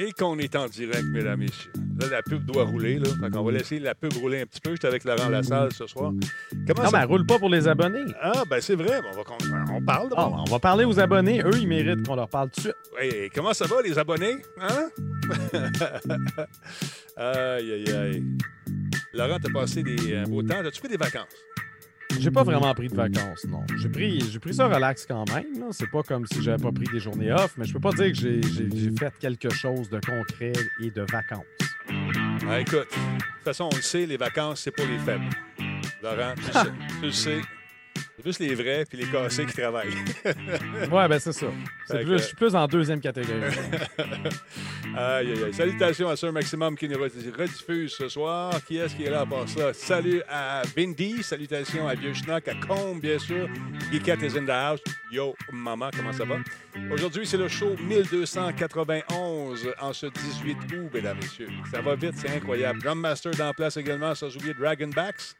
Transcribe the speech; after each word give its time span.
Et 0.00 0.12
qu'on 0.12 0.38
est 0.38 0.54
en 0.54 0.66
direct, 0.66 1.06
mesdames 1.10 1.42
et 1.42 1.46
messieurs. 1.46 1.72
Là, 2.00 2.06
la 2.08 2.22
pub 2.22 2.44
doit 2.44 2.64
rouler. 2.64 3.00
Là. 3.00 3.08
Fait 3.20 3.30
qu'on 3.30 3.42
va 3.42 3.50
laisser 3.50 3.80
la 3.80 3.96
pub 3.96 4.12
rouler 4.12 4.42
un 4.42 4.46
petit 4.46 4.60
peu. 4.60 4.70
J'étais 4.70 4.86
avec 4.86 5.02
Laurent 5.02 5.28
Lassalle 5.28 5.72
ce 5.72 5.88
soir. 5.88 6.12
Comment 6.68 6.84
non, 6.84 6.90
ça... 6.90 6.96
mais 6.96 7.02
elle 7.02 7.08
roule 7.08 7.26
pas 7.26 7.40
pour 7.40 7.48
les 7.48 7.66
abonnés. 7.66 8.04
Ah, 8.22 8.44
ben 8.48 8.60
c'est 8.60 8.76
vrai. 8.76 9.00
On, 9.12 9.16
va, 9.16 9.24
on 9.74 9.82
parle 9.82 10.08
ah, 10.16 10.28
On 10.28 10.44
va 10.44 10.58
parler 10.60 10.84
aux 10.84 11.00
abonnés. 11.00 11.42
Eux, 11.42 11.58
ils 11.58 11.66
méritent 11.66 12.06
qu'on 12.06 12.14
leur 12.14 12.28
parle 12.28 12.50
tout 12.50 12.60
de 12.60 12.66
suite. 12.66 12.76
Oui, 12.96 13.28
comment 13.34 13.52
ça 13.52 13.66
va, 13.66 13.82
les 13.82 13.98
abonnés? 13.98 14.36
Hein? 14.60 14.88
aïe, 17.16 17.72
aïe, 17.72 17.90
aïe. 17.90 18.24
Laurent, 19.14 19.38
t'as 19.42 19.52
passé 19.52 19.82
des 19.82 20.22
beaux 20.28 20.44
temps. 20.44 20.64
As-tu 20.64 20.80
pris 20.80 20.90
des 20.90 20.96
vacances? 20.96 21.34
J'ai 22.18 22.30
pas 22.30 22.42
vraiment 22.42 22.74
pris 22.74 22.88
de 22.88 22.94
vacances, 22.94 23.44
non. 23.48 23.62
J'ai 23.76 23.88
pris, 23.88 24.20
j'ai 24.20 24.38
pris 24.38 24.54
ça 24.54 24.66
relax 24.66 25.06
quand 25.06 25.24
même. 25.32 25.70
C'est 25.70 25.90
pas 25.90 26.02
comme 26.02 26.26
si 26.26 26.42
j'avais 26.42 26.62
pas 26.62 26.72
pris 26.72 26.86
des 26.92 27.00
journées 27.00 27.32
off, 27.32 27.54
mais 27.56 27.64
je 27.64 27.72
peux 27.72 27.80
pas 27.80 27.92
dire 27.92 28.08
que 28.08 28.14
j'ai, 28.14 28.40
fait 28.98 29.12
quelque 29.18 29.50
chose 29.50 29.88
de 29.88 30.00
concret 30.00 30.52
et 30.80 30.90
de 30.90 31.02
vacances. 31.02 31.44
Ah, 32.48 32.60
écoute, 32.60 32.74
de 32.74 32.84
toute 32.84 33.44
façon, 33.44 33.68
on 33.72 33.76
le 33.76 33.82
sait, 33.82 34.06
les 34.06 34.16
vacances, 34.16 34.60
c'est 34.62 34.70
pour 34.70 34.86
les 34.86 34.98
faibles. 34.98 35.28
Laurent, 36.02 36.34
tu 37.00 37.06
le 37.06 37.10
sais. 37.10 37.40
C'est 38.18 38.22
plus 38.22 38.38
les 38.40 38.54
vrais 38.56 38.84
puis 38.84 38.98
les 38.98 39.06
cassés 39.06 39.46
qui 39.46 39.52
travaillent. 39.52 39.94
ouais, 40.24 41.08
ben 41.08 41.20
c'est 41.20 41.32
ça. 41.32 41.46
Je 41.88 42.16
suis 42.16 42.34
plus 42.34 42.52
en 42.52 42.66
deuxième 42.66 43.00
catégorie. 43.00 43.54
aïe, 44.96 45.30
aïe, 45.30 45.44
aïe. 45.44 45.54
Salutations 45.54 46.08
à 46.08 46.16
Sir 46.16 46.32
Maximum 46.32 46.76
qui 46.76 46.88
nous 46.88 46.98
rediffuse 46.98 47.92
ce 47.92 48.08
soir. 48.08 48.52
Qui 48.64 48.78
est-ce 48.78 48.96
qui 48.96 49.04
est 49.04 49.10
là 49.10 49.20
à 49.20 49.26
part 49.26 49.48
ça? 49.48 49.72
Salut 49.72 50.20
à 50.28 50.62
Vindy. 50.76 51.22
Salutations 51.22 51.86
à 51.86 51.94
Vieux 51.94 52.12
Schnock, 52.12 52.48
à 52.48 52.54
Combe, 52.56 53.00
bien 53.00 53.20
sûr. 53.20 53.48
Geekette 53.92 54.22
is 54.22 54.36
in 54.36 54.46
the 54.46 54.50
house. 54.50 54.80
Yo, 55.12 55.36
maman, 55.52 55.90
comment 55.96 56.12
ça 56.12 56.24
va? 56.24 56.38
Aujourd'hui, 56.90 57.24
c'est 57.24 57.36
le 57.36 57.46
show 57.46 57.76
1291 57.80 59.74
en 59.80 59.92
ce 59.92 60.06
18 60.06 60.56
août, 60.72 60.90
mesdames 60.92 61.18
et 61.18 61.22
messieurs. 61.22 61.50
Ça 61.70 61.80
va 61.80 61.94
vite, 61.94 62.14
c'est 62.16 62.30
incroyable. 62.30 62.80
Drum 62.82 62.98
Master 62.98 63.30
dans 63.36 63.52
place 63.52 63.76
également, 63.76 64.12
sans 64.16 64.34
oublier 64.34 64.54
Dragonbacks. 64.54 65.36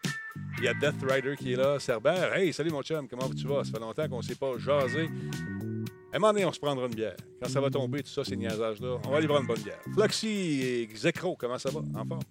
Il 0.59 0.65
y 0.65 0.69
a 0.69 0.75
Death 0.75 1.03
Rider 1.09 1.37
qui 1.37 1.53
est 1.53 1.57
là. 1.57 1.79
Cerber, 1.79 2.31
hey, 2.35 2.53
salut 2.53 2.71
mon 2.71 2.83
chum, 2.83 3.07
comment 3.09 3.29
tu 3.31 3.47
vas? 3.47 3.65
Ça 3.65 3.73
fait 3.73 3.79
longtemps 3.79 4.09
qu'on 4.09 4.19
ne 4.19 4.23
s'est 4.23 4.35
pas 4.35 4.59
jasé. 4.59 5.09
À 6.13 6.17
un 6.17 6.19
moment 6.19 6.33
donné, 6.33 6.45
on 6.45 6.53
se 6.53 6.59
prendra 6.59 6.87
une 6.87 6.95
bière. 6.95 7.17
Quand 7.41 7.49
ça 7.49 7.61
va 7.61 7.71
tomber, 7.71 8.03
tout 8.03 8.09
ça, 8.09 8.25
ces 8.25 8.37
niaisages-là, 8.37 8.99
on 9.05 9.11
va 9.11 9.19
aller 9.19 9.29
prendre 9.29 9.43
une 9.43 9.47
bonne 9.47 9.63
bière. 9.63 9.81
Floxy 9.93 10.63
et 10.63 10.89
comment 11.39 11.59
ça 11.59 11.71
va? 11.71 11.81
En 11.95 12.05
forme? 12.05 12.23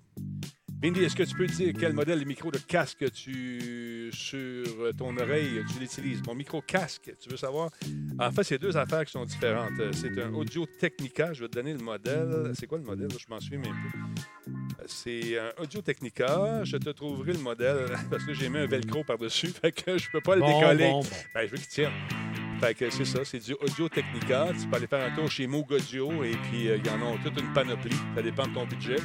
Bindi, 0.79 1.03
est-ce 1.03 1.15
que 1.15 1.23
tu 1.23 1.35
peux 1.35 1.47
dire 1.47 1.73
quel 1.79 1.93
modèle 1.93 2.19
de 2.19 2.25
micro 2.25 2.51
de 2.51 2.59
casque 2.59 3.11
tu 3.11 4.11
sur 4.13 4.65
ton 4.95 5.17
oreille 5.17 5.63
tu 5.73 5.79
l'utilises? 5.79 6.21
Mon 6.27 6.35
micro 6.35 6.61
casque, 6.61 7.13
tu 7.19 7.29
veux 7.29 7.37
savoir? 7.37 7.71
En 8.19 8.31
fait, 8.31 8.43
c'est 8.43 8.59
deux 8.59 8.77
affaires 8.77 9.03
qui 9.05 9.11
sont 9.11 9.25
différentes. 9.25 9.71
C'est 9.93 10.19
un 10.21 10.31
Audio 10.33 10.67
Technica. 10.79 11.33
Je 11.33 11.41
vais 11.41 11.47
te 11.47 11.55
donner 11.55 11.73
le 11.73 11.79
modèle. 11.79 12.51
C'est 12.53 12.67
quoi 12.67 12.77
le 12.77 12.83
modèle? 12.83 13.09
Je 13.11 13.25
m'en 13.27 13.39
suis 13.39 13.57
même 13.57 13.73
plus. 13.73 14.53
C'est 14.87 15.37
un 15.37 15.61
Audio 15.61 15.81
Technica. 15.81 16.63
Je 16.63 16.77
te 16.77 16.89
trouverai 16.89 17.33
le 17.33 17.39
modèle 17.39 17.85
parce 18.09 18.23
que 18.23 18.33
j'ai 18.33 18.49
mis 18.49 18.57
un 18.57 18.65
velcro 18.65 19.03
par-dessus. 19.03 19.47
Fait 19.61 19.71
que 19.71 19.97
je 19.97 20.09
peux 20.09 20.21
pas 20.21 20.35
le 20.35 20.41
décoller. 20.41 20.91
Ben, 21.33 21.45
je 21.45 21.51
veux 21.51 21.57
qu'il 21.57 21.67
tienne. 21.67 21.91
Fait 22.59 22.73
que 22.73 22.89
c'est 22.89 23.05
ça, 23.05 23.19
c'est 23.23 23.39
du 23.39 23.53
Audio 23.53 23.87
Technica. 23.87 24.47
Tu 24.59 24.67
peux 24.67 24.77
aller 24.77 24.87
faire 24.87 25.11
un 25.11 25.15
tour 25.15 25.29
chez 25.29 25.45
Moog 25.45 25.71
Audio 25.71 26.23
et 26.23 26.35
puis 26.49 26.69
euh, 26.69 26.77
ils 26.83 26.89
en 26.89 27.01
ont 27.03 27.17
toute 27.17 27.39
une 27.39 27.53
panoplie. 27.53 27.95
Ça 28.15 28.21
dépend 28.21 28.47
de 28.47 28.53
ton 28.53 28.65
budget. 28.65 28.97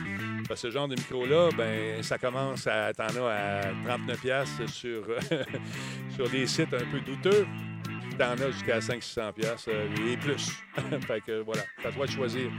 ce 0.54 0.70
genre 0.70 0.88
de 0.88 0.94
micro-là, 0.94 1.50
ben 1.56 2.02
ça 2.02 2.16
commence 2.16 2.66
à. 2.66 2.94
T'en 2.94 3.26
as 3.26 3.30
à 3.30 3.72
39$ 3.98 4.68
sur, 4.68 5.04
sur 6.14 6.30
des 6.30 6.46
sites 6.46 6.72
un 6.72 6.90
peu 6.90 7.00
douteux 7.00 7.46
t'en 8.22 8.44
as 8.44 8.50
jusqu'à 8.52 8.78
500-600$ 8.78 9.68
euh, 9.68 10.12
et 10.12 10.16
plus. 10.16 10.52
fait 11.06 11.20
que 11.20 11.42
voilà, 11.42 11.62
t'as 11.82 11.88
le 11.88 11.94
droit 11.94 12.06
de 12.06 12.10
choisir. 12.12 12.50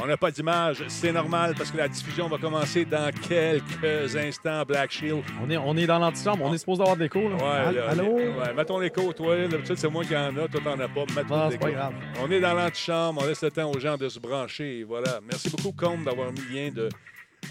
On 0.00 0.06
n'a 0.06 0.16
pas 0.16 0.30
d'image, 0.30 0.84
c'est 0.88 1.12
normal 1.12 1.54
parce 1.56 1.70
que 1.70 1.76
la 1.76 1.88
diffusion 1.88 2.28
va 2.28 2.38
commencer 2.38 2.84
dans 2.84 3.10
quelques 3.26 4.16
instants, 4.16 4.62
Black 4.64 4.90
Shield. 4.90 5.22
On 5.42 5.50
est, 5.50 5.56
on 5.56 5.76
est 5.76 5.86
dans 5.86 5.98
l'antichambre, 5.98 6.44
on 6.44 6.54
est 6.54 6.58
supposé 6.58 6.82
avoir 6.82 6.96
de 6.96 7.02
l'écho. 7.02 7.20
Ouais, 7.20 7.78
Allô? 7.88 8.14
Ouais, 8.14 8.54
mettons 8.56 8.78
l'écho, 8.78 9.12
toi. 9.12 9.48
D'habitude, 9.48 9.76
c'est 9.76 9.88
moi 9.88 10.04
qui 10.04 10.16
en 10.16 10.36
a, 10.36 10.48
toi, 10.48 10.60
t'en 10.62 10.78
as 10.78 10.88
pas. 10.88 11.04
Non, 11.28 11.50
c'est 11.50 11.58
pas 11.58 11.70
grave. 11.70 11.94
On 12.20 12.30
est 12.30 12.40
dans 12.40 12.54
l'antichambre, 12.54 13.22
on 13.22 13.26
laisse 13.26 13.42
le 13.42 13.50
temps 13.50 13.70
aux 13.70 13.78
gens 13.80 13.96
de 13.96 14.08
se 14.08 14.20
brancher. 14.20 14.84
Voilà. 14.86 15.20
Merci 15.26 15.50
beaucoup, 15.50 15.72
Combe, 15.72 16.04
d'avoir 16.04 16.30
mis 16.32 16.40
le 16.50 16.54
lien 16.54 16.70
de 16.70 16.88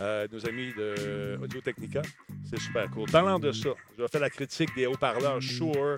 euh, 0.02 0.28
nos 0.32 0.48
amis 0.48 0.74
de 0.78 1.38
Audio 1.42 1.62
Technica. 1.62 2.02
C'est 2.50 2.60
super 2.60 2.90
cool. 2.92 3.10
Parlant 3.10 3.40
de 3.40 3.52
ça, 3.52 3.70
je 3.98 4.02
vais 4.02 4.08
faire 4.08 4.22
la 4.22 4.30
critique 4.30 4.70
des 4.76 4.86
haut-parleurs 4.86 5.42
Shure, 5.42 5.98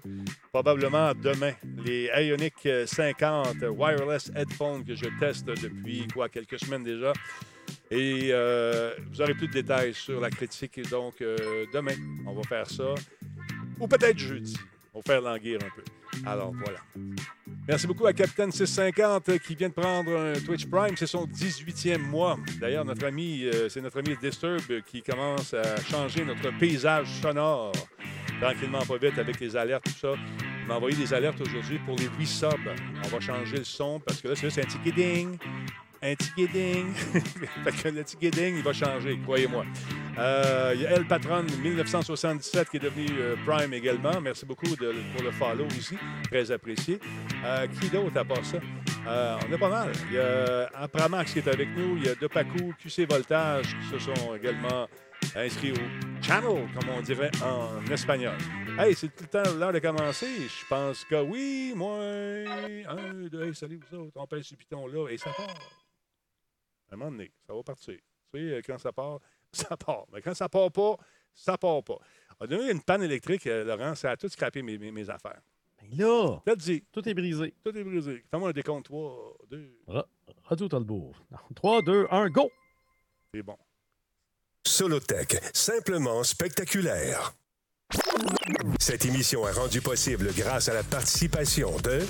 probablement 0.52 1.14
demain. 1.14 1.54
Les 1.86 2.10
Ionic 2.16 2.68
50 2.86 3.58
wireless 3.70 4.32
headphones 4.36 4.84
que 4.84 4.96
je 4.96 5.06
teste 5.20 5.46
depuis 5.46 6.08
quoi, 6.14 6.30
quelques 6.30 6.60
semaines 6.60 6.84
déjà. 6.84 7.14
Et 7.92 8.30
euh, 8.32 8.94
vous 9.12 9.22
aurez 9.22 9.34
plus 9.34 9.48
de 9.48 9.54
détails 9.54 9.94
sur 9.94 10.20
la 10.20 10.30
critique. 10.30 10.88
Donc, 10.90 11.22
euh, 11.22 11.66
demain, 11.74 11.96
on 12.26 12.34
va 12.34 12.44
faire 12.44 12.70
ça. 12.70 12.94
Ou 13.80 13.88
peut-être 13.88 14.18
jeudi. 14.18 14.56
Va 15.06 15.14
faire 15.14 15.22
languir 15.22 15.60
un 15.64 15.70
peu. 15.76 15.84
Alors, 16.26 16.54
voilà. 16.54 16.80
Merci 17.68 17.88
beaucoup 17.88 18.06
à 18.06 18.14
Captain 18.14 18.50
650 18.50 19.40
qui 19.40 19.56
vient 19.56 19.70
de 19.70 19.74
prendre 19.74 20.18
un 20.18 20.34
Twitch 20.34 20.66
Prime. 20.66 20.96
C'est 20.98 21.08
son 21.08 21.26
18e 21.26 22.00
mois. 22.00 22.38
D'ailleurs, 22.60 22.84
notre 22.84 23.06
ami, 23.06 23.44
euh, 23.46 23.70
c'est 23.70 23.82
notre 23.82 24.00
ami 24.00 24.16
Disturb 24.22 24.82
qui 24.86 25.02
commence 25.02 25.54
à 25.54 25.82
changer 25.84 26.26
notre 26.26 26.58
paysage 26.58 27.08
sonore 27.22 27.72
tranquillement, 28.40 28.86
pas 28.86 28.98
vite, 28.98 29.18
avec 29.18 29.40
les 29.40 29.56
alertes, 29.56 29.84
tout 29.86 30.00
ça. 30.00 30.14
Il 30.62 30.68
m'a 30.68 30.76
envoyé 30.76 30.96
des 30.96 31.14
alertes 31.14 31.42
aujourd'hui 31.42 31.80
pour 31.80 31.96
les 31.98 32.08
8 32.18 32.26
subs. 32.26 32.48
On 33.04 33.08
va 33.08 33.20
changer 33.20 33.58
le 33.58 33.64
son 33.64 34.00
parce 34.00 34.22
que 34.22 34.30
là, 34.30 34.36
c'est 34.36 34.62
un 34.62 34.66
petit 34.66 34.92
ding 34.92 35.38
un 36.02 36.16
petit 36.16 36.32
guiding. 36.36 36.94
fait 36.94 37.72
que 37.72 37.88
le 37.90 38.04
petit 38.04 38.18
il 38.22 38.64
va 38.64 38.74
changer, 38.74 39.20
croyez-moi. 39.24 39.66
Euh, 40.18 40.72
il 40.76 40.82
y 40.82 40.86
a 40.86 40.92
El 40.92 41.06
Patron 41.06 41.44
1977 41.62 42.70
qui 42.70 42.78
est 42.78 42.80
devenu 42.80 43.08
euh, 43.20 43.36
Prime 43.46 43.74
également. 43.74 44.20
Merci 44.22 44.46
beaucoup 44.46 44.68
pour 44.68 45.24
le 45.24 45.32
follow 45.32 45.68
ici. 45.78 45.98
Très 46.30 46.52
apprécié. 46.52 47.00
Euh, 47.46 47.68
qui 47.68 47.90
d'autre 47.90 48.18
à 48.18 48.26
part 48.26 48.46
ça? 48.46 48.58
on 49.06 49.54
a 49.54 49.58
pas 49.58 49.70
mal. 49.70 49.92
Il 50.10 50.16
y 50.16 50.20
a 50.20 50.70
Apramax 50.76 51.34
qui 51.34 51.40
est 51.40 51.48
avec 51.48 51.70
nous. 51.76 51.98
Il 51.98 52.06
y 52.06 52.10
a 52.10 52.16
Depaku, 52.16 52.74
QC 52.82 53.06
Voltage 53.10 53.76
qui 53.78 53.98
se 53.98 54.00
sont 54.00 54.36
également 54.36 54.88
inscrits 55.36 55.72
au 55.72 56.22
channel, 56.22 56.68
comme 56.74 56.90
on 56.98 57.02
dirait 57.02 57.32
en 57.44 57.86
espagnol. 57.92 58.36
Hey, 58.78 58.96
c'est 58.96 59.08
tout 59.08 59.24
le 59.24 59.44
temps 59.44 59.54
l'heure 59.58 59.74
de 59.74 59.80
commencer. 59.80 60.28
Je 60.28 60.66
pense 60.70 61.04
que 61.06 61.22
oui, 61.22 61.74
moi. 61.76 61.98
Un, 61.98 63.28
deux, 63.30 63.54
salut 63.54 63.80
vous 63.92 63.98
autres. 63.98 64.14
On 64.16 64.28
pèse 64.28 64.46
ce 64.46 64.56
piton-là 64.56 65.10
et 65.10 65.18
ça 65.18 65.32
part 65.36 65.48
à 66.92 66.96
un 66.96 66.98
moment 66.98 67.12
donné, 67.12 67.32
ça 67.46 67.54
va 67.54 67.64
partir. 67.64 67.96
Tu 68.34 68.40
sais, 68.40 68.54
euh, 68.54 68.62
quand 68.66 68.78
ça 68.78 68.92
part, 68.92 69.20
ça 69.52 69.78
part. 69.78 70.06
Mais 70.12 70.22
quand 70.22 70.34
ça 70.34 70.50
part 70.50 70.72
pas, 70.72 70.96
ça 71.34 71.58
part 71.58 71.84
pas. 71.84 71.98
On 72.40 72.46
a 72.46 72.56
eu 72.56 72.72
une 72.72 72.82
panne 72.82 73.04
électrique, 73.04 73.48
euh, 73.48 73.64
Laurent, 73.64 73.96
ça 73.96 74.12
a 74.12 74.18
tout 74.18 74.30
scrappé 74.30 74.62
mes, 74.62 74.78
mes, 74.78 75.10
affaires. 75.10 75.42
Mais 75.82 75.90
là, 75.98 76.42
T'as 76.46 76.56
dit. 76.56 76.84
tout 76.92 77.08
est 77.08 77.14
brisé. 77.14 77.54
Tout 77.64 77.76
est 77.76 77.84
brisé. 77.84 78.24
Fais-moi 78.32 78.50
un 78.50 78.54
décompte. 78.54 78.86
3, 78.86 79.38
2. 79.50 79.78
Radio 80.44 80.68
Talbot. 80.68 81.14
3, 81.56 81.82
2, 81.82 82.08
1, 82.10 82.30
go! 82.30 82.50
C'est 83.34 83.44
bon. 83.44 83.58
Solotech, 84.66 85.38
simplement 85.54 86.24
spectaculaire. 86.24 87.34
Cette 88.80 89.06
émission 89.06 89.48
est 89.48 89.52
rendue 89.52 89.82
possible 89.82 90.32
grâce 90.36 90.70
à 90.70 90.74
la 90.74 90.84
participation 90.84 91.76
de 91.78 92.02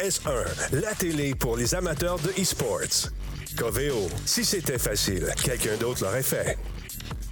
ES1, 0.00 0.80
la 0.80 0.94
télé 0.94 1.34
pour 1.34 1.56
les 1.56 1.74
amateurs 1.74 2.18
de 2.18 2.30
e-sports. 2.40 3.10
Coveo, 3.56 4.08
si 4.26 4.44
c'était 4.44 4.78
facile, 4.78 5.32
quelqu'un 5.42 5.76
d'autre 5.76 6.04
l'aurait 6.04 6.22
fait. 6.22 6.58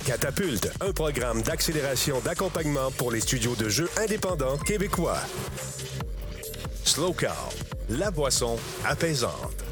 Catapulte, 0.04 0.70
un 0.80 0.92
programme 0.92 1.42
d'accélération 1.42 2.20
d'accompagnement 2.20 2.90
pour 2.92 3.10
les 3.10 3.20
studios 3.20 3.54
de 3.54 3.68
jeux 3.68 3.90
indépendants 3.98 4.58
québécois. 4.58 5.20
Slow 6.84 7.12
Cow, 7.12 7.28
la 7.90 8.10
boisson 8.10 8.58
apaisante. 8.84 9.64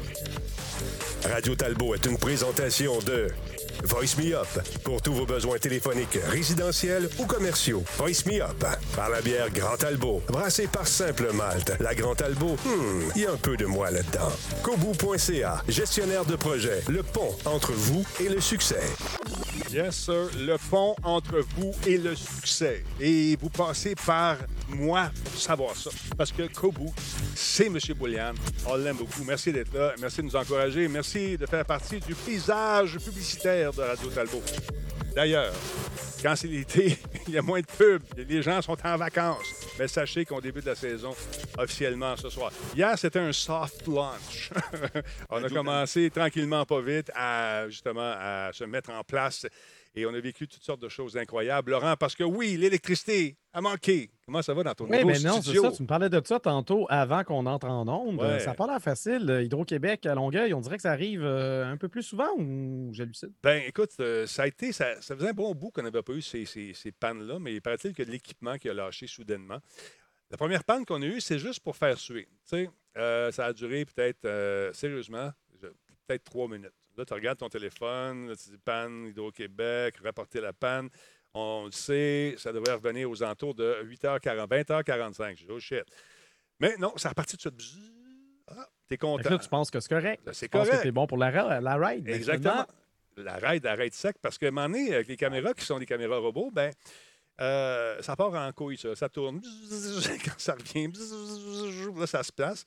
Radio 1.25 1.55
Talbot 1.55 1.95
est 1.95 2.05
une 2.05 2.17
présentation 2.17 2.99
de 2.99 3.27
Voice 3.83 4.17
Me 4.17 4.35
Up. 4.35 4.47
Pour 4.83 5.01
tous 5.01 5.13
vos 5.13 5.25
besoins 5.25 5.57
téléphoniques, 5.57 6.19
résidentiels 6.27 7.09
ou 7.19 7.25
commerciaux. 7.25 7.83
Voice 7.97 8.25
Me 8.25 8.41
Up. 8.41 8.65
Par 8.95 9.09
la 9.09 9.21
bière 9.21 9.49
Grand 9.51 9.83
Albo. 9.83 10.21
Brassée 10.27 10.67
par 10.67 10.87
Simple 10.87 11.31
Malte. 11.33 11.73
La 11.79 11.95
Grand 11.95 12.19
Albo, 12.21 12.55
hmm, 12.65 13.11
il 13.15 13.21
y 13.23 13.25
a 13.25 13.31
un 13.31 13.37
peu 13.37 13.57
de 13.57 13.65
moi 13.65 13.91
là-dedans. 13.91 14.31
Kobu.ca. 14.63 15.63
Gestionnaire 15.67 16.25
de 16.25 16.35
projet. 16.35 16.81
Le 16.87 17.03
pont 17.03 17.35
entre 17.45 17.71
vous 17.71 18.05
et 18.19 18.29
le 18.29 18.39
succès. 18.41 18.81
Yes, 19.71 19.95
sir. 19.95 20.29
Le 20.37 20.57
pont 20.69 20.95
entre 21.01 21.39
vous 21.55 21.71
et 21.87 21.97
le 21.97 22.13
succès. 22.13 22.83
Et 22.99 23.37
vous 23.39 23.49
passez 23.49 23.95
par 23.95 24.35
moi 24.67 25.09
pour 25.23 25.39
savoir 25.39 25.75
ça. 25.77 25.91
Parce 26.17 26.31
que 26.31 26.43
Kobu, 26.53 26.89
c'est 27.35 27.67
M. 27.67 27.77
Boulian. 27.95 28.33
On 28.67 28.75
l'aime 28.75 28.97
beaucoup. 28.97 29.23
Merci 29.25 29.53
d'être 29.53 29.73
là. 29.73 29.93
Merci 30.01 30.17
de 30.17 30.23
nous 30.23 30.35
encourager. 30.35 30.89
Merci 30.89 31.37
de 31.37 31.45
faire 31.45 31.65
partie 31.65 32.01
du 32.01 32.13
paysage 32.13 32.97
publicitaire 32.97 33.71
de 33.71 33.81
Radio 33.81 34.09
Talbot. 34.09 34.43
D'ailleurs, 35.15 35.53
quand 36.21 36.35
c'est 36.35 36.47
l'été, 36.47 36.97
il 37.27 37.33
y 37.33 37.37
a 37.37 37.41
moins 37.41 37.59
de 37.59 37.65
pubs. 37.65 38.03
Les 38.15 38.41
gens 38.41 38.61
sont 38.61 38.77
en 38.83 38.97
vacances. 38.97 39.67
Mais 39.77 39.87
sachez 39.87 40.25
qu'au 40.25 40.39
début 40.39 40.61
de 40.61 40.67
la 40.67 40.75
saison, 40.75 41.15
officiellement 41.57 42.15
ce 42.15 42.29
soir. 42.29 42.51
Hier, 42.75 42.97
c'était 42.97 43.19
un 43.19 43.31
soft 43.31 43.87
launch. 43.87 44.51
on 45.29 45.43
a 45.43 45.49
commencé 45.49 46.09
tranquillement, 46.09 46.65
pas 46.65 46.81
vite, 46.81 47.11
à 47.15 47.67
justement 47.67 48.13
à 48.15 48.51
se 48.53 48.63
mettre 48.63 48.91
en 48.91 49.03
place 49.03 49.45
et 49.95 50.05
on 50.05 50.13
a 50.13 50.19
vécu 50.19 50.47
toutes 50.47 50.63
sortes 50.63 50.81
de 50.81 50.87
choses 50.89 51.17
incroyables. 51.17 51.71
Laurent, 51.71 51.95
parce 51.97 52.15
que 52.15 52.23
oui, 52.23 52.55
l'électricité 52.57 53.35
a 53.53 53.59
manqué. 53.61 54.09
Comment 54.25 54.41
ça 54.41 54.53
va 54.53 54.63
dans 54.63 54.73
ton 54.73 54.85
Oui, 54.85 54.91
nouveau 54.97 55.07
mais 55.07 55.19
non, 55.19 55.41
studio? 55.41 55.63
ça. 55.63 55.71
Tu 55.71 55.83
me 55.83 55.87
parlais 55.87 56.09
de 56.09 56.21
ça 56.23 56.39
tantôt 56.39 56.85
avant 56.89 57.23
qu'on 57.25 57.45
entre 57.45 57.67
en 57.67 57.85
onde. 57.87 58.19
Ouais. 58.21 58.39
Ça 58.39 58.47
n'a 58.47 58.53
pas 58.53 58.67
l'air 58.67 58.81
facile. 58.81 59.29
Euh, 59.29 59.43
Hydro-Québec 59.43 60.05
à 60.05 60.15
Longueuil, 60.15 60.53
on 60.53 60.61
dirait 60.61 60.77
que 60.77 60.81
ça 60.83 60.91
arrive 60.91 61.21
euh, 61.23 61.65
un 61.69 61.75
peu 61.75 61.89
plus 61.89 62.03
souvent 62.03 62.29
ou 62.37 62.89
j'hallucine? 62.93 63.33
Ben, 63.43 63.61
écoute, 63.67 63.91
euh, 63.99 64.25
ça 64.27 64.43
a 64.43 64.47
été, 64.47 64.71
ça, 64.71 65.01
ça 65.01 65.15
faisait 65.15 65.29
un 65.29 65.33
bon 65.33 65.53
bout 65.53 65.71
qu'on 65.71 65.83
n'avait 65.83 66.01
pas 66.01 66.13
eu 66.13 66.21
ces, 66.21 66.45
ces- 66.45 66.73
ces 66.73 66.91
pannes-là, 66.93 67.39
mais 67.39 67.53
il 67.55 67.61
paraît-il 67.61 67.93
que 67.93 68.03
l'équipement 68.03 68.57
qui 68.57 68.69
a 68.69 68.73
lâché 68.73 69.07
soudainement. 69.07 69.59
La 70.29 70.37
première 70.37 70.63
panne 70.63 70.85
qu'on 70.85 71.01
a 71.01 71.05
eue, 71.05 71.19
c'est 71.19 71.39
juste 71.39 71.59
pour 71.59 71.75
faire 71.75 71.97
suer. 71.97 72.29
Euh, 72.97 73.31
ça 73.31 73.47
a 73.47 73.53
duré 73.53 73.83
peut-être, 73.83 74.25
sérieusement, 74.73 75.31
peut-être 76.07 76.23
trois 76.23 76.47
minutes. 76.47 76.71
Là, 76.97 77.05
tu 77.05 77.13
regardes 77.13 77.37
ton 77.39 77.49
téléphone, 77.49 78.27
là, 78.29 78.35
tu 78.35 78.49
dis 78.49 78.57
panne, 78.57 79.07
Hydro-Québec, 79.07 79.95
rapporter 80.03 80.41
la 80.41 80.53
panne. 80.53 80.89
On 81.33 81.65
le 81.65 81.71
sait, 81.71 82.35
ça 82.37 82.51
devrait 82.51 82.73
revenir 82.73 83.09
aux 83.09 83.23
alentours 83.23 83.55
de 83.55 83.77
8h40, 83.83 84.47
20h45. 84.47 85.37
Je 85.37 85.45
dis, 85.45 85.51
oh 85.51 85.59
shit. 85.59 85.83
Mais 86.59 86.75
non, 86.77 86.93
ça 86.97 87.07
a 87.07 87.11
reparti 87.11 87.37
de 87.37 87.41
suite. 87.41 87.53
Ah, 88.47 88.67
t'es 88.87 88.97
que 88.97 89.01
content. 89.05 89.29
là, 89.29 89.37
tu 89.37 89.47
penses 89.47 89.71
que 89.71 89.79
c'est 89.79 89.89
correct. 89.89 90.21
C'est 90.33 90.47
Tu 90.47 90.49
penses 90.49 90.67
correct. 90.67 90.79
que 90.79 90.83
t'es 90.87 90.91
bon 90.91 91.07
pour 91.07 91.17
la, 91.17 91.61
la 91.61 91.75
ride. 91.77 92.07
Exactement. 92.09 92.65
La 93.17 93.37
raid 93.37 93.65
arrête 93.65 93.93
sec 93.93 94.17
parce 94.21 94.37
qu'à 94.37 94.47
un 94.47 94.51
moment 94.51 94.67
donné, 94.69 94.93
avec 94.93 95.07
les 95.07 95.17
caméras 95.17 95.53
qui 95.53 95.65
sont 95.65 95.79
des 95.79 95.85
caméras 95.85 96.17
robots, 96.17 96.49
ben, 96.51 96.71
euh, 97.39 98.01
ça 98.01 98.15
part 98.15 98.33
en 98.33 98.51
couille, 98.51 98.77
ça. 98.77 98.95
Ça 98.95 99.09
tourne. 99.09 99.41
Quand 100.25 100.37
ça 100.37 100.53
revient, 100.53 100.91
là, 101.99 102.07
ça 102.07 102.23
se 102.23 102.31
place. 102.31 102.65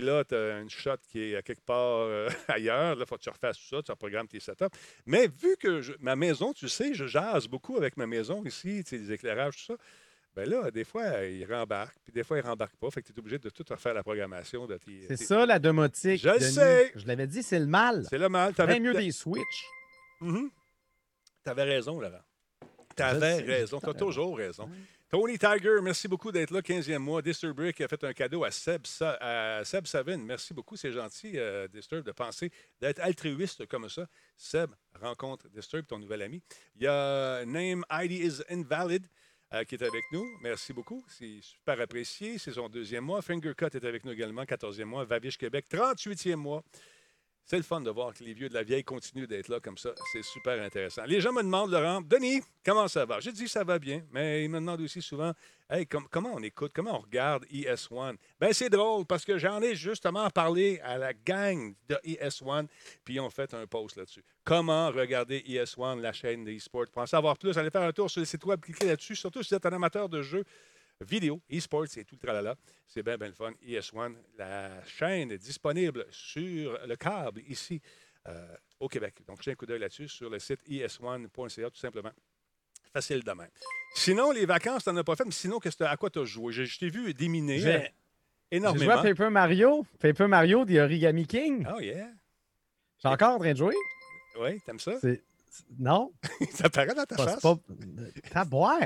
Puis 0.00 0.06
là, 0.08 0.24
tu 0.24 0.34
as 0.34 0.60
une 0.60 0.70
shot 0.70 0.96
qui 1.10 1.20
est 1.32 1.36
à 1.36 1.42
quelque 1.42 1.60
part 1.64 1.98
euh, 2.00 2.28
ailleurs. 2.48 2.94
Là, 2.96 3.02
il 3.04 3.06
faut 3.06 3.16
que 3.16 3.22
tu 3.22 3.28
refasses 3.28 3.58
tout 3.58 3.76
ça, 3.76 3.82
tu 3.82 3.90
reprogrammes 3.90 4.28
tes 4.28 4.40
setups. 4.40 4.64
Mais 5.04 5.26
vu 5.28 5.56
que 5.58 5.82
je- 5.82 5.92
ma 6.00 6.16
maison, 6.16 6.52
tu 6.54 6.68
sais, 6.68 6.94
je 6.94 7.06
jase 7.06 7.46
beaucoup 7.48 7.76
avec 7.76 7.96
ma 7.98 8.06
maison 8.06 8.42
ici, 8.44 8.82
tu 8.84 8.90
sais, 8.90 8.98
les 8.98 9.12
éclairages, 9.12 9.56
tout 9.58 9.74
ça. 9.74 9.76
Ben 10.34 10.48
là, 10.48 10.70
des 10.70 10.84
fois, 10.84 11.24
il 11.26 11.44
rembarque, 11.52 11.96
puis 12.04 12.12
des 12.12 12.22
fois, 12.24 12.38
il 12.38 12.46
rembarque 12.46 12.76
pas. 12.76 12.88
Fait 12.90 13.02
que 13.02 13.08
tu 13.08 13.12
es 13.12 13.18
obligé 13.18 13.38
de 13.38 13.50
tout 13.50 13.64
refaire 13.68 13.92
la 13.94 14.02
programmation 14.04 14.66
de 14.66 14.76
tes. 14.78 15.02
c'est 15.08 15.16
tes- 15.16 15.24
ça 15.24 15.44
la 15.44 15.58
domotique. 15.58 16.22
Je 16.22 16.28
le 16.28 16.38
sais. 16.40 16.92
Je 16.94 17.06
l'avais 17.06 17.26
dit, 17.26 17.42
c'est 17.42 17.58
le 17.58 17.66
mal. 17.66 18.06
C'est 18.08 18.16
le 18.18 18.28
mal. 18.28 18.54
T'avais- 18.54 18.78
Bien 18.80 18.92
mieux 18.92 18.98
des 18.98 19.10
Switch. 19.12 19.64
Mhm. 20.20 20.48
T'avais 21.42 21.64
raison, 21.64 22.00
Laurent. 22.00 22.22
Je 22.96 23.20
sais, 23.20 23.42
raison. 23.42 23.80
T'as 23.80 23.86
tout 23.88 24.04
toujours 24.06 24.36
raison. 24.38 24.70
Tony 25.10 25.36
Tiger, 25.38 25.80
merci 25.82 26.06
beaucoup 26.06 26.30
d'être 26.30 26.52
là, 26.52 26.60
15e 26.60 26.98
mois. 26.98 27.20
Disturb 27.20 27.72
qui 27.72 27.82
a 27.82 27.88
fait 27.88 28.04
un 28.04 28.12
cadeau 28.12 28.44
à 28.44 28.52
Seb, 28.52 28.86
Savin. 28.86 30.18
Merci 30.18 30.54
beaucoup, 30.54 30.76
c'est 30.76 30.92
gentil, 30.92 31.32
euh, 31.34 31.66
Disturb, 31.66 32.06
de 32.06 32.12
penser, 32.12 32.52
d'être 32.80 33.00
altruiste 33.00 33.66
comme 33.66 33.88
ça. 33.88 34.06
Seb, 34.36 34.70
rencontre 35.00 35.48
Disturb, 35.48 35.84
ton 35.84 35.98
nouvel 35.98 36.22
ami. 36.22 36.40
Il 36.76 36.84
y 36.84 36.86
a 36.86 37.44
Name 37.44 37.84
ID 37.90 38.12
is 38.12 38.42
Invalid 38.48 39.04
euh, 39.52 39.64
qui 39.64 39.74
est 39.74 39.82
avec 39.82 40.04
nous. 40.12 40.24
Merci 40.42 40.72
beaucoup. 40.72 41.04
C'est 41.08 41.40
super 41.42 41.80
apprécié. 41.80 42.38
C'est 42.38 42.52
son 42.52 42.68
deuxième 42.68 43.02
mois. 43.02 43.20
Fingercut 43.20 43.74
est 43.74 43.84
avec 43.84 44.04
nous 44.04 44.12
également, 44.12 44.44
14e 44.44 44.84
mois. 44.84 45.04
Vavish 45.04 45.38
Québec, 45.38 45.66
38e 45.68 46.36
mois. 46.36 46.62
C'est 47.50 47.56
le 47.56 47.64
fun 47.64 47.80
de 47.80 47.90
voir 47.90 48.14
que 48.14 48.22
les 48.22 48.32
vieux 48.32 48.48
de 48.48 48.54
la 48.54 48.62
vieille 48.62 48.84
continuent 48.84 49.26
d'être 49.26 49.48
là 49.48 49.58
comme 49.58 49.76
ça. 49.76 49.90
C'est 50.12 50.22
super 50.22 50.62
intéressant. 50.62 51.02
Les 51.04 51.20
gens 51.20 51.32
me 51.32 51.42
demandent, 51.42 51.72
Laurent, 51.72 52.00
Denis, 52.00 52.42
comment 52.64 52.86
ça 52.86 53.04
va? 53.04 53.18
J'ai 53.18 53.32
dit 53.32 53.48
ça 53.48 53.64
va 53.64 53.80
bien, 53.80 54.04
mais 54.12 54.44
ils 54.44 54.48
me 54.48 54.60
demandent 54.60 54.82
aussi 54.82 55.02
souvent, 55.02 55.32
hey, 55.68 55.84
com- 55.84 56.06
comment 56.12 56.32
on 56.32 56.42
écoute, 56.44 56.70
comment 56.72 56.94
on 56.94 57.00
regarde 57.00 57.44
ES1? 57.46 58.14
Ben 58.38 58.52
c'est 58.52 58.70
drôle 58.70 59.04
parce 59.04 59.24
que 59.24 59.36
j'en 59.36 59.60
ai 59.62 59.74
justement 59.74 60.30
parlé 60.30 60.78
à 60.84 60.96
la 60.96 61.12
gang 61.12 61.74
de 61.88 61.96
ES1, 62.04 62.68
puis 63.04 63.14
ils 63.14 63.20
ont 63.20 63.30
fait 63.30 63.52
un 63.52 63.66
post 63.66 63.96
là-dessus. 63.96 64.22
Comment 64.44 64.92
regarder 64.92 65.40
ES1, 65.40 66.00
la 66.00 66.12
chaîne 66.12 66.44
des 66.44 66.56
e-sports? 66.56 66.86
Pour 66.92 67.02
en 67.02 67.06
savoir 67.06 67.36
plus, 67.36 67.58
allez 67.58 67.70
faire 67.70 67.82
un 67.82 67.92
tour 67.92 68.08
sur 68.08 68.20
le 68.20 68.26
site 68.26 68.44
web, 68.44 68.60
cliquez 68.60 68.86
là-dessus, 68.86 69.16
surtout 69.16 69.42
si 69.42 69.48
vous 69.48 69.56
êtes 69.56 69.66
un 69.66 69.72
amateur 69.72 70.08
de 70.08 70.22
jeux 70.22 70.44
vidéo, 71.06 71.40
e-sports 71.52 71.86
et 71.96 72.04
tout 72.04 72.16
le 72.16 72.20
tralala. 72.20 72.56
C'est 72.86 73.02
bien, 73.02 73.16
bien 73.16 73.28
le 73.28 73.34
fun. 73.34 73.52
ES1, 73.66 74.14
la 74.38 74.84
chaîne 74.86 75.30
est 75.32 75.38
disponible 75.38 76.06
sur 76.10 76.78
le 76.86 76.96
câble 76.96 77.42
ici 77.48 77.80
euh, 78.28 78.54
au 78.80 78.88
Québec. 78.88 79.14
Donc, 79.26 79.42
j'ai 79.42 79.52
un 79.52 79.54
coup 79.54 79.66
d'œil 79.66 79.78
là-dessus 79.80 80.08
sur 80.08 80.28
le 80.28 80.38
site 80.38 80.60
E 80.68 80.86
es1.ca, 80.86 81.70
tout 81.70 81.78
simplement. 81.78 82.12
Facile 82.92 83.22
de 83.22 83.32
même. 83.32 83.48
Sinon, 83.94 84.32
les 84.32 84.46
vacances, 84.46 84.84
tu 84.84 84.90
n'en 84.90 84.96
as 84.98 85.04
pas 85.04 85.16
fait, 85.16 85.24
mais 85.24 85.30
sinon, 85.30 85.58
qu'est-ce 85.58 85.76
t'as- 85.76 85.90
à 85.90 85.96
quoi 85.96 86.10
tu 86.10 86.18
as 86.18 86.24
joué? 86.24 86.52
Je, 86.52 86.64
je 86.64 86.78
t'ai 86.78 86.90
vu 86.90 87.14
déminer 87.14 87.58
J'ai 87.60 87.68
euh, 87.68 87.78
j'ai 87.78 87.78
joué 87.84 87.92
énormément. 88.50 88.92
à 88.98 89.02
Paper 89.02 89.30
Mario. 89.30 89.86
Paper 90.00 90.26
Mario 90.26 90.64
The 90.64 90.78
Origami 90.80 91.26
King. 91.26 91.66
Oh, 91.72 91.80
yeah. 91.80 92.08
J'ai 93.02 93.08
encore 93.08 93.36
en 93.36 93.38
train 93.38 93.52
de 93.52 93.58
jouer. 93.58 93.74
Oui, 94.40 94.60
t'aimes 94.66 94.80
ça? 94.80 94.92
Non, 95.78 96.12
ça 96.52 96.68
paraît 96.68 96.94
dans 96.94 97.04
ta 97.04 97.16
face. 97.16 97.40
pas. 97.40 97.56
T'as 98.30 98.44
boire. 98.44 98.80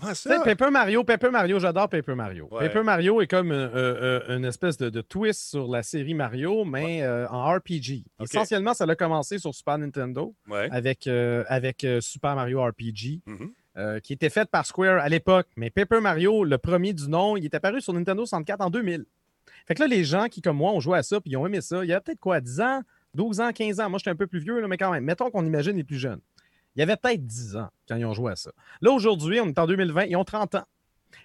Comment 0.00 0.14
ça? 0.14 0.40
Paper 0.44 0.70
Mario, 0.70 1.04
Paper 1.04 1.30
Mario, 1.30 1.58
j'adore 1.58 1.88
Paper 1.88 2.14
Mario. 2.14 2.48
Ouais. 2.50 2.66
Paper 2.68 2.82
Mario 2.82 3.20
est 3.20 3.26
comme 3.26 3.52
euh, 3.52 3.68
euh, 3.74 4.20
euh, 4.28 4.36
une 4.38 4.44
espèce 4.44 4.76
de, 4.78 4.90
de 4.90 5.00
twist 5.00 5.50
sur 5.50 5.68
la 5.68 5.82
série 5.82 6.14
Mario, 6.14 6.64
mais 6.64 7.02
euh, 7.02 7.26
en 7.28 7.44
RPG. 7.54 8.04
Essentiellement, 8.22 8.74
ça 8.74 8.84
a 8.84 8.94
commencé 8.96 9.38
sur 9.38 9.54
Super 9.54 9.78
Nintendo 9.78 10.34
Ouais. 10.48 10.68
avec, 10.72 11.06
avec 11.06 11.86
Super 12.00 12.34
Mario 12.34 12.62
RPG, 12.64 13.20
Mhm. 13.26 13.50
euh, 13.76 14.00
qui 14.00 14.12
était 14.12 14.30
fait 14.30 14.48
par 14.50 14.66
Square 14.66 15.00
à 15.02 15.08
l'époque. 15.08 15.46
Mais 15.56 15.70
Paper 15.70 16.00
Mario, 16.00 16.44
le 16.44 16.58
premier 16.58 16.92
du 16.92 17.08
nom, 17.08 17.36
il 17.36 17.44
est 17.44 17.54
apparu 17.54 17.80
sur 17.80 17.92
Nintendo 17.92 18.24
64 18.24 18.60
en 18.60 18.70
2000. 18.70 19.04
Fait 19.66 19.74
que 19.74 19.80
là, 19.80 19.86
les 19.86 20.04
gens 20.04 20.26
qui, 20.28 20.40
comme 20.40 20.56
moi, 20.56 20.72
ont 20.72 20.80
joué 20.80 20.98
à 20.98 21.02
ça 21.02 21.20
puis 21.20 21.32
ils 21.32 21.36
ont 21.36 21.46
aimé 21.46 21.60
ça, 21.60 21.84
il 21.84 21.88
y 21.88 21.92
a 21.92 22.00
peut-être 22.00 22.18
quoi, 22.20 22.40
10 22.40 22.60
ans, 22.60 22.80
12 23.14 23.40
ans, 23.40 23.50
15 23.52 23.78
ans. 23.80 23.90
Moi, 23.90 23.98
j'étais 23.98 24.10
un 24.10 24.16
peu 24.16 24.26
plus 24.26 24.38
vieux, 24.40 24.60
là, 24.60 24.66
mais 24.68 24.76
quand 24.76 24.90
même. 24.90 25.04
Mettons 25.04 25.30
qu'on 25.30 25.44
imagine 25.44 25.76
les 25.76 25.84
plus 25.84 25.98
jeunes. 25.98 26.20
Il 26.76 26.80
y 26.80 26.82
avait 26.82 26.96
peut-être 26.96 27.26
10 27.26 27.56
ans 27.56 27.68
quand 27.88 27.96
ils 27.96 28.04
ont 28.06 28.14
joué 28.14 28.32
à 28.32 28.36
ça. 28.36 28.50
Là, 28.80 28.90
aujourd'hui, 28.92 29.40
on 29.40 29.46
est 29.48 29.58
en 29.58 29.66
2020, 29.66 30.04
ils 30.06 30.16
ont 30.16 30.24
30 30.24 30.54
ans. 30.56 30.64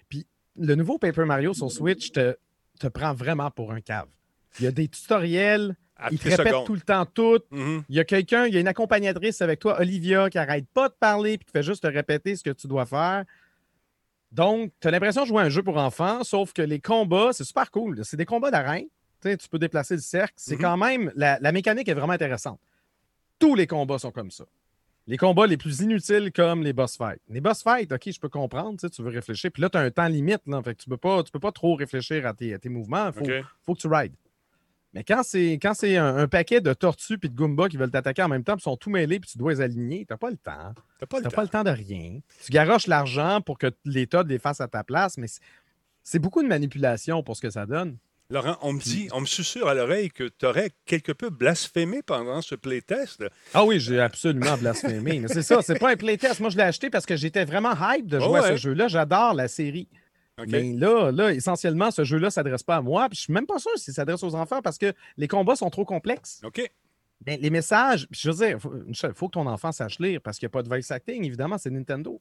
Puis 0.08 0.26
le 0.56 0.74
nouveau 0.74 0.98
Paper 0.98 1.24
Mario 1.24 1.54
sur 1.54 1.70
Switch 1.72 2.12
te, 2.12 2.36
te 2.78 2.86
prend 2.88 3.14
vraiment 3.14 3.50
pour 3.50 3.72
un 3.72 3.80
cave. 3.80 4.08
Il 4.58 4.64
y 4.64 4.68
a 4.68 4.72
des 4.72 4.88
tutoriels, 4.88 5.76
À 5.96 6.08
il 6.10 6.18
te 6.18 6.28
répète 6.28 6.48
secondes. 6.48 6.66
tout 6.66 6.74
le 6.74 6.80
temps 6.80 7.06
tout. 7.06 7.38
Mhm. 7.50 7.84
Il 7.88 7.96
y 7.96 8.00
a 8.00 8.04
quelqu'un, 8.04 8.46
il 8.46 8.54
y 8.54 8.56
a 8.56 8.60
une 8.60 8.68
accompagnatrice 8.68 9.40
avec 9.40 9.60
toi, 9.60 9.80
Olivia, 9.80 10.28
qui 10.30 10.38
arrête 10.38 10.66
pas 10.74 10.88
de 10.88 10.94
parler 10.98 11.38
puis 11.38 11.46
qui 11.46 11.52
fait 11.52 11.62
juste 11.62 11.82
te 11.82 11.88
répéter 11.88 12.36
ce 12.36 12.42
que 12.44 12.50
tu 12.50 12.66
dois 12.66 12.84
faire. 12.86 13.24
Donc, 14.30 14.72
tu 14.80 14.88
as 14.88 14.90
l'impression 14.90 15.22
de 15.22 15.26
jouer 15.28 15.42
à 15.42 15.46
un 15.46 15.48
jeu 15.48 15.62
pour 15.62 15.78
enfants, 15.78 16.22
sauf 16.22 16.52
que 16.52 16.60
les 16.62 16.80
combats, 16.80 17.30
c'est 17.32 17.44
super 17.44 17.70
cool. 17.70 18.04
C'est 18.04 18.16
des 18.18 18.26
combats 18.26 18.50
d'arène. 18.50 18.84
Tu 19.22 19.30
sais, 19.30 19.36
tu 19.36 19.48
peux 19.48 19.58
déplacer 19.58 19.94
le 19.94 20.00
cercle. 20.02 20.34
C'est 20.36 20.56
Mhm. 20.56 20.60
quand 20.60 20.76
même. 20.76 21.12
La, 21.16 21.38
la 21.40 21.50
mécanique 21.52 21.88
est 21.88 21.94
vraiment 21.94 22.12
intéressante. 22.12 22.60
Tous 23.38 23.54
les 23.54 23.66
combats 23.66 23.98
sont 23.98 24.10
comme 24.12 24.30
ça. 24.30 24.44
Les 25.08 25.16
combats 25.16 25.46
les 25.46 25.56
plus 25.56 25.80
inutiles 25.80 26.30
comme 26.32 26.62
les 26.62 26.74
boss 26.74 26.98
fights. 26.98 27.22
Les 27.30 27.40
boss 27.40 27.62
fights, 27.62 27.90
OK, 27.90 28.10
je 28.12 28.20
peux 28.20 28.28
comprendre, 28.28 28.78
tu 28.78 28.90
tu 28.90 29.02
veux 29.02 29.08
réfléchir. 29.08 29.50
Puis 29.50 29.62
là, 29.62 29.70
tu 29.70 29.78
as 29.78 29.80
un 29.80 29.90
temps 29.90 30.06
limite, 30.06 30.42
là, 30.46 30.62
fait 30.62 30.74
que 30.74 30.82
tu 30.82 30.88
peux 30.90 30.98
pas, 30.98 31.22
tu 31.22 31.32
peux 31.32 31.40
pas 31.40 31.50
trop 31.50 31.74
réfléchir 31.76 32.26
à 32.26 32.34
tes, 32.34 32.52
à 32.52 32.58
tes 32.58 32.68
mouvements. 32.68 33.08
Il 33.08 33.44
faut, 33.64 33.74
que 33.74 33.80
tu 33.80 33.88
rides. 33.88 34.14
Mais 34.92 35.04
quand 35.04 35.22
c'est 35.22 35.52
quand 35.54 35.72
c'est 35.72 35.96
un, 35.96 36.16
un 36.18 36.28
paquet 36.28 36.60
de 36.60 36.74
tortues 36.74 37.16
puis 37.16 37.30
de 37.30 37.34
Goombas 37.34 37.68
qui 37.68 37.78
veulent 37.78 37.90
t'attaquer 37.90 38.22
en 38.22 38.28
même 38.28 38.44
temps, 38.44 38.54
puis 38.54 38.62
sont 38.62 38.76
tout 38.76 38.90
mêlés, 38.90 39.18
puis 39.18 39.30
tu 39.30 39.38
dois 39.38 39.52
les 39.52 39.60
aligner, 39.62 40.04
t'as 40.06 40.18
pas 40.18 40.30
le 40.30 40.36
temps. 40.36 40.74
T'as 40.98 41.06
pas 41.06 41.18
le 41.18 41.22
T'as 41.24 41.30
temps. 41.30 41.36
pas 41.36 41.42
le 41.42 41.48
temps 41.48 41.64
de 41.64 41.70
rien. 41.70 42.20
Tu 42.44 42.52
garoches 42.52 42.86
l'argent 42.86 43.40
pour 43.40 43.56
que 43.56 43.68
l'État 43.86 44.22
les 44.24 44.38
fasse 44.38 44.60
à 44.60 44.68
ta 44.68 44.84
place, 44.84 45.16
mais 45.16 45.28
c'est 46.02 46.18
beaucoup 46.18 46.42
de 46.42 46.48
manipulation 46.48 47.22
pour 47.22 47.34
ce 47.34 47.40
que 47.42 47.50
ça 47.50 47.64
donne. 47.64 47.96
Laurent, 48.30 48.58
on 48.60 48.74
me 48.74 48.78
dit, 48.80 49.08
on 49.12 49.22
me 49.22 49.26
susurre 49.26 49.68
à 49.68 49.74
l'oreille 49.74 50.10
que 50.10 50.24
tu 50.28 50.44
aurais 50.44 50.70
quelque 50.84 51.12
peu 51.12 51.30
blasphémé 51.30 52.02
pendant 52.02 52.42
ce 52.42 52.54
playtest. 52.54 53.24
Ah 53.54 53.64
oui, 53.64 53.80
j'ai 53.80 54.00
absolument 54.00 54.58
blasphémé. 54.58 55.18
mais 55.20 55.28
c'est 55.28 55.40
ça, 55.42 55.62
c'est 55.62 55.78
pas 55.78 55.92
un 55.92 55.96
playtest. 55.96 56.40
Moi, 56.40 56.50
je 56.50 56.58
l'ai 56.58 56.62
acheté 56.64 56.90
parce 56.90 57.06
que 57.06 57.16
j'étais 57.16 57.46
vraiment 57.46 57.72
hype 57.80 58.06
de 58.06 58.18
jouer 58.18 58.28
Oh 58.30 58.36
à 58.36 58.42
ouais. 58.42 58.50
ce 58.50 58.56
jeu-là. 58.56 58.86
J'adore 58.86 59.32
la 59.32 59.48
série. 59.48 59.88
Mais 60.46 60.74
là, 60.74 61.10
là, 61.10 61.32
essentiellement, 61.32 61.90
ce 61.90 62.04
jeu-là 62.04 62.26
ne 62.26 62.30
s'adresse 62.30 62.62
pas 62.62 62.76
à 62.76 62.82
moi. 62.82 63.08
Puis 63.08 63.16
je 63.16 63.22
suis 63.22 63.32
même 63.32 63.46
pas 63.46 63.58
sûr 63.58 63.70
s'il 63.76 63.94
s'adresse 63.94 64.22
aux 64.22 64.34
enfants 64.34 64.60
parce 64.60 64.76
que 64.76 64.92
les 65.16 65.26
combats 65.26 65.56
sont 65.56 65.70
trop 65.70 65.86
complexes. 65.86 66.42
OK. 66.44 66.70
Ben, 67.22 67.40
les 67.40 67.50
messages, 67.50 68.06
je 68.10 68.30
veux 68.30 68.46
dire, 68.46 68.60
faut, 68.60 68.70
Michel, 68.70 69.12
faut 69.14 69.28
que 69.28 69.32
ton 69.32 69.46
enfant 69.46 69.72
sache 69.72 69.98
lire 70.00 70.20
parce 70.20 70.38
qu'il 70.38 70.46
n'y 70.46 70.50
a 70.50 70.52
pas 70.52 70.62
de 70.62 70.68
voice 70.68 70.90
acting, 70.94 71.24
évidemment, 71.24 71.56
c'est 71.56 71.70
Nintendo. 71.70 72.20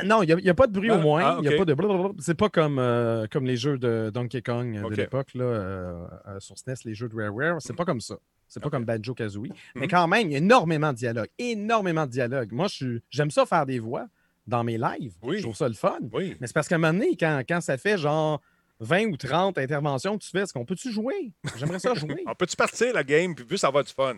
Euh, 0.00 0.02
Non, 0.04 0.22
il 0.22 0.34
n'y 0.36 0.48
a, 0.48 0.54
pas 0.54 0.66
de 0.66 0.72
bruit 0.72 0.90
Ah, 0.90 0.96
au 0.96 1.00
moins. 1.00 1.22
ah, 1.24 1.36
Il 1.42 1.50
y 1.50 1.54
a 1.54 1.56
pas 1.56 1.64
de 1.64 1.74
blablabla. 1.74 2.10
C'est 2.18 2.34
pas 2.36 2.48
comme, 2.48 2.78
euh, 2.78 3.26
comme 3.30 3.44
les 3.44 3.56
jeux 3.56 3.78
de 3.78 4.10
Donkey 4.12 4.42
Kong 4.42 4.88
de 4.90 4.94
l'époque, 4.94 5.34
là, 5.34 5.44
euh, 5.44 6.06
euh, 6.28 6.40
sur 6.40 6.56
SNES, 6.58 6.74
les 6.84 6.94
jeux 6.94 7.08
de 7.08 7.14
Rareware. 7.16 7.56
C'est 7.60 7.74
pas 7.76 7.84
comme 7.84 8.00
ça. 8.00 8.16
C'est 8.48 8.60
pas 8.60 8.66
Ok. 8.68 8.72
comme 8.72 8.84
Banjo 8.84 9.14
Kazooie. 9.14 9.48
Mais 9.74 9.82
Mhm. 9.82 9.88
quand 9.90 10.06
même, 10.08 10.28
il 10.28 10.32
y 10.32 10.34
a 10.36 10.38
énormément 10.38 10.92
de 10.92 10.96
dialogue. 10.98 11.28
Énormément 11.38 12.06
de 12.06 12.10
dialogue. 12.10 12.52
Moi, 12.52 12.66
j'aime 13.10 13.30
ça 13.30 13.46
faire 13.46 13.66
des 13.66 13.78
voix 13.78 14.06
dans 14.46 14.62
mes 14.62 14.78
lives. 14.78 15.14
Oui. 15.22 15.38
Je 15.38 15.42
trouve 15.42 15.56
ça 15.56 15.66
le 15.68 15.74
fun. 15.74 15.98
Oui. 16.12 16.36
Mais 16.40 16.46
c'est 16.46 16.52
parce 16.52 16.68
qu'à 16.68 16.74
un 16.76 16.78
moment 16.78 16.92
donné, 16.92 17.16
quand, 17.18 17.42
quand 17.48 17.60
ça 17.60 17.76
fait 17.78 17.96
genre 17.98 18.40
20 18.80 19.06
ou 19.06 19.16
30 19.16 19.56
interventions 19.58 20.18
que 20.18 20.22
tu 20.24 20.30
fais, 20.30 20.40
est-ce 20.40 20.52
qu'on 20.52 20.64
peut-tu 20.66 20.90
jouer? 20.92 21.32
J'aimerais 21.56 21.78
ça 21.78 21.94
jouer. 21.94 22.22
On 22.26 22.34
peut-tu 22.34 22.54
partir 22.56 22.92
la 22.92 23.02
game 23.04 23.34
puis 23.34 23.44
plus 23.44 23.62
avoir 23.64 23.82
du 23.84 23.92
fun? 23.92 24.14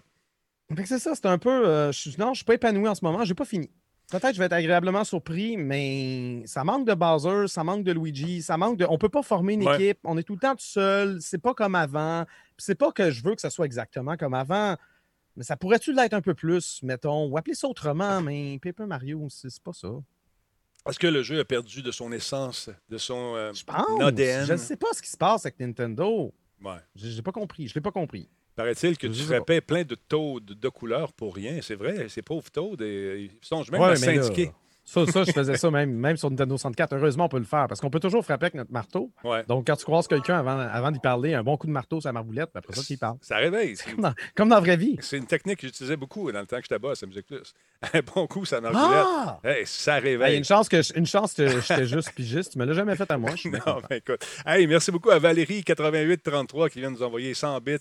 C'est 0.85 0.99
ça, 0.99 1.15
c'est 1.15 1.27
un 1.27 1.39
peu. 1.39 1.49
euh, 1.67 1.93
je 1.93 2.11
non, 2.19 2.35
je 2.35 2.39
suis 2.39 2.45
pas 2.45 2.55
épanoui 2.55 2.89
en 2.89 2.95
ce 2.95 3.05
moment, 3.05 3.25
j'ai 3.25 3.35
pas 3.35 3.45
fini. 3.45 3.71
Peut-être 4.11 4.29
que 4.29 4.35
je 4.35 4.39
vais 4.39 4.45
être 4.47 4.53
agréablement 4.53 5.03
surpris, 5.03 5.57
mais 5.57 6.43
ça 6.47 6.63
manque 6.63 6.87
de 6.87 6.95
Bowser, 6.95 7.49
ça 7.49 7.65
manque 7.65 7.83
de 7.83 7.91
Luigi, 7.93 8.41
ça 8.41 8.57
manque 8.57 8.77
de. 8.79 8.87
On 8.89 8.99
peut 8.99 9.09
pas 9.09 9.23
former 9.23 9.55
une 9.55 9.67
Ouais. 9.67 9.75
équipe, 9.83 9.99
on 10.05 10.17
est 10.17 10.23
tout 10.23 10.35
le 10.35 10.39
temps 10.39 10.55
tout 10.55 10.65
seul, 10.65 11.19
c'est 11.21 11.39
pas 11.43 11.55
comme 11.55 11.75
avant. 11.75 12.25
C'est 12.57 12.77
pas 12.77 12.93
que 12.93 13.11
je 13.11 13.25
veux 13.25 13.35
que 13.35 13.41
ça 13.41 13.51
soit 13.51 13.67
exactement 13.67 14.17
comme 14.17 14.35
avant, 14.35 14.77
mais 15.35 15.43
ça 15.43 15.57
pourrait-tu 15.57 15.93
l'être 15.93 16.15
un 16.15 16.21
peu 16.23 16.35
plus, 16.35 16.81
mettons, 16.85 17.27
ou 17.27 17.37
appeler 17.37 17.57
ça 17.57 17.67
autrement, 17.67 18.21
mais 18.23 18.61
Paper 18.63 18.87
Mario, 18.87 19.27
c'est 19.29 19.61
pas 19.61 19.73
ça. 19.73 19.89
Est-ce 20.89 21.01
que 21.01 21.09
le 21.09 21.25
jeu 21.25 21.41
a 21.41 21.45
perdu 21.45 21.83
de 21.83 21.91
son 21.91 22.13
essence, 22.13 22.71
de 22.89 22.99
son. 22.99 23.35
euh, 23.35 23.53
Je 23.53 23.65
pense. 23.65 23.99
Nodem. 23.99 24.45
Je 24.47 24.53
ne 24.53 24.57
sais 24.57 24.77
pas 24.77 24.87
ce 24.93 25.03
qui 25.03 25.11
se 25.11 25.17
passe 25.17 25.45
avec 25.45 25.59
Nintendo. 25.59 26.33
ouais. 26.65 26.77
J'ai 26.95 27.11
j'ai 27.11 27.23
pas 27.23 27.33
compris. 27.33 27.67
Je 27.67 27.75
l'ai 27.75 27.81
pas 27.81 27.91
compris. 27.91 28.29
Paraît-il 28.57 28.97
que 28.97 29.07
tu 29.07 29.21
pas. 29.21 29.35
frappais 29.37 29.61
plein 29.61 29.85
de 29.85 29.95
Toad 29.95 30.45
de 30.45 30.69
couleurs 30.71 31.13
pour 31.13 31.35
rien. 31.35 31.59
C'est 31.63 31.75
vrai, 31.75 32.09
ces 32.09 32.23
pauvres 32.23 32.51
Toad, 32.51 32.81
et- 32.81 33.31
ils 33.31 33.47
songent 33.47 33.71
même 33.71 33.81
Ouais, 33.81 33.89
là, 33.91 33.97
syndiquer. 33.97 34.51
Ça, 34.89 35.05
ça, 35.07 35.25
je 35.25 35.33
faisais 35.33 35.57
ça 35.57 35.69
même, 35.71 35.91
même 35.93 36.17
sur 36.17 36.31
Nintendo 36.31 36.57
64. 36.57 36.95
Heureusement, 36.95 37.25
on 37.25 37.29
peut 37.29 37.39
le 37.41 37.45
faire 37.45 37.67
parce 37.67 37.81
qu'on 37.81 37.91
peut 37.91 37.99
toujours 37.99 38.25
frapper 38.25 38.45
avec 38.47 38.55
notre 38.55 38.73
marteau. 38.73 39.11
Ouais. 39.25 39.43
Donc, 39.49 39.67
quand 39.67 39.75
tu 39.75 39.85
croises 39.85 40.07
quelqu'un 40.07 40.39
avant, 40.39 40.59
avant 40.61 40.93
d'y 40.93 41.01
parler, 41.01 41.35
un 41.35 41.43
bon 41.43 41.57
coup 41.57 41.67
de 41.67 41.73
marteau 41.73 42.01
sur 42.01 42.07
la 42.09 42.13
marboulette, 42.13 42.51
puis 42.53 42.59
après 42.59 42.73
ça, 42.75 42.83
tu 42.85 42.93
y 42.93 42.97
parles. 42.97 43.17
Ça 43.21 43.37
réveille. 43.37 43.75
Comme 43.85 44.01
dans, 44.01 44.15
comme 44.37 44.49
dans 44.49 44.55
la 44.55 44.61
vraie 44.61 44.77
vie. 44.77 44.97
C'est 45.01 45.17
une 45.19 45.27
technique 45.27 45.59
que 45.59 45.67
j'utilisais 45.67 45.97
beaucoup 45.97 46.31
dans 46.31 46.39
le 46.41 46.47
temps 46.47 46.57
que 46.59 46.63
j'étais 46.63 46.79
boss 46.79 47.03
à 47.03 47.07
Musique 47.07 47.27
Plus. 47.27 47.53
Un 47.93 48.01
bon 48.15 48.27
coup, 48.29 48.45
ça 48.45 48.61
marche 48.61 48.77
Ah! 48.79 49.41
Hey, 49.45 49.67
ça 49.67 50.01
Ben, 50.01 50.07
Il 50.07 50.13
y 50.13 50.15
a 50.15 50.19
réveille. 50.19 50.39
une 50.39 50.45
chance 50.45 50.69
que 50.69 50.81
je- 50.81 50.93
une 50.95 51.05
chance 51.07 51.35
que 51.35 51.49
j'étais 51.61 51.87
juste 51.87 52.13
pigiste. 52.15 52.53
Tu 52.53 52.59
me 52.59 52.65
l'as 52.65 52.73
jamais 52.73 52.95
fait 52.95 53.11
à 53.11 53.19
moi. 53.19 53.31
Je 53.35 53.49
Non, 53.49 53.59
content. 53.59 53.81
ben 53.91 53.97
écoute. 53.97 54.25
Hey, 54.47 54.67
merci 54.69 54.93
beaucoup 54.93 55.11
à 55.11 55.19
Valérie8833 55.19 56.71
qui 56.71 56.81
vient 56.81 56.91
nous 56.91 57.03
envoyer 57.03 57.35
100 57.35 57.61
bits. 57.61 57.77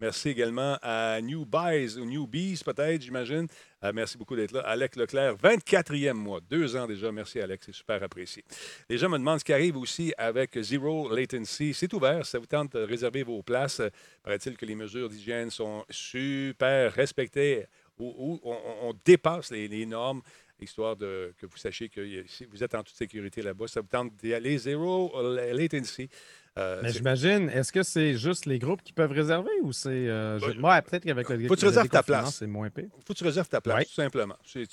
Merci 0.00 0.30
également 0.30 0.76
à 0.82 1.20
New 1.22 1.46
Buys 1.46 1.96
ou 1.98 2.04
New 2.04 2.26
Bees, 2.26 2.60
peut-être, 2.64 3.02
j'imagine. 3.02 3.46
Euh, 3.82 3.92
merci 3.94 4.18
beaucoup 4.18 4.36
d'être 4.36 4.52
là. 4.52 4.60
Alex 4.60 4.96
Leclerc, 4.96 5.36
24e 5.36 6.12
mois, 6.12 6.40
deux 6.50 6.76
ans 6.76 6.86
déjà. 6.86 7.10
Merci, 7.10 7.40
Alex, 7.40 7.64
c'est 7.66 7.74
super 7.74 8.02
apprécié. 8.02 8.44
Les 8.90 8.98
gens 8.98 9.08
me 9.08 9.16
demandent 9.16 9.38
ce 9.40 9.44
qui 9.44 9.54
arrive 9.54 9.76
aussi 9.78 10.12
avec 10.18 10.60
Zero 10.60 11.14
Latency. 11.14 11.72
C'est 11.72 11.92
ouvert, 11.94 12.26
ça 12.26 12.38
vous 12.38 12.46
tente 12.46 12.74
de 12.74 12.80
réserver 12.80 13.22
vos 13.22 13.42
places. 13.42 13.80
Paraît-il 14.22 14.56
que 14.56 14.66
les 14.66 14.74
mesures 14.74 15.08
d'hygiène 15.08 15.50
sont 15.50 15.84
super 15.88 16.92
respectées 16.92 17.66
ou 17.98 18.40
on, 18.44 18.94
dépasse 19.04 19.50
les, 19.50 19.84
normes 19.84 20.22
histoire 20.62 20.96
de, 20.96 21.32
que 21.38 21.46
vous 21.46 21.56
sachiez 21.56 21.88
que 21.88 22.00
vous 22.50 22.62
êtes 22.64 22.74
en 22.74 22.82
toute 22.82 22.96
sécurité 22.96 23.42
là-bas. 23.42 23.66
Ça 23.66 23.80
vous 23.80 23.88
tente 23.88 24.14
d'y 24.16 24.34
aller. 24.34 24.58
Zero 24.58 25.12
Latency. 25.52 26.08
Euh, 26.58 26.80
Mais 26.82 26.90
j'imagine, 26.92 27.48
est-ce 27.50 27.72
que 27.72 27.82
c'est 27.84 28.14
juste 28.18 28.44
les 28.44 28.58
groupes 28.58 28.82
qui 28.82 28.92
peuvent 28.92 29.12
réserver 29.12 29.50
ou 29.62 29.72
c'est. 29.72 29.88
euh, 29.88 30.38
je- 30.40 30.50
Ben, 30.60 30.68
Ouais, 30.68 30.82
peut-être 30.82 31.04
qu'avec 31.04 31.28
le. 31.28 31.46
faut 31.46 31.54
que 31.54 31.60
tu 31.60 31.66
réserves 31.66 31.88
ta 31.88 32.02
place. 32.02 32.36
C'est 32.36 32.46
moins 32.48 32.68
pire. 32.70 32.86
faut 33.06 33.14
que 33.14 33.18
tu 33.18 33.24
réserves 33.24 33.48
ta 33.48 33.60
place, 33.60 33.76
Ouais. 33.78 33.84
tout 33.84 33.92
simplement. 33.92 34.36
Tu- 34.44 34.66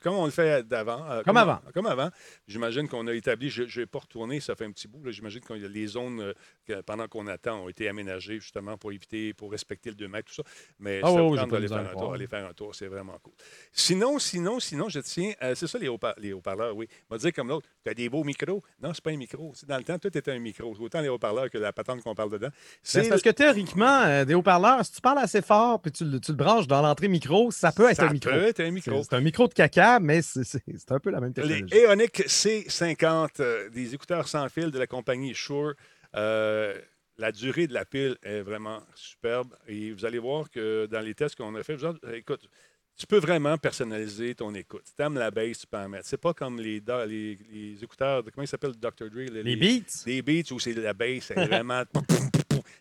comme 0.00 0.14
on 0.16 0.26
le 0.26 0.30
fait 0.30 0.66
d'avant. 0.68 1.10
euh, 1.10 1.22
Comme 1.22 1.38
avant. 1.38 1.60
Comme 1.72 1.86
avant. 1.86 2.10
J'imagine 2.46 2.88
qu'on 2.88 3.06
a 3.06 3.14
établi, 3.14 3.48
je 3.48 3.80
n'ai 3.80 3.86
pas 3.86 4.00
retourné, 4.00 4.38
ça 4.40 4.54
fait 4.54 4.66
un 4.66 4.70
petit 4.70 4.86
bout. 4.86 5.00
J'imagine 5.10 5.40
que 5.40 5.54
les 5.54 5.86
zones, 5.86 6.20
euh, 6.20 6.32
que 6.66 6.82
pendant 6.82 7.08
qu'on 7.08 7.26
attend, 7.26 7.64
ont 7.64 7.68
été 7.70 7.88
aménagées 7.88 8.38
justement 8.38 8.76
pour 8.76 8.92
éviter, 8.92 9.32
pour 9.32 9.50
respecter 9.50 9.88
le 9.90 9.96
2 9.96 10.08
mètres, 10.08 10.28
tout 10.28 10.34
ça. 10.34 10.42
Mais 10.78 11.00
Ah 11.02 11.06
ça 11.08 11.14
d'aller 11.14 11.24
de 11.24 11.56
misère 11.62 11.68
faire 11.68 11.90
un 11.90 11.92
tour. 11.94 12.14
Aller 12.14 12.26
faire 12.26 12.46
un 12.46 12.52
tour, 12.52 12.74
c'est 12.74 12.86
vraiment 12.88 13.18
cool. 13.22 13.32
Sinon, 13.72 14.18
sinon, 14.18 14.60
sinon, 14.60 14.88
je 14.90 15.00
tiens, 15.00 15.32
c'est 15.54 15.66
ça 15.66 15.78
les 15.78 15.88
haut-par- 15.88 16.14
les 16.18 16.32
haut-parleurs, 16.34 16.76
oui. 16.76 16.86
On 17.10 17.14
va 17.14 17.18
dire 17.18 17.32
comme 17.32 17.48
l'autre, 17.48 17.66
tu 17.82 17.90
as 17.90 17.94
des 17.94 18.08
beaux 18.10 18.24
micros. 18.24 18.62
Non, 18.82 18.92
c'est 18.92 19.02
pas 19.02 19.10
un 19.10 19.16
micro. 19.16 19.52
Dans 19.66 19.78
le 19.78 19.84
temps, 19.84 19.98
tout 19.98 20.16
était 20.16 20.30
un 20.30 20.38
micro. 20.38 20.74
Autant 20.78 21.00
les 21.00 21.08
haut-parleurs 21.14 21.50
que 21.50 21.58
la 21.58 21.72
patente 21.72 22.02
qu'on 22.02 22.14
parle 22.14 22.30
dedans. 22.30 22.48
Ben, 22.48 22.52
C'est 22.82 23.08
parce 23.08 23.22
que 23.22 23.30
théoriquement, 23.30 24.02
euh, 24.02 24.24
des 24.24 24.34
haut-parleurs, 24.34 24.84
si 24.84 24.92
tu 24.92 25.00
parles 25.00 25.18
assez 25.18 25.42
fort 25.42 25.80
puis 25.80 25.90
tu, 25.92 26.04
le- 26.04 26.20
tu 26.20 26.32
le 26.32 26.36
branches 26.36 26.66
dans 26.66 26.82
l'entrée 26.82 27.08
micro, 27.08 27.50
ça 27.50 27.72
peut 27.72 27.88
être 27.90 27.96
ça 27.96 28.06
un 28.08 28.12
micro. 28.12 28.30
peut 28.30 28.44
être 28.44 28.60
un 28.60 28.64
C'est 28.66 28.70
micro. 28.70 29.02
c'est 29.02 29.14
un 29.16 29.20
micro 29.20 29.48
de 29.48 29.54
caca, 29.54 30.00
mais 30.00 30.20
c'est 30.22 30.90
un 30.90 30.98
peu 31.00 31.10
la 31.10 31.20
même 31.20 31.32
Les 31.36 31.42
technologie. 31.62 31.74
Eonic 31.76 32.22
C50, 32.28 33.40
euh, 33.40 33.68
des 33.70 33.94
écouteurs 33.94 34.28
sans 34.28 34.48
fil 34.48 34.70
de 34.70 34.78
la 34.78 34.86
compagnie 34.86 35.34
Shure. 35.34 35.74
Euh, 36.16 36.74
la 37.16 37.30
durée 37.32 37.66
de 37.66 37.74
la 37.74 37.84
pile 37.84 38.16
est 38.22 38.40
vraiment 38.40 38.80
superbe. 38.94 39.54
Et 39.68 39.92
vous 39.92 40.04
allez 40.04 40.18
voir 40.18 40.50
que 40.50 40.86
dans 40.86 41.00
les 41.00 41.14
tests 41.14 41.36
qu'on 41.36 41.54
a 41.54 41.62
fait, 41.62 41.76
vous 41.76 41.86
écoute, 42.12 42.48
tu 42.96 43.06
peux 43.06 43.18
vraiment 43.18 43.58
personnaliser 43.58 44.34
ton 44.34 44.54
écoute. 44.54 44.82
Si 44.86 44.94
tu 44.94 45.02
aimes 45.02 45.14
la 45.18 45.30
bass, 45.30 45.58
tu 45.58 45.66
peux 45.66 45.76
en 45.78 45.88
mettre. 45.88 46.06
C'est 46.08 46.16
pas 46.16 46.32
comme 46.34 46.60
les, 46.60 46.80
do- 46.80 47.04
les, 47.06 47.36
les 47.52 47.82
écouteurs, 47.82 48.22
de, 48.22 48.30
comment 48.30 48.44
ils 48.44 48.48
s'appellent, 48.48 48.76
Dr. 48.78 49.10
Dre? 49.10 49.30
Les 49.42 49.56
beats? 49.56 50.04
Les 50.06 50.22
beats 50.22 50.52
où 50.52 50.58
c'est 50.60 50.72
la 50.74 50.94
bass, 50.94 51.24
c'est 51.24 51.34
vraiment. 51.46 51.82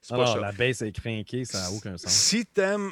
c'est 0.02 0.10
pas 0.10 0.16
Alors, 0.16 0.34
ça. 0.36 0.40
la 0.40 0.52
baisse 0.52 0.82
est 0.84 0.92
crinquée, 0.92 1.46
ça 1.46 1.62
n'a 1.62 1.72
aucun 1.72 1.98
sens. 1.98 2.12
Si 2.12 2.46
tu 2.46 2.62
aimes 2.62 2.92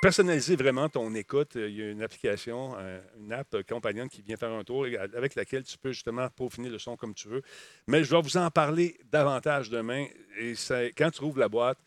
personnaliser 0.00 0.54
vraiment 0.56 0.88
ton 0.88 1.12
écoute, 1.14 1.56
euh, 1.56 1.68
il 1.68 1.76
y 1.76 1.82
a 1.82 1.90
une 1.90 2.02
application, 2.02 2.74
euh, 2.78 3.00
une 3.18 3.32
app 3.32 3.52
euh, 3.54 3.62
compagnonne 3.68 4.08
qui 4.08 4.22
vient 4.22 4.36
faire 4.36 4.52
un 4.52 4.62
tour 4.64 4.86
avec 5.16 5.34
laquelle 5.34 5.64
tu 5.64 5.76
peux 5.78 5.90
justement 5.92 6.28
peaufiner 6.28 6.68
le 6.68 6.78
son 6.78 6.96
comme 6.96 7.14
tu 7.14 7.28
veux. 7.28 7.42
Mais 7.88 8.04
je 8.04 8.14
vais 8.14 8.22
vous 8.22 8.36
en 8.36 8.50
parler 8.50 8.96
davantage 9.10 9.70
demain. 9.70 10.06
Et 10.38 10.54
ça- 10.54 10.84
quand 10.96 11.10
tu 11.10 11.24
ouvres 11.24 11.40
la 11.40 11.48
boîte, 11.48 11.78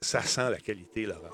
ça 0.00 0.22
sent 0.22 0.50
la 0.50 0.58
qualité, 0.58 1.06
Laurent. 1.06 1.30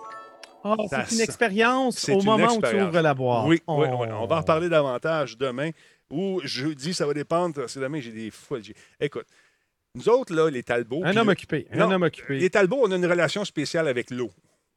Ça 0.90 1.04
c'est 1.06 1.14
une 1.16 1.20
expérience 1.22 2.08
au 2.08 2.20
moment 2.22 2.54
où 2.54 2.60
tu 2.62 2.80
ouvres 2.80 3.00
la 3.00 3.14
boîte. 3.14 3.44
Oui, 3.46 3.62
oui, 3.66 3.86
Oh. 3.90 3.98
oui. 4.02 4.08
On 4.12 4.26
va 4.26 4.36
en 4.36 4.40
reparler 4.40 4.68
davantage 4.68 5.36
demain. 5.38 5.70
Ou 6.10 6.40
jeudi, 6.44 6.92
ça 6.92 7.06
va 7.06 7.14
dépendre. 7.14 7.68
C'est 7.68 7.78
demain, 7.80 8.00
j'ai 8.00 8.10
des 8.10 8.32
j'ai- 8.60 8.74
Écoute, 9.00 9.26
nous 9.94 10.08
autres, 10.08 10.34
là, 10.34 10.50
les 10.50 10.62
Talbots. 10.62 11.02
Un 11.04 11.16
homme 11.16 11.26
le- 11.28 11.32
occupé. 11.32 11.66
Un 11.72 11.78
Non, 11.78 11.92
homme 11.92 12.02
occupé. 12.02 12.38
Les 12.38 12.50
Talbots, 12.50 12.80
on 12.82 12.90
a 12.90 12.96
une 12.96 13.06
relation 13.06 13.44
spéciale 13.44 13.86
avec 13.88 14.10
l'eau. 14.10 14.30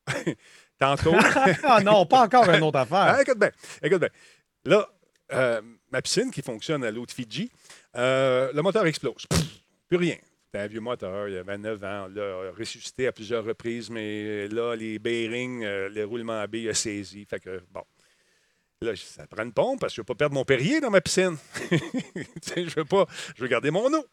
Tantôt. 0.80 1.14
ah 1.64 1.82
non, 1.84 2.06
pas 2.06 2.22
encore 2.26 2.50
une 2.50 2.64
autre 2.64 2.80
affaire. 2.80 3.16
Ah, 3.18 3.22
écoute 3.22 3.40
bien, 3.40 3.52
écoute 3.82 4.00
bien. 4.00 4.10
Là, 4.66 4.88
euh, 5.34 5.62
ma 5.92 6.02
piscine 6.02 6.30
qui 6.32 6.42
fonctionne 6.42 6.84
à 6.84 6.92
l'eau 6.92 7.06
de 7.06 7.12
Fidji, 7.12 7.52
euh, 7.96 8.52
le 8.54 8.62
moteur 8.62 8.86
explose. 8.86 9.26
Pff, 9.30 9.42
plus 9.88 9.98
rien. 9.98 10.16
C'était 10.54 10.66
un 10.66 10.68
vieux 10.68 10.82
moteur, 10.82 11.30
il 11.30 11.34
y 11.34 11.38
avait 11.40 11.58
9 11.58 11.84
ans. 11.84 12.08
Là, 12.14 12.44
il 12.44 12.48
a 12.50 12.52
ressuscité 12.52 13.08
à 13.08 13.12
plusieurs 13.12 13.44
reprises, 13.44 13.90
mais 13.90 14.48
là, 14.50 14.76
les 14.76 15.00
bearings, 15.00 15.64
euh, 15.64 15.90
le 15.90 16.06
roulement 16.06 16.40
à 16.40 16.46
billes 16.46 16.70
a 16.70 16.76
saisi. 16.76 17.26
Fait 17.26 17.40
que, 17.40 17.64
bon. 17.72 17.82
Là, 18.82 18.96
ça 18.96 19.26
prend 19.26 19.42
une 19.42 19.52
pompe 19.52 19.80
parce 19.80 19.94
que 19.94 19.96
je 19.96 20.02
ne 20.02 20.04
veux 20.04 20.14
pas 20.14 20.16
perdre 20.16 20.36
mon 20.36 20.46
Perrier 20.46 20.80
dans 20.80 20.92
ma 20.92 21.02
piscine. 21.02 21.38
Je 22.56 22.76
veux 22.76 22.86
pas. 22.86 23.08
Je 23.36 23.42
veux 23.42 23.48
garder 23.48 23.72
mon 23.72 23.92
eau. 23.92 24.06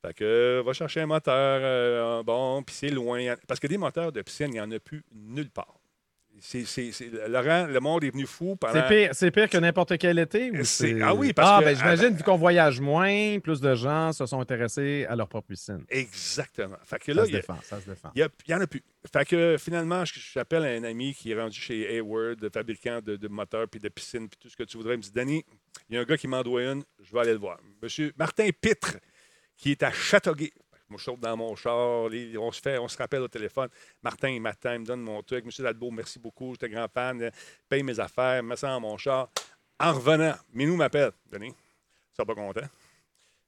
Fait 0.00 0.14
que, 0.14 0.22
euh, 0.22 0.62
va 0.64 0.72
chercher 0.74 1.00
un 1.00 1.06
moteur, 1.06 1.60
euh, 1.60 2.22
bon, 2.22 2.62
puis 2.62 2.76
c'est 2.76 2.90
loin. 2.90 3.34
Parce 3.48 3.58
que 3.58 3.66
des 3.66 3.76
moteurs 3.76 4.12
de 4.12 4.22
piscine, 4.22 4.50
il 4.50 4.52
n'y 4.52 4.60
en 4.60 4.70
a 4.70 4.78
plus 4.78 5.02
nulle 5.10 5.50
part. 5.50 5.79
Laurent, 7.28 7.66
le 7.66 7.80
monde 7.80 8.04
est 8.04 8.10
venu 8.10 8.26
fou 8.26 8.56
pendant. 8.56 8.72
C'est 8.74 8.88
pire, 8.88 9.10
c'est 9.12 9.30
pire 9.30 9.48
que 9.48 9.58
n'importe 9.58 9.98
quel 9.98 10.18
été? 10.18 10.50
ah 11.02 11.14
oui, 11.14 11.32
parce 11.32 11.50
ah, 11.50 11.58
que- 11.60 11.64
ben, 11.66 11.76
j'imagine, 11.76 12.16
vu 12.16 12.22
qu'on 12.22 12.36
voyage 12.36 12.80
moins, 12.80 13.38
plus 13.40 13.60
de 13.60 13.74
gens 13.74 14.12
se 14.12 14.24
sont 14.26 14.40
intéressés 14.40 15.06
à 15.08 15.16
leur 15.16 15.28
propre 15.28 15.48
piscine. 15.48 15.84
Exactement. 15.88 16.76
Fait 16.84 16.98
que 16.98 17.12
Ça 17.12 17.24
se 17.24 17.28
il 17.28 17.32
y 17.32 17.36
a- 17.36 17.38
défend, 17.40 17.58
ça 17.62 17.80
se 17.80 17.88
défend. 17.88 18.10
il 18.14 18.26
n'y 18.48 18.54
en 18.54 18.60
a 18.60 18.66
plus. 18.66 18.82
Fait 19.12 19.24
que 19.24 19.56
finalement, 19.58 20.04
j'appelle 20.04 20.64
un 20.64 20.84
ami 20.84 21.14
qui 21.14 21.32
est 21.32 21.40
rendu 21.40 21.58
chez 21.58 21.96
Hayward, 21.96 22.48
fabricant 22.52 23.00
de, 23.00 23.16
de 23.16 23.28
moteurs 23.28 23.68
puis 23.68 23.80
de 23.80 23.88
piscines 23.88 24.28
puis 24.28 24.38
tout 24.40 24.48
ce 24.48 24.56
que 24.56 24.64
tu 24.64 24.76
voudrais. 24.76 24.94
Il 24.94 24.98
me 24.98 25.02
dit 25.02 25.12
Danny, 25.12 25.44
il 25.88 25.94
y 25.94 25.98
a 25.98 26.00
un 26.02 26.04
gars 26.04 26.16
qui 26.16 26.28
m'en 26.28 26.42
doit 26.42 26.62
une, 26.64 26.82
je 27.02 27.12
vais 27.12 27.20
aller 27.20 27.32
le 27.32 27.38
voir. 27.38 27.58
Monsieur 27.82 28.12
Martin 28.18 28.48
Pitre, 28.60 28.98
qui 29.56 29.72
est 29.72 29.82
à 29.82 29.90
Châteauguay. 29.90 30.52
Moi, 30.90 30.98
je 30.98 31.04
saute 31.04 31.20
dans 31.20 31.36
mon 31.36 31.54
char, 31.54 31.76
on, 31.76 32.52
se 32.52 32.60
fait, 32.60 32.76
on 32.78 32.88
se 32.88 32.98
rappelle 32.98 33.22
au 33.22 33.28
téléphone. 33.28 33.68
Martin, 34.02 34.28
il 34.28 34.40
m'attend, 34.40 34.72
il 34.72 34.80
me 34.80 34.84
donne 34.84 35.00
mon 35.00 35.22
truc. 35.22 35.44
Monsieur 35.44 35.62
Dalbeau, 35.62 35.90
merci 35.92 36.18
beaucoup, 36.18 36.52
j'étais 36.52 36.68
grand 36.68 36.88
fan. 36.88 37.22
euh, 37.22 37.30
Paye 37.68 37.84
mes 37.84 37.98
affaires, 38.00 38.42
me 38.42 38.56
ça 38.56 38.68
dans 38.68 38.80
mon 38.80 38.98
char. 38.98 39.30
En 39.78 39.92
revenant, 39.92 40.34
Minou 40.52 40.76
m'appelle. 40.76 41.12
Denis, 41.30 41.54
seras 42.12 42.26
pas 42.26 42.34
content? 42.34 42.66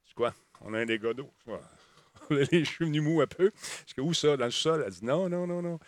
C'est 0.05 0.15
quoi? 0.15 0.33
On 0.61 0.73
a 0.73 0.79
un 0.79 0.85
dégât 0.85 1.13
d'eau. 1.13 1.29
Je 2.29 2.63
suis 2.63 2.85
venu 2.85 3.01
mou 3.01 3.21
un 3.21 3.27
peu. 3.27 3.51
Je 3.87 3.93
dis, 3.93 3.99
où 3.99 4.13
ça? 4.13 4.37
Dans 4.37 4.45
le 4.45 4.51
sol? 4.51 4.83
Elle 4.85 4.93
dit, 4.93 5.03
non, 5.05 5.27
non, 5.27 5.45
non, 5.45 5.61
non. 5.61 5.79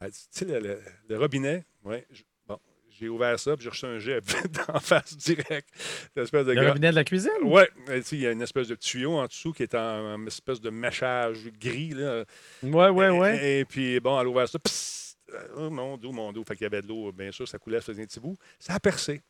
Elle 0.00 0.10
dit, 0.10 0.28
tu 0.32 0.44
sais, 0.44 0.60
le, 0.60 1.16
robinet, 1.16 1.64
ouais, 1.84 2.06
j'ai 2.98 3.08
ouvert 3.08 3.38
ça, 3.38 3.56
puis 3.56 3.64
j'ai 3.64 3.70
reçu 3.70 3.86
un 3.86 3.98
jet 3.98 4.22
d'en 4.68 4.78
face 4.80 5.16
direct. 5.16 5.68
Une 6.16 6.22
espèce 6.22 6.46
de 6.46 6.52
Le 6.52 6.68
robinet 6.68 6.90
de 6.90 6.94
la 6.94 7.04
cuisine? 7.04 7.30
Sais, 8.02 8.16
il 8.16 8.20
y 8.20 8.26
a 8.26 8.32
une 8.32 8.42
espèce 8.42 8.68
de 8.68 8.74
tuyau 8.74 9.14
en 9.14 9.26
dessous 9.26 9.52
qui 9.52 9.62
est 9.62 9.74
en 9.74 10.26
espèce 10.26 10.60
de 10.60 10.70
mâchage 10.70 11.48
gris. 11.60 11.90
Là. 11.90 12.24
Ouais, 12.62 12.88
ouais, 12.88 13.10
ouais. 13.10 13.44
Et, 13.44 13.58
et 13.60 13.64
puis, 13.64 14.00
bon, 14.00 14.20
elle 14.20 14.26
a 14.26 14.30
ouvert 14.30 14.48
ça. 14.48 14.58
psst, 14.58 15.18
oh 15.56 15.70
mon 15.70 15.96
dos, 15.96 16.12
mon 16.12 16.32
dos. 16.32 16.44
Fait 16.44 16.54
qu'il 16.54 16.64
y 16.64 16.66
avait 16.66 16.82
de 16.82 16.88
l'eau, 16.88 17.12
bien 17.12 17.32
sûr, 17.32 17.46
ça 17.48 17.58
coulait, 17.58 17.78
ça 17.78 17.86
faisait 17.86 18.02
un 18.02 18.06
petit 18.06 18.20
bout. 18.20 18.36
Ça 18.58 18.74
a 18.74 18.80
percé. 18.80 19.22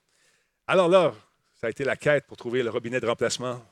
Alors 0.66 0.88
là, 0.88 1.14
ça 1.54 1.66
a 1.68 1.70
été 1.70 1.84
la 1.84 1.96
quête 1.96 2.26
pour 2.26 2.36
trouver 2.36 2.62
le 2.62 2.70
robinet 2.70 3.00
de 3.00 3.06
remplacement. 3.06 3.62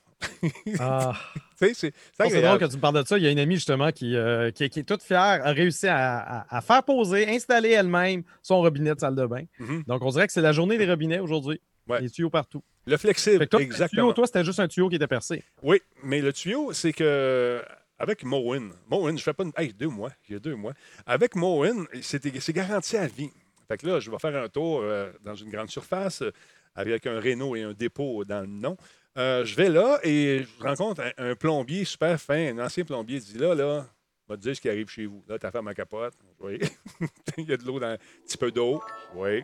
Ah. 0.79 1.15
C'est 1.57 1.93
drôle 2.19 2.59
que 2.59 2.65
tu 2.65 2.77
me 2.77 2.81
parles 2.81 3.03
de 3.03 3.07
ça. 3.07 3.17
Il 3.19 3.25
y 3.25 3.27
a 3.29 3.31
une 3.31 3.39
amie 3.39 3.55
justement 3.55 3.93
qui, 3.93 4.17
euh, 4.17 4.51
qui, 4.51 4.69
qui 4.69 4.81
est 4.81 4.83
toute 4.83 5.03
fière, 5.03 5.41
a 5.47 5.53
réussi 5.53 5.87
à, 5.87 6.19
à- 6.41 6.57
à 6.57 6.61
faire 6.61 6.83
poser, 6.83 7.29
installer 7.29 7.71
elle-même 7.71 8.25
son 8.43 8.61
robinet 8.61 8.95
de 8.95 9.01
salle 9.01 9.15
de 9.15 9.25
bain. 9.27 9.45
Mhm. 9.61 9.85
Donc 9.87 10.03
on 10.03 10.11
dirait 10.11 10.27
que 10.27 10.33
c'est 10.33 10.41
la 10.41 10.53
journée 10.53 10.77
des 10.77 10.87
robinets 10.89 11.21
aujourd'hui. 11.21 11.61
Ouais. 11.89 12.01
Les 12.01 12.11
tuyaux 12.11 12.31
partout. 12.31 12.63
Le 12.87 12.97
flexible, 12.97 13.47
toi, 13.47 13.61
le 13.61 13.67
exactement. 13.67 14.03
tuyau, 14.03 14.13
toi, 14.13 14.27
c'était 14.27 14.45
juste 14.45 14.59
un 14.59 14.67
tuyau 14.67 14.89
qui 14.89 14.97
était 14.97 15.07
percé. 15.07 15.45
Oui, 15.63 15.81
mais 16.03 16.21
le 16.21 16.33
tuyau, 16.33 16.73
c'est 16.73 16.93
que 16.93 17.63
avec 17.99 18.25
Moen, 18.25 18.73
Moen, 18.91 19.17
je 19.17 19.23
fais 19.23 19.33
pas 19.33 19.45
une. 19.45 19.53
Hey, 19.57 19.73
deux 19.73 19.87
mois, 19.89 20.11
il 20.29 20.33
y 20.33 20.37
a 20.37 20.41
deux 20.41 20.57
mois. 20.57 20.73
Avec 21.07 21.37
Moen, 21.37 21.87
c'est 22.01 22.41
c'est 22.41 22.53
garanti 22.53 22.97
à 22.97 23.07
vie. 23.07 23.31
Fait 23.69 23.77
que 23.77 23.87
là, 23.87 24.01
je 24.01 24.11
vais 24.11 24.19
faire 24.19 24.35
un 24.43 24.49
tour 24.49 24.81
euh, 24.83 25.13
dans 25.25 25.35
une 25.37 25.49
grande 25.51 25.71
surface 25.71 26.23
euh, 26.23 26.33
avec 26.75 27.07
un 27.07 27.21
Renault 27.21 27.55
et 27.55 27.63
un 27.63 27.73
dépôt 27.73 28.25
dans 28.25 28.41
le 28.41 28.47
nom. 28.49 28.77
Euh, 29.19 29.45
je 29.45 29.55
vais 29.57 29.69
là 29.69 30.01
et 30.03 30.45
je 30.45 30.63
rencontre 30.63 31.03
un, 31.19 31.35
plombier 31.35 31.85
super 31.85 32.19
fin, 32.21 32.57
un 32.57 32.65
ancien 32.65 32.85
plombier. 32.85 33.19
Il 33.19 33.23
dit 33.23 33.39
là, 33.39 33.55
là, 33.55 33.87
va 34.27 34.37
te 34.37 34.43
dire 34.43 34.57
ce 34.57 34.61
qui 34.61 34.69
arrive 34.69 34.89
chez 34.89 35.07
vous. 35.07 35.23
Là, 35.29 35.39
ta 35.39 35.51
femme 35.51 35.69
a 35.69 35.75
capote. 35.75 36.15
Il 37.37 37.49
y 37.49 37.53
a 37.53 37.57
de 37.57 37.65
l'eau 37.65 37.79
dans 37.79 37.89
un 37.89 37.99
petit 38.27 38.39
peu 38.39 38.51
d'eau. 38.51 38.83
Oui. 39.15 39.43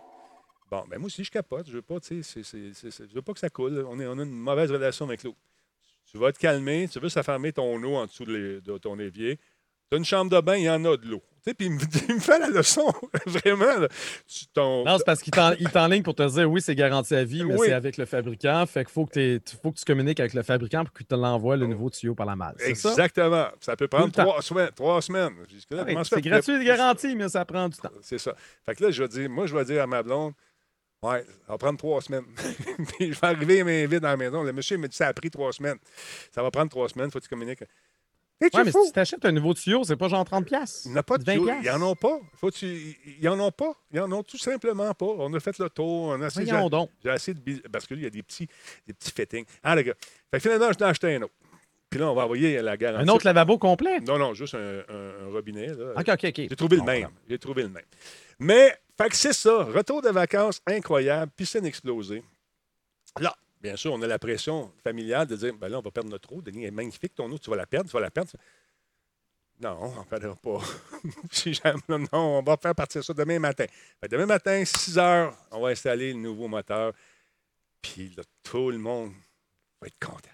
Bon, 0.70 0.84
ben 0.88 0.98
moi 0.98 1.06
aussi, 1.06 1.24
je 1.24 1.30
capote. 1.30 1.66
Je 1.66 1.72
veux 1.72 1.82
pas, 1.82 2.00
tu 2.00 2.22
sais, 2.22 2.42
je 2.42 3.14
veux 3.14 3.22
pas 3.22 3.32
que 3.32 3.40
ça 3.40 3.50
coule. 3.50 3.84
On, 3.88 3.98
a 3.98 4.04
une 4.04 4.30
mauvaise 4.30 4.70
relation 4.70 5.06
avec 5.06 5.22
l'eau. 5.22 5.36
Tu 6.10 6.16
vas 6.16 6.32
te 6.32 6.38
calmer, 6.38 6.88
tu 6.88 6.98
veux 6.98 7.10
s'affermer 7.10 7.52
ton 7.52 7.82
eau 7.82 7.96
en 7.96 8.06
dessous 8.06 8.24
de, 8.24 8.62
de 8.64 8.78
ton 8.78 8.98
évier. 8.98 9.38
Tu 9.90 9.94
as 9.94 9.98
une 9.98 10.04
chambre 10.04 10.30
de 10.30 10.40
bain, 10.40 10.56
il 10.56 10.64
y 10.64 10.70
en 10.70 10.82
a 10.86 10.96
de 10.96 11.06
l'eau. 11.06 11.22
Puis 11.54 11.66
il 11.66 11.72
me, 11.72 11.80
il 12.08 12.14
me 12.16 12.20
fait 12.20 12.38
la 12.38 12.48
leçon, 12.48 12.92
vraiment. 13.26 13.78
là. 13.80 13.88
Tu- 14.26 14.46
ton- 14.52 14.84
Non, 14.84 14.98
c'est 14.98 15.04
parce 15.04 15.20
qu'il 15.22 15.32
t'en- 15.32 15.52
il 15.58 15.68
t'enligne 15.70 16.02
pour 16.02 16.14
te 16.14 16.26
dire 16.28 16.50
oui, 16.50 16.60
c'est 16.60 16.74
garanti 16.74 17.14
à 17.14 17.24
vie, 17.24 17.44
mais 17.44 17.54
Oui. 17.56 17.66
c'est 17.68 17.72
avec 17.74 17.96
le 17.96 18.04
fabricant. 18.06 18.64
Fait 18.66 18.84
qu'il 18.84 18.92
faut 18.92 19.06
que, 19.06 19.40
faut 19.62 19.72
que 19.72 19.78
tu 19.78 19.84
communiques 19.84 20.20
avec 20.20 20.34
le 20.34 20.42
fabricant 20.42 20.84
pour 20.84 20.94
qu'il 20.94 21.06
te 21.06 21.14
l'envoie 21.14 21.56
le 21.56 21.66
nouveau 21.66 21.90
tuyau 21.90 22.14
par 22.14 22.26
la 22.26 22.36
malle. 22.36 22.54
C'est 22.58 22.74
ça? 22.74 22.90
Exactement. 22.90 23.46
Ça 23.60 23.76
peut 23.76 23.88
prendre 23.88 24.12
trois 24.12 24.42
semaines. 24.42 24.70
Trois 24.74 25.02
semaines. 25.02 25.34
Jusque-là, 25.50 25.82
Ouais, 25.84 25.92
comment 25.92 26.04
ça 26.04 26.16
c'est 26.16 26.22
gratuit 26.22 26.54
et 26.60 26.64
garanti, 26.64 27.14
mais 27.16 27.28
ça 27.28 27.44
prend 27.44 27.68
du 27.68 27.76
temps. 27.76 27.90
C'est 28.02 28.18
ça. 28.18 28.34
Fait 28.64 28.74
que 28.74 28.84
là, 28.84 28.90
je 28.90 29.02
vais 29.02 29.08
dire, 29.08 29.28
moi, 29.30 29.46
je 29.46 29.54
vais 29.56 29.64
dire 29.64 29.82
à 29.82 29.86
ma 29.86 30.02
blonde, 30.02 30.32
ouais, 31.02 31.22
ça 31.46 31.52
va 31.52 31.58
prendre 31.58 31.78
trois 31.78 32.00
semaines. 32.02 32.24
Puis 32.98 33.12
je 33.12 33.20
vais 33.20 33.26
arriver 33.26 33.62
main 33.64 33.86
vide 33.86 34.00
dans 34.00 34.08
la 34.08 34.16
maison. 34.16 34.42
Le 34.42 34.52
monsieur 34.52 34.76
me 34.78 34.88
dit, 34.88 34.96
ça 34.96 35.06
a 35.08 35.12
pris 35.12 35.30
trois 35.30 35.52
semaines. 35.52 35.78
Ça 36.34 36.42
va 36.42 36.50
prendre 36.50 36.70
trois 36.70 36.88
semaines, 36.88 37.10
faut 37.10 37.18
que 37.18 37.24
tu 37.24 37.28
communiques. 37.30 37.62
Ouais, 38.40 38.64
mais 38.64 38.70
fou? 38.70 38.84
si 38.86 38.92
tu 38.92 38.98
achètes 39.00 39.24
un 39.24 39.32
nouveau 39.32 39.52
tuyau, 39.54 39.82
c'est 39.84 39.96
pas 39.96 40.08
genre 40.08 40.24
30$. 40.24 40.44
piastres. 40.44 40.82
Il 40.86 40.90
n'y 40.92 40.96
en 40.96 41.00
a 41.00 41.02
pas 41.02 41.18
de 41.18 41.24
20 41.24 41.32
tuyaux. 41.32 41.44
piastres. 41.46 41.64
Ils 41.64 41.78
n'en 41.78 41.90
ont 41.90 41.94
pas. 41.96 42.20
Faut 42.36 42.50
tu... 42.50 42.96
Ils 43.20 43.24
n'en 43.24 43.40
ont 43.40 43.50
pas. 43.50 43.72
Ils 43.92 43.98
n'en 44.00 44.12
ont 44.12 44.22
tout 44.22 44.38
simplement 44.38 44.94
pas. 44.94 45.06
On 45.06 45.32
a 45.34 45.40
fait 45.40 45.58
le 45.58 45.68
tour. 45.68 46.16
On 46.16 46.22
a 46.22 46.68
donc. 46.68 46.90
j'ai 47.04 47.10
essayé 47.12 47.34
de. 47.34 47.68
Parce 47.68 47.86
que 47.86 47.94
là, 47.94 48.00
il 48.00 48.04
y 48.04 48.06
a 48.06 48.10
des 48.10 48.22
petits, 48.22 48.46
des 48.86 48.92
petits 48.92 49.10
fittings. 49.12 49.44
Ah, 49.62 49.74
les 49.74 49.82
gars. 49.84 49.94
Fait 50.30 50.38
que 50.38 50.40
finalement, 50.40 50.68
je 50.72 50.78
t'ai 50.78 50.84
acheté 50.84 51.14
un 51.16 51.22
autre. 51.22 51.34
Puis 51.90 51.98
là, 51.98 52.10
on 52.10 52.14
va 52.14 52.24
envoyer 52.24 52.60
la 52.60 52.76
garantie. 52.76 53.08
Un 53.08 53.12
autre 53.12 53.24
lavabo 53.24 53.56
complet? 53.58 54.00
Non, 54.00 54.18
non, 54.18 54.34
juste 54.34 54.54
un, 54.54 54.58
un- 54.88 55.26
un 55.26 55.32
robinet. 55.32 55.68
Là. 55.68 55.92
OK, 55.96 56.08
OK, 56.08 56.24
OK. 56.24 56.34
J'ai 56.36 56.48
trouvé 56.56 56.76
le 56.76 56.82
même. 56.82 57.08
J'ai 57.28 57.38
trouvé 57.38 57.62
le 57.62 57.70
même. 57.70 57.84
Mais, 58.38 58.76
fait 58.96 59.08
que 59.08 59.16
c'est 59.16 59.32
ça. 59.32 59.64
Retour 59.64 60.02
de 60.02 60.10
vacances 60.10 60.60
incroyable, 60.66 61.32
piscine 61.34 61.64
explosée. 61.64 62.22
Là, 63.18 63.34
bien 63.60 63.76
sûr, 63.76 63.92
on 63.92 64.00
a 64.02 64.06
la 64.06 64.18
pression 64.18 64.72
familiale 64.82 65.26
de 65.26 65.36
dire 65.36 65.54
ben 65.54 65.68
là, 65.68 65.78
on 65.78 65.82
va 65.82 65.90
perdre 65.90 66.10
notre 66.10 66.32
eau. 66.32 66.40
Denis 66.42 66.64
est 66.64 66.70
magnifique, 66.70 67.14
ton 67.14 67.30
eau, 67.30 67.38
tu 67.38 67.50
vas 67.50 67.56
la 67.56 67.66
perdre, 67.66 67.88
tu 67.88 67.94
vas 67.94 68.00
la 68.00 68.10
perdre. 68.10 68.30
Non, 69.60 69.76
on 69.80 70.00
ne 70.00 70.04
perdra 70.04 70.36
pas. 70.36 70.58
si 71.32 71.52
jamais, 71.52 71.80
non, 71.88 72.38
on 72.38 72.42
va 72.42 72.56
faire 72.56 72.74
partir 72.74 73.02
ça 73.02 73.12
demain 73.12 73.40
matin. 73.40 73.66
Que 74.00 74.06
demain 74.06 74.26
matin, 74.26 74.64
6 74.64 74.98
heures, 74.98 75.34
on 75.50 75.60
va 75.60 75.70
installer 75.70 76.12
le 76.12 76.18
nouveau 76.20 76.46
moteur. 76.46 76.92
Puis 77.82 78.12
là, 78.16 78.22
tout 78.44 78.70
le 78.70 78.78
monde 78.78 79.12
va 79.80 79.88
être 79.88 79.98
content. 79.98 80.30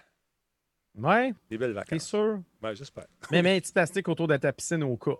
Ouais, 0.97 1.33
Des 1.49 1.57
belles 1.57 1.73
vacances. 1.73 2.07
sûr? 2.07 2.39
Ouais, 2.61 2.75
j'espère. 2.75 3.07
Mais 3.31 3.41
mets 3.41 3.57
un 3.57 3.59
petit 3.59 3.73
plastique 3.73 4.07
autour 4.07 4.27
de 4.27 4.37
ta 4.37 4.53
piscine 4.53 4.83
au 4.83 4.95
cas. 4.95 5.17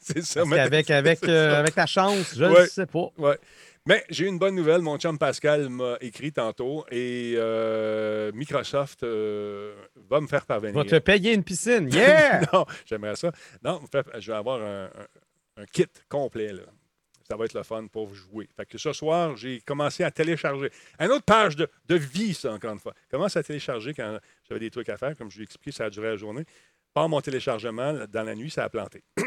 c'est 0.00 0.22
ça. 0.22 0.40
Parce 0.40 0.50
mais- 0.50 0.58
avec, 0.58 0.86
c'est 0.86 1.28
euh, 1.28 1.58
avec 1.60 1.74
ta 1.74 1.84
chance, 1.86 2.34
je 2.34 2.44
ne 2.44 2.50
Ouais. 2.54 2.66
sais 2.66 2.86
pas. 2.86 3.10
Ouais. 3.18 3.38
Mais 3.86 4.02
j'ai 4.08 4.26
une 4.26 4.38
bonne 4.38 4.54
nouvelle. 4.54 4.80
Mon 4.80 4.96
chum 4.98 5.18
Pascal 5.18 5.68
m'a 5.68 5.96
écrit 6.00 6.32
tantôt 6.32 6.86
et 6.90 7.34
euh, 7.36 8.32
Microsoft 8.32 9.02
euh, 9.02 9.74
va 10.08 10.20
me 10.22 10.26
faire 10.26 10.46
parvenir. 10.46 10.74
Va 10.74 10.84
te 10.88 10.98
payer 10.98 11.34
une 11.34 11.44
piscine. 11.44 11.88
Yeah! 11.92 12.42
non, 12.52 12.64
j'aimerais 12.86 13.16
ça. 13.16 13.30
Non, 13.62 13.82
je 14.18 14.30
vais 14.32 14.36
avoir 14.38 14.62
un, 14.62 14.84
un- 14.86 15.62
un 15.62 15.66
kit 15.66 15.86
complet. 16.08 16.52
Là. 16.52 16.62
Ça 17.28 17.36
va 17.36 17.44
être 17.44 17.52
le 17.54 17.62
fun 17.62 17.86
pour 17.86 18.14
jouer. 18.14 18.48
Fait 18.56 18.64
que 18.66 18.78
ce 18.78 18.92
soir, 18.94 19.36
j'ai 19.36 19.60
commencé 19.60 20.02
à 20.02 20.10
télécharger. 20.10 20.70
Une 20.98 21.10
autre 21.10 21.24
page 21.24 21.54
de, 21.56 21.68
de 21.86 21.94
vie, 21.94 22.32
ça, 22.34 22.52
encore 22.52 22.72
une 22.72 22.78
fois. 22.78 22.94
Commence 23.10 23.36
à 23.36 23.42
télécharger 23.42 23.92
quand 23.92 24.18
j'avais 24.48 24.60
des 24.60 24.70
trucs 24.70 24.88
à 24.88 24.96
faire. 24.96 25.14
Comme 25.16 25.30
je 25.30 25.38
l'ai 25.38 25.44
expliqué, 25.44 25.72
ça 25.76 25.84
a 25.84 25.90
duré 25.90 26.08
la 26.08 26.16
journée. 26.16 26.44
Par 26.94 27.08
mon 27.08 27.20
téléchargement, 27.20 27.92
dans 28.08 28.22
la 28.22 28.34
nuit, 28.34 28.50
ça 28.50 28.64
a 28.64 28.68
planté. 28.70 29.04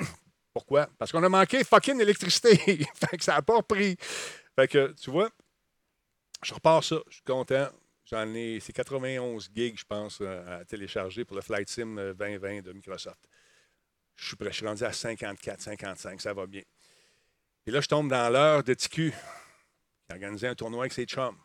Pourquoi? 0.53 0.89
Parce 0.97 1.11
qu'on 1.11 1.23
a 1.23 1.29
manqué 1.29 1.63
fucking 1.63 2.01
électricité. 2.01 2.55
fait 2.95 3.17
que 3.17 3.23
ça 3.23 3.35
n'a 3.35 3.41
pas 3.43 3.57
repris. 3.57 3.95
Fait 4.57 4.67
que, 4.67 4.93
tu 4.99 5.11
vois, 5.11 5.29
je 6.43 6.53
repars 6.53 6.83
ça. 6.83 6.97
Je 7.09 7.15
suis 7.15 7.23
content. 7.23 7.67
J'en 8.05 8.33
ai, 8.33 8.59
c'est 8.59 8.73
91 8.73 9.49
gigs, 9.53 9.77
je 9.77 9.83
pense, 9.85 10.19
euh, 10.21 10.61
à 10.61 10.65
télécharger 10.65 11.25
pour 11.25 11.35
le 11.35 11.41
Flight 11.41 11.69
Sim 11.69 11.97
euh, 11.97 12.13
2020 12.13 12.61
de 12.61 12.71
Microsoft. 12.71 13.19
Je 14.15 14.27
suis 14.27 14.35
prêt. 14.35 14.49
Je 14.49 14.55
suis 14.55 14.65
rendu 14.67 14.83
à 14.83 14.93
54, 14.93 15.61
55. 15.61 16.21
Ça 16.21 16.33
va 16.33 16.47
bien. 16.47 16.61
Et 17.67 17.71
là, 17.71 17.81
je 17.81 17.87
tombe 17.87 18.09
dans 18.09 18.31
l'heure 18.31 18.63
de 18.63 18.73
TQ. 18.73 19.13
J'ai 20.09 20.15
organisé 20.15 20.47
un 20.47 20.55
tournoi 20.55 20.83
avec 20.83 20.93
ses 20.93 21.05
chums. 21.05 21.35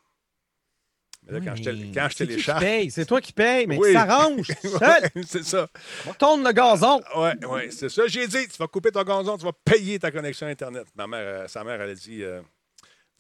Mais 1.25 1.33
là, 1.33 1.41
quand, 1.45 1.55
je, 1.57 1.63
quand 1.63 2.09
je 2.09 2.09
qui 2.09 2.15
qui 2.15 2.27
télécharge. 2.29 2.65
C'est 2.91 3.07
toi 3.07 3.21
qui 3.21 3.33
paye, 3.33 3.67
mais 3.67 3.77
Oui. 3.77 3.89
tu 3.89 3.95
t'arranges. 3.95 4.49
Ouais, 4.81 5.23
c'est 5.27 5.45
ça. 5.45 5.69
On 6.07 6.15
tourne 6.15 6.45
le 6.45 6.53
gazon. 6.53 7.01
Oui, 7.17 7.31
ouais, 7.49 7.71
c'est 7.73 7.89
ça. 7.89 8.07
J'ai 8.07 8.27
dit, 8.27 8.49
tu 8.49 8.57
vas 8.57 8.69
couper 8.69 8.91
ton 8.91 9.03
gazon, 9.03 9.37
tu 9.37 9.45
vas 9.45 9.53
payer 9.53 9.99
ta 9.99 10.11
connexion 10.11 10.47
Internet. 10.47 10.87
Ma 10.95 11.07
mère, 11.07 11.21
euh, 11.45 11.49
sa 11.49 11.63
mère, 11.65 11.81
elle 11.83 11.91
a 11.91 11.95
dit, 11.95 12.23
euh, 12.23 12.41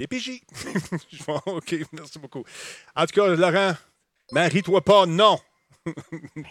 des 0.02 0.08
PJ. 0.08 0.40
Je 1.12 1.22
fais, 1.22 1.32
OK, 1.46 1.74
merci 1.92 2.18
beaucoup. 2.18 2.44
En 2.94 3.06
tout 3.06 3.20
cas, 3.20 3.28
Laurent, 3.28 3.74
marie-toi 4.32 4.80
pas, 4.82 5.06
non. 5.06 5.38
Je 5.84 5.92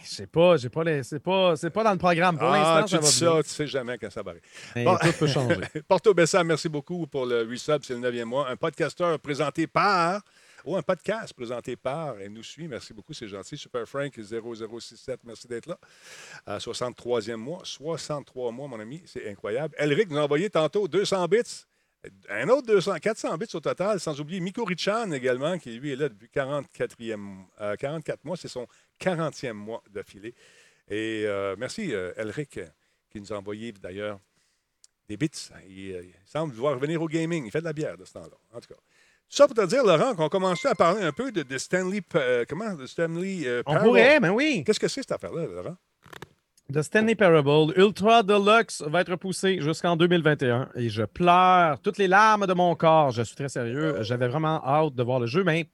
sais 0.03 0.27
pas, 0.27 0.57
j'ai 0.57 0.69
pas 0.69 0.83
les- 0.83 1.03
c'est 1.03 1.19
pas, 1.19 1.55
c'est 1.55 1.69
pas 1.69 1.83
dans 1.83 1.93
le 1.93 1.97
programme. 1.97 2.37
Pour 2.37 2.49
ah, 2.49 2.81
l'instant, 2.81 2.85
tu 2.85 2.91
ça 2.91 2.97
va 2.97 3.07
dis 3.07 3.19
bien. 3.19 3.35
ça, 3.35 3.43
tu 3.43 3.49
sais 3.49 3.67
jamais 3.67 3.97
quand 3.97 4.09
ça 4.09 4.21
va 4.23 4.31
arriver. 4.31 4.45
Bon. 4.83 4.97
tout 4.97 5.13
peut 5.19 5.27
changer. 5.27 5.55
Porto 5.87 6.13
Bessa, 6.13 6.43
merci 6.43 6.67
beaucoup 6.67 7.07
pour 7.07 7.25
le 7.25 7.43
resub, 7.49 7.81
c'est 7.83 7.93
le 7.93 7.99
neuvième 7.99 8.27
mois. 8.27 8.49
Un 8.49 8.57
podcasteur 8.57 9.17
présenté 9.19 9.67
par, 9.67 10.21
ou 10.65 10.75
un 10.75 10.81
podcast 10.81 11.33
présenté 11.33 11.77
par, 11.77 12.19
elle 12.19 12.33
nous 12.33 12.43
suit, 12.43 12.67
merci 12.67 12.93
beaucoup, 12.93 13.13
c'est 13.13 13.29
gentil. 13.29 13.57
Super 13.57 13.87
Frank 13.87 14.13
0067, 14.13 15.21
merci 15.23 15.47
d'être 15.47 15.67
là. 15.67 15.77
À 16.45 16.57
63e 16.57 17.35
mois, 17.35 17.61
63 17.63 18.51
mois, 18.51 18.67
mon 18.67 18.79
ami, 18.81 19.01
c'est 19.05 19.29
incroyable. 19.29 19.73
Elric 19.77 20.09
nous 20.09 20.17
a 20.17 20.23
envoyé 20.23 20.49
tantôt 20.49 20.89
200 20.89 21.25
bits. 21.27 21.65
Un 22.29 22.49
autre 22.49 22.65
200, 22.67 22.95
400 22.99 23.37
bits 23.37 23.47
au 23.53 23.59
total, 23.59 23.99
sans 23.99 24.19
oublier 24.19 24.39
Miko 24.39 24.63
Richan 24.65 25.11
également, 25.11 25.57
qui 25.59 25.77
lui 25.79 25.91
est 25.91 25.95
là 25.95 26.09
depuis 26.09 26.29
44e, 26.33 27.43
euh, 27.61 27.75
44 27.75 28.25
mois, 28.25 28.35
c'est 28.37 28.47
son 28.47 28.65
40e 28.99 29.53
mois 29.53 29.83
d'affilée. 29.89 30.33
Et 30.89 31.23
euh, 31.25 31.55
merci 31.57 31.93
euh, 31.93 32.11
Elric 32.17 32.57
euh, 32.57 32.65
qui 33.11 33.21
nous 33.21 33.31
a 33.31 33.37
envoyé 33.37 33.71
d'ailleurs 33.71 34.19
des 35.07 35.15
bits. 35.17 35.29
Il, 35.69 35.91
euh, 35.93 36.03
il 36.03 36.13
semble 36.25 36.53
vouloir 36.53 36.73
revenir 36.73 37.01
au 37.01 37.07
gaming. 37.07 37.45
Il 37.45 37.51
fait 37.51 37.59
de 37.59 37.65
la 37.65 37.73
bière 37.73 37.97
de 37.97 38.05
ce 38.05 38.13
temps-là, 38.13 38.37
en 38.53 38.59
tout 38.59 38.69
cas. 38.69 38.75
Tout 39.29 39.37
ça 39.37 39.47
pour 39.47 39.55
te 39.55 39.65
dire, 39.65 39.83
Laurent, 39.85 40.15
qu'on 40.15 40.27
commençait 40.27 40.67
à 40.69 40.75
parler 40.75 41.03
un 41.03 41.13
peu 41.13 41.31
de, 41.31 41.43
de 41.43 41.57
Stanley. 41.57 42.01
euh, 42.15 42.43
comment? 42.49 42.73
De 42.73 42.85
Stanley. 42.85 43.43
euh, 43.45 43.63
On 43.65 43.75
pourrait, 43.79 44.19
mais 44.19 44.29
oui. 44.29 44.63
Qu'est-ce 44.65 44.79
que 44.79 44.87
c'est 44.89 45.01
cette 45.01 45.11
affaire-là, 45.13 45.45
Laurent? 45.45 45.77
The 46.71 46.83
Stanley 46.83 47.15
Parable 47.15 47.73
Ultra 47.75 48.23
Deluxe 48.23 48.81
va 48.87 49.01
être 49.01 49.11
repoussé 49.11 49.59
jusqu'en 49.61 49.95
2021 49.95 50.69
et 50.75 50.89
je 50.89 51.03
pleure 51.03 51.79
toutes 51.81 51.97
les 51.97 52.07
larmes 52.07 52.45
de 52.47 52.53
mon 52.53 52.75
corps. 52.75 53.11
Je 53.11 53.23
suis 53.23 53.35
très 53.35 53.49
sérieux. 53.49 53.97
J'avais 54.01 54.27
vraiment 54.27 54.63
hâte 54.65 54.93
de 54.95 55.03
voir 55.03 55.19
le 55.19 55.25
jeu, 55.25 55.43
mais 55.43 55.67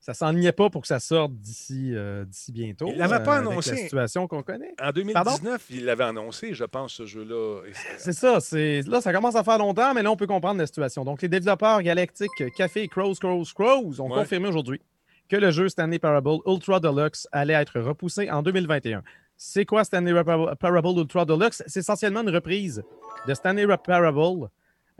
ça 0.00 0.14
s'enlignait 0.14 0.52
pas 0.52 0.70
pour 0.70 0.80
que 0.82 0.88
ça 0.88 0.98
sorte 0.98 1.32
d'ici 1.34 1.92
euh, 1.94 2.24
d'ici 2.24 2.52
bientôt. 2.52 2.88
Il 2.90 2.96
l'avait 2.98 3.22
pas 3.22 3.36
avec 3.36 3.48
annoncé. 3.48 3.72
la 3.72 3.76
situation 3.76 4.26
qu'on 4.26 4.42
connaît. 4.42 4.74
En 4.82 4.90
2019, 4.90 5.66
il 5.70 5.84
l'avait 5.84 6.04
annoncé, 6.04 6.54
je 6.54 6.64
pense, 6.64 6.94
ce 6.94 7.04
jeu-là. 7.06 7.60
C'est- 7.72 7.98
C'est 7.98 8.12
ça. 8.12 8.40
C'est 8.40 8.82
là, 8.88 9.00
ça 9.00 9.12
commence 9.12 9.36
à 9.36 9.44
faire 9.44 9.58
longtemps, 9.58 9.92
mais 9.94 10.02
là, 10.02 10.10
on 10.10 10.16
peut 10.16 10.26
comprendre 10.26 10.58
la 10.58 10.66
situation. 10.66 11.04
Donc, 11.04 11.20
les 11.22 11.28
développeurs 11.28 11.82
Galactic, 11.82 12.30
Café 12.56 12.82
et 12.84 12.88
Crows, 12.88 13.14
Crows, 13.20 13.44
Crows 13.54 14.00
ont 14.00 14.08
Ouais. 14.10 14.20
confirmé 14.20 14.48
aujourd'hui 14.48 14.80
que 15.28 15.36
le 15.36 15.50
jeu 15.50 15.68
Stanley 15.68 15.98
Parable 15.98 16.38
Ultra 16.46 16.80
Deluxe 16.80 17.28
allait 17.30 17.52
être 17.54 17.78
repoussé 17.78 18.30
en 18.30 18.42
2021. 18.42 19.02
C'est 19.40 19.64
quoi 19.64 19.84
Stanley 19.84 20.12
Parable 20.58 20.98
Ultra 20.98 21.24
Deluxe? 21.24 21.62
C'est 21.68 21.78
essentiellement 21.78 22.22
une 22.22 22.30
reprise 22.30 22.82
de 23.26 23.34
Stanley 23.34 23.66
Parable, 23.86 24.48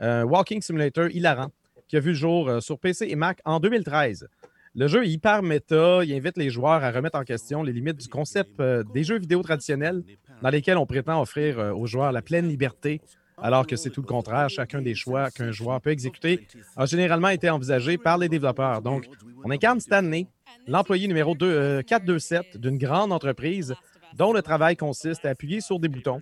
euh, 0.01 0.23
Walking 0.23 0.61
Simulator 0.61 1.09
hilarant, 1.09 1.51
qui 1.89 1.97
a 1.97 1.99
vu 1.99 2.11
le 2.11 2.15
jour 2.15 2.47
euh, 2.47 2.61
sur 2.61 2.79
PC 2.79 3.07
et 3.09 3.17
Mac 3.17 3.41
en 3.43 3.59
2013. 3.59 4.29
Le 4.75 4.87
jeu 4.87 5.03
est 5.03 5.09
hyper 5.09 5.43
méta, 5.43 6.05
il 6.05 6.13
invite 6.13 6.37
les 6.37 6.49
joueurs 6.49 6.81
à 6.81 6.89
remettre 6.89 7.17
en 7.17 7.23
question 7.23 7.63
les 7.63 7.73
limites 7.73 7.97
du 7.97 8.07
concept 8.07 8.61
euh, 8.61 8.81
des 8.93 9.03
jeux 9.03 9.19
vidéo 9.19 9.41
traditionnels 9.43 10.03
dans 10.41 10.49
lesquels 10.49 10.77
on 10.77 10.85
prétend 10.85 11.21
offrir 11.21 11.59
euh, 11.59 11.73
aux 11.73 11.85
joueurs 11.85 12.13
la 12.13 12.21
pleine 12.21 12.47
liberté, 12.47 13.01
alors 13.37 13.67
que 13.67 13.75
c'est 13.75 13.89
tout 13.89 14.01
le 14.01 14.07
contraire. 14.07 14.49
Chacun 14.49 14.81
des 14.81 14.95
choix 14.95 15.31
qu'un 15.31 15.51
joueur 15.51 15.81
peut 15.81 15.89
exécuter 15.89 16.47
a 16.77 16.85
généralement 16.85 17.27
été 17.27 17.49
envisagé 17.49 17.97
par 17.97 18.17
les 18.17 18.29
développeurs. 18.29 18.81
Donc, 18.81 19.09
on 19.43 19.51
incarne 19.51 19.81
Stanley, 19.81 20.27
l'employé 20.65 21.09
numéro 21.09 21.35
2, 21.35 21.45
euh, 21.45 21.81
427 21.81 22.55
d'une 22.55 22.77
grande 22.77 23.11
entreprise 23.11 23.75
dont 24.15 24.33
le 24.33 24.41
travail 24.41 24.75
consiste 24.75 25.25
à 25.25 25.29
appuyer 25.29 25.61
sur 25.61 25.79
des 25.79 25.87
boutons 25.87 26.19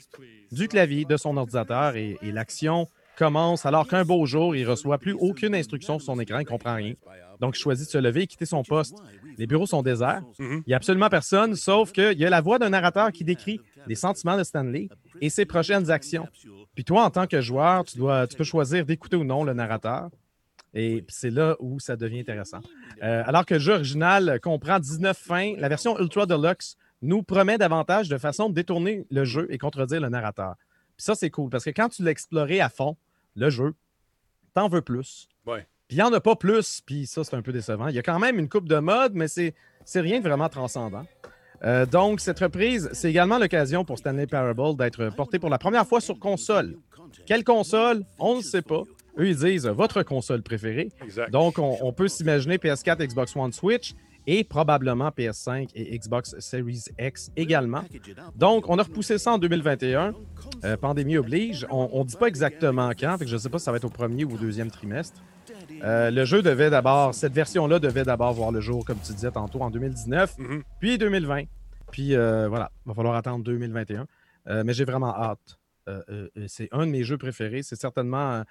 du 0.52 0.68
clavier 0.68 1.06
de 1.06 1.18
son 1.18 1.38
ordinateur 1.38 1.96
et, 1.96 2.18
et 2.22 2.32
l'action 2.32 2.88
commence 3.18 3.66
alors 3.66 3.88
qu'un 3.88 4.06
beau 4.06 4.26
jour, 4.26 4.56
il 4.56 4.68
reçoit 4.70 5.00
plus 5.00 5.14
aucune 5.14 5.56
instruction 5.56 6.00
sur 6.00 6.14
son 6.14 6.20
écran, 6.20 6.40
il 6.40 6.44
ne 6.44 6.50
comprend 6.50 6.76
rien. 6.76 6.94
Donc, 7.40 7.58
il 7.58 7.60
choisit 7.60 7.86
de 7.88 7.92
se 7.92 7.98
lever 7.98 8.22
et 8.22 8.28
quitter 8.28 8.46
son 8.46 8.64
poste. 8.64 8.96
Les 9.38 9.48
bureaux 9.48 9.66
sont 9.66 9.82
déserts. 9.82 10.22
Mhm. 10.40 10.64
Il 10.66 10.70
n'y 10.70 10.74
a 10.74 10.78
absolument 10.78 11.10
personne, 11.10 11.56
sauf 11.56 11.92
qu'il 11.92 12.18
y 12.18 12.26
a 12.26 12.30
la 12.30 12.42
voix 12.42 12.60
d'un 12.60 12.70
narrateur 12.70 13.12
qui 13.12 13.24
décrit 13.24 13.60
les 13.88 13.96
sentiments 13.96 14.38
de 14.38 14.44
Stanley 14.44 14.90
et 15.22 15.30
ses 15.30 15.46
prochaines 15.46 15.92
actions. 15.92 16.28
Puis 16.76 16.84
toi, 16.84 17.04
en 17.04 17.10
tant 17.10 17.28
que 17.28 17.42
joueur, 17.42 17.84
tu, 17.86 17.98
dois, 17.98 18.28
tu 18.28 18.38
peux 18.38 18.44
choisir 18.44 18.86
d'écouter 18.86 19.18
ou 19.18 19.24
non 19.24 19.44
le 19.44 19.54
narrateur. 19.54 20.10
Et 20.74 21.04
c'est 21.08 21.30
là 21.30 21.56
où 21.60 21.80
ça 21.80 21.96
devient 21.96 22.20
intéressant. 22.20 22.60
Euh, 23.02 23.24
alors 23.26 23.46
que 23.46 23.56
le 23.56 23.60
jeu 23.60 23.74
original 23.74 24.40
comprend 24.42 24.80
19 24.80 25.18
fins, 25.18 25.54
la 25.58 25.70
version 25.70 25.98
Ultra 26.00 26.26
Deluxe 26.26 26.76
nous 27.02 27.24
promet 27.24 27.58
davantage 27.58 28.10
de 28.10 28.18
façon 28.18 28.50
de 28.50 28.54
détourner 28.56 29.06
le 29.12 29.24
jeu 29.24 29.48
et 29.50 29.58
contredire 29.58 30.02
le 30.02 30.10
narrateur. 30.10 30.56
Puis 30.96 31.04
ça, 31.04 31.16
c'est 31.16 31.30
cool 31.30 31.50
parce 31.50 31.64
que 31.64 31.70
quand 31.70 31.90
tu 31.90 32.04
l'as 32.04 32.12
exploré 32.12 32.60
à 32.60 32.70
fond, 32.70 32.98
le 33.36 33.50
jeu, 33.50 33.76
t'en 34.54 34.68
veux 34.68 34.82
plus. 34.82 35.28
Ouais. 35.46 35.68
Puis 35.88 35.98
il 35.98 36.00
n'y 36.00 36.04
en 36.04 36.12
a 36.12 36.20
pas 36.20 36.36
plus, 36.36 36.82
puis 36.86 37.06
ça, 37.06 37.24
c'est 37.24 37.36
un 37.36 37.42
peu 37.42 37.54
décevant. 37.54 37.88
Il 37.88 37.96
y 37.96 38.00
a 38.00 38.04
quand 38.04 38.20
même 38.20 38.40
une 38.40 38.50
coupe 38.50 38.68
de 38.68 38.80
mode, 38.80 39.14
mais 39.14 39.28
c'est 39.28 39.54
rien 39.96 40.20
de 40.20 40.28
vraiment 40.28 40.50
transcendant. 40.50 41.06
Euh, 41.64 41.86
donc, 41.86 42.20
cette 42.20 42.40
reprise, 42.40 42.90
c'est 42.94 43.10
également 43.10 43.40
l'occasion 43.40 43.86
pour 43.86 43.98
Stanley 43.98 44.28
Parable 44.28 44.76
d'être 44.78 45.10
porté 45.16 45.40
pour 45.40 45.50
la 45.50 45.58
première 45.58 45.88
fois 45.88 46.02
sur 46.02 46.20
console. 46.20 46.78
Quelle 47.26 47.44
console? 47.44 48.04
On 48.20 48.38
ne 48.38 48.42
sait 48.42 48.62
pas. 48.62 48.84
Eux, 49.18 49.30
ils 49.30 49.38
disent 49.38 49.66
votre 49.66 50.04
console 50.04 50.44
préférée. 50.44 50.92
Exact. 51.02 51.32
Donc, 51.32 51.58
on, 51.58 51.78
on 51.82 51.94
peut 51.94 52.08
s'imaginer 52.08 52.58
PS4, 52.58 53.08
Xbox 53.08 53.36
One, 53.36 53.52
Switch 53.52 53.96
et 54.28 54.44
probablement 54.44 55.10
PS5 55.10 55.70
et 55.74 55.98
Xbox 55.98 56.36
Series 56.40 56.84
X 57.00 57.32
également. 57.36 57.84
Donc, 58.36 58.70
on 58.70 58.78
a 58.78 58.84
repoussé 58.84 59.18
ça 59.18 59.32
en 59.34 59.38
2021. 59.38 60.14
Euh, 60.66 60.78
pandémie 60.78 61.18
oblige. 61.18 61.66
On 61.72 62.00
ne 62.04 62.08
dit 62.08 62.18
pas 62.18 62.28
exactement 62.28 62.90
quand, 62.92 63.18
fait 63.18 63.24
que 63.26 63.30
je 63.32 63.36
ne 63.36 63.40
sais 63.40 63.50
pas 63.50 63.58
si 63.58 63.66
ça 63.66 63.72
va 63.72 63.78
être 63.78 63.86
au 63.86 63.90
premier 63.90 64.26
ou 64.26 64.34
au 64.34 64.38
deuxième 64.38 64.70
trimestre. 64.70 65.22
Euh, 65.84 66.12
le 66.12 66.26
jeu 66.26 66.42
devait 66.42 66.70
d'abord, 66.70 67.14
cette 67.14 67.34
version-là 67.34 67.80
devait 67.80 68.04
d'abord 68.04 68.34
voir 68.34 68.52
le 68.52 68.60
jour, 68.62 68.84
comme 68.86 69.00
tu 69.00 69.14
disais 69.14 69.32
tantôt, 69.32 69.62
en 69.62 69.70
2019, 69.70 70.38
Mhm. 70.38 70.64
puis 70.80 70.98
2020. 70.98 71.44
Puis 71.92 72.16
euh, 72.16 72.48
voilà, 72.50 72.72
il 72.86 72.90
va 72.90 72.96
falloir 72.96 73.16
attendre 73.16 73.44
2021. 73.46 74.08
Euh, 74.50 74.64
mais 74.66 74.74
j'ai 74.74 74.86
vraiment 74.86 75.16
hâte. 75.16 75.58
C'est 76.48 76.68
un 76.74 76.86
de 76.86 76.92
mes 76.92 77.04
jeux 77.06 77.18
préférés. 77.18 77.64
C'est 77.64 77.78
certainement 77.78 78.44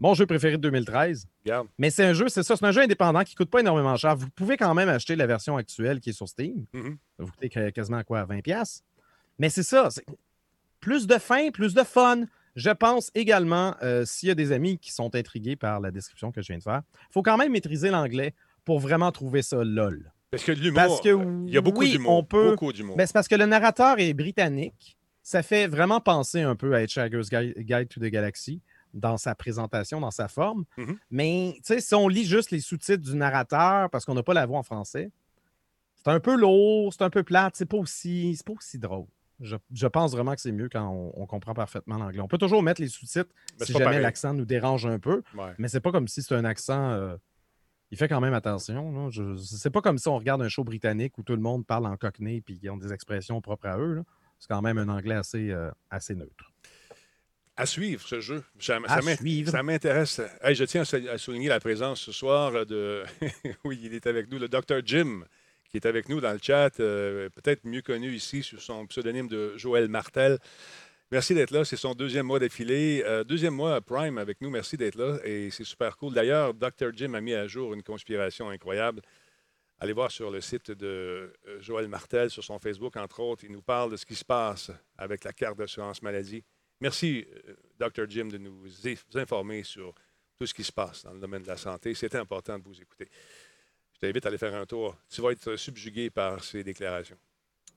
mon 0.00 0.14
jeu 0.14 0.26
préféré 0.26 0.56
de 0.56 0.62
2013. 0.62 1.28
Regarde. 1.44 1.68
Mais 1.78 1.90
c'est 1.90 2.04
un 2.04 2.12
jeu, 2.14 2.28
c'est 2.28 2.42
ça, 2.42 2.56
c'est 2.56 2.64
un 2.64 2.72
jeu 2.72 2.80
indépendant 2.82 3.22
qui 3.22 3.34
ne 3.34 3.36
coûte 3.36 3.50
pas 3.50 3.60
énormément 3.60 3.94
cher. 3.96 4.16
Vous 4.16 4.28
pouvez 4.30 4.56
quand 4.56 4.74
même 4.74 4.88
acheter 4.88 5.14
la 5.14 5.26
version 5.26 5.56
actuelle 5.56 6.00
qui 6.00 6.10
est 6.10 6.14
sur 6.14 6.28
Steam. 6.28 6.64
Mhm. 6.72 6.96
Ça 7.18 7.24
vous 7.24 7.30
coûte 7.30 7.48
qu- 7.48 7.72
quasiment 7.72 8.02
quoi, 8.02 8.24
20$. 8.24 8.82
Mais 9.38 9.48
c'est 9.50 9.62
ça, 9.62 9.88
plus 10.80 11.06
de 11.06 11.18
fin, 11.18 11.50
plus 11.50 11.74
de 11.74 11.82
fun. 11.82 12.24
Je 12.56 12.70
pense 12.70 13.10
également, 13.14 13.76
euh, 13.82 14.04
s'il 14.04 14.28
y 14.28 14.32
a 14.32 14.34
des 14.34 14.50
amis 14.52 14.78
qui 14.78 14.92
sont 14.92 15.14
intrigués 15.14 15.54
par 15.56 15.78
la 15.80 15.90
description 15.90 16.32
que 16.32 16.42
je 16.42 16.48
viens 16.48 16.58
de 16.58 16.62
faire, 16.62 16.82
il 16.94 17.12
faut 17.12 17.22
quand 17.22 17.36
même 17.36 17.52
maîtriser 17.52 17.90
l'anglais 17.90 18.34
pour 18.64 18.80
vraiment 18.80 19.12
trouver 19.12 19.42
ça 19.42 19.62
lol. 19.62 20.12
Parce 20.30 20.44
que 20.44 20.52
l'humour, 20.52 21.00
euh, 21.06 21.44
il 21.46 21.52
y 21.54 21.56
a 21.56 21.60
beaucoup 21.60 21.80
oui, 21.80 21.92
d'humour. 21.92 22.12
on 22.18 22.24
peut- 22.24 22.50
Beaucoup 22.50 22.72
d'humour. 22.72 22.96
Ben, 22.96 23.06
c'est 23.06 23.12
parce 23.12 23.28
que 23.28 23.34
le 23.34 23.46
narrateur 23.46 23.98
est 23.98 24.12
britannique. 24.14 24.96
Ça 25.22 25.42
fait 25.42 25.66
vraiment 25.68 26.00
penser 26.00 26.40
un 26.42 26.56
peu 26.56 26.74
à 26.74 26.82
Hitchhiker's 26.82 27.28
Guide 27.30 27.88
to 27.88 28.00
the 28.00 28.04
Galaxy 28.10 28.60
dans 28.94 29.16
sa 29.16 29.34
présentation, 29.34 30.00
dans 30.00 30.10
sa 30.10 30.28
forme. 30.28 30.64
Mhm. 30.76 30.96
Mais 31.10 31.52
tu 31.56 31.60
sais, 31.64 31.80
si 31.80 31.94
on 31.94 32.08
lit 32.08 32.24
juste 32.24 32.50
les 32.50 32.60
sous-titres 32.60 33.02
du 33.02 33.14
narrateur 33.16 33.88
parce 33.90 34.04
qu'on 34.04 34.14
n'a 34.14 34.22
pas 34.22 34.34
la 34.34 34.46
voix 34.46 34.58
en 34.58 34.62
français, 34.62 35.10
c'est 35.96 36.10
un 36.10 36.20
peu 36.20 36.34
lourd, 36.36 36.92
c'est 36.92 37.02
un 37.02 37.10
peu 37.10 37.22
plate, 37.22 37.56
c'est 37.56 37.66
pas 37.66 37.76
aussi, 37.76 38.34
c'est 38.36 38.46
pas 38.46 38.54
aussi 38.54 38.78
drôle. 38.78 39.06
Je, 39.40 39.56
je 39.72 39.86
pense 39.86 40.12
vraiment 40.12 40.34
que 40.34 40.40
c'est 40.40 40.52
mieux 40.52 40.68
quand 40.68 40.86
on, 40.88 41.12
on 41.22 41.26
comprend 41.26 41.54
parfaitement 41.54 41.96
l'anglais. 41.96 42.20
On 42.20 42.28
peut 42.28 42.36
toujours 42.38 42.62
mettre 42.62 42.80
les 42.82 42.88
sous-titres 42.88 43.30
Mais 43.58 43.66
si 43.66 43.72
jamais 43.72 44.00
l'accent 44.00 44.34
nous 44.34 44.44
dérange 44.44 44.84
un 44.86 44.98
peu, 44.98 45.22
Ouais. 45.34 45.52
mais 45.58 45.68
c'est 45.68 45.80
pas 45.80 45.92
comme 45.92 46.08
si 46.08 46.22
c'est 46.22 46.34
un 46.34 46.44
accent. 46.44 46.90
euh, 46.90 47.16
il 47.92 47.96
fait 47.98 48.06
quand 48.06 48.20
même 48.20 48.34
attention. 48.34 49.10
C'est 49.38 49.70
pas 49.70 49.80
comme 49.80 49.98
si 49.98 50.06
on 50.08 50.16
regarde 50.16 50.42
un 50.42 50.48
show 50.48 50.62
britannique 50.62 51.16
où 51.18 51.22
tout 51.24 51.32
le 51.34 51.40
monde 51.40 51.66
parle 51.66 51.86
en 51.86 51.96
cockney 51.96 52.36
et 52.36 52.44
ils 52.62 52.70
ont 52.70 52.76
des 52.76 52.92
expressions 52.92 53.40
propres 53.40 53.66
à 53.66 53.78
eux. 53.78 54.04
C'est 54.38 54.46
quand 54.48 54.62
même 54.62 54.78
un 54.78 54.88
anglais 54.88 55.16
assez, 55.16 55.50
euh, 55.50 55.70
assez 55.90 56.14
neutre. 56.14 56.49
À 57.60 57.66
suivre 57.66 58.06
ce 58.06 58.20
jeu. 58.20 58.42
Ça, 59.50 59.62
m'intéresse. 59.62 60.20
Hey, 60.42 60.54
je 60.54 60.64
tiens 60.64 60.82
à 60.82 60.84
sou- 60.84 61.08
à 61.08 61.18
souligner 61.18 61.48
la 61.48 61.60
présence 61.60 62.00
ce 62.00 62.12
soir 62.12 62.64
de. 62.66 63.04
oui, 63.64 63.78
il 63.82 63.94
est 63.94 64.06
avec 64.06 64.30
nous, 64.30 64.38
le 64.38 64.48
Dr. 64.48 64.80
Jim, 64.84 65.24
qui 65.70 65.76
est 65.76 65.86
avec 65.86 66.08
nous 66.08 66.20
dans 66.20 66.32
le 66.32 66.38
chat, 66.42 66.80
euh, 66.80 67.28
peut-être 67.30 67.64
mieux 67.64 67.82
connu 67.82 68.12
ici 68.12 68.42
sous 68.42 68.58
son 68.58 68.86
pseudonyme 68.86 69.28
de 69.28 69.56
Joël 69.56 69.88
Martel. 69.88 70.38
Merci 71.12 71.34
d'être 71.34 71.50
là. 71.50 71.64
C'est 71.64 71.76
son 71.76 71.94
deuxième 71.94 72.26
mois 72.26 72.38
d'affilée. 72.38 73.02
Euh, 73.04 73.24
deuxième 73.24 73.54
mois 73.54 73.74
à 73.76 73.80
Prime 73.80 74.16
avec 74.18 74.40
nous. 74.40 74.48
Merci 74.50 74.76
d'être 74.76 74.94
là. 74.96 75.18
Et 75.24 75.50
c'est 75.50 75.64
super 75.64 75.96
cool. 75.96 76.14
D'ailleurs, 76.14 76.54
Dr. 76.54 76.90
Jim 76.94 77.14
a 77.14 77.20
mis 77.20 77.34
à 77.34 77.46
jour 77.48 77.74
une 77.74 77.82
conspiration 77.82 78.48
incroyable. 78.48 79.02
Allez 79.80 79.92
voir 79.92 80.10
sur 80.10 80.30
le 80.30 80.40
site 80.40 80.70
de 80.70 81.32
euh, 81.48 81.60
Joël 81.60 81.88
Martel, 81.88 82.30
sur 82.30 82.44
son 82.44 82.58
Facebook, 82.58 82.96
entre 82.96 83.20
autres. 83.20 83.44
Il 83.44 83.50
nous 83.52 83.62
parle 83.62 83.90
de 83.92 83.96
ce 83.96 84.06
qui 84.06 84.14
se 84.14 84.24
passe 84.24 84.70
avec 84.96 85.24
la 85.24 85.32
carte 85.32 85.58
d'assurance 85.58 86.00
maladie. 86.02 86.44
Merci, 86.80 87.26
euh, 87.48 87.54
Dr. 87.78 88.08
Jim, 88.08 88.26
de 88.26 88.38
nous 88.38 88.64
informer 89.14 89.62
sur 89.64 89.94
tout 90.38 90.46
ce 90.46 90.54
qui 90.54 90.64
se 90.64 90.72
passe 90.72 91.04
dans 91.04 91.12
le 91.12 91.20
domaine 91.20 91.42
de 91.42 91.48
la 91.48 91.56
santé. 91.56 91.94
C'est 91.94 92.14
important 92.14 92.58
de 92.58 92.64
vous 92.64 92.80
écouter. 92.80 93.08
Je 93.94 93.98
t'invite 93.98 94.24
à 94.24 94.28
aller 94.28 94.38
faire 94.38 94.54
un 94.54 94.64
tour. 94.66 94.96
Tu 95.10 95.20
vas 95.20 95.30
être 95.32 95.56
subjugué 95.56 96.08
par 96.10 96.42
ces 96.42 96.64
déclarations. 96.64 97.18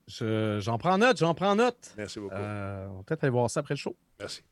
Je- 0.06 0.58
J'en 0.60 0.76
prends 0.78 0.98
note, 0.98 1.16
j'en 1.18 1.34
prends 1.34 1.54
note. 1.56 1.92
Merci 1.96 2.20
beaucoup. 2.20 2.34
Euh, 2.34 2.86
on 2.88 2.96
va 2.98 3.02
peut-être 3.04 3.24
aller 3.24 3.30
voir 3.30 3.50
ça 3.50 3.60
après 3.60 3.74
le 3.74 3.78
show. 3.78 3.96
Merci. 4.20 4.42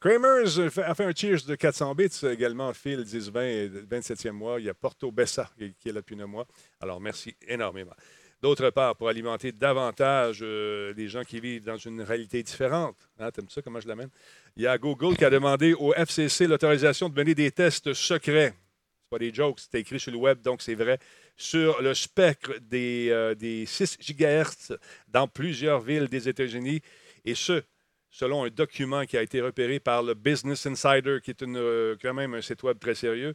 Kramers 0.00 0.58
a 0.58 0.94
fait 0.94 1.04
un 1.04 1.14
cheers 1.14 1.44
de 1.46 1.54
400 1.54 1.94
bits 1.94 2.10
également. 2.30 2.72
Phil, 2.74 3.04
10-20, 3.04 3.36
euh, 3.40 3.86
27e 3.90 4.32
mois. 4.32 4.60
Il 4.60 4.66
y 4.66 4.68
a 4.68 4.74
Porto 4.74 5.10
Bessa 5.10 5.50
qui 5.58 5.74
qui 5.74 5.88
est 5.88 5.92
là 5.92 6.00
depuis 6.00 6.20
un 6.20 6.26
mois. 6.26 6.46
Alors, 6.80 7.00
merci 7.00 7.34
énormément. 7.46 7.94
D'autre 8.40 8.70
part, 8.70 8.94
pour 8.94 9.08
alimenter 9.08 9.50
davantage 9.50 10.38
euh, 10.42 10.94
les 10.96 11.08
gens 11.08 11.24
qui 11.24 11.40
vivent 11.40 11.64
dans 11.64 11.76
une 11.76 12.02
réalité 12.02 12.40
différente, 12.42 12.96
hein, 13.18 13.32
t'aimes 13.32 13.48
ça, 13.48 13.62
comment 13.62 13.80
je 13.80 13.88
l'amène? 13.88 14.10
Il 14.56 14.62
y 14.62 14.66
a 14.66 14.78
Google 14.78 15.16
qui 15.16 15.24
a 15.24 15.30
demandé 15.30 15.74
au 15.74 15.92
FCC 15.92 16.46
l'autorisation 16.46 17.08
de 17.08 17.18
mener 17.18 17.34
des 17.34 17.50
tests 17.50 17.92
secrets. 17.94 18.54
C'est 18.54 19.10
pas 19.10 19.18
des 19.18 19.34
jokes, 19.34 19.58
c'est 19.58 19.80
écrit 19.80 19.98
sur 19.98 20.12
le 20.12 20.18
web, 20.18 20.40
donc 20.40 20.62
c'est 20.62 20.76
vrai. 20.76 21.00
Sur 21.36 21.82
le 21.82 21.94
spectre 21.94 22.52
des, 22.60 23.08
euh, 23.10 23.34
des 23.34 23.66
6 23.66 23.98
GHz 24.00 24.76
dans 25.08 25.26
plusieurs 25.26 25.80
villes 25.80 26.08
des 26.08 26.28
États-Unis. 26.28 26.80
Et 27.24 27.34
ce, 27.34 27.62
selon 28.10 28.44
un 28.44 28.50
document 28.50 29.04
qui 29.04 29.16
a 29.16 29.22
été 29.22 29.40
repéré 29.40 29.80
par 29.80 30.02
le 30.02 30.14
Business 30.14 30.66
Insider, 30.66 31.18
qui 31.22 31.32
est 31.32 31.42
euh, 31.42 31.96
quand 32.00 32.14
même 32.14 32.34
un 32.34 32.40
site 32.40 32.62
web 32.62 32.78
très 32.78 32.94
sérieux. 32.94 33.34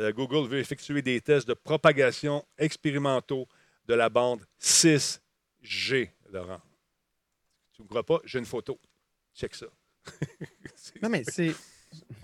Euh, 0.00 0.12
Google 0.12 0.48
veut 0.48 0.58
effectuer 0.58 1.02
des 1.02 1.20
tests 1.20 1.48
de 1.48 1.54
propagation 1.54 2.44
expérimentaux 2.58 3.48
de 3.86 3.94
la 3.94 4.08
bande 4.08 4.46
6G, 4.60 6.10
Laurent. 6.30 6.60
Tu 7.72 7.82
ne 7.82 7.86
crois 7.88 8.04
pas? 8.04 8.20
J'ai 8.24 8.38
une 8.38 8.46
photo. 8.46 8.80
Check 9.34 9.54
ça. 9.54 9.66
Non, 11.02 11.08
mais 11.08 11.24
c'est. 11.24 11.54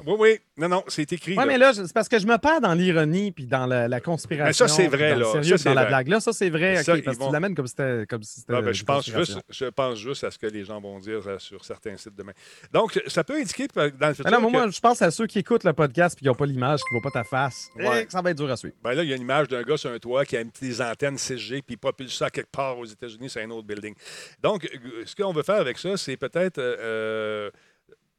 Oui, 0.07 0.15
oui. 0.19 0.39
Non, 0.57 0.69
non, 0.69 0.85
c'est 0.89 1.13
écrit. 1.13 1.33
Ouais, 1.33 1.39
là. 1.39 1.47
mais 1.47 1.59
là, 1.59 1.73
c'est 1.75 1.93
parce 1.93 2.09
que 2.09 2.19
je 2.19 2.27
me 2.27 2.37
perds 2.39 2.61
dans 2.61 2.73
l'ironie 2.75 3.33
puis 3.33 3.47
dans 3.47 3.67
la, 3.67 3.87
la 3.89 4.01
conspiration. 4.01 4.65
Mais 4.65 4.69
ça, 4.69 4.75
c'est 4.75 4.89
vrai, 4.89 5.13
puis 5.13 5.21
dans 5.21 5.27
là. 5.27 5.33
sérieux, 5.43 5.57
Ça, 5.57 5.65
puis 5.71 5.75
dans 5.75 5.81
la 5.81 5.87
blague. 5.87 6.09
Là, 6.09 6.21
ça, 6.21 6.33
c'est 6.33 6.51
vrai. 6.51 6.83
Ça, 6.83 6.93
parce 7.05 7.17
que 7.17 7.23
vont- 7.23 7.27
tu 7.29 7.33
l'amènes 7.33 7.55
comme 7.55 7.67
si 7.67 7.75
c'était 7.77 8.07
comme 8.07 8.23
si 8.23 8.41
c'était 8.41 8.55
Ah, 8.55 8.61
ben, 8.63 8.69
une 8.69 8.75
je, 8.75 8.85
pense 8.85 9.05
juste, 9.05 9.17
conspiration. 9.17 9.43
je 9.51 9.65
pense 9.67 9.99
juste 9.99 10.25
à 10.25 10.31
ce 10.31 10.39
que 10.39 10.47
les 10.47 10.65
gens 10.65 10.81
vont 10.81 10.99
dire 10.99 11.21
euh, 11.27 11.39
sur 11.39 11.65
certains 11.65 11.97
sites 11.97 12.15
demain. 12.17 12.33
Donc, 12.73 13.01
ça 13.07 13.25
peut 13.25 13.37
indiquer 13.37 13.69
par- 13.69 13.91
dans 13.93 14.09
le 14.09 14.15
futur. 14.15 14.31
Non, 14.31 14.41
moi, 14.41 14.51
que- 14.51 14.57
moi, 14.57 14.71
je 14.71 14.81
pense 14.81 15.03
à 15.03 15.11
ceux 15.11 15.27
qui 15.27 15.39
écoutent 15.39 15.65
le 15.65 15.73
podcast 15.73 16.17
et 16.17 16.21
qui 16.21 16.27
n'ont 16.27 16.35
pas 16.35 16.47
l'image, 16.47 16.81
qui 16.81 16.95
ne 16.95 17.01
voient 17.01 17.11
pas 17.13 17.21
ta 17.21 17.25
face. 17.25 17.69
Ouais. 17.77 18.03
Eh, 18.03 18.07
que 18.07 18.13
ça 18.13 18.23
va 18.23 18.31
être 18.31 18.39
dur 18.39 18.51
à 18.51 18.57
suivre. 18.57 18.75
Ben 18.83 18.93
là, 18.95 19.03
il 19.03 19.11
y 19.11 19.13
a 19.13 19.17
une 19.17 19.23
image 19.23 19.49
d'un 19.49 19.63
gars 19.63 19.77
sur 19.77 19.91
un 19.91 19.99
toit 19.99 20.25
qui 20.25 20.37
a 20.37 20.45
mis 20.45 20.51
des 20.61 20.81
antennes 20.83 21.17
6G 21.17 21.63
puis 21.63 21.75
il 21.75 21.79
propulse 21.79 22.17
ça 22.17 22.31
quelque 22.31 22.51
part 22.51 22.79
aux 22.79 22.87
États-Unis, 22.87 23.29
c'est 23.31 23.43
un 23.43 23.51
autre 23.51 23.67
building. 23.67 23.95
Donc, 24.43 24.65
euh, 24.65 25.03
ce 25.05 25.15
qu'on 25.15 25.33
veut 25.33 25.43
faire 25.43 25.61
avec 25.61 25.79
ça, 25.79 25.97
c'est 25.97 26.17
peut-être. 26.17 26.59
euh, 26.59 27.51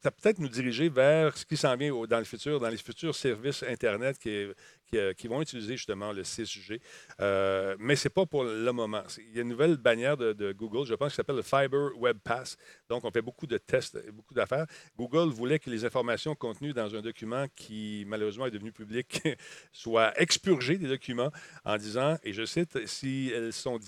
ça 0.02 0.10
peut 0.10 0.16
peut-être 0.20 0.38
nous 0.40 0.48
diriger 0.48 0.88
vers 0.88 1.36
ce 1.36 1.44
qui 1.44 1.56
s'en 1.56 1.76
vient 1.76 1.92
dans 2.06 2.18
le 2.18 2.24
futur, 2.24 2.58
dans 2.58 2.68
les 2.68 2.76
futurs 2.76 3.14
services 3.14 3.62
Internet 3.62 4.18
qui, 4.18 4.48
qui, 4.92 4.98
euh, 4.98 5.12
qui 5.14 5.26
vont 5.26 5.40
utiliser 5.40 5.76
justement 5.76 6.12
le 6.12 6.22
6G. 6.22 6.80
Euh, 7.20 7.76
mais 7.78 7.96
ce 7.96 8.08
n'est 8.08 8.12
pas 8.12 8.26
pour 8.26 8.44
le 8.44 8.72
moment. 8.72 9.02
Il 9.18 9.34
y 9.34 9.38
a 9.38 9.42
une 9.42 9.48
nouvelle 9.48 9.76
bannière 9.76 10.16
de, 10.16 10.52
Google, 10.52 10.86
je 10.86 10.94
pense, 10.94 11.10
qui 11.12 11.16
s'appelle 11.16 11.36
le 11.36 11.42
Fiber 11.42 11.96
Web 11.96 12.18
Pass. 12.22 12.56
Donc, 12.88 13.04
on 13.04 13.10
fait 13.10 13.22
beaucoup 13.22 13.46
de 13.46 13.58
tests 13.58 13.98
beaucoup 14.10 14.34
d'affaires. 14.34 14.66
Google 14.96 15.32
voulait 15.32 15.58
que 15.58 15.70
les 15.70 15.84
informations 15.84 16.34
contenues 16.34 16.72
dans 16.72 16.94
un 16.94 17.00
document 17.00 17.46
qui, 17.56 18.04
malheureusement, 18.06 18.46
est 18.46 18.50
devenu 18.50 18.72
public 18.72 19.22
soient 19.72 20.12
expurgées 20.20 20.76
des 20.76 20.88
documents 20.88 21.30
en 21.64 21.76
disant, 21.76 22.18
et 22.22 22.32
je 22.32 22.44
cite, 22.44 22.86
si 22.86 23.32
elles 23.34 23.52
sont 23.52 23.78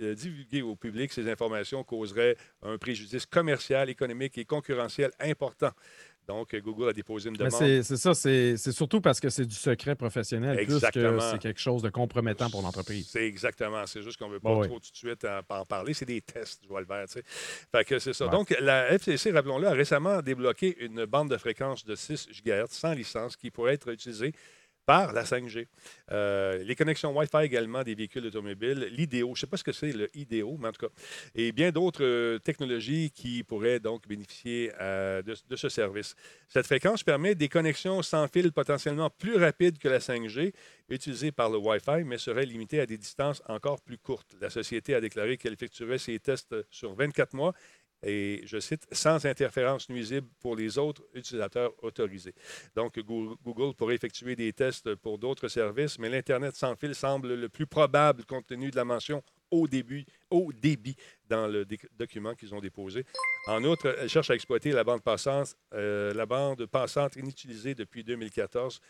euh, 0.00 0.14
divulguées 0.14 0.62
au 0.62 0.76
public, 0.76 1.12
ces 1.12 1.28
informations 1.28 1.82
causeraient 1.82 2.36
un 2.62 2.78
préjudice 2.78 3.26
commercial, 3.26 3.90
économique 3.90 4.38
et 4.38 4.44
concurrentiel 4.44 5.10
important. 5.18 5.72
Donc, 6.28 6.54
euh, 6.54 6.60
Google 6.60 6.88
a 6.90 6.92
déposé 6.92 7.28
une 7.28 7.34
demande. 7.36 7.50
c'est 7.52 7.82
ça, 7.82 8.14
c'est 8.14 8.56
surtout 8.56 9.00
parce 9.00 9.18
que 9.18 9.28
c'est 9.28 9.44
du 9.44 9.54
secret 9.54 9.96
professionnel 9.96 10.56
plus 10.56 10.66
que 10.66 10.72
Exactement. 10.74 11.20
c'est 11.20 11.38
quelque 11.40 11.60
chose 11.60 11.82
de 11.82 11.88
compromettant 11.90 12.48
pour 12.48 12.62
l'entreprise. 12.62 13.08
C'est 13.10 13.26
exactement. 13.26 13.84
C'est 13.86 14.02
juste 14.02 14.18
qu'on 14.18 14.28
ne 14.28 14.34
veut 14.34 14.40
pas 14.40 14.50
Bon, 14.50 14.60
oui. 14.60 14.68
trop 14.68 14.78
tout 14.78 14.90
de 14.90 14.96
suite 14.96 15.24
en, 15.24 15.40
en 15.56 15.64
parler. 15.64 15.94
C'est 15.94 16.04
des 16.06 16.20
tests, 16.20 16.60
je 16.62 16.68
vois 16.68 16.80
le 16.80 16.86
vert. 16.86 17.06
tu 17.06 17.14
sais. 17.14 17.22
Fait 17.26 17.84
que 17.84 17.98
c'est 17.98 18.12
ça. 18.12 18.26
Ouais. 18.26 18.30
Donc, 18.30 18.54
la 18.60 18.92
FCC, 18.92 19.32
rappelons-le, 19.32 19.66
a 19.66 19.72
récemment 19.72 20.22
débloqué 20.22 20.76
une 20.84 21.04
bande 21.06 21.30
de 21.30 21.36
fréquence 21.36 21.84
de 21.84 21.94
6 21.96 22.28
GHz 22.44 22.66
sans 22.70 22.92
licence 22.92 23.36
qui 23.36 23.50
pourrait 23.50 23.74
être 23.74 23.88
utilisée 23.90 24.32
par 24.86 25.12
la 25.12 25.24
5G. 25.24 25.66
Euh, 26.10 26.62
les 26.64 26.74
connexions 26.74 27.16
Wi-Fi 27.16 27.44
également 27.44 27.82
des 27.82 27.94
véhicules 27.94 28.26
automobiles, 28.26 28.88
l'IDEO, 28.90 29.28
je 29.28 29.30
ne 29.30 29.36
sais 29.36 29.46
pas 29.46 29.56
ce 29.56 29.64
que 29.64 29.72
c'est 29.72 29.92
le 29.92 30.10
IDEO, 30.16 30.56
mais 30.58 30.68
en 30.68 30.72
tout 30.72 30.86
cas, 30.86 30.92
et 31.34 31.52
bien 31.52 31.70
d'autres 31.70 32.04
euh, 32.04 32.38
technologies 32.38 33.10
qui 33.10 33.42
pourraient 33.44 33.80
donc 33.80 34.08
bénéficier 34.08 34.72
euh, 34.80 35.22
de, 35.22 35.36
de 35.48 35.56
ce 35.56 35.68
service. 35.68 36.14
Cette 36.48 36.66
fréquence 36.66 37.02
permet 37.02 37.34
des 37.34 37.48
connexions 37.48 38.02
sans 38.02 38.26
fil 38.28 38.52
potentiellement 38.52 39.10
plus 39.10 39.36
rapides 39.36 39.78
que 39.78 39.88
la 39.88 39.98
5G 39.98 40.52
utilisée 40.88 41.32
par 41.32 41.50
le 41.50 41.58
Wi-Fi, 41.58 42.04
mais 42.04 42.18
serait 42.18 42.46
limitée 42.46 42.80
à 42.80 42.86
des 42.86 42.98
distances 42.98 43.42
encore 43.48 43.80
plus 43.80 43.98
courtes. 43.98 44.36
La 44.40 44.50
société 44.50 44.94
a 44.94 45.00
déclaré 45.00 45.36
qu'elle 45.36 45.54
effectuerait 45.54 45.98
ses 45.98 46.18
tests 46.18 46.54
sur 46.70 46.94
24 46.94 47.34
mois 47.34 47.54
et, 48.02 48.42
je 48.44 48.58
cite, 48.58 48.86
sans 48.92 49.24
interférence 49.26 49.88
nuisible 49.88 50.26
pour 50.40 50.56
les 50.56 50.78
autres 50.78 51.02
utilisateurs 51.14 51.72
autorisés. 51.82 52.34
Donc, 52.74 52.98
Google 52.98 53.74
pourrait 53.74 53.94
effectuer 53.94 54.36
des 54.36 54.52
tests 54.52 54.94
pour 54.96 55.18
d'autres 55.18 55.48
services, 55.48 55.98
mais 55.98 56.08
l'Internet 56.08 56.54
sans 56.54 56.74
fil 56.76 56.94
semble 56.94 57.34
le 57.34 57.48
plus 57.48 57.66
probable 57.66 58.24
compte 58.24 58.46
tenu 58.46 58.70
de 58.70 58.76
la 58.76 58.84
mention 58.84 59.22
au 59.50 59.68
début, 59.68 60.04
au 60.30 60.50
débit 60.52 60.96
dans 61.28 61.46
le 61.46 61.66
document 61.98 62.34
qu'ils 62.34 62.54
ont 62.54 62.60
déposé. 62.60 63.04
En 63.46 63.62
outre, 63.64 63.94
elle 64.00 64.08
cherche 64.08 64.30
à 64.30 64.34
exploiter 64.34 64.72
la 64.72 64.82
bande 64.82 65.02
passante, 65.02 65.56
euh, 65.74 66.14
la 66.14 66.26
bande 66.26 66.66
passante 66.66 67.16
inutilisée 67.16 67.74
depuis 67.74 68.02
2014 68.02 68.80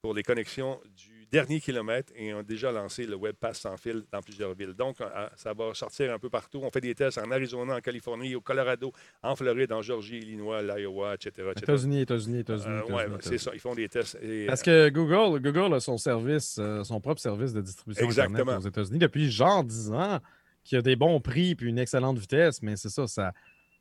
pour 0.00 0.14
les 0.14 0.22
connexions 0.22 0.80
du 0.96 1.26
dernier 1.30 1.60
kilomètre 1.60 2.12
et 2.16 2.32
ont 2.32 2.42
déjà 2.42 2.72
lancé 2.72 3.06
le 3.06 3.16
Web 3.16 3.34
Pass 3.38 3.60
sans 3.60 3.76
fil 3.76 4.04
dans 4.10 4.20
plusieurs 4.20 4.54
villes. 4.54 4.72
Donc, 4.72 5.00
euh, 5.00 5.28
ça 5.36 5.52
va 5.52 5.74
sortir 5.74 6.12
un 6.12 6.18
peu 6.18 6.30
partout. 6.30 6.60
On 6.62 6.70
fait 6.70 6.80
des 6.80 6.94
tests 6.94 7.18
en 7.18 7.30
Arizona, 7.30 7.76
en 7.76 7.80
Californie, 7.80 8.34
au 8.34 8.40
Colorado, 8.40 8.92
en 9.22 9.36
Floride, 9.36 9.72
en 9.72 9.82
Georgie, 9.82 10.18
Illinois, 10.18 10.62
l'Iowa, 10.62 11.14
etc. 11.14 11.50
États-Unis, 11.56 12.00
États-Unis, 12.00 12.38
États-Unis. 12.40 12.80
Euh, 12.90 13.08
oui, 13.10 13.16
c'est 13.20 13.38
ça. 13.38 13.50
Ils 13.52 13.60
font 13.60 13.74
des 13.74 13.88
tests. 13.88 14.18
Parce 14.46 14.62
que 14.62 14.88
Google, 14.88 15.40
Google 15.40 15.74
a 15.74 15.80
son 15.80 15.98
service, 15.98 16.58
euh, 16.58 16.82
son 16.84 17.00
propre 17.00 17.20
service 17.20 17.52
de 17.52 17.60
distribution 17.60 18.08
Internet 18.08 18.58
aux 18.58 18.68
États-Unis 18.68 18.98
depuis 18.98 19.30
genre 19.30 19.64
10 19.64 19.92
ans, 19.92 20.20
qui 20.64 20.76
a 20.76 20.82
des 20.82 20.96
bons 20.96 21.20
prix 21.20 21.56
et 21.60 21.64
une 21.64 21.78
excellente 21.78 22.18
vitesse, 22.18 22.62
mais 22.62 22.76
c'est 22.76 22.90
ça, 22.90 23.06
ça 23.06 23.32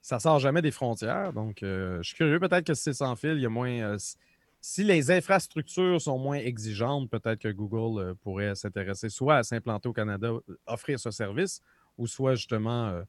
ça 0.02 0.20
sort 0.20 0.40
jamais 0.40 0.62
des 0.62 0.72
frontières. 0.72 1.34
Donc, 1.34 1.58
je 1.62 2.00
suis 2.02 2.16
curieux. 2.16 2.40
Peut-être 2.40 2.66
que 2.66 2.74
si 2.74 2.84
c'est 2.84 2.94
sans 2.94 3.16
fil, 3.18 3.34
il 3.34 3.42
y 3.42 3.46
a 3.46 3.50
moins 3.50 3.98
si 4.62 4.84
les 4.84 5.12
infrastructures 5.12 6.02
sont 6.02 6.18
moins 6.18 6.38
exigeantes, 6.38 7.10
peut-être 7.10 7.40
que 7.40 7.50
Google 7.50 8.02
euh, 8.02 8.14
pourrait 8.16 8.56
s'intéresser 8.56 9.10
soit 9.10 9.38
à 9.38 9.44
s'implanter 9.44 9.88
au 9.88 9.94
Canada, 9.94 10.28
euh, 10.28 10.42
offrir 10.66 11.00
ce 11.00 11.12
service, 11.12 11.62
ou 11.98 12.08
soit 12.08 12.36
justement 12.36 12.88
euh, 12.88 13.04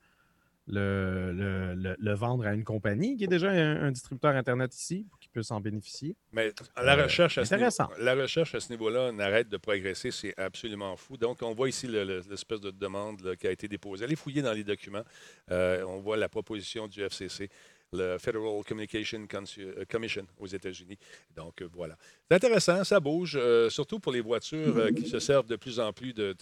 le, 0.66 2.14
vendre 2.14 2.46
à 2.46 2.52
une 2.52 2.64
compagnie 2.64 3.16
qui 3.16 3.24
est 3.24 3.28
déjà 3.28 3.50
un, 3.50 3.90
distributeur 3.90 4.36
Internet 4.36 4.74
ici 4.74 5.06
pour 5.08 5.18
qu'il 5.18 5.30
puisse 5.30 5.50
en 5.50 5.60
bénéficier. 5.60 6.14
Mais 6.32 6.52
la 6.76 6.94
recherche, 6.94 7.38
à 7.38 7.44
ce 7.44 7.54
niveau, 7.54 7.70
la 7.98 8.14
recherche 8.14 8.54
à 8.54 8.60
ce 8.60 8.70
niveau-là 8.70 9.12
n'arrête 9.12 9.48
de 9.48 9.56
progresser, 9.56 10.10
c'est 10.10 10.38
absolument 10.38 10.96
fou. 10.96 11.16
Donc, 11.16 11.38
on 11.42 11.54
voit 11.54 11.68
ici 11.68 11.86
l'espèce 11.86 12.60
de 12.60 12.70
demande 12.70 13.36
qui 13.36 13.46
a 13.46 13.50
été 13.50 13.66
déposée. 13.68 14.04
Allez 14.04 14.16
fouiller 14.16 14.42
dans 14.42 14.52
les 14.52 14.64
documents. 14.64 15.04
on 15.50 16.00
voit 16.00 16.18
la 16.18 16.28
proposition 16.28 16.86
du 16.86 17.02
FCC 17.02 17.48
le 17.92 18.18
Federal 18.18 18.62
Communication 18.66 19.26
euh, 19.58 19.84
Commission 19.90 20.26
aux 20.38 20.46
États-Unis. 20.46 20.98
Donc, 21.34 21.62
euh, 21.62 21.68
voilà. 21.72 21.96
C'est 22.28 22.36
intéressant, 22.36 22.84
ça 22.84 23.00
bouge, 23.00 23.38
euh, 23.40 23.70
surtout 23.70 23.98
pour 23.98 24.12
les 24.12 24.20
voitures 24.20 24.94
qui 24.94 25.08
se 25.08 25.18
servent 25.18 25.46
de 25.46 25.56
plus 25.56 25.80
en 25.80 25.92
plus 25.92 26.12
de, 26.12 26.34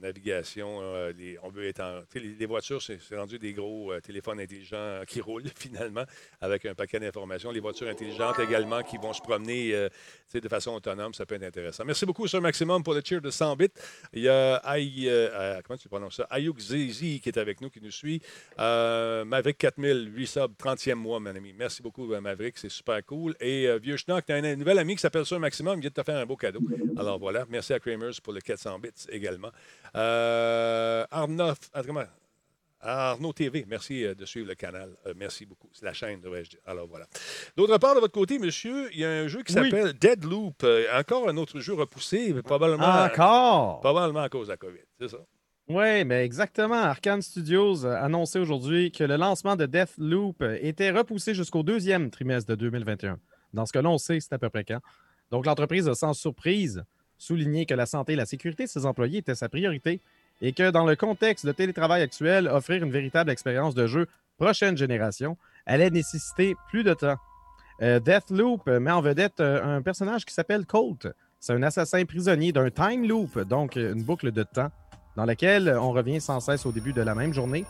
navigation. 0.00 0.80
les, 1.16 1.36
on 1.42 1.50
veut 1.50 1.66
être 1.66 2.04
les, 2.14 2.46
voitures, 2.46 2.80
c'est 2.80 3.00
rendu 3.16 3.38
des 3.38 3.52
gros 3.52 3.92
téléphones 4.00 4.38
intelligents 4.40 5.02
qui 5.06 5.20
roulent 5.20 5.48
finalement 5.56 6.04
avec 6.40 6.66
un 6.66 6.74
paquet 6.74 7.00
d'informations. 7.00 7.50
Les 7.50 7.60
voitures 7.60 7.88
intelligentes 7.88 8.38
également 8.38 8.82
qui 8.82 8.96
vont 8.96 9.12
se 9.12 9.20
promener 9.20 9.88
de 10.32 10.48
façon 10.48 10.72
autonome, 10.72 11.14
ça 11.14 11.26
peut 11.26 11.34
être 11.34 11.42
intéressant. 11.42 11.84
Merci 11.84 12.06
beaucoup, 12.06 12.28
Sir 12.28 12.40
Maximum, 12.40 12.82
pour 12.82 12.94
le 12.94 13.02
cheer 13.04 13.20
de 13.20 13.30
100 13.30 13.56
bits. 13.56 13.68
Il 14.12 14.22
y 14.22 14.28
a 14.28 14.62
Ay, 14.64 15.08
comment 15.64 15.76
tu 15.76 15.88
prononces 15.88 16.16
ça? 16.16 16.24
Ayuk 16.30 16.60
Zizi 16.60 17.20
qui 17.20 17.28
est 17.28 17.38
avec 17.38 17.60
nous, 17.60 17.70
qui 17.70 17.80
nous 17.80 17.90
suit. 17.90 18.22
Maverick 18.58 19.58
4000, 19.58 20.12
8 20.52 20.60
subs 20.60 20.92
30e 20.92 20.94
mois, 20.94 21.20
mon 21.20 21.34
ami. 21.34 21.52
Merci 21.52 21.82
beaucoup, 21.82 22.12
euh, 22.12 22.20
Maverick. 22.20 22.58
C'est 22.58 22.68
super 22.68 23.04
cool. 23.04 23.34
Et 23.40 23.66
euh, 23.66 23.78
Vieux 23.78 23.96
Schnock, 23.96 24.26
tu 24.26 24.32
as 24.32 24.36
un 24.36 24.56
nouvel 24.56 24.78
ami 24.78 24.94
qui 24.96 25.00
s'appelle 25.00 25.24
Sur 25.24 25.40
Maximum. 25.40 25.78
Il 25.78 25.80
vient 25.80 25.90
de 25.90 25.94
te 25.94 26.02
faire 26.02 26.16
un 26.16 26.26
beau 26.26 26.36
cadeau. 26.36 26.60
Alors 26.96 27.18
voilà. 27.18 27.44
Merci 27.48 27.72
à 27.72 27.80
Kramers 27.80 28.20
pour 28.22 28.32
le 28.32 28.40
400 28.40 28.78
bits 28.78 28.90
également. 29.10 29.50
Euh, 29.96 31.04
Arnaud, 31.10 31.52
Arnaud 32.84 33.32
TV, 33.32 33.64
merci 33.68 34.02
de 34.02 34.24
suivre 34.24 34.48
le 34.48 34.56
canal. 34.56 34.96
merci 35.16 35.46
beaucoup. 35.46 35.68
C'est 35.72 35.84
la 35.84 35.92
chaîne, 35.92 36.20
devrais-je 36.20 36.50
dire. 36.50 36.60
Alors 36.66 36.88
voilà. 36.88 37.06
D'autre 37.56 37.78
part, 37.78 37.94
de 37.94 38.00
votre 38.00 38.12
côté, 38.12 38.40
monsieur, 38.40 38.92
il 38.92 38.98
y 38.98 39.04
a 39.04 39.10
un 39.10 39.28
jeu 39.28 39.44
qui 39.44 39.52
s'appelle 39.52 39.92
Deadloop. 39.92 40.66
encore 40.92 41.28
un 41.28 41.36
autre 41.36 41.60
jeu 41.60 41.74
repoussé, 41.74 42.34
probablement. 42.42 43.04
Encore? 43.04 43.80
Probablement 43.80 44.22
à 44.22 44.28
cause 44.28 44.48
de 44.48 44.52
la 44.52 44.56
COVID. 44.56 44.82
C'est 44.98 45.08
ça? 45.08 45.18
Oui, 45.74 46.04
mais 46.04 46.22
exactement. 46.22 46.74
Arkane 46.74 47.22
Studios 47.22 47.86
a 47.86 47.96
annoncé 48.00 48.38
aujourd'hui 48.38 48.92
que 48.92 49.04
le 49.04 49.16
lancement 49.16 49.56
de 49.56 49.64
Deathloop 49.64 50.44
était 50.60 50.90
repoussé 50.90 51.32
jusqu'au 51.32 51.62
deuxième 51.62 52.10
trimestre 52.10 52.50
de 52.50 52.56
2021. 52.56 53.18
Dans 53.54 53.64
ce 53.64 53.72
cas-là, 53.72 53.88
on 53.88 53.96
sait 53.96 54.20
c'est 54.20 54.34
à 54.34 54.38
peu 54.38 54.50
près 54.50 54.64
quand. 54.64 54.80
Donc, 55.30 55.46
l'entreprise 55.46 55.88
a 55.88 55.94
sans 55.94 56.12
surprise 56.12 56.84
souligné 57.16 57.64
que 57.64 57.72
la 57.72 57.86
santé 57.86 58.12
et 58.12 58.16
la 58.16 58.26
sécurité 58.26 58.64
de 58.64 58.68
ses 58.68 58.84
employés 58.84 59.20
étaient 59.20 59.34
sa 59.34 59.48
priorité 59.48 60.02
et 60.42 60.52
que 60.52 60.70
dans 60.70 60.84
le 60.84 60.94
contexte 60.94 61.46
de 61.46 61.52
télétravail 61.52 62.02
actuel, 62.02 62.48
offrir 62.48 62.82
une 62.82 62.92
véritable 62.92 63.30
expérience 63.30 63.74
de 63.74 63.86
jeu 63.86 64.08
prochaine 64.36 64.76
génération 64.76 65.38
allait 65.64 65.88
nécessiter 65.88 66.54
plus 66.68 66.84
de 66.84 66.92
temps. 66.92 67.16
Euh, 67.80 67.98
Deathloop 67.98 68.66
met 68.66 68.90
en 68.90 69.00
vedette 69.00 69.40
euh, 69.40 69.64
un 69.64 69.80
personnage 69.80 70.26
qui 70.26 70.34
s'appelle 70.34 70.66
Colt. 70.66 71.08
C'est 71.40 71.54
un 71.54 71.62
assassin 71.62 72.04
prisonnier 72.04 72.52
d'un 72.52 72.68
time 72.68 73.08
loop, 73.08 73.38
donc 73.38 73.76
une 73.76 74.02
boucle 74.02 74.32
de 74.32 74.42
temps 74.42 74.70
dans 75.16 75.24
laquelle 75.24 75.76
on 75.80 75.92
revient 75.92 76.20
sans 76.20 76.40
cesse 76.40 76.66
au 76.66 76.72
début 76.72 76.92
de 76.92 77.02
la 77.02 77.14
même 77.14 77.34
journée 77.34 77.64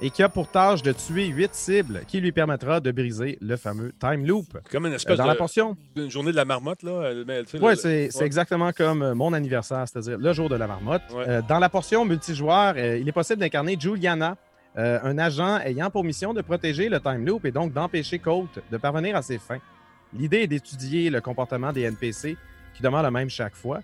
et 0.00 0.10
qui 0.10 0.22
a 0.22 0.28
pour 0.28 0.48
tâche 0.48 0.82
de 0.82 0.92
tuer 0.92 1.26
huit 1.26 1.54
cibles 1.54 2.02
qui 2.06 2.20
lui 2.20 2.32
permettra 2.32 2.80
de 2.80 2.90
briser 2.90 3.38
le 3.40 3.56
fameux 3.56 3.92
time 3.98 4.26
loop. 4.26 4.58
Comme 4.70 4.86
une 4.86 4.92
espèce 4.92 5.18
dans 5.18 5.24
de 5.24 5.28
la 5.28 5.34
portion. 5.34 5.76
Une 5.96 6.10
journée 6.10 6.30
de 6.30 6.36
la 6.36 6.44
marmotte, 6.44 6.82
là. 6.82 7.12
Oui, 7.60 7.76
c'est 7.76 8.22
exactement 8.22 8.72
comme 8.72 9.02
euh, 9.02 9.14
mon 9.14 9.32
anniversaire, 9.32 9.84
c'est-à-dire 9.88 10.18
le 10.18 10.32
jour 10.32 10.48
de 10.48 10.56
la 10.56 10.66
marmotte. 10.66 11.02
Euh, 11.14 11.42
dans 11.48 11.58
la 11.58 11.68
portion 11.68 12.04
multijoueur, 12.04 12.74
euh, 12.76 12.98
il 12.98 13.08
est 13.08 13.12
possible 13.12 13.40
d'incarner 13.40 13.76
Juliana, 13.78 14.36
un 14.76 15.18
agent 15.18 15.58
ayant 15.64 15.90
pour 15.90 16.04
mission 16.04 16.32
de 16.32 16.40
protéger 16.40 16.88
le 16.88 17.00
time 17.00 17.26
loop 17.26 17.44
et 17.44 17.50
donc 17.50 17.72
d'empêcher 17.72 18.20
Colt 18.20 18.60
de 18.70 18.76
parvenir 18.76 19.16
à 19.16 19.22
ses 19.22 19.38
fins. 19.38 19.58
L'idée 20.16 20.42
est 20.42 20.46
d'étudier 20.46 21.10
le 21.10 21.20
comportement 21.20 21.72
des 21.72 21.82
NPC 21.82 22.36
qui 22.74 22.82
demeurent 22.82 23.02
le 23.02 23.10
même 23.10 23.28
chaque 23.28 23.56
fois. 23.56 23.80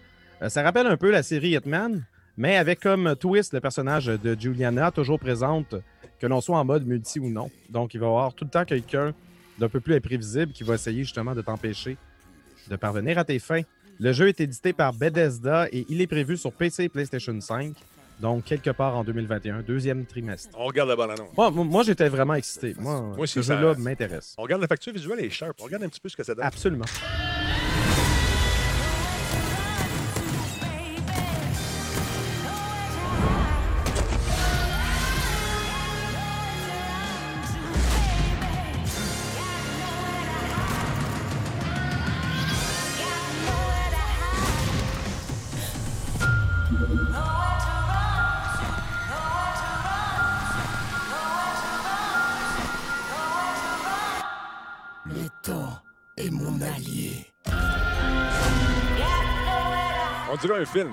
ça 0.46 0.62
rappelle 0.62 0.86
un 0.86 0.96
peu 0.96 1.10
la 1.10 1.24
série 1.24 1.56
Hitman, 1.56 2.04
mais 2.36 2.56
avec 2.56 2.80
comme 2.80 3.14
twist 3.16 3.52
le 3.52 3.60
personnage 3.60 4.06
de 4.06 4.36
Juliana, 4.38 4.90
toujours 4.90 5.18
présente, 5.18 5.74
que 6.20 6.26
l'on 6.26 6.40
soit 6.40 6.58
en 6.58 6.64
mode 6.64 6.86
multi 6.86 7.20
ou 7.20 7.30
non. 7.30 7.50
Donc, 7.70 7.94
il 7.94 8.00
va 8.00 8.06
y 8.06 8.08
avoir 8.08 8.34
tout 8.34 8.44
le 8.44 8.50
temps 8.50 8.64
quelqu'un 8.64 9.14
d'un 9.58 9.68
peu 9.68 9.80
plus 9.80 9.94
imprévisible 9.94 10.52
qui 10.52 10.64
va 10.64 10.74
essayer 10.74 11.04
justement 11.04 11.34
de 11.34 11.42
t'empêcher 11.42 11.96
de 12.68 12.76
parvenir 12.76 13.18
à 13.18 13.24
tes 13.24 13.38
fins. 13.38 13.62
Le 14.00 14.12
jeu 14.12 14.28
est 14.28 14.40
édité 14.40 14.72
par 14.72 14.92
Bethesda 14.92 15.68
et 15.70 15.86
il 15.88 16.00
est 16.00 16.06
prévu 16.06 16.36
sur 16.36 16.52
PC 16.52 16.84
et 16.84 16.88
PlayStation 16.88 17.38
5. 17.40 17.74
Donc, 18.20 18.44
quelque 18.44 18.70
part 18.70 18.96
en 18.96 19.04
2021, 19.04 19.62
deuxième 19.62 20.06
trimestre. 20.06 20.50
On 20.58 20.64
regarde 20.64 20.88
la 20.88 20.96
bande 20.96 21.10
Moi, 21.36 21.50
moi 21.50 21.82
j'étais 21.82 22.08
vraiment 22.08 22.34
excité. 22.34 22.74
Moi, 22.78 23.12
moi 23.16 23.26
ce 23.26 23.42
jeu-là 23.42 23.74
m'intéresse. 23.76 24.34
On 24.38 24.42
regarde 24.42 24.62
la 24.62 24.68
facture 24.68 24.92
visuelle 24.92 25.20
et 25.20 25.30
sharp. 25.30 25.60
On 25.60 25.64
regarde 25.64 25.82
un 25.82 25.88
petit 25.88 26.00
peu 26.00 26.08
ce 26.08 26.16
que 26.16 26.22
ça 26.22 26.34
donne. 26.34 26.44
Absolument. 26.44 26.86
Un 60.52 60.64
film. 60.64 60.92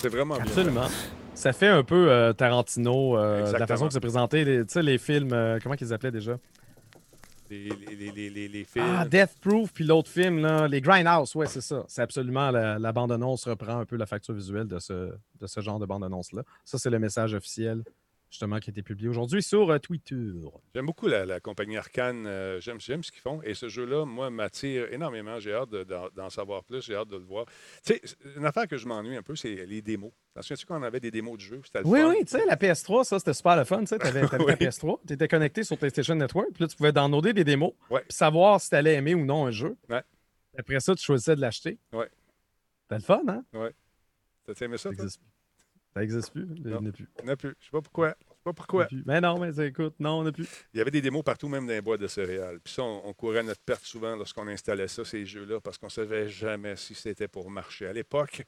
C'est 0.00 0.08
vraiment 0.08 0.34
Absolument. 0.34 0.86
Ça 1.34 1.52
fait 1.52 1.68
un 1.68 1.84
peu 1.84 2.10
euh, 2.10 2.32
Tarantino, 2.32 3.16
euh, 3.16 3.52
la 3.52 3.66
façon 3.66 3.86
que 3.86 3.92
c'est 3.92 4.00
présenté. 4.00 4.44
Tu 4.44 4.64
sais, 4.68 4.82
les 4.82 4.98
films, 4.98 5.32
euh, 5.32 5.58
comment 5.62 5.76
qu'ils 5.76 5.92
appelaient 5.92 6.10
déjà? 6.10 6.38
Les, 7.48 7.70
les, 7.96 8.30
les, 8.30 8.48
les, 8.48 8.64
films. 8.64 8.84
Ah, 8.98 9.06
Death 9.06 9.38
Proof, 9.40 9.72
puis 9.72 9.84
l'autre 9.84 10.10
film, 10.10 10.40
là, 10.40 10.68
les 10.68 10.82
Grindhouse, 10.82 11.34
ouais, 11.34 11.46
c'est 11.46 11.62
ça. 11.62 11.84
C'est 11.88 12.02
absolument 12.02 12.50
la, 12.50 12.78
la 12.78 12.92
bande-annonce 12.92 13.48
reprend 13.48 13.78
un 13.78 13.86
peu 13.86 13.96
la 13.96 14.04
facture 14.04 14.34
visuelle 14.34 14.66
de 14.66 14.78
ce, 14.78 15.12
de 15.40 15.46
ce 15.46 15.60
genre 15.60 15.78
de 15.78 15.86
bande-annonce-là. 15.86 16.42
Ça, 16.64 16.76
c'est 16.76 16.90
le 16.90 16.98
message 16.98 17.32
officiel 17.32 17.84
justement, 18.30 18.58
qui 18.58 18.70
a 18.70 18.72
été 18.72 18.82
publié 18.82 19.08
aujourd'hui 19.08 19.42
sur 19.42 19.70
euh, 19.70 19.78
Twitter. 19.78 20.16
J'aime 20.74 20.86
beaucoup 20.86 21.06
la, 21.06 21.24
la 21.24 21.40
compagnie 21.40 21.76
Arcane. 21.76 22.26
euh, 22.26 22.60
j'aime, 22.60 22.80
j'aime 22.80 23.02
ce 23.02 23.10
qu'ils 23.10 23.22
font. 23.22 23.40
Et 23.42 23.54
ce 23.54 23.68
jeu-là, 23.68 24.04
moi, 24.04 24.28
m'attire 24.30 24.92
énormément. 24.92 25.38
J'ai 25.40 25.54
hâte 25.54 25.70
de- 25.70 25.84
d'en, 25.84 26.08
d'en 26.14 26.28
savoir 26.30 26.62
plus. 26.64 26.82
J'ai 26.84 26.94
hâte 26.94 27.08
de 27.08 27.16
le 27.16 27.24
voir. 27.24 27.46
Tu 27.84 27.94
sais, 27.94 28.02
une 28.36 28.44
affaire 28.44 28.68
que 28.68 28.76
je 28.76 28.86
m'ennuie 28.86 29.16
un 29.16 29.22
peu, 29.22 29.34
c'est 29.34 29.64
les 29.66 29.80
démos. 29.82 30.12
T'en 30.34 30.42
souviens-tu 30.42 30.66
qu'on 30.66 30.82
avait 30.82 31.00
des 31.00 31.10
démos 31.10 31.36
de 31.36 31.42
jeu? 31.42 31.60
C'était 31.64 31.80
le 31.80 31.86
Oui, 31.86 32.00
fun. 32.00 32.10
oui, 32.10 32.16
tu 32.24 32.32
sais, 32.32 32.44
la 32.46 32.56
PS3, 32.56 33.04
ça, 33.04 33.18
c'était 33.18 33.32
super 33.34 33.56
le 33.56 33.64
fun. 33.64 33.82
Tu 33.84 33.94
avais, 33.94 34.26
ta 34.28 34.36
Oui. 34.44 34.52
PS3, 34.52 34.98
tu 35.06 35.14
étais 35.14 35.26
connecté 35.28 35.64
sur 35.64 35.78
PlayStation 35.78 36.14
Network, 36.14 36.48
puis 36.52 36.64
là, 36.64 36.68
tu 36.68 36.76
pouvais 36.76 36.92
downloader 36.92 37.32
des 37.32 37.44
démos, 37.44 37.72
Ouais. 37.90 38.02
puis 38.06 38.12
savoir 38.16 38.60
si 38.60 38.68
tu 38.68 38.74
allais 38.76 38.94
aimer 38.94 39.14
ou 39.14 39.24
non 39.24 39.46
un 39.46 39.50
jeu. 39.50 39.76
Ouais. 39.88 40.02
Après 40.58 40.80
ça, 40.80 40.94
tu 40.94 41.02
choisissais 41.04 41.34
de 41.36 41.40
l'acheter. 41.40 41.78
Ouais. 41.92 42.08
C'était 42.82 42.96
le 42.96 43.00
fun, 43.02 43.22
hein? 43.28 43.44
T'as 44.46 44.64
aimé 44.64 44.76
ça, 44.78 44.90
Ça 44.94 45.04
plus. 45.92 46.00
Ça 46.00 46.02
existe 46.04 46.32
plus. 46.32 46.46
Il 46.56 46.62
n'y 46.66 46.88
a 46.88 46.92
plus. 46.92 47.08
Il 47.18 47.24
n'y 47.24 47.30
en 47.30 47.32
a 47.32 47.36
plus. 47.36 47.54
Je 47.60 47.64
sais 47.64 47.70
pas 47.72 47.80
pourquoi. 47.80 48.08
Je 48.20 48.24
sais 48.24 48.40
pas 48.44 48.52
pourquoi. 48.52 48.88
Mais 49.06 49.20
non, 49.20 49.38
mais 49.38 49.66
écoute, 49.66 49.94
non, 49.98 50.20
on 50.20 50.22
n'a 50.24 50.32
plus. 50.32 50.48
Il 50.74 50.78
y 50.78 50.80
avait 50.80 50.90
des 50.90 51.00
démos 51.00 51.22
partout, 51.22 51.48
même 51.48 51.66
dans 51.66 51.72
les 51.72 51.80
boîtes 51.82 52.00
de 52.00 52.06
céréales. 52.06 52.60
Puis 52.62 52.74
ça, 52.74 52.82
on, 52.82 53.02
on 53.06 53.12
courait 53.12 53.40
à 53.40 53.42
notre 53.42 53.60
perte 53.60 53.84
souvent 53.84 54.14
lorsqu'on 54.16 54.46
installait 54.48 54.88
ça, 54.88 55.04
ces 55.04 55.26
jeux-là, 55.26 55.60
parce 55.60 55.78
qu'on 55.78 55.86
ne 55.86 55.90
savait 55.92 56.28
jamais 56.28 56.76
si 56.76 56.94
c'était 56.94 57.28
pour 57.28 57.50
marcher. 57.50 57.86
À 57.86 57.92
l'époque, 57.92 58.42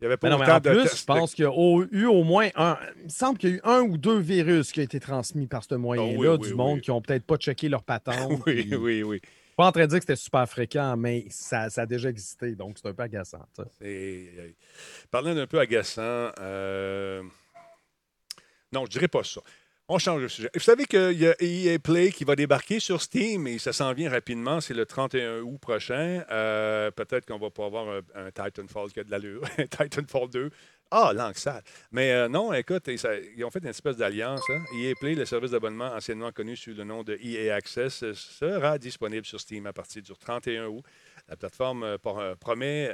il 0.00 0.02
n'y 0.02 0.06
avait 0.06 0.16
pas 0.16 0.28
Mais 0.28 0.34
non, 0.36 0.38
mais 0.40 0.50
en 0.50 0.60
de 0.60 0.70
plus, 0.70 0.96
je 1.00 1.04
pense 1.04 1.34
qu'il 1.34 1.44
y 1.44 1.48
a 1.48 1.86
eu 1.90 2.06
au 2.06 2.22
moins 2.24 2.48
un. 2.54 2.78
Il 2.98 3.04
me 3.04 3.08
semble 3.08 3.36
qu'il 3.38 3.50
y 3.50 3.52
a 3.54 3.56
eu 3.56 3.60
un 3.64 3.80
ou 3.82 3.98
deux 3.98 4.18
virus 4.20 4.70
qui 4.72 4.80
ont 4.80 4.84
été 4.84 5.00
transmis 5.00 5.46
par 5.48 5.64
ce 5.64 5.74
moyen-là, 5.74 6.30
Ah 6.32 6.36
oui, 6.36 6.38
du 6.38 6.50
oui, 6.52 6.56
monde 6.56 6.76
oui. 6.76 6.80
qui 6.82 6.90
n'ont 6.90 7.02
peut-être 7.02 7.24
pas 7.24 7.36
checké 7.36 7.68
leur 7.68 7.82
patente. 7.82 8.16
Oui, 8.46 8.62
puis- 8.62 8.76
oui, 8.76 9.02
oui. 9.02 9.20
Pas 9.58 9.66
en 9.66 9.72
train 9.72 9.82
de 9.82 9.86
dire 9.86 9.98
que 9.98 10.04
c'était 10.04 10.14
super 10.14 10.48
fréquent, 10.48 10.96
mais 10.96 11.26
ça, 11.30 11.66
a 11.76 11.84
déjà 11.84 12.10
existé, 12.10 12.54
donc 12.54 12.78
c'est 12.80 12.86
un 12.86 12.94
peu 12.94 13.02
agaçant. 13.02 13.44
euh, 13.82 14.50
parlant 15.10 15.34
d'un 15.34 15.48
peu 15.48 15.58
agaçant, 15.58 16.30
euh, 16.38 17.24
non, 18.70 18.84
je 18.84 18.90
dirais 18.90 19.08
pas 19.08 19.24
ça. 19.24 19.40
On 19.88 19.98
change 19.98 20.22
de 20.22 20.28
sujet. 20.28 20.48
Vous 20.54 20.60
savez 20.60 20.84
qu'il 20.84 21.18
y 21.18 21.26
a 21.26 21.34
EA 21.40 21.78
Play 21.80 22.12
qui 22.12 22.22
va 22.22 22.36
débarquer 22.36 22.78
sur 22.78 23.02
Steam 23.02 23.48
et 23.48 23.58
ça 23.58 23.72
s'en 23.72 23.92
vient 23.94 24.10
rapidement. 24.10 24.60
C'est 24.60 24.74
le 24.74 24.86
31 24.86 25.40
août 25.40 25.58
prochain. 25.58 26.24
Euh, 26.30 26.92
Peut-être 26.92 27.26
qu'on 27.26 27.38
va 27.38 27.50
pas 27.50 27.64
avoir 27.64 27.88
un, 27.88 28.00
un 28.14 28.30
Titanfall 28.30 28.92
qui 28.92 29.00
a 29.00 29.04
de 29.04 29.10
l'allure. 29.10 29.40
Titanfall 29.56 30.28
2. 30.28 30.50
Ah, 30.90 31.12
langue 31.14 31.34
sale. 31.36 31.62
Mais 31.92 32.12
euh, 32.12 32.28
non, 32.30 32.50
écoute, 32.54 32.84
ils, 32.88 32.98
ça- 32.98 33.14
ils 33.18 33.44
ont 33.44 33.50
fait 33.50 33.58
une 33.58 33.66
espèce 33.66 33.98
d'alliance. 33.98 34.40
hein. 34.48 34.64
EA 34.74 34.94
Play, 34.98 35.14
le 35.14 35.26
service 35.26 35.50
d'abonnement 35.50 35.92
anciennement 35.92 36.32
connu 36.32 36.56
sous 36.56 36.72
le 36.72 36.82
nom 36.82 37.02
de 37.02 37.18
EA 37.22 37.54
Access, 37.56 38.02
euh, 38.02 38.14
sera 38.14 38.78
disponible 38.78 39.26
sur 39.26 39.38
Steam 39.38 39.66
à 39.66 39.74
partir 39.74 40.02
du 40.02 40.12
31 40.14 40.66
août. 40.68 40.82
La 41.28 41.36
plateforme 41.36 41.82
euh, 41.82 41.98
promet 42.36 42.88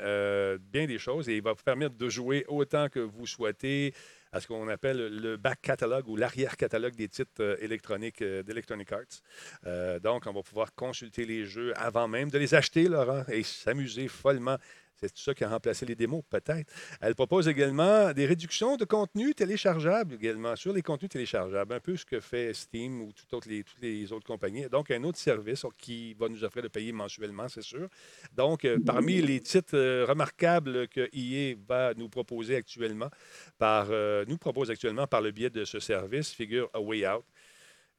bien 0.59 0.87
des 0.87 0.99
choses 0.99 1.29
et 1.29 1.37
il 1.37 1.43
va 1.43 1.53
vous 1.53 1.63
permettre 1.63 1.97
de 1.97 2.09
jouer 2.09 2.45
autant 2.49 2.89
que 2.89 2.99
vous 2.99 3.29
souhaitez 3.29 3.95
à 4.33 4.41
ce 4.41 4.49
qu'on 4.49 4.67
appelle 4.67 5.21
le 5.23 5.37
back 5.37 5.61
catalogue 5.63 6.09
ou 6.09 6.17
l'arrière-catalogue 6.17 6.97
des 6.97 7.09
titres 7.09 7.57
électroniques 7.61 8.21
d'Electronic 8.25 8.91
Arts. 8.91 10.01
Donc, 10.01 10.25
on 10.27 10.33
va 10.33 10.43
pouvoir 10.43 10.75
consulter 10.75 11.25
les 11.25 11.45
jeux 11.45 11.73
avant 11.77 12.09
même 12.09 12.29
de 12.31 12.39
les 12.39 12.53
acheter, 12.57 12.89
Laurent, 12.89 13.23
et 13.29 13.45
s'amuser 13.45 14.09
follement. 14.09 14.57
C'est 14.97 15.17
ça 15.17 15.35
qui 15.35 15.45
a 15.45 15.49
remplacé 15.49 15.87
les 15.87 15.95
démos, 15.95 16.23
peut-être. 16.29 16.73
Elle 17.01 17.15
propose 17.15 17.49
également 17.49 18.13
des 18.13 18.27
réductions 18.27 18.77
de 18.77 18.85
contenu 18.85 19.35
téléchargeable 19.35 20.15
également 20.15 20.57
sur 20.57 20.73
les 20.73 20.83
contenus 20.83 21.11
téléchargeables, 21.11 21.75
un 21.75 21.81
peu 21.81 21.97
ce 21.97 22.05
que 22.05 22.21
fait 22.21 22.55
Steam 22.55 23.03
ou 23.03 23.13
toutes, 23.13 23.47
les, 23.47 24.13
autres 24.13 24.27
compagnies. 24.27 24.69
Donc, 24.69 24.91
un 24.91 25.03
autre 25.05 25.19
service 25.19 25.65
qui 25.79 26.15
va 26.15 26.29
nous 26.29 26.45
offrir 26.45 26.63
de 26.63 26.69
payer 26.69 26.93
mensuellement, 26.93 27.49
c'est 27.49 27.63
sûr. 27.63 27.89
Donc, 28.33 28.65
euh, 28.65 28.79
parmi 28.85 29.21
les 29.21 29.41
titres 29.41 29.77
euh, 29.77 30.07
remarquables 30.09 30.89
que 30.89 31.09
EA 31.13 31.57
va 31.67 31.95
nous 31.95 32.09
proposer 32.09 32.57
actuellement, 32.57 33.11
par, 33.59 33.89
euh, 33.91 34.25
nous 34.29 34.39
propose 34.39 34.71
actuellement 34.71 35.07
par 35.07 35.21
le 35.21 35.31
biais 35.31 35.51
de 35.51 35.65
ce 35.65 35.81
service, 35.81 36.33
figure 36.33 36.71
A 36.73 36.81
Way 36.81 37.07
Out, 37.09 37.25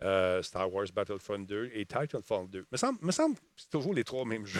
euh, 0.04 0.42
Star 0.42 0.72
Wars 0.74 0.86
Battlefront 0.94 1.40
2 1.40 1.72
et 1.74 1.86
Titanfall 1.86 2.50
2. 2.50 2.66
Me 2.72 2.78
semble, 2.78 3.00
me 3.02 3.12
semble 3.12 3.36
que 3.36 3.42
c'est 3.56 3.70
toujours 3.70 3.94
les 3.94 4.04
trois 4.04 4.26
mêmes 4.26 4.46
jeux. 4.46 4.60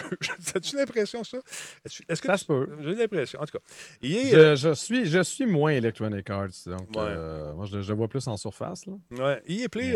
As-tu 0.54 0.76
l'impression, 0.76 1.22
ça? 1.24 1.38
Est-ce 1.84 2.02
que 2.20 2.26
Ça 2.28 2.34
tu- 2.34 2.40
se 2.40 2.44
peut. 2.46 2.68
J'ai 2.80 2.94
l'impression. 2.94 3.40
En 3.40 3.44
tout 3.46 3.58
cas, 3.58 3.64
EA, 4.02 4.34
euh, 4.34 4.56
Je, 4.56 4.72
suis, 4.74 5.06
je 5.06 5.22
suis 5.22 5.46
moins 5.46 5.72
Electronic 5.72 6.28
Arts, 6.30 6.48
donc 6.66 6.88
Ouais. 6.90 6.96
euh, 7.02 7.52
moi 7.54 7.66
je, 7.66 7.82
je 7.82 7.92
vois 7.92 8.08
plus 8.08 8.26
en 8.28 8.36
surface. 8.36 8.86
Là. 8.86 8.94
Ouais. 9.10 9.42
EA 9.46 9.68
Play 9.68 9.94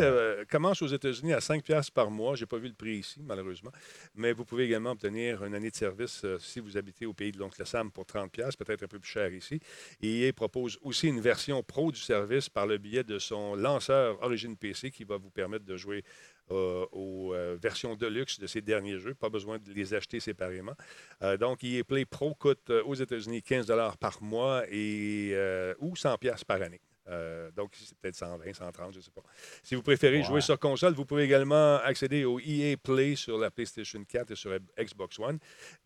commence 0.51 0.83
aux 0.83 0.87
États-Unis 0.89 1.33
à 1.33 1.41
5 1.41 1.63
piastres 1.65 1.93
par 1.93 2.11
mois. 2.11 2.35
Je 2.35 2.43
n'ai 2.43 2.47
pas 2.47 2.59
vu 2.59 2.69
le 2.69 2.75
prix 2.75 2.99
ici, 2.99 3.21
malheureusement. 3.23 3.71
Mais 4.15 4.33
vous 4.33 4.45
pouvez 4.45 4.65
également 4.65 4.91
obtenir 4.93 5.43
une 5.45 5.55
année 5.55 5.71
de 5.71 5.77
service 5.77 6.25
si 6.39 6.61
vous 6.61 6.77
habitez 6.77 7.07
au 7.07 7.15
pays 7.15 7.33
de 7.33 7.39
l'oncle 7.39 7.65
Sam 7.67 7.91
pour 7.91 8.05
30 8.05 8.31
piastres, 8.31 8.63
peut-être 8.65 8.83
un 8.83 8.89
peu 8.89 8.99
plus 8.99 9.11
cher 9.11 9.33
ici. 9.33 9.61
EA 10.03 10.33
propose 10.33 10.79
aussi 10.83 11.09
une 11.09 11.21
version 11.21 11.63
pro 11.63 11.91
du 11.93 12.01
service 12.01 12.49
par 12.49 12.67
le 12.67 12.79
biais 12.79 13.05
de 13.05 13.19
son 13.19 13.55
lanceur 13.55 14.23
Origin 14.23 14.57
PC 14.57 14.91
qui 14.91 15.05
va 15.05 15.17
vous 15.17 15.30
permettre 15.31 15.65
de 15.65 15.77
jouer 15.77 16.05
euh, 16.51 16.85
aux 16.93 17.33
euh, 17.33 17.57
versions 17.61 17.95
Deluxe 17.95 18.41
de 18.41 18.47
ces 18.47 18.61
derniers 18.61 18.99
jeux. 18.99 19.15
Pas 19.15 19.29
besoin 19.29 19.59
de 19.59 19.73
les 19.73 19.95
acheter 19.95 20.19
séparément. 20.21 20.75
Euh, 21.23 21.37
donc, 21.37 21.63
EA 21.63 21.85
Play 21.85 22.05
Pro 22.05 22.35
coûte 22.35 22.71
euh, 22.71 22.83
aux 22.85 22.95
États-Unis 22.95 23.43
15 23.43 23.73
par 24.01 24.23
mois 24.23 24.65
et, 24.69 25.35
ou 25.79 25.95
100 25.95 26.19
piastres 26.19 26.47
par 26.47 26.61
année. 26.63 26.81
Euh, 27.11 27.51
donc, 27.57 27.73
c'est 27.75 27.97
peut-être 27.99 28.15
120, 28.17 28.53
130, 28.53 28.93
je 28.93 28.99
ne 28.99 29.03
sais 29.03 29.11
pas. 29.11 29.23
Si 29.63 29.75
vous 29.75 29.83
préférez 29.83 30.19
Ouais. 30.19 30.23
jouer 30.25 30.41
sur 30.41 30.59
console, 30.59 30.95
vous 30.95 31.05
pouvez 31.05 31.25
également 31.25 31.77
accéder 31.79 32.25
au 32.25 32.39
EA 32.39 32.77
Play 32.77 33.17
sur 33.17 33.37
la 33.39 33.51
PlayStation 33.51 34.03
4 34.05 34.31
et 34.31 34.37
sur 34.37 34.57
Xbox 34.79 35.19
One. 35.19 35.39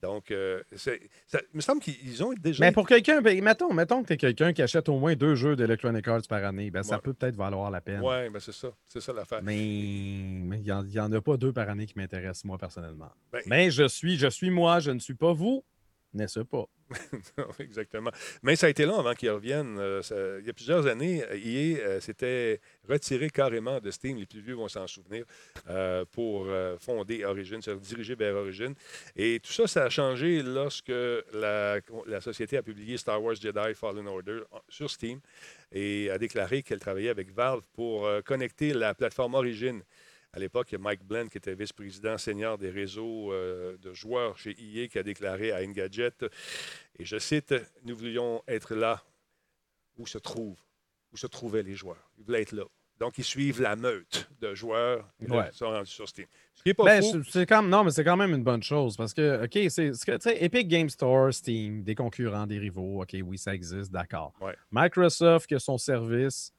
Donc, 0.03 0.31
euh, 0.31 0.63
ça, 0.77 0.93
il 0.95 1.41
me 1.55 1.61
semble 1.61 1.81
qu'ils 1.81 2.23
ont 2.23 2.33
déjà. 2.35 2.65
Mais 2.65 2.73
pour 2.73 2.87
quelqu'un, 2.87 3.21
ben, 3.23 3.43
mettons, 3.43 3.73
mettons 3.73 4.03
que 4.03 4.09
tu 4.09 4.13
es 4.15 4.17
quelqu'un 4.17 4.53
qui 4.53 4.63
achète 4.63 4.89
au 4.89 4.99
moins 4.99 5.15
deux 5.15 5.35
jeux 5.35 5.57
d'Electronic 5.57 6.07
Arts 6.09 6.23
par 6.29 6.45
année, 6.45 6.71
ben, 6.71 6.83
ça 6.83 6.99
peut 6.99 7.15
peut-être 7.15 7.37
valoir 7.37 7.71
la 7.71 7.81
peine. 7.81 8.01
Oui, 8.03 8.29
ben 8.31 8.41
c'est 8.41 8.53
ça. 8.53 8.69
C'est 8.87 9.01
ça 9.01 9.13
l'affaire. 9.13 9.41
Mais 9.43 9.57
il 9.59 10.45
n'y 10.63 10.71
en, 11.01 11.13
a 11.13 11.21
pas 11.21 11.37
deux 11.37 11.53
par 11.53 11.69
année 11.69 11.87
qui 11.87 11.95
m'intéressent, 11.99 12.45
moi, 12.45 12.59
personnellement. 12.59 13.11
Ben- 13.33 13.43
Mais 13.47 13.71
je 13.71 13.89
suis, 13.89 14.17
je 14.19 14.29
suis 14.29 14.51
moi, 14.51 14.81
je 14.81 14.91
ne 14.91 14.99
suis 14.99 15.15
pas 15.15 15.33
vous. 15.33 15.65
N'est-ce 16.13 16.41
pas? 16.41 16.67
Exactement. 17.59 18.11
Mais 18.43 18.57
ça 18.57 18.67
a 18.67 18.71
été 18.71 18.85
long 18.85 18.99
avant 18.99 19.15
qu'ils 19.15 19.31
reviennent. 19.31 19.79
Euh, 19.79 20.39
il 20.41 20.47
y 20.47 20.51
a 20.51 20.53
plusieurs 20.53 20.87
années, 20.87 21.23
EA 21.33 21.79
euh, 21.79 22.01
s'était 22.01 22.61
retiré 22.89 23.31
carrément 23.31 23.81
de 23.81 23.91
Steam. 23.91 24.19
Les 24.19 24.27
plus 24.27 24.41
vieux 24.41 24.55
vont 24.55 24.69
s'en 24.69 24.87
souvenir 24.87 25.25
euh, 25.69 26.05
pour 26.13 26.47
euh, 26.47 26.77
fonder 26.79 27.25
Origin, 27.25 27.61
se 27.63 27.71
diriger 27.73 28.15
vers 28.15 28.35
Origin. 28.37 28.75
Et 29.17 29.41
tout 29.41 29.53
ça, 29.53 29.67
ça 29.67 29.85
a 29.85 29.91
changé 29.91 30.43
lorsque 30.43 30.93
la, 31.33 31.81
la 32.07 32.21
société 32.21 32.57
a 32.57 32.63
publié 32.63 32.97
Star 32.97 33.23
Wars 33.23 33.35
Jedi 33.35 33.75
Fallen 33.75 34.07
Order 34.07 34.41
sur 34.69 34.91
Steam 34.91 35.21
et 35.75 36.09
a 36.11 36.19
déclaré 36.19 36.63
qu'elle 36.63 36.79
travaillait 36.79 37.11
avec 37.11 37.35
Valve 37.35 37.65
pour 37.75 38.07
euh, 38.07 38.23
connecter 38.23 38.73
la 38.73 38.95
plateforme 38.95 39.35
Origin. 39.35 39.83
À 40.35 40.39
l'époque, 40.41 40.73
il 40.73 40.75
y 40.75 40.77
a 40.77 40.79
Mike 40.81 41.05
Blend, 41.05 41.29
qui 41.29 41.39
était 41.39 41.55
vice-président 41.55 42.19
senior 42.19 42.59
des 42.59 42.71
réseaux 42.71 43.33
euh, 43.33 43.77
de 43.79 43.93
joueurs 43.93 44.37
chez 44.37 44.51
EA, 44.59 44.89
qui 44.89 44.99
a 44.99 45.03
déclaré 45.05 45.53
à 45.53 45.59
Engadget, 45.63 46.11
et 46.99 47.05
je 47.05 47.19
cite, 47.19 47.55
Nous 47.85 47.97
voulions 47.97 48.43
être 48.49 48.75
là 48.75 49.03
où 49.97 50.07
se 50.09 50.19
trouvent, 50.19 50.59
où 51.13 51.17
se 51.17 51.29
trouvaient 51.29 51.63
les 51.63 51.75
joueurs. 51.77 52.11
Ils 52.19 52.25
voulaient 52.25 52.43
être 52.43 52.53
là. 52.53 52.65
Donc, 52.99 53.19
ils 53.19 53.25
suivent 53.25 53.61
la 53.61 53.75
meute 53.77 54.29
de 54.41 54.55
joueurs 54.55 55.09
qui 55.19 55.31
Ouais. 55.31 55.51
sont 55.53 55.67
rendus 55.67 55.91
sur 55.91 56.09
Steam. 56.09 56.27
Ce 56.55 56.63
qui 56.63 56.69
n'est 56.71 56.75
pas 56.75 56.85
Ben, 56.85 57.03
c'est- 57.29 57.47
quand, 57.47 57.63
non, 57.63 57.83
mais 57.85 57.91
c'est 57.91 58.05
quand 58.05 58.17
même 58.17 58.33
une 58.35 58.45
bonne 58.45 58.63
chose 58.63 58.97
parce 58.97 59.13
que, 59.13 59.45
OK, 59.45 59.71
c'est 59.71 59.91
que, 59.91 60.17
tu 60.17 60.21
sais, 60.23 60.45
Epic 60.45 60.67
Game 60.69 60.89
Store, 60.89 61.33
Steam, 61.35 61.83
des 61.83 61.95
concurrents, 61.97 62.47
des 62.47 62.59
rivaux, 62.59 63.03
OK, 63.03 63.17
oui, 63.25 63.37
ça 63.39 63.53
existe, 63.55 63.91
d'accord. 63.93 64.33
Ouais. 64.41 64.55
Microsoft 64.71 65.47
qui 65.49 65.55
a 65.57 65.59
son 65.61 65.77
service 65.79 66.53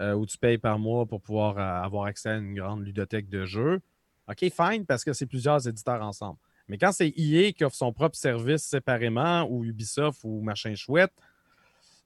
euh, 0.00 0.14
où 0.14 0.26
tu 0.26 0.38
payes 0.38 0.58
par 0.58 0.78
mois 0.78 1.06
pour 1.06 1.20
pouvoir 1.20 1.58
euh, 1.58 1.84
avoir 1.84 2.06
accès 2.06 2.30
à 2.30 2.36
une 2.36 2.54
grande 2.54 2.84
ludothèque 2.84 3.28
de 3.28 3.44
jeux. 3.44 3.80
OK, 4.28 4.38
fine, 4.50 4.86
parce 4.86 5.04
que 5.04 5.12
c'est 5.12 5.26
plusieurs 5.26 5.66
éditeurs 5.68 6.02
ensemble. 6.02 6.38
Mais 6.68 6.78
quand 6.78 6.92
c'est 6.92 7.12
EA 7.16 7.52
qui 7.52 7.64
offre 7.64 7.74
son 7.76 7.92
propre 7.92 8.16
service 8.16 8.62
séparément, 8.62 9.42
ou 9.50 9.64
Ubisoft 9.64 10.20
ou 10.22 10.40
machin 10.40 10.74
chouette, 10.76 11.12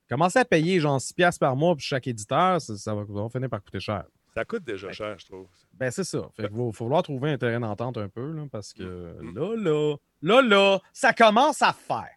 commencer 0.08 0.38
à 0.38 0.44
payer 0.44 0.80
genre 0.80 0.98
6$ 0.98 1.14
piastres 1.14 1.40
par 1.40 1.54
mois 1.54 1.74
pour 1.74 1.82
chaque 1.82 2.06
éditeur, 2.06 2.60
ça, 2.60 2.76
ça 2.76 2.94
va, 2.94 3.04
ça 3.06 3.12
va 3.12 3.28
finir 3.28 3.50
par 3.50 3.62
coûter 3.62 3.80
cher. 3.80 4.04
Ça 4.34 4.44
coûte 4.44 4.64
déjà 4.64 4.90
cher, 4.90 5.16
je 5.18 5.26
trouve. 5.26 5.46
Ben, 5.74 5.90
c'est 5.90 6.02
ça. 6.02 6.28
Fait 6.34 6.48
qu'il 6.48 6.56
va, 6.56 6.72
faut 6.72 6.84
vouloir 6.84 7.02
trouver 7.02 7.30
un 7.30 7.38
terrain 7.38 7.60
d'entente 7.60 7.98
un 7.98 8.08
peu, 8.08 8.32
là, 8.32 8.44
parce 8.50 8.72
que 8.72 8.82
Mm. 9.22 9.34
là, 9.38 9.56
là, 9.56 9.96
là, 10.22 10.42
là, 10.42 10.80
ça 10.92 11.12
commence 11.12 11.62
à 11.62 11.72
faire. 11.72 12.10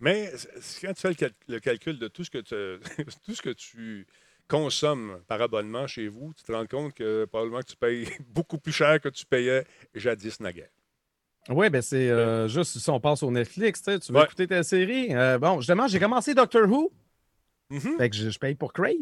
Mais 0.00 0.30
quand 0.82 0.92
tu 0.92 1.00
fais 1.00 1.08
le, 1.08 1.14
cal- 1.14 1.30
le 1.48 1.58
calcul 1.60 1.98
de 1.98 2.08
tout 2.08 2.24
ce, 2.24 2.30
que 2.30 2.38
tu, 2.38 3.04
tout 3.24 3.34
ce 3.34 3.42
que 3.42 3.50
tu 3.50 4.06
consommes 4.48 5.20
par 5.26 5.40
abonnement 5.42 5.86
chez 5.86 6.08
vous, 6.08 6.32
tu 6.34 6.42
te 6.44 6.52
rends 6.52 6.66
compte 6.66 6.94
que 6.94 7.24
probablement 7.24 7.60
que 7.60 7.66
tu 7.66 7.76
payes 7.76 8.08
beaucoup 8.28 8.58
plus 8.58 8.72
cher 8.72 9.00
que 9.00 9.08
tu 9.08 9.24
payais 9.26 9.64
jadis 9.94 10.38
naguère. 10.40 10.68
Oui, 11.48 11.70
ben 11.70 11.80
c'est 11.80 12.10
euh, 12.10 12.48
juste 12.48 12.78
si 12.78 12.90
on 12.90 12.98
passe 13.00 13.22
au 13.22 13.30
Netflix, 13.30 13.80
tu 13.80 13.92
sais, 13.92 13.98
tu 14.00 14.12
veux 14.12 14.18
Ouais. 14.18 14.24
écouter 14.24 14.48
ta 14.48 14.62
série. 14.64 15.14
Euh, 15.14 15.38
bon, 15.38 15.60
justement, 15.60 15.86
j'ai 15.86 16.00
commencé 16.00 16.34
Doctor 16.34 16.68
Who. 16.68 16.90
Mhm. 17.70 17.96
Fait 17.98 18.10
que 18.10 18.16
je, 18.16 18.30
je 18.30 18.38
paye 18.38 18.54
pour 18.56 18.72
Crave. 18.72 18.94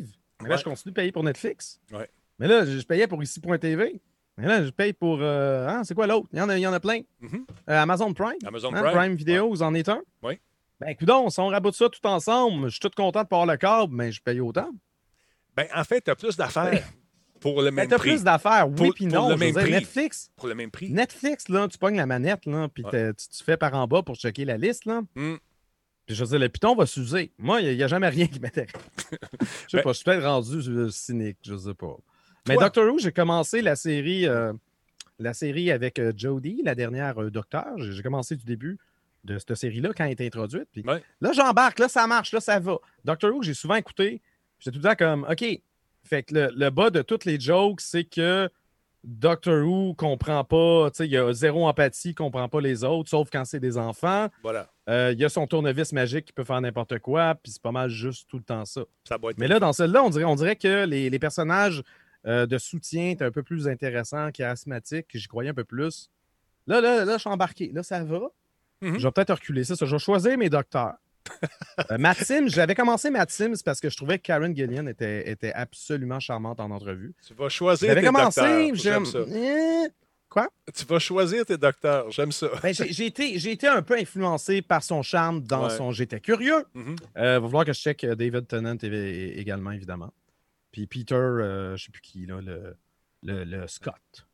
Mais 0.43 0.49
là, 0.51 0.57
je 0.57 0.65
continue 0.65 0.93
de 0.93 0.95
payer 0.97 1.13
pour 1.13 1.23
Netflix. 1.25 1.81
Ouais. 1.93 2.09
Mais 2.39 2.47
là, 2.49 2.65
je, 2.67 2.79
je 2.79 2.85
payais 2.87 3.07
pour 3.07 3.23
ici.tv. 3.23 4.01
Mais 4.37 4.47
là, 4.47 4.65
je 4.65 4.71
paye 4.71 4.93
pour. 4.93 5.19
euh, 5.23 5.67
hein, 5.69 5.85
c'est 5.85 5.95
quoi 5.95 6.07
l'autre? 6.07 6.29
Il 6.33 6.39
y, 6.39 6.43
en 6.43 6.49
a, 6.49 6.59
il 6.59 6.61
y 6.61 6.67
en 6.67 6.73
a 6.73 6.81
plein. 6.81 7.01
Mhm. 7.21 7.47
Euh, 7.71 7.81
Amazon 7.83 8.13
Prime. 8.13 8.37
Amazon 8.47 8.75
Hein, 8.75 8.83
Prime. 8.83 8.93
Prime 8.95 9.15
Video, 9.15 9.49
vous 9.49 9.63
en 9.63 9.73
êtes 9.75 9.89
un? 9.89 10.03
Oui. 10.23 10.39
Ben, 10.85 10.91
écoute, 10.91 11.09
si 11.31 11.41
on 11.41 11.47
raboute 11.49 11.75
ça 11.75 11.89
tout 11.89 12.07
ensemble, 12.07 12.67
je 12.67 12.73
suis 12.73 12.81
tout 12.81 12.91
content 12.95 13.21
de 13.23 13.27
avoir 13.27 13.47
le 13.47 13.57
câble, 13.57 13.95
mais 13.95 14.13
je 14.13 14.21
paye 14.23 14.41
autant. 14.41 14.71
Ben, 15.57 15.67
en 15.75 15.83
fait, 15.85 16.03
tu 16.03 16.11
as 16.11 16.17
plus 16.17 16.37
d'affaires 16.37 16.87
pour 17.41 17.63
le 17.63 17.71
Ben, 17.71 17.77
même 17.77 17.89
t'as 17.89 17.97
prix. 17.99 18.11
plus 18.11 18.23
d'affaires, 18.25 18.69
oui, 18.69 18.75
Pour- 18.77 18.95
puis 18.95 19.07
pour 19.07 19.15
non. 19.15 19.29
le 19.29 19.35
je 19.35 19.39
veux 19.39 19.45
même 19.47 19.53
dire, 19.55 19.63
prix. 19.63 19.73
Netflix, 19.73 20.31
Pour 20.37 20.49
le 20.49 20.55
même 20.55 20.71
prix. 20.71 20.91
Netflix, 20.91 21.49
là, 21.49 21.67
tu 21.69 21.79
pognes 21.79 21.97
la 21.97 22.05
manette, 22.07 22.45
là, 22.47 22.69
puis 22.69 22.85
Ouais. 22.85 23.15
tu, 23.15 23.29
tu 23.29 23.43
fais 23.45 23.57
par 23.57 23.73
en 23.75 23.87
bas 23.87 24.03
pour 24.03 24.17
checker 24.17 24.45
la 24.45 24.59
liste, 24.59 24.85
là. 24.85 25.01
Hmm. 25.15 25.37
Puis 26.07 26.15
je 26.17 26.23
veux 26.23 26.29
dire, 26.31 26.39
le 26.39 26.49
piton 26.51 26.75
va 26.75 26.85
s'user. 26.85 27.33
Moi, 27.39 27.63
il 27.63 27.77
n'y 27.77 27.83
a, 27.83 27.87
jamais 27.89 28.09
rien 28.11 28.27
qui 28.27 28.39
m'intéresse. 28.39 28.73
Je 29.41 29.47
sais 29.71 29.77
Ben- 29.79 29.83
pas, 29.85 29.93
je 29.93 29.97
suis 29.97 30.05
peut-être 30.05 30.25
rendu 30.27 30.57
euh, 30.71 30.91
cynique, 30.91 31.39
je 31.43 31.57
sais 31.57 31.73
pas. 31.75 31.97
Mais 32.47 32.57
Toi- 32.57 32.65
Doctor 32.65 32.93
Who, 32.93 32.99
j'ai 32.99 33.11
commencé 33.13 33.63
la 33.63 33.75
série, 33.75 34.27
euh, 34.27 34.53
la 35.19 35.33
série 35.33 35.71
avec 35.71 35.99
euh, 35.99 36.13
Jodie, 36.15 36.61
la 36.63 36.75
dernière 36.75 37.15
Docteur. 37.31 37.79
J'ai 37.79 38.03
commencé 38.03 38.37
du 38.37 38.45
début 38.45 38.79
de 39.25 39.39
cette 39.39 39.55
série-là 39.55 39.91
quand 39.97 40.05
elle 40.05 40.13
est 40.13 40.27
introduite. 40.27 40.69
Puis 40.73 40.83
Ouais. 40.87 41.03
Là, 41.21 41.33
j'embarque, 41.33 41.79
là, 41.79 41.89
ça 41.89 42.07
marche, 42.07 42.33
là, 42.33 42.41
ça 42.41 42.59
va. 42.61 42.77
Doctor 43.05 43.35
Who, 43.35 43.43
j'ai 43.43 43.55
souvent 43.55 43.77
écouté. 43.77 44.21
J'étais 44.59 44.77
tout 44.77 44.83
le 44.83 44.89
temps 44.91 44.97
comme, 44.97 45.27
OK. 45.29 45.45
Fait 46.05 46.23
que 46.23 46.35
le, 46.35 46.51
le 46.55 46.71
bas 46.71 46.91
de 46.91 47.01
toutes 47.03 47.25
les 47.25 47.41
jokes, 47.41 47.81
c'est 47.81 48.05
que 48.05 48.51
Doctor 49.05 49.67
Who 49.67 49.95
comprend 49.95 50.45
pas, 50.45 50.91
tu 50.91 50.99
sais, 50.99 51.07
il 51.07 51.13
y 51.13 51.17
a 51.17 51.33
zéro 51.33 51.67
empathie, 51.67 52.15
comprend 52.15 52.49
pas 52.49 52.61
les 52.61 52.85
autres, 52.85 53.11
sauf 53.11 53.29
quand 53.31 53.45
c'est 53.45 53.61
des 53.61 53.77
enfants. 53.77 54.29
Voilà. 54.43 54.71
Euh, 54.89 55.13
il 55.13 55.19
y 55.19 55.25
a 55.25 55.29
son 55.29 55.47
tournevis 55.47 55.93
magique 55.93 56.27
qui 56.27 56.33
peut 56.33 56.45
faire 56.45 56.61
n'importe 56.61 56.99
quoi, 56.99 57.35
puis 57.35 57.53
c'est 57.53 57.63
pas 57.63 57.73
mal 57.73 57.91
juste 57.91 58.29
tout 58.29 58.39
le 58.39 58.43
temps 58.45 58.65
ça. 58.65 58.83
Ça. 59.05 59.19
Mais 59.39 59.49
là, 59.49 59.61
dans 59.61 59.73
celle-là, 59.73 60.03
on 60.03 60.11
dirait, 60.11 60.25
on 60.25 60.35
dirait 60.35 60.57
que 60.57 60.85
les, 60.85 61.11
les 61.11 61.19
personnages 61.19 61.83
euh, 62.27 62.47
de 62.47 62.57
soutien 62.57 63.11
étaient 63.11 63.25
un 63.25 63.31
peu 63.31 63.43
plus 63.43 63.69
intéressants, 63.69 64.31
charismatiques, 64.31 65.09
j'y 65.13 65.27
croyais 65.29 65.51
un 65.51 65.55
peu 65.55 65.65
plus. 65.65 66.11
Là, 66.67 66.81
là, 66.81 67.05
là, 67.05 67.15
je 67.15 67.21
suis 67.21 67.31
embarqué. 67.31 67.71
Là, 67.75 67.83
ça 67.83 68.03
va. 68.05 68.29
Mhm. 68.85 68.99
Je 68.99 69.07
vais 69.07 69.13
peut-être 69.13 69.33
reculer 69.35 69.65
ça. 69.65 69.77
ça. 69.77 69.87
Je 69.87 69.93
vais 69.95 69.99
choisir 69.99 70.37
mes 70.39 70.49
docteurs. 70.51 70.95
euh, 71.91 71.97
Matt 71.99 72.19
Sims, 72.19 72.49
j'avais 72.49 72.75
commencé 72.75 73.09
Matt 73.11 73.31
Sims 73.31 73.55
parce 73.65 73.81
que 73.81 73.89
je 73.89 73.97
trouvais 73.97 74.19
que 74.19 74.25
Karen 74.25 74.55
Gillian 74.55 74.87
était, 74.87 75.31
était 75.31 75.53
absolument 75.55 76.21
charmante 76.21 76.61
en 76.61 76.71
entrevue. 76.71 77.15
Tu 77.27 77.33
vas 77.35 77.49
choisir 77.49 77.95
tes 77.95 78.03
commencé, 78.03 78.41
docteurs. 78.43 78.75
j'aime. 78.75 79.07
J'aime 79.07 79.07
ça. 79.07 79.19
Eh, 79.35 79.89
Tu 80.75 80.85
vas 80.85 80.99
choisir 80.99 81.47
tes 81.47 81.57
docteurs. 81.57 82.11
J'aime 82.11 82.31
ça. 82.33 82.49
ben, 82.63 82.75
j'ai 82.75 83.07
été, 83.07 83.39
j'ai 83.39 83.53
été 83.53 83.67
un 83.69 83.81
peu 83.83 83.95
influencé 83.97 84.61
par 84.63 84.83
son 84.83 85.01
charme 85.03 85.43
dans 85.45 85.65
Ouais. 85.69 85.77
son 85.77 85.93
J'étais 85.93 86.21
curieux. 86.21 86.65
Mhm. 86.75 86.97
Euh, 87.17 87.39
va 87.41 87.47
falloir 87.47 87.65
que 87.65 87.73
je 87.73 87.81
check 87.81 88.05
euh, 88.05 88.15
David 88.15 88.47
Tennant 88.47 88.77
également, 88.83 89.71
évidemment. 89.71 90.13
Puis 90.73 90.87
Peter, 90.87 91.15
euh, 91.15 91.77
je 91.77 91.85
sais 91.85 91.91
plus 91.93 92.03
qui, 92.03 92.27
là, 92.27 92.41
le, 92.43 92.77
le, 93.23 93.45
le 93.45 93.67
Scott, 93.69 94.27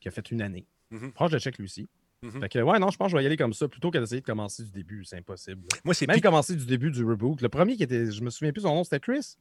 qui 0.00 0.08
a 0.08 0.10
fait 0.10 0.30
une 0.32 0.42
année. 0.42 0.66
Mhm. 0.90 1.12
Franchement, 1.14 1.28
je 1.28 1.34
le 1.36 1.40
check 1.40 1.56
lui 1.58 1.64
aussi. 1.64 1.88
Mhm. 2.34 2.40
Fait 2.40 2.48
que, 2.48 2.58
ouais, 2.60 2.78
non, 2.78 2.90
je 2.90 2.96
pense 2.96 3.06
que 3.06 3.12
je 3.12 3.16
vais 3.16 3.22
y 3.22 3.26
aller 3.26 3.36
comme 3.36 3.52
ça 3.52 3.68
plutôt 3.68 3.90
que 3.90 3.98
d'essayer 3.98 4.20
de 4.20 4.26
commencer 4.26 4.62
du 4.64 4.70
début. 4.70 5.04
C'est 5.04 5.16
impossible. 5.18 5.62
Moi, 5.84 5.94
c'est 5.94 6.06
Même 6.06 6.16
Pic- 6.16 6.22
commencer 6.24 6.54
du 6.56 6.64
début 6.66 6.90
du 6.90 7.04
reboot. 7.04 7.40
Le 7.40 7.48
premier 7.48 7.76
qui 7.76 7.82
était, 7.82 8.10
je 8.10 8.22
me 8.22 8.30
souviens 8.30 8.52
plus 8.52 8.62
son 8.62 8.74
nom, 8.74 8.84
c'était 8.84 9.00
Chris. 9.00 9.36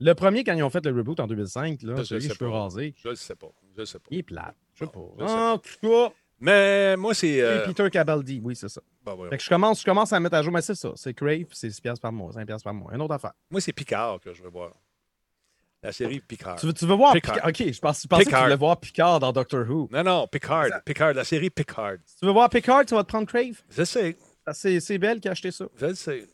Le 0.00 0.14
premier, 0.14 0.42
quand 0.44 0.54
ils 0.54 0.62
ont 0.62 0.70
fait 0.70 0.84
le 0.84 0.96
reboot 0.96 1.20
en 1.20 1.26
2005, 1.26 1.82
là, 1.82 1.96
je 2.02 2.18
cheveux 2.18 2.34
pas. 2.50 2.50
rasés, 2.62 2.94
Je 2.96 3.08
le 3.08 3.14
sais 3.14 3.36
pas. 3.36 3.52
Je 3.74 3.80
le 3.80 3.86
sais 3.86 3.98
pas. 3.98 4.08
il 4.10 4.18
est 4.18 4.22
plate. 4.22 4.56
Je 4.74 4.84
sais 4.84 4.90
pas. 4.90 5.00
je 5.18 5.24
En 5.24 5.58
tout 5.58 5.70
cas, 5.80 6.14
Mais 6.40 6.96
moi, 6.96 7.14
c'est. 7.14 7.28
et 7.28 7.42
euh, 7.42 7.66
Peter 7.66 7.88
Cabaldi, 7.88 8.40
oui, 8.42 8.56
c'est 8.56 8.68
ça. 8.68 8.80
bah, 9.04 9.14
ouais. 9.14 9.28
Fait 9.28 9.36
que 9.36 9.42
je 9.44 9.48
commence, 9.48 9.80
je 9.80 9.84
commence 9.84 10.12
à 10.12 10.18
mettre 10.18 10.34
à 10.34 10.42
jour, 10.42 10.52
mais 10.52 10.60
c'est 10.62 10.74
ça. 10.74 10.92
C'est 10.96 11.14
Crave, 11.14 11.44
c'est 11.52 11.70
6 11.70 11.80
piastres 11.80 12.02
par 12.02 12.10
mois, 12.10 12.32
5 12.32 12.44
piastres 12.46 12.64
par 12.64 12.74
mois. 12.74 12.92
Une 12.92 13.00
autre 13.00 13.14
affaire. 13.14 13.32
Moi, 13.50 13.60
c'est 13.60 13.72
Picard 13.72 14.18
que 14.20 14.32
je 14.34 14.42
veux 14.42 14.50
voir. 14.50 14.72
La 15.82 15.90
série 15.90 16.20
Picard. 16.20 16.60
Tu 16.60 16.66
veux, 16.66 16.72
tu 16.72 16.86
veux 16.86 16.94
voir 16.94 17.12
Picard. 17.12 17.34
Picard? 17.34 17.48
Ok, 17.48 17.72
je 17.72 17.80
pense, 17.80 18.02
je 18.02 18.06
pensais 18.06 18.24
que 18.24 18.30
tu 18.30 18.36
voulais 18.36 18.56
voir 18.56 18.78
Picard 18.78 19.18
dans 19.18 19.32
Doctor 19.32 19.68
Who. 19.68 19.88
Non, 19.90 20.04
non, 20.04 20.28
Picard. 20.28 20.68
Picard, 20.84 21.12
la 21.12 21.24
série 21.24 21.50
Picard. 21.50 21.96
Si 22.06 22.18
tu 22.18 22.26
veux 22.26 22.32
voir 22.32 22.48
Picard, 22.48 22.84
tu 22.84 22.94
vas 22.94 23.02
te 23.02 23.08
prendre 23.08 23.26
Crave. 23.26 23.60
Je 23.68 23.82
sais. 23.82 24.16
C'est 24.52 24.80
c'est 24.80 24.98
Belle 24.98 25.20
qui 25.20 25.28
a 25.28 25.32
acheté 25.32 25.50
ça. 25.50 25.66
Je 25.76 25.86
le 25.86 25.94
sais. 25.94 26.26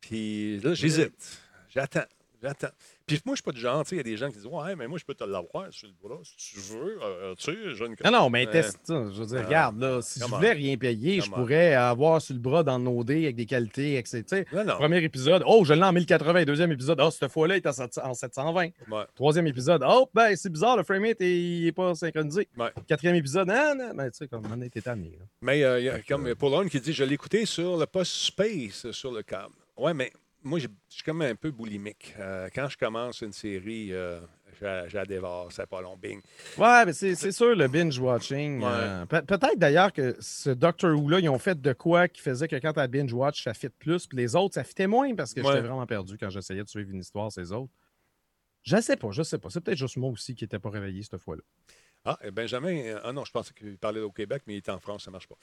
Puis 0.00 0.60
là, 0.60 0.74
j'hésite. 0.74 1.38
J'attends. 1.70 2.04
J'attends. 2.42 2.68
Puis 3.06 3.20
moi, 3.26 3.34
je 3.34 3.36
suis 3.36 3.42
pas 3.42 3.52
du 3.52 3.60
genre, 3.60 3.82
tu 3.84 3.90
sais, 3.90 3.94
il 3.96 3.98
y 3.98 4.00
a 4.00 4.04
des 4.04 4.16
gens 4.16 4.28
qui 4.30 4.36
disent 4.36 4.46
Ouais, 4.46 4.74
mais 4.76 4.86
moi, 4.88 4.98
je 4.98 5.04
peux 5.04 5.14
te 5.14 5.24
l'avoir 5.24 5.66
sur 5.70 5.88
le 5.88 5.94
bras 6.08 6.18
si 6.22 6.36
tu 6.36 6.58
veux. 6.72 6.98
Euh, 7.02 7.34
tu 7.36 7.52
sais, 7.52 7.74
j'ai 7.74 7.84
une 7.84 7.94
Non, 8.04 8.10
non, 8.10 8.30
mais 8.30 8.46
Euh, 8.46 8.50
teste 8.50 8.78
ça. 8.84 8.94
Je 9.12 9.20
veux 9.20 9.26
dire, 9.26 9.40
euh, 9.40 9.44
regarde, 9.44 9.78
là, 9.78 10.00
si 10.00 10.20
je 10.20 10.24
voulais 10.24 10.52
rien 10.52 10.76
payer, 10.78 11.20
je 11.20 11.30
pourrais 11.30 11.74
avoir 11.74 12.22
sur 12.22 12.34
le 12.34 12.40
bras 12.40 12.62
dans 12.62 12.78
le 12.78 12.88
OD 12.88 13.10
avec 13.10 13.36
des 13.36 13.44
qualités, 13.46 13.96
etc. 13.98 14.44
Non, 14.52 14.64
non. 14.64 14.76
Premier 14.76 15.02
épisode, 15.04 15.42
oh, 15.46 15.64
je 15.64 15.74
l'ai 15.74 15.82
en 15.82 15.92
1080. 15.92 16.44
Deuxième 16.44 16.72
épisode, 16.72 16.98
oh, 17.02 17.10
cette 17.10 17.30
fois-là, 17.30 17.56
il 17.56 17.58
est 17.58 17.66
en 17.66 17.72
700 17.72 18.00
en 18.04 18.14
720. 18.14 18.62
Ouais. 18.90 19.04
Troisième 19.14 19.46
épisode, 19.48 19.84
oh, 19.86 20.08
ben, 20.14 20.34
c'est 20.34 20.50
bizarre, 20.50 20.76
le 20.76 20.82
framerate 20.82 21.20
est, 21.20 21.62
est 21.66 21.72
pas 21.72 21.94
synchronisé. 21.94 22.48
Ouais. 22.56 22.70
Quatrième 22.86 23.16
épisode, 23.16 23.50
ah, 23.50 23.74
non, 23.74 23.94
ben, 23.94 24.10
tu 24.10 24.16
sais, 24.18 24.28
comme 24.28 24.44
on 24.50 24.62
était 24.62 24.80
tanné. 24.80 25.18
Mais 25.42 25.62
euh, 25.62 25.78
il 25.78 25.84
y 25.84 25.88
a 25.90 26.00
comme 26.00 26.34
Paul 26.34 26.70
qui 26.70 26.80
dit 26.80 26.92
Je 26.94 27.04
l'ai 27.04 27.14
écouté 27.14 27.44
sur 27.44 27.76
le 27.76 27.84
post 27.86 28.12
Space 28.12 28.90
sur 28.92 29.12
le 29.12 29.22
câble. 29.22 29.54
Ouais, 29.76 29.92
mais 29.92 30.10
moi, 30.44 30.58
je 30.58 30.68
suis 30.88 31.02
comme 31.02 31.22
un 31.22 31.34
peu 31.34 31.50
boulimique. 31.50 32.14
Euh, 32.18 32.48
quand 32.54 32.68
je 32.68 32.76
commence 32.78 33.20
une 33.22 33.32
série, 33.32 33.92
euh, 33.92 34.20
je 34.60 34.64
la- 34.64 34.88
je 34.88 34.94
la 34.96 35.04
dévore, 35.04 35.50
c'est 35.50 35.66
pas 35.66 35.80
long, 35.80 35.96
bing. 35.96 36.20
Ouais, 36.58 36.84
mais 36.86 36.92
c'est 36.92 37.32
sûr, 37.32 37.56
le 37.56 37.66
binge-watching. 37.66 38.60
Ouais. 38.60 38.68
euh, 38.70 39.06
peut- 39.06 39.22
Peut-être 39.22 39.58
d'ailleurs 39.58 39.92
que 39.92 40.16
ce 40.20 40.50
Doctor 40.50 40.96
Who-là, 40.96 41.18
ils 41.20 41.28
ont 41.28 41.38
fait 41.38 41.60
de 41.60 41.72
quoi 41.72 42.06
qui 42.08 42.20
faisait 42.20 42.46
que 42.46 42.56
quand 42.56 42.72
tu 42.72 42.88
binge-watch, 42.88 43.42
ça 43.42 43.54
fit 43.54 43.68
plus, 43.70 44.06
puis 44.06 44.16
les 44.18 44.36
autres, 44.36 44.54
ça 44.54 44.62
fitait 44.64 44.86
moins 44.86 45.14
parce 45.14 45.34
que 45.34 45.40
Ouais. 45.40 45.46
j'étais 45.48 45.60
vraiment 45.66 45.86
perdu 45.86 46.16
quand 46.18 46.30
j'essayais 46.30 46.62
de 46.62 46.68
suivre 46.68 46.90
une 46.90 47.00
histoire, 47.00 47.32
ces 47.32 47.50
autres. 47.50 47.72
Je 48.62 48.80
sais 48.80 48.96
pas, 48.96 49.10
je 49.10 49.22
sais 49.22 49.38
pas. 49.38 49.50
C'est 49.50 49.60
peut-être 49.60 49.76
juste 49.78 49.96
moi 49.98 50.10
aussi 50.10 50.34
qui 50.34 50.44
n'étais 50.44 50.58
pas 50.58 50.70
réveillé 50.70 51.02
cette 51.02 51.20
fois-là. 51.20 51.42
Ah, 52.06 52.18
Benjamin, 52.32 52.76
euh, 52.76 53.00
ah 53.02 53.14
non, 53.14 53.24
je 53.24 53.32
pensais 53.32 53.54
qu'il 53.54 53.78
parlait 53.78 54.00
au 54.00 54.10
Québec, 54.10 54.42
mais 54.46 54.54
il 54.54 54.56
est 54.58 54.68
en 54.68 54.78
France, 54.78 55.04
ça 55.04 55.10
marche 55.10 55.26
pas. 55.26 55.36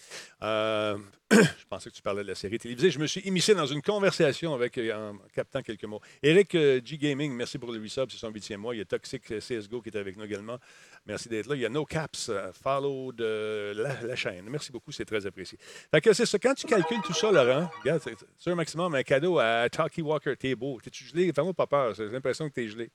Euh, 0.44 0.96
je 1.32 1.66
pensais 1.68 1.90
que 1.90 1.96
tu 1.96 2.04
parlais 2.04 2.22
de 2.22 2.28
la 2.28 2.36
série 2.36 2.60
télévisée. 2.60 2.92
Je 2.92 3.00
me 3.00 3.08
suis 3.08 3.22
immiscé 3.22 3.56
dans 3.56 3.66
une 3.66 3.82
conversation 3.82 4.54
avec, 4.54 4.78
euh, 4.78 5.12
en 5.12 5.18
captant 5.34 5.64
quelques 5.64 5.86
mots. 5.86 6.02
Eric 6.22 6.52
G 6.52 6.98
Gaming, 7.00 7.34
merci 7.34 7.58
pour 7.58 7.72
le 7.72 7.82
resub, 7.82 8.12
c'est 8.12 8.18
son 8.18 8.30
huitième 8.30 8.60
mois. 8.60 8.76
Il 8.76 8.78
y 8.78 8.82
a 8.82 8.86
Toxic 8.86 9.24
CSGO 9.40 9.82
qui 9.82 9.90
est 9.90 9.98
avec 9.98 10.16
nous 10.18 10.24
également. 10.24 10.60
Merci 11.08 11.30
d'être 11.30 11.48
là. 11.48 11.56
Il 11.56 11.62
y 11.62 11.66
a 11.66 11.70
No 11.70 11.84
Caps, 11.84 12.30
follow 12.54 13.12
de 13.12 13.74
la, 13.76 14.16
chaîne. 14.16 14.48
Merci 14.48 14.72
beaucoup, 14.72 14.92
c'est 14.92 15.06
très 15.06 15.26
apprécié. 15.26 15.58
Fait 15.60 16.00
que 16.00 16.14
c'est 16.14 16.28
ça. 16.28 16.38
Quand 16.38 16.54
tu 16.54 16.68
calcules 16.68 17.02
tout 17.04 17.14
ça, 17.14 17.32
Laurent, 17.32 17.72
regarde, 17.80 18.04
c'est 18.38 18.52
un 18.52 18.56
maximum, 18.56 18.94
un 18.94 19.02
cadeau 19.02 19.40
à 19.40 19.68
Talkie 19.68 20.04
Walker. 20.04 20.36
T'es 20.38 20.54
beau. 20.54 20.80
T'es-tu 20.80 21.06
gelé? 21.06 21.32
Fais-moi 21.34 21.56
pas 21.56 21.66
peur. 21.66 21.96
J'ai 21.96 22.08
l'impression 22.08 22.48
que 22.48 22.54
t'es 22.54 22.68
gelé. 22.68 22.92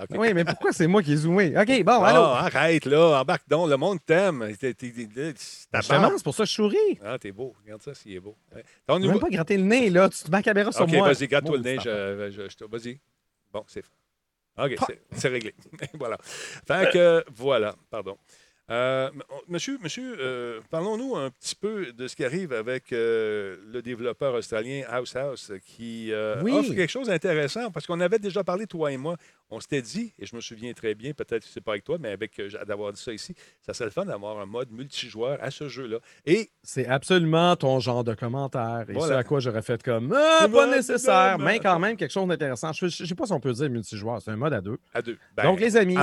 OK. 0.00 0.06
Oui, 0.12 0.32
mais 0.32 0.44
pourquoi 0.44 0.72
c'est 0.72 0.86
moi 0.86 1.02
qui 1.02 1.12
ai 1.12 1.16
zoomé? 1.16 1.54
OK, 1.56 1.84
bon, 1.84 2.02
allô? 2.02 2.22
arrête 2.22 2.86
là, 2.86 3.20
embarque 3.20 3.46
donc, 3.48 3.68
le 3.68 3.76
monde 3.76 3.98
t'aime. 4.04 4.48
Justement, 4.48 6.10
c'est 6.16 6.24
pour 6.24 6.34
ça 6.34 6.44
que 6.44 6.48
je 6.48 6.54
souris. 6.54 6.98
Ah, 7.04 7.18
t'es 7.18 7.30
beau. 7.32 7.54
Regarde 7.62 7.82
ça, 7.82 7.94
s'il 7.94 8.14
est 8.14 8.20
beau. 8.20 8.36
Ouais. 8.54 8.64
Ton 8.86 8.98
même 8.98 9.18
pas 9.20 9.28
gratter 9.28 9.56
le 9.58 9.64
nez, 9.64 9.90
là. 9.90 10.08
Tu 10.08 10.24
te 10.24 10.30
mets 10.30 10.38
la 10.38 10.42
caméra 10.42 10.72
sur 10.72 10.82
OK, 10.82 10.92
moi. 10.92 11.12
vas-y, 11.12 11.28
garde-toi 11.28 11.56
le 11.58 11.62
nez. 11.62 11.76
Je, 11.84 12.46
je- 12.48 12.64
vas-y. 12.64 12.98
Bon, 13.52 13.64
c'est 13.66 13.84
OK, 14.58 14.76
c'est- 15.12 15.28
réglé. 15.28 15.54
voilà. 15.94 16.16
Fait 16.22 16.90
que, 16.92 17.24
voilà, 17.34 17.74
pardon. 17.90 18.16
Euh, 18.70 19.10
monsieur, 19.48 19.76
monsieur 19.82 20.16
euh, 20.20 20.60
parlons-nous 20.70 21.16
un 21.16 21.30
petit 21.30 21.54
peu 21.56 21.92
de 21.92 22.06
ce 22.06 22.14
qui 22.16 22.24
arrive 22.24 22.52
avec 22.52 22.92
euh, 22.92 23.56
le 23.70 23.82
développeur 23.82 24.34
australien 24.34 24.84
House 24.88 25.14
House 25.16 25.52
qui 25.66 26.10
Oui. 26.42 26.52
offre 26.52 26.72
quelque 26.72 26.88
chose 26.88 27.08
d'intéressant 27.08 27.70
parce 27.70 27.86
qu'on 27.86 28.00
avait 28.00 28.20
déjà 28.20 28.44
parlé, 28.44 28.66
toi 28.66 28.90
et 28.92 28.96
moi. 28.96 29.16
On 29.54 29.60
s'était 29.60 29.82
dit, 29.82 30.14
et 30.18 30.24
je 30.24 30.34
me 30.34 30.40
souviens 30.40 30.72
très 30.72 30.94
bien, 30.94 31.12
peut-être 31.12 31.44
que 31.44 31.48
c'est 31.52 31.60
pas 31.60 31.72
avec 31.72 31.84
toi, 31.84 31.98
mais 32.00 32.08
avec 32.10 32.38
euh, 32.40 32.48
d'avoir 32.66 32.90
dit 32.92 33.00
ça 33.02 33.12
ici, 33.12 33.34
ça 33.60 33.74
serait 33.74 33.84
le 33.84 33.90
fun 33.90 34.06
d'avoir 34.06 34.40
un 34.40 34.46
mode 34.46 34.70
multijoueur 34.70 35.36
à 35.42 35.50
ce 35.50 35.68
jeu-là. 35.68 35.98
Et 36.24 36.50
C'est 36.62 36.86
absolument 36.86 37.54
ton 37.56 37.78
genre 37.78 38.02
de 38.02 38.14
commentaire. 38.14 38.86
Et 38.88 38.94
Voilà. 38.94 39.14
ce 39.14 39.18
à 39.18 39.24
quoi 39.24 39.40
j'aurais 39.40 39.60
fait 39.60 39.82
comme 39.82 40.10
Ah, 40.16 40.48
pas 40.50 40.66
nécessaire, 40.74 41.38
mais 41.38 41.58
quand 41.58 41.78
même 41.78 41.98
quelque 41.98 42.10
chose 42.12 42.26
d'intéressant. 42.26 42.72
Je 42.72 42.86
ne 42.86 42.90
sais 42.90 43.14
pas 43.14 43.26
si 43.26 43.32
on 43.32 43.40
peut 43.40 43.52
dire 43.52 43.68
multijoueur, 43.68 44.22
c'est 44.22 44.30
un 44.30 44.36
mode 44.36 44.54
à 44.54 44.62
deux. 44.62 44.78
à 44.94 45.02
deux. 45.02 45.18
Ben, 45.36 45.42
Donc, 45.42 45.60
les 45.60 45.76
amis, 45.76 45.96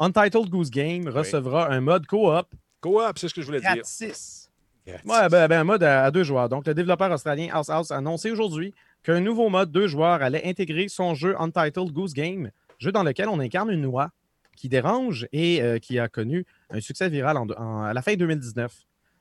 Untitled 0.00 0.48
Goose 0.50 0.70
Game 0.70 1.06
recevra 1.08 1.70
un 1.70 1.80
mode 1.80 2.06
coop 2.06 2.46
Coop, 2.80 3.18
c'est 3.18 3.28
ce 3.28 3.34
que 3.34 3.40
je 3.40 3.46
voulais 3.46 3.60
dire. 3.60 3.72
gratis. 3.76 4.50
Gratis. 4.84 5.04
Ouais, 5.04 5.28
ben, 5.28 5.46
ben, 5.48 5.60
un 5.60 5.64
mode 5.64 5.82
à, 5.84 6.04
à 6.04 6.10
deux 6.10 6.24
joueurs. 6.24 6.48
Donc, 6.48 6.66
le 6.66 6.74
développeur 6.74 7.10
australien 7.12 7.48
House 7.52 7.70
House 7.70 7.90
a 7.92 7.96
annoncé 7.98 8.30
aujourd'hui 8.32 8.74
qu'un 9.02 9.20
nouveau 9.20 9.48
mode 9.48 9.70
deux 9.70 9.86
joueurs 9.86 10.22
allait 10.22 10.44
intégrer 10.44 10.88
son 10.88 11.14
jeu 11.14 11.34
Untitled 11.40 11.92
Goose 11.92 12.12
Game, 12.14 12.50
jeu 12.78 12.92
dans 12.92 13.02
lequel 13.02 13.28
on 13.28 13.40
incarne 13.40 13.70
une 13.70 13.82
noix 13.82 14.10
qui 14.56 14.68
dérange 14.68 15.28
et 15.32 15.62
euh, 15.62 15.78
qui 15.78 15.98
a 15.98 16.08
connu 16.08 16.46
un 16.70 16.80
succès 16.80 17.08
viral 17.08 17.36
à 17.56 17.92
la 17.92 18.02
fin 18.02 18.14
2019. 18.14 18.72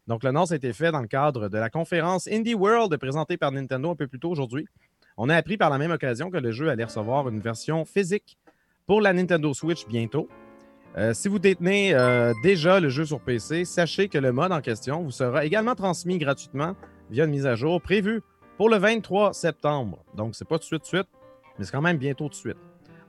Donc, 0.08 0.24
l'annonce 0.24 0.52
a 0.52 0.56
été 0.56 0.72
faite 0.72 0.92
dans 0.92 1.02
le 1.02 1.08
cadre 1.08 1.50
de 1.50 1.58
la 1.58 1.70
conférence 1.70 2.28
Indie 2.28 2.54
World 2.54 2.96
présentée 2.98 3.38
par 3.38 3.52
Nintendo 3.52 3.92
un 3.92 3.96
peu 3.96 4.08
plus 4.08 4.20
tôt 4.20 4.30
aujourd'hui. 4.30 4.68
On 5.18 5.30
a 5.30 5.36
appris 5.36 5.58
par 5.58 5.70
la 5.70 5.78
même 5.78 5.92
occasion 5.92 6.30
que 6.30 6.38
le 6.38 6.52
jeu 6.52 6.70
allait 6.70 6.84
recevoir 6.84 7.28
une 7.30 7.40
version 7.40 7.86
physique 7.86 8.38
pour 8.86 9.02
la 9.02 9.14
Nintendo 9.14 9.54
Switch 9.54 9.88
bientôt. 9.88 10.30
Euh, 10.98 11.14
si 11.14 11.28
vous 11.28 11.40
détenez 11.40 11.94
euh, 11.94 12.34
déjà 12.44 12.80
le 12.80 12.90
jeu 12.90 13.06
sur 13.06 13.20
PC, 13.20 13.66
sachez 13.66 14.08
que 14.08 14.18
le 14.18 14.32
mode 14.32 14.52
en 14.52 14.62
question 14.62 15.04
vous 15.04 15.12
sera 15.12 15.44
également 15.44 15.76
transmis 15.76 16.18
gratuitement 16.18 16.76
via 17.10 17.26
une 17.26 17.32
mise 17.32 17.46
à 17.46 17.56
jour 17.56 17.82
prévue 17.82 18.22
pour 18.58 18.70
le 18.70 18.78
23 18.78 19.34
septembre. 19.34 20.06
Donc, 20.16 20.36
c'est 20.36 20.48
pas 20.48 20.58
tout 20.58 20.62
de 20.62 20.66
suite, 20.66 20.82
de 20.82 20.88
suite, 20.88 21.08
mais 21.58 21.66
c'est 21.66 21.72
quand 21.72 21.82
même 21.82 21.98
bientôt 21.98 22.26
tout 22.26 22.30
de 22.30 22.36
suite. 22.36 22.58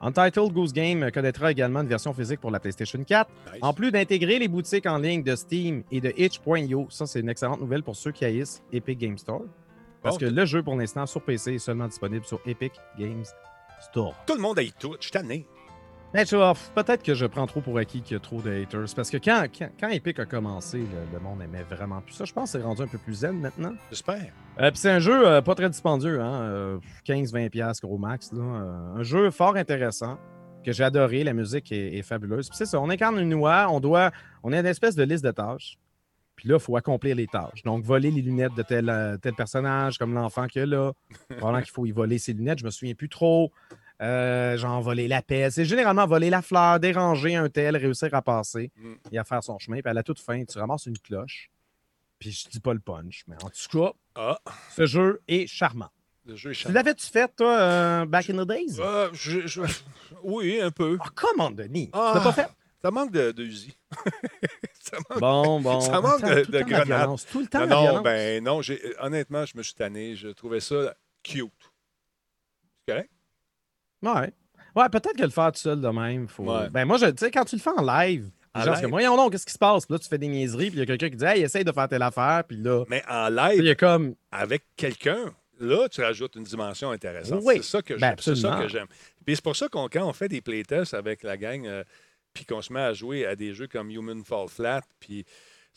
Untitled 0.00 0.52
Goose 0.52 0.72
Game 0.72 1.10
connaîtra 1.10 1.50
également 1.50 1.80
une 1.80 1.88
version 1.88 2.12
physique 2.12 2.40
pour 2.40 2.50
la 2.50 2.60
PlayStation 2.60 3.02
4, 3.02 3.30
Nice. 3.52 3.58
en 3.62 3.72
plus 3.72 3.90
d'intégrer 3.90 4.38
les 4.38 4.48
boutiques 4.48 4.86
en 4.86 4.98
ligne 4.98 5.22
de 5.22 5.34
Steam 5.34 5.82
et 5.90 6.00
de 6.00 6.12
itch.io. 6.16 6.86
Ça, 6.90 7.06
c'est 7.06 7.20
une 7.20 7.28
excellente 7.30 7.60
nouvelle 7.60 7.82
pour 7.82 7.96
ceux 7.96 8.12
qui 8.12 8.24
haïssent 8.24 8.62
Epic 8.72 8.98
Game 8.98 9.16
Store. 9.18 9.42
Parce 10.02 10.18
Bon. 10.18 10.26
que 10.26 10.30
le 10.30 10.44
jeu, 10.44 10.62
pour 10.62 10.76
l'instant, 10.76 11.06
sur 11.06 11.22
PC 11.22 11.54
est 11.54 11.58
seulement 11.58 11.86
disponible 11.88 12.24
sur 12.26 12.40
Epic 12.46 12.72
Games 12.98 13.24
Store. 13.80 14.14
Tout 14.26 14.34
le 14.34 14.40
monde 14.40 14.58
a 14.58 14.62
tout. 14.78 14.94
Je 15.00 15.04
suis 15.04 15.10
tanné. 15.12 15.46
Mais 16.14 16.24
tu 16.24 16.36
vois, 16.36 16.54
peut-être 16.74 17.02
que 17.02 17.14
je 17.14 17.26
prends 17.26 17.46
trop 17.46 17.60
pour 17.60 17.76
acquis 17.78 18.00
qu'il 18.00 18.14
y 18.14 18.16
a 18.16 18.20
trop 18.20 18.40
de 18.40 18.50
haters. 18.50 18.86
Parce 18.94 19.10
que 19.10 19.16
quand, 19.16 19.46
quand, 19.58 19.68
quand 19.78 19.88
Epic 19.88 20.18
a 20.20 20.24
commencé, 20.26 20.78
le, 20.78 20.86
le 21.12 21.18
monde 21.18 21.42
aimait 21.42 21.64
vraiment 21.64 22.00
plus 22.00 22.14
ça. 22.14 22.24
Je 22.24 22.32
pense 22.32 22.52
que 22.52 22.58
c'est 22.58 22.64
rendu 22.64 22.82
un 22.82 22.86
peu 22.86 22.98
plus 22.98 23.14
zen 23.14 23.40
maintenant. 23.40 23.74
J'espère. 23.90 24.32
Euh, 24.58 24.70
c'est 24.74 24.90
un 24.90 24.98
jeu 24.98 25.26
euh, 25.28 25.42
pas 25.42 25.54
très 25.54 25.68
dispendieux, 25.68 26.20
hein? 26.20 26.42
euh, 26.42 26.78
15-20$ 27.06 27.50
piastres 27.50 27.86
gros 27.86 27.98
max. 27.98 28.32
Là. 28.32 28.42
Euh, 28.42 28.94
un 29.00 29.02
jeu 29.02 29.30
fort 29.30 29.56
intéressant 29.56 30.18
que 30.64 30.72
j'ai 30.72 30.82
adoré. 30.84 31.24
La 31.24 31.34
musique 31.34 31.70
est, 31.72 31.98
est 31.98 32.02
fabuleuse. 32.02 32.48
Puis 32.48 32.56
c'est 32.56 32.66
ça, 32.66 32.80
on 32.80 32.88
incarne 32.88 33.18
une 33.18 33.28
noix, 33.28 33.66
on 33.70 33.80
doit. 33.80 34.10
On 34.42 34.52
a 34.52 34.58
une 34.58 34.66
espèce 34.66 34.96
de 34.96 35.02
liste 35.04 35.24
de 35.24 35.30
tâches. 35.30 35.76
Puis 36.36 36.48
là, 36.48 36.56
il 36.56 36.60
faut 36.60 36.76
accomplir 36.76 37.16
les 37.16 37.26
tâches. 37.26 37.62
Donc, 37.64 37.82
voler 37.84 38.10
les 38.10 38.20
lunettes 38.22 38.54
de 38.54 38.62
tel, 38.62 38.88
euh, 38.90 39.16
tel 39.16 39.34
personnage, 39.34 39.96
comme 39.98 40.12
l'enfant 40.14 40.46
qu'il 40.46 40.60
y 40.60 40.62
a 40.62 40.66
là. 40.66 40.92
Pendant 41.40 41.60
qu'il 41.60 41.70
faut 41.70 41.86
y 41.86 41.92
voler 41.92 42.18
ses 42.18 42.32
lunettes, 42.32 42.58
je 42.58 42.64
me 42.64 42.70
souviens 42.70 42.94
plus 42.94 43.08
trop. 43.08 43.52
Euh, 44.02 44.56
genre 44.58 44.82
voler 44.82 45.08
la 45.08 45.22
paix. 45.22 45.50
C'est 45.50 45.64
généralement 45.64 46.06
voler 46.06 46.28
la 46.28 46.42
fleur, 46.42 46.78
déranger 46.80 47.34
un 47.36 47.48
tel, 47.48 47.76
réussir 47.76 48.12
à 48.14 48.20
passer 48.20 48.70
Mm. 48.76 48.92
et 49.12 49.18
à 49.18 49.24
faire 49.24 49.42
son 49.42 49.58
chemin. 49.58 49.80
Puis 49.80 49.90
à 49.90 49.94
la 49.94 50.02
toute 50.02 50.20
fin, 50.20 50.44
tu 50.44 50.58
ramasses 50.58 50.84
une 50.86 50.98
cloche. 50.98 51.50
Puis 52.18 52.32
je 52.32 52.48
dis 52.48 52.60
pas 52.60 52.72
le 52.74 52.80
punch, 52.80 53.24
mais 53.26 53.36
en 53.42 53.50
tout 53.50 53.78
cas, 53.78 53.92
Ah, 54.14 54.38
ce 54.74 54.86
jeu 54.86 55.20
est 55.28 55.46
charmant. 55.46 55.90
le 56.24 56.34
jeu 56.36 56.52
est 56.52 56.54
Tu 56.66 56.72
l'avais-tu 56.72 57.06
fait, 57.06 57.34
toi, 57.36 57.58
euh, 57.58 58.06
back 58.06 58.30
in 58.30 58.42
the 58.44 58.48
days? 58.48 58.78
Ah, 58.82 59.08
je- 59.12 59.46
je- 59.46 59.60
Oui, 60.22 60.60
un 60.60 60.70
peu. 60.70 60.96
Oh, 61.00 61.08
comment, 61.14 61.50
Denis? 61.50 61.90
Ah. 61.92 62.10
Tu 62.12 62.18
l'as 62.18 62.24
pas 62.24 62.32
fait? 62.32 62.48
Ça 62.82 62.90
manque 62.90 63.10
de, 63.12 63.32
de 63.32 63.42
Uzi. 63.44 63.76
ça 64.80 64.96
manque 65.10 65.20
Bon, 65.20 65.60
bon. 65.60 65.80
Ça 65.80 66.00
manque 66.00 66.22
Attends, 66.22 66.34
de- 66.36 66.44
tout 66.44 66.52
de 66.52 66.60
grenades. 66.62 67.16
Tout 67.30 67.40
le 67.40 67.46
temps, 67.46 67.60
Non, 67.60 67.66
la 67.66 67.74
non, 67.74 67.82
violence. 67.82 68.02
ben 68.04 68.44
non, 68.44 68.62
j'ai- 68.62 68.94
honnêtement, 69.00 69.44
je 69.44 69.56
me 69.58 69.62
suis 69.62 69.74
tanné. 69.74 70.14
Je 70.16 70.28
trouvais 70.28 70.60
ça 70.60 70.94
cute. 71.22 71.52
C'est 72.86 72.94
correct? 72.94 73.10
Ouais. 74.02 74.32
Ouais, 74.76 74.88
peut-être 74.90 75.16
que 75.16 75.22
le 75.22 75.30
faire 75.30 75.50
tout 75.52 75.58
seul 75.58 75.80
de 75.80 75.88
même, 75.88 76.28
faut. 76.28 76.44
Ouais. 76.44 76.68
Ben 76.70 76.84
moi, 76.84 76.98
je- 76.98 77.06
sais, 77.16 77.30
quand 77.30 77.44
tu 77.44 77.56
le 77.56 77.60
fais 77.62 77.70
en 77.70 77.82
live, 77.82 78.30
les 78.58 78.64
gens, 78.64 78.70
c'est 78.70 78.70
live? 78.76 78.80
comme, 78.82 78.90
voyons 78.90 79.16
donc, 79.16 79.32
qu'est-ce 79.32 79.46
qui 79.46 79.52
se 79.52 79.58
passe? 79.58 79.86
Puis 79.86 79.92
là, 79.94 79.98
tu 79.98 80.08
fais 80.08 80.18
des 80.18 80.28
niaiseries, 80.28 80.70
puis 80.70 80.76
il 80.76 80.80
y 80.80 80.82
a 80.82 80.86
quelqu'un 80.86 81.10
qui 81.10 81.16
dit, 81.16 81.24
hey, 81.24 81.42
essaye 81.42 81.64
de 81.64 81.72
faire 81.72 81.88
telle 81.88 82.02
affaire, 82.02 82.42
puis 82.46 82.56
là, 82.56 82.84
Mais 82.88 83.02
en 83.08 83.28
il 83.28 83.34
live, 83.36 83.64
y 83.64 83.70
a 83.70 83.74
comme, 83.74 84.14
avec 84.30 84.64
quelqu'un, 84.76 85.34
là, 85.60 85.88
tu 85.88 86.02
rajoutes 86.02 86.34
une 86.36 86.44
dimension 86.44 86.90
intéressante. 86.90 87.40
Oui. 87.44 87.56
C'est 87.56 87.62
ça 87.62 87.82
que 87.82 87.94
Ben, 87.94 88.00
j'aime. 88.00 88.16
c'est 88.18 88.34
ça 88.36 88.48
absolument. 88.48 88.62
que 88.62 88.68
j'aime. 88.68 88.86
Puis 89.24 89.36
c'est 89.36 89.44
pour 89.44 89.56
ça 89.56 89.68
qu'on, 89.68 89.88
quand 89.88 90.06
on 90.08 90.12
fait 90.12 90.28
des 90.28 90.40
playtests 90.40 90.94
avec 90.94 91.22
la 91.22 91.36
gang, 91.36 91.66
euh, 91.66 91.82
puis 92.32 92.44
qu'on 92.44 92.60
se 92.62 92.72
met 92.72 92.80
à 92.80 92.92
jouer 92.92 93.26
à 93.26 93.34
des 93.36 93.54
jeux 93.54 93.66
comme 93.66 93.90
Human 93.90 94.22
Fall 94.24 94.48
Flat, 94.48 94.82
puis 95.00 95.24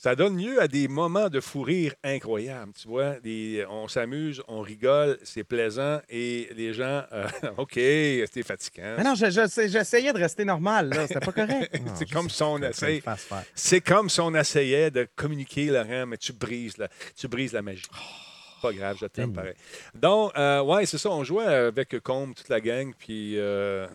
ça 0.01 0.15
donne 0.15 0.37
lieu 0.41 0.61
à 0.61 0.69
des 0.69 0.87
moments 0.87 1.27
de 1.27 1.41
fou 1.41 1.61
rire 1.61 1.93
incroyables. 2.05 2.71
Tu 2.71 2.87
vois, 2.87 3.19
Des- 3.19 3.65
on 3.69 3.89
s'amuse, 3.89 4.41
on 4.47 4.61
rigole, 4.61 5.19
c'est 5.23 5.43
plaisant, 5.43 5.99
et 6.07 6.47
les 6.55 6.73
gens, 6.73 7.03
euh, 7.11 7.27
OK, 7.57 7.73
c'était 7.73 8.43
fatigant. 8.43 8.95
mais 8.97 9.03
non, 9.03 9.13
je- 9.13 9.29
je- 9.29 9.67
j'essayais 9.67 10.13
de 10.13 10.17
rester 10.17 10.45
normal, 10.45 10.87
là, 10.87 11.05
c'était 11.05 11.19
pas 11.19 11.33
correct. 11.33 11.75
C'est 11.95 12.09
comme 12.09 12.29
si 12.29 12.41
on 12.43 12.57
faire. 12.59 13.43
C'est 13.53 13.81
comme 13.81 14.09
si 14.09 14.21
on 14.21 14.33
essayait 14.35 14.89
de 14.89 15.05
communiquer, 15.17 15.65
Laurent, 15.65 16.05
mais 16.07 16.17
tu 16.17 16.31
brises 16.31 16.77
la, 16.77 16.87
tu 17.17 17.27
brises 17.27 17.51
la 17.51 17.61
magie. 17.61 17.85
Pas 18.61 18.71
grave, 18.71 18.97
je 19.01 19.05
t'aime 19.07 19.33
pareil. 19.33 19.53
Donc, 19.93 20.31
euh, 20.37 20.61
ouais, 20.61 20.85
c'est 20.85 20.97
ça. 20.97 21.09
On 21.09 21.25
jouait 21.25 21.43
avec 21.45 21.99
Combe, 21.99 22.33
toute 22.35 22.47
la 22.49 22.61
gang, 22.61 22.93
puis 22.97 23.33
euh, 23.37 23.85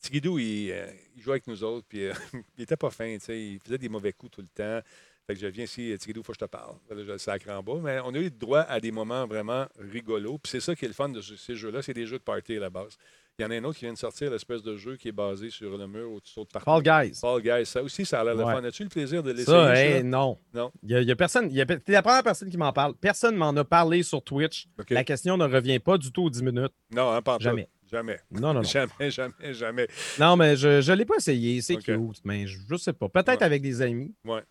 Tigidou, 0.00 0.38
il, 0.38 0.70
euh, 0.72 0.86
il 1.16 1.22
jouait 1.22 1.32
avec 1.34 1.46
nous 1.48 1.62
autres, 1.64 1.86
puis 1.88 2.06
euh, 2.06 2.12
il 2.56 2.62
était 2.62 2.76
pas 2.76 2.90
fin, 2.90 3.12
tu 3.18 3.24
sais. 3.24 3.40
Il 3.40 3.58
faisait 3.60 3.78
des 3.78 3.88
mauvais 3.88 4.12
coups 4.12 4.32
tout 4.32 4.42
le 4.42 4.48
temps. 4.48 4.80
Fait 5.28 5.34
que 5.34 5.40
je 5.40 5.46
viens 5.46 5.64
ici, 5.64 5.94
Tigidou, 5.98 6.22
faut 6.22 6.32
que 6.32 6.38
je 6.40 6.46
te 6.46 6.50
parle. 6.50 6.76
Là, 6.88 6.96
je 6.96 7.12
le 7.12 7.18
sacre 7.18 7.50
en 7.50 7.62
bas. 7.62 7.74
Mais 7.82 7.98
on 8.02 8.14
a 8.14 8.18
eu 8.18 8.30
droit 8.30 8.60
à 8.60 8.80
des 8.80 8.90
moments 8.90 9.26
vraiment 9.26 9.66
rigolos. 9.78 10.38
Puis 10.38 10.50
c'est 10.52 10.60
ça 10.60 10.74
qui 10.74 10.86
est 10.86 10.88
le 10.88 10.94
fun 10.94 11.10
de 11.10 11.20
ce- 11.20 11.36
ces 11.36 11.54
jeux-là, 11.54 11.82
c'est 11.82 11.92
des 11.92 12.06
jeux 12.06 12.16
de 12.18 12.22
party 12.22 12.56
à 12.56 12.60
la 12.60 12.70
base. 12.70 12.96
Il 13.38 13.42
y 13.42 13.44
en 13.46 13.50
a 13.50 13.54
un 13.56 13.62
autre 13.64 13.78
qui 13.78 13.84
vient 13.84 13.92
de 13.92 13.98
sortir, 13.98 14.30
l'espèce 14.32 14.62
de 14.62 14.76
jeu 14.76 14.96
qui 14.96 15.08
est 15.08 15.12
basé 15.12 15.50
sur 15.50 15.76
le 15.76 15.86
mur 15.86 16.10
où 16.10 16.18
tu 16.20 16.32
sautes 16.32 16.50
partout. 16.50 16.64
Fall 16.64 16.82
Guys. 16.82 17.14
Fall 17.20 17.40
Guys, 17.42 17.66
ça 17.66 17.82
aussi, 17.82 18.04
ça 18.06 18.20
a 18.22 18.24
l'air 18.24 18.36
de 18.36 18.42
Ouais. 18.42 18.52
fun. 18.54 18.64
As-tu 18.64 18.82
le 18.82 18.88
plaisir 18.88 19.22
de 19.22 19.30
l'essayer? 19.30 19.46
Ça, 19.46 19.74
ça? 19.74 19.80
hey, 19.80 20.02
non. 20.02 20.38
Non? 20.54 20.72
Il 20.82 20.90
y 20.90 20.94
a, 20.96 21.00
il 21.02 21.06
y 21.08 21.12
a 21.12 21.14
personne. 21.16 21.48
il 21.52 21.66
T'es 21.66 21.92
la 21.92 22.02
première 22.02 22.22
personne 22.24 22.48
qui 22.50 22.56
m'en 22.56 22.72
parle. 22.72 22.94
Personne 22.96 23.36
m'en 23.36 23.50
a 23.50 23.64
parlé 23.64 24.02
sur 24.02 24.22
Twitch. 24.24 24.66
La 24.90 25.04
question 25.04 25.36
ne 25.36 25.44
revient 25.44 25.78
pas 25.78 25.98
du 25.98 26.10
tout 26.10 26.22
aux 26.24 26.30
10 26.30 26.42
minutes. 26.42 26.72
Non, 26.90 27.12
hein, 27.12 27.20
pas 27.22 27.36
tout. 27.36 27.44
Jamais. 27.44 27.68
Jamais. 27.88 28.18
Non, 28.32 28.52
non, 28.54 28.54
non. 28.54 28.62
Jamais, 28.64 29.10
jamais, 29.10 29.52
jamais. 29.54 29.88
Non, 30.18 30.36
mais 30.36 30.56
je 30.56 30.90
ne 30.90 30.96
l'ai 30.96 31.04
pas 31.04 31.16
essayé. 31.16 31.60
C'est 31.62 31.74
Ok. 31.76 31.84
cute, 31.84 32.20
mais 32.24 32.46
je, 32.46 32.58
je 32.68 32.76
sais 32.76 32.92
pas. 32.92 33.08
Peut-être 33.08 33.28
Ouais. 33.40 33.44
avec 33.44 33.62
des 33.62 33.80
amis. 33.82 34.14
Ouais. 34.24 34.42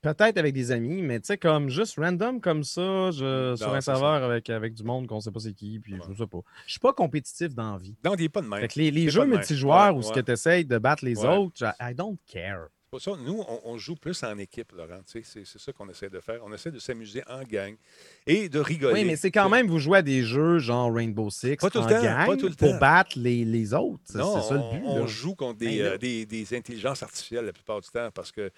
Peut-être 0.00 0.38
avec 0.38 0.54
des 0.54 0.70
amis, 0.70 1.02
mais 1.02 1.18
tu 1.18 1.26
sais, 1.26 1.38
comme 1.38 1.68
juste 1.70 1.96
random 1.98 2.40
comme 2.40 2.62
ça, 2.62 3.10
je, 3.10 3.56
sur 3.56 3.74
un 3.74 3.80
serveur 3.80 4.22
avec, 4.22 4.48
avec 4.48 4.74
du 4.74 4.84
monde 4.84 5.08
qu'on 5.08 5.18
sait 5.20 5.32
pas 5.32 5.40
c'est 5.40 5.52
qui, 5.54 5.80
puis 5.80 5.94
Ouais. 5.94 6.00
je 6.08 6.14
sais 6.16 6.26
pas. 6.28 6.38
Je 6.66 6.70
suis 6.72 6.80
pas 6.80 6.92
compétitif 6.92 7.52
dans 7.54 7.72
la 7.72 7.78
vie. 7.78 7.96
Non, 8.04 8.12
pas 8.32 8.40
de 8.40 8.46
même. 8.46 8.60
Fait 8.60 8.68
que 8.68 8.78
les, 8.78 9.10
jeux 9.10 9.24
multijoueurs 9.26 9.92
Ouais, 9.94 9.98
où 9.98 10.02
ce 10.02 10.12
que 10.12 10.20
tu 10.20 10.30
essayes 10.30 10.64
de 10.64 10.78
battre 10.78 11.04
les 11.04 11.18
autres, 11.24 11.56
je- 11.58 11.64
I 11.90 11.94
don't 11.94 12.16
care. 12.32 12.68
C'est 12.84 12.90
pour 12.90 13.00
ça, 13.02 13.10
nous, 13.22 13.44
on, 13.46 13.60
on 13.64 13.76
joue 13.76 13.96
plus 13.96 14.22
en 14.22 14.38
équipe, 14.38 14.72
Laurent. 14.72 15.00
C'est 15.04 15.22
c'est 15.22 15.44
ça 15.44 15.72
qu'on 15.74 15.88
essaie 15.90 16.08
de 16.08 16.20
faire. 16.20 16.40
On 16.42 16.50
essaie 16.54 16.70
de 16.70 16.78
s'amuser 16.78 17.22
en 17.28 17.42
gang 17.42 17.74
et 18.26 18.48
de 18.48 18.58
rigoler. 18.60 18.94
Oui, 19.02 19.04
mais 19.04 19.16
c'est 19.16 19.30
quand 19.30 19.50
même, 19.50 19.66
vous 19.66 19.78
jouez 19.78 19.98
à 19.98 20.02
des 20.02 20.22
jeux 20.22 20.58
genre 20.58 20.90
Rainbow 20.94 21.28
Six 21.28 21.56
Pas 21.56 21.68
tout 21.68 21.78
le 21.80 21.84
en 21.84 21.88
temps, 21.88 22.02
gang 22.02 22.26
pas 22.26 22.36
tout 22.38 22.48
le 22.48 22.54
pour 22.54 22.70
temps. 22.70 22.78
battre 22.78 23.10
les, 23.18 23.44
les 23.44 23.74
autres. 23.74 24.00
C'est 24.04 24.16
Non, 24.16 24.40
c'est 24.40 24.48
ça 24.48 24.54
le 24.54 24.78
but. 24.78 24.82
on, 24.86 25.00
là. 25.00 25.06
joue 25.06 25.34
contre 25.34 25.58
des, 25.58 25.66
Ben 25.66 25.78
là. 25.80 25.84
euh, 25.90 25.98
des, 25.98 26.24
des 26.24 26.56
intelligences 26.56 27.02
artificielles 27.02 27.44
la 27.44 27.52
plupart 27.52 27.80
du 27.82 27.88
temps 27.90 28.08
parce 28.14 28.32
que 28.32 28.50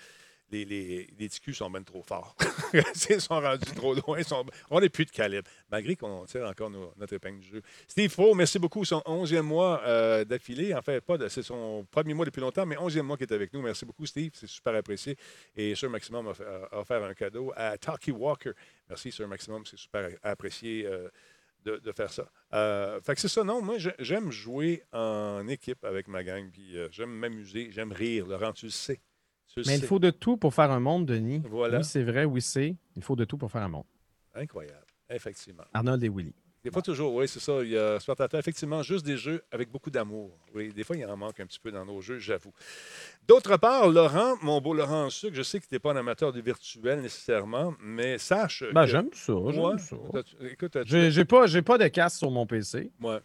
les, 0.51 0.65
les, 0.65 1.29
sont 1.53 1.71
même 1.71 1.85
trop 1.85 2.03
forts. 2.03 2.37
ils 3.11 3.21
sont 3.21 3.41
rendus 3.41 3.65
trop 3.75 3.95
loin. 3.95 4.23
sont- 4.23 4.45
on 4.71 4.81
n'est 4.81 4.89
plus 4.89 5.05
de 5.05 5.11
calibre, 5.11 5.49
malgré 5.71 5.97
qu'on 5.97 6.25
tire 6.27 6.47
encore 6.47 6.71
notre 6.71 7.13
épingle 7.13 7.41
du 7.41 7.49
jeu. 7.49 7.63
Steve 7.89 8.11
Faux, 8.11 8.35
merci 8.35 8.59
beaucoup. 8.59 8.85
Son 8.85 9.01
11e 9.01 9.43
mois 9.43 9.83
euh, 9.87 10.25
d'affilée. 10.25 10.75
En 10.75 10.83
fait, 10.83 11.01
pas 11.01 11.17
c'est 11.29 11.43
son 11.43 11.87
premier 11.91 12.15
mois 12.15 12.25
depuis 12.25 12.41
longtemps, 12.41 12.67
mais 12.67 12.77
11e 12.77 13.03
mois 13.03 13.17
qui 13.17 13.25
est 13.25 13.33
avec 13.33 13.53
nous. 13.53 13.63
Merci 13.63 13.85
beaucoup, 13.85 14.07
Steve. 14.07 14.33
C'est 14.35 14.49
super 14.49 14.75
apprécié. 14.75 15.17
Et 15.57 15.75
Sir 15.75 15.91
Maximum 15.91 16.29
a, 16.29 16.31
a 16.77 16.81
offert 16.81 17.03
un 17.05 17.15
cadeau 17.15 17.53
à 17.57 17.77
Talkie 17.79 18.11
Walker. 18.13 18.53
Merci, 18.89 19.13
Sir 19.13 19.29
Maximum. 19.29 19.65
C'est 19.67 19.79
super 19.79 20.09
apprécié. 20.23 20.87
euh, 20.87 21.09
de, 21.63 21.93
faire 21.93 22.11
ça. 22.11 22.25
Euh, 22.55 23.03
fait 23.03 23.15
que 23.15 23.21
c'est 23.21 23.29
ça, 23.29 23.45
non, 23.45 23.61
moi 23.61 23.77
j'ai- 23.77 23.93
j'aime 23.99 24.31
jouer 24.31 24.83
en 24.93 25.47
équipe 25.47 25.85
avec 25.85 26.09
ma 26.09 26.25
gang, 26.25 26.51
puis 26.51 26.75
j'aime 26.91 27.11
m'amuser, 27.11 27.69
j'aime 27.71 27.93
rire. 27.93 28.27
Laurent, 28.27 28.55
tu 28.55 28.65
le 28.65 28.71
sais. 28.71 28.99
Mais 29.57 29.77
il 29.79 29.83
faut 29.85 29.99
de 29.99 30.11
tout 30.11 30.37
pour 30.37 30.55
faire 30.55 30.71
un 30.71 30.81
monde, 30.81 31.07
Denis. 31.07 31.43
Voilà. 31.49 31.79
Oui, 31.79 31.85
c'est 31.85 32.03
vrai, 32.03 32.25
oui, 32.25 32.41
c'est. 32.43 32.77
Il 32.97 33.03
faut 33.03 33.17
de 33.17 33.25
tout 33.25 33.37
pour 33.37 33.51
faire 33.51 33.63
un 33.63 33.69
monde. 33.69 33.85
Incroyable, 34.35 34.87
effectivement. 35.09 35.65
Arnold 35.73 36.03
et 36.05 36.09
Willy. 36.09 36.35
Des 36.63 36.71
fois, 36.71 36.83
toujours, 36.83 37.15
oui, 37.15 37.27
c'est 37.27 37.41
ça. 37.41 37.63
Il 37.63 37.71
y 37.71 37.79
a 37.79 37.97
effectivement, 38.35 38.83
juste 38.83 39.05
des 39.07 39.17
jeux 39.17 39.43
avec 39.51 39.71
beaucoup 39.71 39.91
d'amour. 39.91 40.39
Oui, 40.55 40.73
des 40.75 40.85
fois, 40.85 40.95
il 40.95 41.07
en 41.07 41.17
manque 41.17 41.41
un 41.41 41.47
petit 41.47 41.59
peu 41.59 41.73
dans 41.73 41.87
nos 41.87 42.03
jeux, 42.03 42.19
j'avoue. 42.19 42.53
D'autre 43.27 43.57
part, 43.57 43.89
Laurent, 43.89 44.35
mon 44.43 44.61
beau 44.61 44.75
Laurent 44.75 45.07
en 45.07 45.11
sucre, 45.11 45.35
je 45.35 45.43
sais 45.43 45.59
que 45.59 45.67
tu 45.67 45.75
n'es 45.75 45.79
pas 45.79 45.93
un 45.93 45.97
amateur 45.97 46.33
du 46.35 46.43
virtuel 46.43 47.01
nécessairement, 47.01 47.75
mais 47.81 48.19
sache. 48.19 48.63
Ben, 48.75 48.83
que- 48.85 48.91
j'aime 48.91 49.09
ça, 49.15 49.33
j'aime 49.53 49.79
ça. 49.79 49.97
Écoute, 50.43 50.77
J'ai 50.85 51.25
pas, 51.25 51.47
j'ai 51.47 51.63
pas 51.63 51.79
de 51.79 51.89
casque 51.89 52.19
sur 52.19 52.31
mon 52.31 52.45
PC. 52.47 52.93
Ouais. 53.01 53.21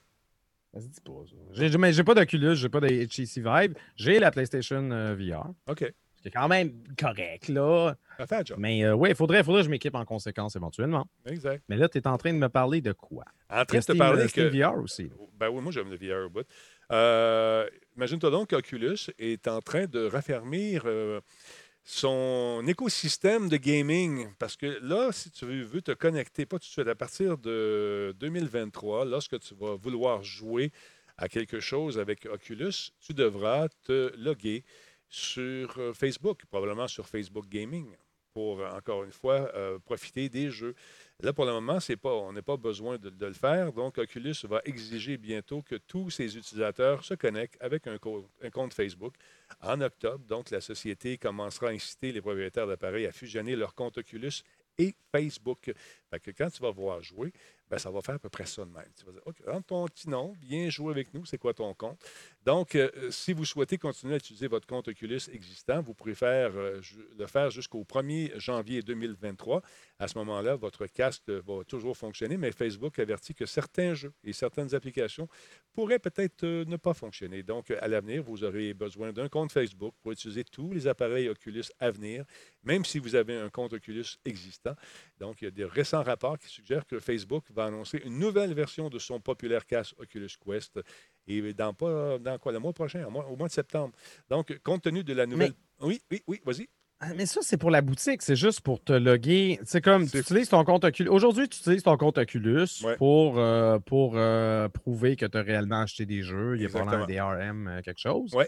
Vas-y, 0.71 0.87
dis 0.87 1.01
pas 1.01 1.11
ça. 1.25 1.35
J'ai- 1.51 1.69
j'ai- 1.69 1.77
mais 1.77 1.91
J'ai 1.91 2.03
pas 2.05 2.13
d'Oculus, 2.13 2.55
j'ai 2.55 2.69
pas 2.69 2.79
de 2.79 2.87
HTC 2.87 3.41
Vive. 3.41 3.75
J'ai 3.97 4.19
la 4.19 4.31
PlayStation 4.31 4.89
euh, 4.91 5.13
VR. 5.13 5.49
OK. 5.69 5.93
C'est 6.25 6.31
quand 6.31 6.47
même 6.47 6.73
correct, 6.97 7.49
là. 7.49 7.95
Ça 8.17 8.25
fait 8.25 8.35
un 8.37 8.43
job. 8.43 8.57
Mais 8.59 8.91
oui, 8.91 9.09
il 9.09 9.15
faudrait, 9.15 9.43
faudrait 9.43 9.61
que 9.61 9.65
je 9.65 9.69
m'équipe 9.69 9.93
en 9.93 10.05
conséquence 10.05 10.55
éventuellement. 10.55 11.05
Exact. 11.27 11.63
Mais 11.69 11.77
là, 11.77 11.87
tu 11.87 11.99
es 11.99 12.07
en 12.07 12.17
train 12.17 12.33
de 12.33 12.39
me 12.39 12.49
parler 12.49 12.81
de 12.81 12.93
quoi? 12.93 13.25
En 13.47 13.63
train 13.63 13.77
de 13.77 13.83
te 13.83 13.91
parler 13.91 14.27
que. 14.27 14.41
VR 14.41 14.75
aussi. 14.81 15.11
Ben 15.37 15.49
oui, 15.49 15.61
moi 15.61 15.71
j'aime 15.71 15.91
le 15.91 15.97
VR 15.97 16.25
au 16.25 16.29
bout. 16.31 16.47
Euh, 16.91 17.69
Imagine-toi 17.95 18.31
donc 18.31 18.49
qu'Oculus 18.49 18.97
est 19.19 19.47
en 19.47 19.61
train 19.61 19.85
de 19.85 20.07
raffermir 20.07 20.81
euh, 20.85 21.21
son 21.83 22.63
écosystème 22.67 23.47
de 23.47 23.57
gaming. 23.57 24.27
Parce 24.39 24.57
que 24.57 24.79
là, 24.81 25.11
si 25.11 25.29
tu 25.29 25.45
veux, 25.45 25.61
veux 25.61 25.83
te 25.83 25.91
connecter, 25.91 26.47
pas 26.47 26.57
tout 26.57 26.65
de 26.65 26.71
suite, 26.71 26.87
à 26.87 26.95
partir 26.95 27.37
de 27.37 28.15
2023, 28.19 29.05
lorsque 29.05 29.39
tu 29.41 29.53
vas 29.53 29.75
vouloir 29.75 30.23
jouer 30.23 30.71
à 31.17 31.29
quelque 31.29 31.59
chose 31.59 31.99
avec 31.99 32.25
Oculus, 32.25 32.91
tu 32.99 33.13
devras 33.13 33.67
te 33.83 34.11
loguer 34.17 34.63
sur 35.09 35.77
euh, 35.77 35.93
Facebook, 35.93 36.45
probablement 36.45 36.87
sur 36.87 37.07
Facebook 37.07 37.47
Gaming, 37.47 37.95
pour, 38.35 38.59
euh, 38.59 38.69
encore 38.71 39.05
une 39.05 39.13
fois, 39.13 39.49
euh, 39.55 39.79
profiter 39.79 40.27
des 40.27 40.51
jeux. 40.51 40.75
Là, 41.21 41.31
pour 41.31 41.45
le 41.45 41.53
moment, 41.53 41.79
c'est 41.79 41.95
pas, 41.95 42.13
on 42.13 42.33
n'a 42.33 42.41
pas 42.41 42.57
besoin 42.57 42.97
de, 42.97 43.25
le 43.25 43.33
faire. 43.33 43.71
Donc, 43.71 43.97
Oculus 43.97 44.35
va 44.43 44.61
exiger 44.65 45.17
bientôt 45.17 45.61
que 45.61 45.75
tous 45.75 46.09
ses 46.09 46.37
utilisateurs 46.37 47.03
se 47.05 47.13
connectent 47.13 47.57
avec 47.61 47.87
un 47.87 47.97
compte 47.97 48.73
Facebook 48.73 49.15
en 49.61 49.79
octobre. 49.79 50.25
Donc, 50.25 50.51
la 50.51 50.59
société 50.59 51.17
commencera 51.17 51.69
à 51.69 51.71
inciter 51.71 52.11
les 52.11 52.21
propriétaires 52.21 52.67
d'appareils 52.67 53.05
à 53.05 53.13
fusionner 53.13 53.55
leur 53.55 53.73
compte 53.73 53.97
Oculus 53.97 54.43
et 54.77 54.93
Facebook. 55.11 55.71
Fait 56.09 56.19
que 56.19 56.31
quand 56.31 56.49
tu 56.49 56.61
vas 56.61 56.71
voir 56.71 57.01
jouer, 57.01 57.31
ben, 57.69 57.79
ça 57.79 57.89
va 57.89 58.01
faire 58.01 58.15
à 58.15 58.19
peu 58.19 58.29
près 58.29 58.45
ça 58.45 58.63
de 58.63 58.71
même. 58.71 58.85
Tu 58.97 59.05
vas 59.05 59.11
dire, 59.11 59.21
OK, 59.25 59.37
rentre 59.47 59.65
ton 59.65 59.85
petit 59.87 60.09
nom, 60.09 60.33
viens 60.41 60.69
jouer 60.69 60.91
avec 60.91 61.13
nous, 61.13 61.25
c'est 61.25 61.37
quoi 61.37 61.53
ton 61.53 61.73
compte? 61.73 61.99
Donc, 62.45 62.75
euh, 62.75 62.89
si 63.09 63.33
vous 63.33 63.43
souhaitez 63.43 63.77
continuer 63.77 64.13
à 64.13 64.17
utiliser 64.17 64.47
votre 64.47 64.67
compte 64.67 64.87
Oculus 64.87 65.21
existant, 65.31 65.81
vous 65.81 65.95
pourrez 65.95 66.13
faire, 66.13 66.51
euh, 66.55 66.79
le 67.17 67.25
faire 67.25 67.49
jusqu'au 67.49 67.83
1er 67.83 68.37
janvier 68.37 68.83
2023. 68.83 69.63
À 69.97 70.07
ce 70.07 70.17
moment-là, 70.19 70.55
votre 70.55 70.85
casque 70.85 71.29
va 71.29 71.63
toujours 71.63 71.97
fonctionner, 71.97 72.37
mais 72.37 72.51
Facebook 72.51 72.99
avertit 72.99 73.33
que 73.33 73.47
certains 73.47 73.95
jeux 73.95 74.13
et 74.23 74.31
certaines 74.31 74.75
applications 74.75 75.27
pourraient 75.73 75.99
peut-être 75.99 76.43
euh, 76.43 76.65
ne 76.65 76.77
pas 76.77 76.93
fonctionner. 76.93 77.41
Donc, 77.41 77.71
à 77.71 77.87
l'avenir, 77.87 78.21
vous 78.21 78.43
aurez 78.43 78.75
besoin 78.75 79.11
d'un 79.11 79.27
compte 79.27 79.51
Facebook 79.51 79.95
pour 80.03 80.11
utiliser 80.11 80.43
tous 80.43 80.71
les 80.71 80.87
appareils 80.87 81.29
Oculus 81.29 81.65
à 81.79 81.89
venir, 81.89 82.25
même 82.63 82.85
si 82.85 82.99
vous 82.99 83.15
avez 83.15 83.35
un 83.35 83.49
compte 83.49 83.73
Oculus 83.73 84.05
existant. 84.23 84.75
Donc, 85.19 85.41
il 85.41 85.45
y 85.45 85.47
a 85.47 85.51
des 85.51 85.65
récents 85.65 86.03
rapports 86.03 86.37
qui 86.37 86.47
suggèrent 86.47 86.85
que 86.85 86.99
Facebook 86.99 87.43
va 87.55 87.65
annoncer 87.65 88.01
une 88.05 88.19
nouvelle 88.19 88.53
version 88.53 88.89
de 88.89 88.99
son 88.99 89.19
populaire 89.19 89.65
casque 89.65 89.95
Oculus 89.97 90.29
Quest 90.45 90.79
et 91.27 91.53
dans 91.53 91.73
pas 91.73 92.19
dans 92.19 92.37
quoi 92.37 92.51
le 92.51 92.59
mois 92.59 92.73
prochain, 92.73 93.05
au 93.05 93.09
mois, 93.09 93.25
au 93.27 93.35
mois 93.35 93.47
de 93.47 93.53
septembre. 93.53 93.93
Donc, 94.29 94.59
compte 94.63 94.83
tenu 94.83 95.03
de 95.03 95.13
la 95.13 95.25
nouvelle. 95.25 95.53
Oui, 95.81 96.01
oui, 96.11 96.21
oui, 96.27 96.41
vas-y. 96.45 96.67
Ah, 97.01 97.13
Mais 97.15 97.25
ça, 97.25 97.41
c'est 97.43 97.57
pour 97.57 97.71
la 97.71 97.81
boutique, 97.81 98.21
c'est 98.21 98.37
juste 98.37 98.61
pour 98.61 98.81
te 98.81 98.93
loguer. 98.93 99.59
C'est 99.65 99.81
comme 99.81 100.07
tu 100.09 100.17
utilises 100.17 100.47
ton 100.49 100.63
compte 100.63 100.85
Oculus. 100.85 101.09
Aujourd'hui, 101.09 101.49
tu 101.49 101.57
utilises 101.59 101.83
ton 101.83 101.97
compte 101.97 102.17
Oculus 102.17 102.67
Ouais. 102.83 102.95
pour, 102.95 103.37
euh, 103.37 103.79
pour 103.79 104.13
euh, 104.15 104.69
prouver 104.69 105.15
que 105.17 105.25
tu 105.25 105.37
as 105.37 105.41
réellement 105.41 105.81
acheté 105.81 106.05
des 106.05 106.21
jeux. 106.23 106.55
Il 106.55 106.61
y 106.61 106.65
a 106.65 106.69
pas 106.69 106.79
Exactement. 106.83 107.03
un 107.03 107.35
DRM, 107.37 107.81
quelque 107.83 107.99
chose. 107.99 108.33
Ouais. 108.33 108.47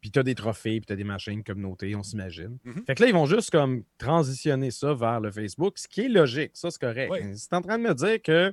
Puis 0.00 0.10
tu 0.12 0.18
as 0.18 0.22
des 0.22 0.34
trophées, 0.36 0.78
puis 0.80 0.86
tu 0.86 0.92
as 0.92 0.96
des 0.96 1.04
machines 1.04 1.42
communautés, 1.42 1.94
on 1.96 2.02
s'imagine. 2.04 2.58
Mhm. 2.64 2.84
Fait 2.86 2.94
que 2.94 3.02
là, 3.02 3.08
ils 3.08 3.14
vont 3.14 3.26
juste 3.26 3.50
comme 3.50 3.82
transitionner 3.98 4.70
ça 4.70 4.94
vers 4.94 5.20
le 5.20 5.30
Facebook, 5.32 5.76
ce 5.78 5.88
qui 5.88 6.02
est 6.02 6.08
logique. 6.08 6.52
Ça, 6.54 6.70
c'est 6.70 6.80
correct. 6.80 7.10
Mais 7.12 7.34
Si 7.36 7.48
tu 7.48 7.54
es 7.54 7.58
en 7.58 7.62
train 7.62 7.78
de 7.78 7.82
me 7.82 7.94
dire 7.94 8.22
que 8.22 8.52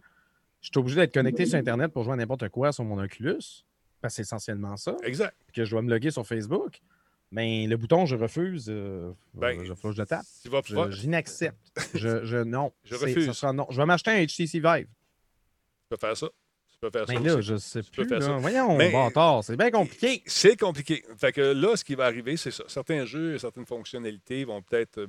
je 0.61 0.69
suis 0.71 0.79
obligé 0.79 0.95
d'être 0.97 1.13
connecté 1.13 1.45
sur 1.45 1.59
Internet 1.59 1.91
pour 1.93 2.03
jouer 2.03 2.13
à 2.13 2.15
n'importe 2.15 2.49
quoi 2.49 2.71
sur 2.71 2.83
mon 2.83 2.97
Oculus, 2.99 3.63
parce 4.01 4.13
que 4.13 4.15
c'est 4.15 4.21
essentiellement 4.23 4.75
ça, 4.77 4.95
Exact. 5.03 5.35
puis 5.45 5.55
que 5.57 5.65
je 5.65 5.69
dois 5.71 5.83
me 5.83 5.89
loguer 5.91 6.09
sur 6.09 6.25
Facebook, 6.25 6.81
mais 7.29 7.67
le 7.67 7.77
bouton 7.77 8.05
je 8.07 8.15
refuse, 8.15 8.65
euh, 8.69 9.11
Ben, 9.35 9.63
je, 9.63 9.73
je 9.73 9.99
le 10.01 10.05
tape. 10.07 10.25
Tu 10.41 10.49
vas 10.49 10.63
pouvoir- 10.63 10.91
je 10.91 11.07
n'accepte. 11.07 11.59
Je, 11.93 12.25
je- 12.25 12.43
non. 12.43 12.71
Je 12.83 12.95
refuse. 12.95 13.25
ça 13.27 13.33
sera 13.33 13.53
non. 13.53 13.67
Je 13.69 13.77
vais 13.77 13.85
m'acheter 13.85 14.09
un 14.11 14.23
HTC 14.25 14.59
Vive. 14.59 14.87
Tu 14.87 15.89
peux 15.89 15.97
faire 15.97 16.17
ça. 16.17 16.27
Tu 16.75 16.79
peux 16.81 16.89
faire 16.91 17.05
Mais 17.07 17.15
ça. 17.15 17.21
là, 17.21 17.35
aussi. 17.37 17.47
je 17.47 17.55
sais 17.57 17.81
Tu 17.83 17.91
peux 17.91 18.01
plus. 18.03 18.09
faire 18.09 18.19
là. 18.19 18.25
ça. 18.25 18.31
Voyons, 18.37 18.75
Mais- 18.77 18.91
bâtard, 18.91 19.43
c'est 19.43 19.55
bien 19.57 19.71
compliqué. 19.71 20.21
C'est 20.25 20.57
compliqué. 20.59 21.03
Fait 21.17 21.31
que 21.31 21.41
là, 21.41 21.75
ce 21.75 21.83
qui 21.85 21.95
va 21.95 22.05
arriver, 22.05 22.35
c'est 22.37 22.51
ça. 22.51 22.63
Certains 22.67 23.05
jeux, 23.05 23.37
certaines 23.37 23.65
fonctionnalités 23.65 24.43
vont 24.43 24.61
peut-être 24.61 24.97
euh, 24.99 25.07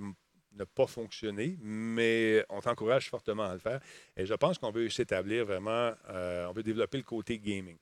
ne 0.58 0.64
pas 0.64 0.86
fonctionner, 0.86 1.58
mais 1.60 2.44
on 2.48 2.60
t'encourage 2.60 3.10
fortement 3.10 3.42
à 3.44 3.52
le 3.54 3.58
faire. 3.58 3.80
Et 4.16 4.24
je 4.24 4.34
pense 4.34 4.58
qu'on 4.58 4.70
veut 4.70 4.88
s'établir 4.88 5.44
vraiment, 5.44 5.92
euh, 6.08 6.46
on 6.48 6.52
veut 6.52 6.62
développer 6.62 6.98
le 6.98 7.04
côté 7.04 7.38
gaming. 7.38 7.76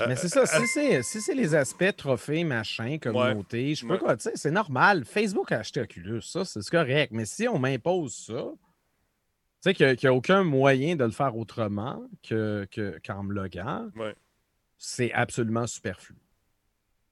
Euh, 0.00 0.06
Mais 0.08 0.16
c'est 0.16 0.28
ça, 0.28 0.44
si 0.46 0.66
c'est 0.66 1.02
si 1.02 1.20
c'est 1.20 1.34
les 1.34 1.54
aspects 1.54 1.94
trophées, 1.96 2.44
machin, 2.44 2.98
communauté, 2.98 3.74
je 3.74 3.80
sais 3.82 3.86
pas 3.86 3.92
Ouais. 3.94 3.98
quoi, 4.00 4.16
tu 4.16 4.22
sais, 4.24 4.32
c'est 4.34 4.50
normal. 4.50 5.04
Facebook 5.04 5.52
a 5.52 5.58
acheté 5.60 5.80
Oculus, 5.82 6.22
ça, 6.22 6.44
c'est 6.44 6.66
correct. 6.68 7.12
Mais 7.12 7.24
si 7.26 7.46
on 7.46 7.58
m'impose 7.58 8.14
ça, 8.14 8.46
sais 9.62 9.74
qu'il 9.74 9.86
n'y 10.02 10.06
a, 10.06 10.14
aucun 10.14 10.42
moyen 10.44 10.96
de 10.96 11.04
le 11.04 11.10
faire 11.10 11.36
autrement 11.36 12.02
que, 12.22 12.66
que, 12.70 12.98
qu'en 13.06 13.22
me 13.22 13.32
loguant, 13.32 13.90
Ouais. 13.96 14.14
c'est 14.78 15.12
absolument 15.12 15.66
superflu. 15.66 16.16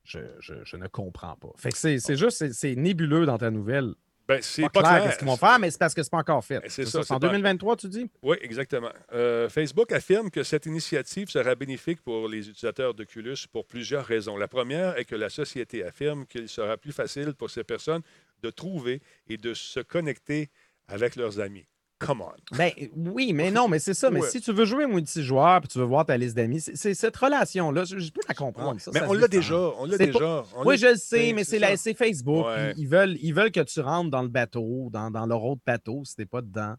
Je, 0.04 0.18
je- 0.40 0.64
je 0.64 0.76
ne 0.76 0.88
comprends 0.88 1.36
pas. 1.36 1.50
Fait 1.56 1.70
que 1.70 1.78
c'est, 1.78 1.98
c'est 1.98 2.16
juste, 2.16 2.52
c'est, 2.52 2.74
nébuleux 2.74 3.26
dans 3.26 3.38
ta 3.38 3.50
nouvelle. 3.50 3.94
Ben, 4.26 4.40
c'est 4.42 4.62
pas, 4.62 4.68
pas, 4.68 4.80
clair, 4.82 4.92
clair. 4.94 5.04
qu'est-ce 5.04 5.18
qu'ils 5.18 5.26
vont 5.28 5.36
faire, 5.36 5.58
mais 5.58 5.70
c'est 5.72 5.78
parce 5.78 5.92
que 5.94 6.02
c'est 6.04 6.10
pas 6.10 6.18
encore 6.18 6.44
fait. 6.44 6.60
C'est 6.64 6.68
C'est 6.70 6.84
ça, 6.84 6.90
ça, 6.90 7.02
c'est 7.04 7.12
en 7.14 7.16
c'est 7.16 7.26
pas- 7.26 7.32
2023, 7.32 7.76
tu 7.76 7.88
dis? 7.88 8.08
Oui, 8.22 8.36
exactement. 8.42 8.90
Euh, 9.12 9.48
Facebook 9.48 9.90
affirme 9.92 10.30
que 10.30 10.42
cette 10.44 10.66
initiative 10.66 11.28
sera 11.30 11.54
bénéfique 11.56 12.00
pour 12.02 12.28
les 12.28 12.48
utilisateurs 12.48 12.94
d'Oculus 12.94 13.36
pour 13.52 13.66
plusieurs 13.66 14.04
raisons. 14.04 14.36
La 14.36 14.46
première 14.48 14.96
est 14.98 15.04
que 15.04 15.16
la 15.16 15.30
société 15.30 15.84
affirme 15.84 16.26
qu'il 16.26 16.48
sera 16.48 16.76
plus 16.76 16.92
facile 16.92 17.34
pour 17.34 17.50
ces 17.50 17.64
personnes 17.64 18.02
de 18.42 18.50
trouver 18.50 19.02
et 19.28 19.36
de 19.36 19.52
se 19.52 19.80
connecter 19.80 20.48
avec 20.86 21.16
leurs 21.16 21.40
amis. 21.40 21.66
Come 22.00 22.22
on. 22.22 22.56
Ben 22.56 22.70
oui, 22.96 23.32
mais 23.34 23.50
non, 23.50 23.68
mais 23.68 23.78
c'est 23.78 23.92
ça. 23.94 24.10
Mais 24.10 24.20
Ouais. 24.20 24.28
si 24.28 24.40
tu 24.40 24.52
veux 24.52 24.64
jouer 24.64 24.86
multijoueur 24.86 25.60
puis 25.60 25.68
tu 25.68 25.78
veux 25.78 25.84
voir 25.84 26.06
ta 26.06 26.16
liste 26.16 26.34
d'amis, 26.34 26.60
c'est, 26.60 26.94
cette 26.94 27.16
relation-là, 27.16 27.84
je, 27.84 27.98
je 27.98 28.10
peux 28.10 28.22
la 28.26 28.34
comprendre. 28.34 28.80
ça, 28.80 28.90
mais 28.94 29.00
ça 29.00 29.06
on 29.08 29.12
l'a 29.12 29.28
déjà. 29.28 29.54
On 29.78 29.84
l'a 29.84 29.98
déjà. 29.98 30.44
on 30.56 30.64
Oui, 30.66 30.78
je 30.78 30.86
le 30.86 30.96
sais, 30.96 31.32
c'est- 31.44 31.60
mais 31.60 31.76
c'est 31.76 31.92
Facebook. 31.94 32.46
Ouais. 32.46 32.72
Ils 32.78 32.88
veulent, 32.88 33.16
ils 33.20 33.34
veulent 33.34 33.52
que 33.52 33.60
tu 33.60 33.80
rentres 33.80 34.10
dans 34.10 34.22
le 34.22 34.28
bateau, 34.28 34.88
dans, 34.90 35.10
dans 35.10 35.26
leur 35.26 35.44
autre 35.44 35.60
bateau, 35.66 36.02
si 36.04 36.16
t'es 36.16 36.24
pas 36.26 36.40
dedans. 36.40 36.74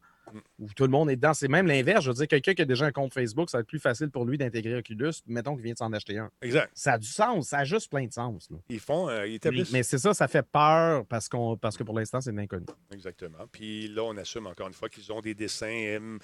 Où 0.60 0.68
tout 0.76 0.84
le 0.84 0.90
monde 0.90 1.10
est 1.10 1.16
dedans. 1.16 1.34
C'est 1.34 1.48
même 1.48 1.68
l'inverse. 1.68 2.04
Je 2.06 2.10
veux 2.10 2.16
dire, 2.16 2.28
quelqu'un 2.28 2.54
qui 2.54 2.62
a 2.62 2.66
déjà 2.66 2.86
un 2.86 2.92
compte 2.92 3.14
Facebook, 3.14 3.50
ça 3.50 3.58
va 3.58 3.62
être 3.62 3.68
plus 3.68 3.80
facile 3.80 4.10
pour 4.10 4.26
lui 4.26 4.38
d'intégrer 4.38 4.76
Oculus. 4.78 5.12
Mettons 5.28 5.56
qu'il 5.56 5.64
vient 5.64 5.74
de 5.74 5.78
s'en 5.78 5.92
acheter 5.94 6.18
un. 6.18 6.30
Exact. 6.42 6.70
Ça 6.74 6.94
a 6.94 6.98
du 6.98 7.08
sens. 7.08 7.48
Ça 7.50 7.60
a 7.60 7.64
juste 7.64 7.90
plein 7.90 8.06
de 8.06 8.12
sens. 8.14 8.50
là. 8.50 8.58
Ils 8.70 8.80
font, 8.80 9.10
euh, 9.10 9.28
ils 9.28 9.36
établissent. 9.36 9.72
Mais 9.72 9.84
c'est 9.84 9.98
ça, 9.98 10.14
ça 10.14 10.28
fait 10.28 10.46
peur 10.46 11.06
parce, 11.06 11.28
qu'on, 11.30 11.58
parce 11.58 11.78
que 11.78 11.84
pour 11.84 11.98
l'instant, 11.98 12.22
c'est 12.22 12.32
de 12.32 12.38
l'inconnu. 12.38 12.66
Exactement. 12.94 13.40
Puis 13.52 13.88
là, 13.88 14.04
on 14.04 14.18
assume 14.18 14.48
encore 14.48 14.68
une 14.68 14.74
fois 14.74 14.90
qu'ils 14.90 15.12
ont 15.12 15.22
des 15.22 15.34
dessins 15.34 15.68
euh, 15.68 16.18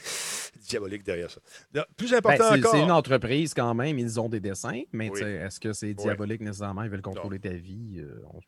diaboliques 0.68 1.04
derrière 1.04 1.30
ça. 1.32 1.40
Là, 1.74 1.88
plus 1.96 2.14
important 2.14 2.38
Ben, 2.50 2.54
c'est, 2.54 2.60
encore. 2.60 2.72
c'est 2.72 2.84
une 2.84 2.92
entreprise 2.92 3.54
quand 3.54 3.74
même, 3.74 3.98
ils 4.00 4.20
ont 4.20 4.30
des 4.30 4.40
dessins, 4.40 4.82
mais 4.92 5.10
Oui. 5.10 5.22
est-ce 5.22 5.60
que 5.60 5.74
c'est 5.74 5.94
diabolique 5.94 6.42
nécessairement? 6.42 6.84
Ils 6.84 6.90
veulent 6.90 7.02
contrôler 7.02 7.40
ta 7.40 7.50
vie. 7.50 7.98
euh, 8.00 8.22
on, 8.34 8.40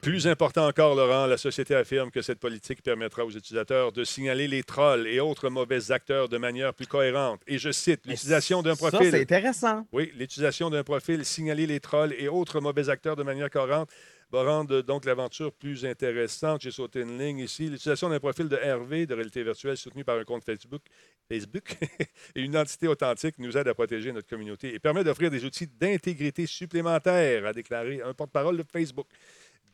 Plus 0.00 0.26
important 0.26 0.66
encore, 0.66 0.94
Laurent, 0.94 1.26
la 1.26 1.36
société 1.36 1.74
affirme 1.74 2.10
que 2.10 2.22
cette 2.22 2.38
politique 2.38 2.82
permettra 2.82 3.24
aux 3.24 3.30
utilisateurs 3.30 3.92
de 3.92 4.04
signaler 4.04 4.48
les 4.48 4.62
trolls 4.62 5.06
et 5.06 5.20
autres 5.20 5.48
mauvais 5.48 5.90
acteurs 5.90 6.28
de 6.28 6.38
manière 6.38 6.74
plus 6.74 6.86
cohérente. 6.86 7.40
Et 7.46 7.58
je 7.58 7.70
cite, 7.70 8.06
l'utilisation 8.06 8.62
d'un 8.62 8.74
Ça, 8.74 8.90
profil. 8.90 9.10
c'est 9.10 9.20
intéressant. 9.22 9.86
oui, 9.92 10.12
l'utilisation 10.16 10.70
d'un 10.70 10.84
profil, 10.84 11.24
signaler 11.24 11.66
les 11.66 11.80
trolls 11.80 12.14
et 12.18 12.28
autres 12.28 12.60
mauvais 12.60 12.88
acteurs 12.88 13.16
de 13.16 13.22
manière 13.22 13.50
cohérente 13.50 13.90
va 14.30 14.42
rendre 14.42 14.82
donc 14.82 15.04
l'aventure 15.06 15.52
plus 15.52 15.86
intéressante. 15.86 16.60
J'ai 16.62 16.70
sauté 16.70 17.00
une 17.00 17.18
ligne 17.18 17.38
ici. 17.38 17.64
L'utilisation 17.70 18.10
d'un 18.10 18.20
profil 18.20 18.48
de 18.48 18.56
RV, 18.56 19.06
de 19.06 19.14
réalité 19.14 19.42
virtuelle, 19.42 19.76
soutenu 19.76 20.04
par 20.04 20.18
un 20.18 20.24
compte 20.24 20.44
Facebook, 20.44 20.82
Facebook 21.30 21.76
et 22.34 22.42
une 22.42 22.56
entité 22.56 22.88
authentique 22.88 23.36
nous 23.38 23.56
aide 23.56 23.68
à 23.68 23.74
protéger 23.74 24.12
notre 24.12 24.28
communauté 24.28 24.74
et 24.74 24.78
permet 24.78 25.02
d'offrir 25.02 25.30
des 25.30 25.44
outils 25.44 25.66
d'intégrité 25.66 26.46
supplémentaires, 26.46 27.46
a 27.46 27.52
déclaré 27.52 28.02
un 28.02 28.12
porte-parole 28.12 28.58
de 28.58 28.64
Facebook. 28.70 29.06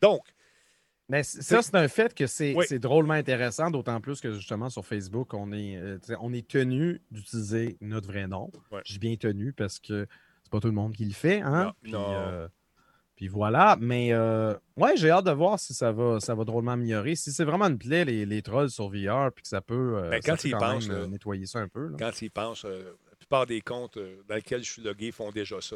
Donc, 0.01 0.21
Mais 1.07 1.21
ça, 1.23 1.61
c'est 1.61 1.75
un 1.75 1.87
fait 1.87 2.13
que 2.15 2.25
c'est 2.25 2.55
Oui. 2.55 2.79
drôlement 2.79 3.13
intéressant, 3.13 3.69
d'autant 3.69 4.01
plus 4.01 4.19
que 4.21 4.31
justement 4.33 4.69
sur 4.69 4.83
Facebook, 4.85 5.33
on 5.35 5.51
est, 5.51 5.77
euh, 5.77 5.99
on 6.19 6.33
est 6.33 6.47
tenu 6.47 7.01
d'utiliser 7.11 7.77
notre 7.81 8.07
vrai 8.07 8.25
nom. 8.27 8.51
J'ai 8.85 8.97
bien 8.97 9.15
tenu 9.15 9.53
parce 9.53 9.77
que 9.79 10.07
c'est 10.43 10.51
pas 10.51 10.59
tout 10.59 10.67
le 10.67 10.73
monde 10.73 10.93
qui 10.95 11.05
le 11.05 11.13
fait. 11.13 11.41
Hein? 11.41 11.65
Non, 11.65 11.73
Puis, 11.83 11.91
non. 11.91 12.05
euh, 12.09 12.47
puis 13.15 13.27
voilà. 13.27 13.77
Mais 13.79 14.13
euh, 14.13 14.55
ouais, 14.77 14.97
j'ai 14.97 15.11
hâte 15.11 15.25
de 15.25 15.31
voir 15.31 15.59
si 15.59 15.75
ça 15.75 15.91
va, 15.91 16.19
ça 16.19 16.33
va 16.33 16.43
drôlement 16.43 16.71
améliorer. 16.71 17.15
Si 17.15 17.31
c'est 17.31 17.45
vraiment 17.45 17.65
une 17.67 17.77
plaie, 17.77 18.03
les, 18.03 18.25
les 18.25 18.41
trolls 18.41 18.71
sur 18.71 18.89
VR, 18.89 19.31
puis 19.31 19.43
que 19.43 19.47
ça 19.47 19.61
peut, 19.61 20.01
ça 20.11 20.19
quand 20.21 20.41
peut 20.41 20.47
ils 20.47 20.51
quand 20.53 20.59
pensent, 20.59 20.87
même, 20.89 21.01
là, 21.01 21.07
nettoyer 21.07 21.45
ça 21.45 21.59
un 21.59 21.67
peu. 21.67 21.87
là. 21.89 21.97
quand 21.99 22.21
ils 22.23 22.31
pensent, 22.31 22.65
euh, 22.65 22.95
la 23.11 23.15
plupart 23.15 23.45
des 23.45 23.61
comptes 23.61 23.99
dans 24.27 24.35
lesquels 24.35 24.63
je 24.63 24.71
suis 24.71 24.81
logué 24.81 25.11
font 25.11 25.31
déjà 25.31 25.61
ça. 25.61 25.75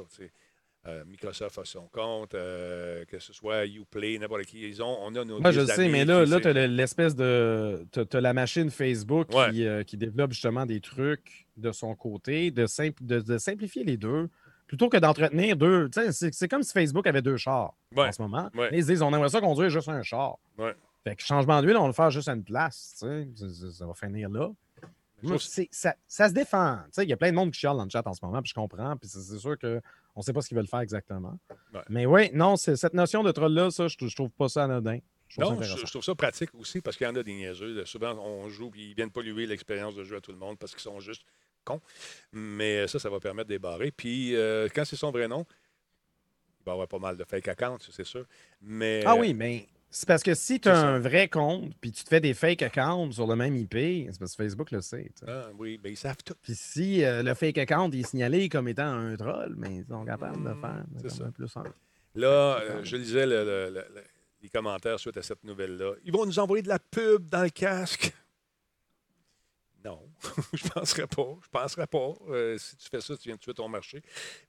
Euh, 0.87 1.03
Microsoft 1.05 1.57
a 1.57 1.65
son 1.65 1.87
compte, 1.91 2.33
euh, 2.35 3.03
que 3.05 3.19
ce 3.19 3.33
soit 3.33 3.65
Uplay, 3.65 4.17
n'importe 4.17 4.43
qui. 4.45 4.61
Ils 4.67 4.81
ont, 4.81 4.97
on 5.01 5.13
a 5.15 5.25
nos 5.25 5.41
Moi, 5.41 5.51
je 5.51 5.65
sais, 5.65 5.89
mais 5.89 6.05
là, 6.05 6.25
là 6.25 6.39
tu 6.39 6.47
as 6.47 6.67
l'espèce 6.67 7.15
de. 7.15 7.85
Tu 7.91 8.15
as, 8.15 8.21
la 8.21 8.33
machine 8.33 8.69
Facebook 8.71 9.27
Ouais. 9.33 9.51
qui, 9.51 9.67
euh, 9.67 9.83
qui 9.83 9.97
développe 9.97 10.31
justement 10.31 10.65
des 10.65 10.79
trucs 10.79 11.47
de 11.57 11.73
son 11.73 11.95
côté, 11.95 12.49
de, 12.51 12.65
simp- 12.65 13.03
de, 13.03 13.19
de 13.19 13.37
simplifier 13.37 13.83
les 13.83 13.97
deux, 13.97 14.29
plutôt 14.67 14.87
que 14.87 14.95
d'entretenir 14.95 15.57
deux. 15.57 15.89
C'est- 16.11 16.47
comme 16.47 16.63
si 16.63 16.71
Facebook 16.71 17.05
avait 17.07 17.21
deux 17.21 17.35
chars 17.37 17.73
Ouais. 17.95 18.07
en 18.07 18.11
ce 18.13 18.21
moment. 18.21 18.49
Ouais. 18.55 18.69
Ils 18.71 18.83
se 18.83 18.87
disent 18.87 19.01
on 19.01 19.13
aimerait 19.13 19.29
ça 19.29 19.41
conduire 19.41 19.69
juste 19.69 19.89
un 19.89 20.01
char. 20.01 20.37
Ouais. 20.57 20.73
Fait 21.03 21.15
que 21.17 21.21
changement 21.23 21.61
d'huile, 21.61 21.75
on 21.75 21.81
va 21.81 21.87
le 21.87 21.93
faire 21.93 22.09
juste 22.09 22.29
à 22.29 22.33
une 22.33 22.43
place. 22.43 22.93
Ça, 22.95 23.07
ça- 23.73 23.85
va 23.85 23.93
finir 23.93 24.29
là. 24.29 24.49
Moi, 25.21 25.35
ça, 25.71 25.95
ça 26.07 26.29
se 26.29 26.33
défend. 26.33 26.79
Il 26.99 27.09
y 27.09 27.13
a 27.13 27.17
plein 27.17 27.31
de 27.31 27.35
monde 27.35 27.51
qui 27.51 27.59
chiale 27.59 27.75
dans 27.75 27.83
le 27.83 27.89
chat 27.89 28.05
en 28.07 28.13
ce 28.13 28.23
moment, 28.23 28.41
puis 28.41 28.49
je 28.51 28.53
comprends. 28.53 28.95
Puis 28.95 29.09
c'est 29.09 29.37
sûr 29.37 29.57
qu'on 30.19 30.21
ne 30.21 30.25
sait 30.25 30.33
pas 30.33 30.41
ce 30.41 30.49
qu'ils 30.49 30.57
veulent 30.57 30.67
faire 30.67 30.81
exactement. 30.81 31.39
Ouais. 31.73 31.81
Mais 31.87 32.05
oui, 32.05 32.29
non, 32.33 32.57
c'est- 32.57 32.75
cette 32.75 32.93
notion 32.93 33.23
de 33.23 33.31
troll-là, 33.31 33.71
ça, 33.71 33.87
je, 33.87 33.95
trouve 34.13 34.29
pas 34.31 34.49
ça 34.49 34.65
anodin. 34.65 34.99
Je 35.29 35.39
trouve 35.39 35.53
ça 35.53 35.55
Non, 35.55 35.77
je, 35.77 35.85
je 35.85 35.91
trouve 35.91 36.03
ça 36.03 36.13
pratique 36.13 36.53
aussi 36.55 36.81
parce 36.81 36.97
qu'il 36.97 37.07
y 37.07 37.09
en 37.09 37.15
a 37.15 37.23
des 37.23 37.33
niaiseux. 37.33 37.85
Souvent, 37.85 38.17
on 38.19 38.49
joue 38.49 38.69
et 38.75 38.81
ils 38.81 38.93
viennent 38.95 39.11
polluer 39.11 39.45
l'expérience 39.45 39.95
de 39.95 40.03
jeu 40.03 40.17
à 40.17 40.21
tout 40.21 40.33
le 40.33 40.37
monde 40.37 40.59
parce 40.59 40.73
qu'ils 40.73 40.81
sont 40.81 40.99
juste 40.99 41.23
cons. 41.63 41.79
Mais 42.33 42.85
ça, 42.89 42.99
ça 42.99 43.09
va 43.09 43.21
permettre 43.21 43.47
de 43.47 43.53
débarrer. 43.53 43.91
Puis, 43.91 44.35
euh, 44.35 44.67
quand 44.75 44.83
c'est 44.83 44.97
son 44.97 45.11
vrai 45.11 45.29
nom, 45.29 45.45
il 46.59 46.65
va 46.65 46.71
y 46.71 46.73
avoir 46.73 46.87
pas 46.89 46.99
mal 46.99 47.15
de 47.15 47.23
fake 47.23 47.47
accounts, 47.47 47.77
c'est 47.89 48.03
sûr. 48.03 48.25
Mais, 48.59 49.01
Ah 49.05 49.15
oui, 49.15 49.33
mais 49.33 49.69
c'est 49.91 50.07
parce 50.07 50.23
que 50.23 50.33
si 50.35 50.59
tu 50.59 50.69
as 50.69 50.75
c'est 50.75 50.81
ça. 50.81 50.87
un 50.87 50.99
vrai 50.99 51.27
compte 51.27 51.71
puis 51.81 51.91
tu 51.91 52.03
te 52.03 52.09
fais 52.09 52.19
des 52.21 52.33
fake 52.33 52.61
accounts 52.61 53.11
sur 53.11 53.25
le 53.27 53.35
même 53.35 53.55
IP, 53.55 53.73
c'est 53.73 54.19
parce 54.19 54.35
que 54.35 54.43
Facebook 54.43 54.71
le 54.71 54.81
sait. 54.81 55.11
Ah, 55.27 55.47
oui, 55.57 55.79
mais 55.83 55.91
ils 55.91 55.97
savent 55.97 56.23
tout. 56.23 56.35
Puis 56.41 56.53
si 56.55 57.03
euh, 57.03 57.23
le 57.23 57.33
fake 57.33 57.57
account 57.57 57.89
est 57.91 58.03
signalé 58.03 58.49
comme 58.49 58.67
étant 58.67 58.83
un 58.93 59.15
troll, 59.15 59.55
mais 59.57 59.77
ils 59.77 59.85
sont 59.85 60.05
capables 60.05 60.43
de 60.43 60.53
faire 60.59 60.83
C'est 60.97 61.01
comme 61.01 61.09
ça. 61.09 61.23
un 61.25 61.31
plus 61.31 61.57
un. 61.57 61.63
Là, 62.15 62.59
euh, 62.61 62.83
je 62.83 62.95
lisais 62.97 63.25
le- 63.25 63.43
le- 63.43 63.69
le- 63.69 63.85
le- 63.95 64.03
les 64.41 64.49
commentaires 64.49 64.99
suite 64.99 65.17
à 65.17 65.21
cette 65.21 65.43
nouvelle-là. 65.43 65.93
Ils 66.05 66.11
vont 66.13 66.25
nous 66.25 66.39
envoyer 66.39 66.63
de 66.63 66.69
la 66.69 66.79
pub 66.79 67.27
dans 67.29 67.43
le 67.43 67.49
casque. 67.49 68.13
Non, 69.85 70.01
je 70.53 70.65
ne 70.65 70.69
penserais 70.71 71.07
pas. 71.07 71.37
Je 71.41 71.49
penserais 71.49 71.87
pas. 71.87 72.13
Euh, 72.29 72.57
si 72.57 72.75
tu 72.75 72.89
fais 72.89 72.99
ça, 72.99 73.15
tu 73.15 73.29
viens 73.29 73.35
de 73.35 73.39
tuer 73.39 73.53
ton 73.53 73.69
marché. 73.69 74.01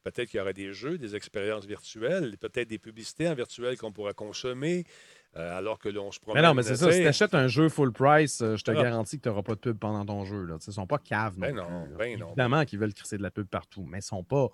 Peut-être 0.02 0.28
qu'il 0.28 0.38
y 0.38 0.40
aurait 0.40 0.52
des 0.54 0.72
jeux, 0.72 0.98
des 0.98 1.14
expériences 1.14 1.66
virtuelles, 1.66 2.36
peut-être 2.38 2.68
des 2.68 2.78
publicités 2.80 3.28
en 3.28 3.34
virtuel 3.34 3.76
qu'on 3.78 3.92
pourrait 3.92 4.14
consommer. 4.14 4.84
euh, 5.36 5.56
alors 5.56 5.78
que 5.78 5.88
là, 5.88 6.00
on 6.00 6.10
se 6.10 6.18
promène. 6.18 6.42
Mais 6.42 6.48
non, 6.48 6.54
mais 6.54 6.64
c'est 6.64 6.74
ça. 6.74 6.90
Si 6.90 7.00
tu 7.02 7.06
achètes 7.06 7.34
un 7.34 7.46
jeu 7.46 7.68
full 7.68 7.92
price, 7.92 8.40
euh, 8.42 8.56
je 8.56 8.64
te 8.64 8.72
Ah. 8.72 8.82
garantis 8.82 9.18
que 9.18 9.22
tu 9.22 9.28
n'auras 9.28 9.42
pas 9.42 9.54
de 9.54 9.60
pub 9.60 9.78
pendant 9.78 10.04
ton 10.04 10.24
jeu. 10.24 10.42
Là. 10.44 10.56
Ils 10.60 10.68
ne 10.68 10.72
sont 10.72 10.86
pas 10.88 10.98
caves. 10.98 11.34
Ben 11.38 11.54
non, 11.54 11.70
non, 11.70 11.84
plus, 11.84 11.94
ben 11.94 12.18
non. 12.18 12.26
Évidemment 12.28 12.64
qu'ils 12.64 12.80
veulent 12.80 12.92
crisser 12.94 13.16
de 13.16 13.22
la 13.22 13.30
pub 13.30 13.46
partout, 13.46 13.84
mais 13.88 13.98
ils 13.98 14.02
sont 14.02 14.24
pas. 14.24 14.48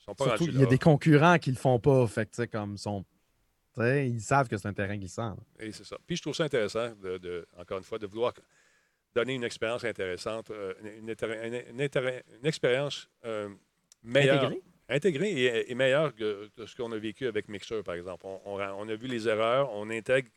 Ils 0.00 0.04
sont 0.04 0.14
pas 0.16 0.24
Surtout, 0.24 0.46
il 0.48 0.58
y 0.58 0.62
a 0.64 0.66
des 0.66 0.78
concurrents 0.78 1.38
qui 1.38 1.50
le 1.52 1.56
font 1.56 1.78
pas. 1.78 2.04
Fait 2.08 2.28
que, 2.28 2.44
comme 2.46 2.76
sont. 2.76 3.04
ils 3.78 4.20
savent 4.20 4.48
que 4.48 4.56
c'est 4.56 4.66
un 4.66 4.72
terrain 4.72 4.96
glissant. 4.96 5.30
là. 5.30 5.36
Et 5.60 5.70
c'est 5.70 5.84
ça. 5.84 5.96
Puis 6.04 6.16
je 6.16 6.22
trouve 6.22 6.34
ça 6.34 6.42
intéressant, 6.42 6.90
de, 7.00 7.18
de- 7.18 7.46
encore 7.56 7.78
une 7.78 7.84
fois, 7.84 8.00
de 8.00 8.06
vouloir 8.08 8.32
donner 9.14 9.34
une 9.34 9.44
expérience 9.44 9.84
intéressante, 9.84 10.50
euh, 10.50 10.74
une, 11.00 11.10
intér- 11.10 11.44
une- 11.46 11.74
une 11.74 11.80
intér- 11.86 12.22
une 12.40 12.46
expérience 12.46 13.08
euh, 13.24 13.48
meilleure. 14.02 14.44
Intégré? 14.44 14.62
Intégrée 14.90 15.30
et, 15.32 15.70
et 15.70 15.74
meilleure 15.74 16.14
que, 16.14 16.48
que 16.56 16.64
ce 16.64 16.74
qu'on 16.74 16.90
a 16.92 16.98
vécu 16.98 17.26
avec 17.26 17.48
Mixer, 17.48 17.82
par 17.82 17.94
exemple. 17.94 18.26
On, 18.26 18.40
on 18.46 18.58
a- 18.58 18.72
on 18.74 18.88
a 18.88 18.94
vu 18.94 19.06
les 19.06 19.28
erreurs, 19.28 19.70
on 19.74 19.90
intègre 19.90 20.28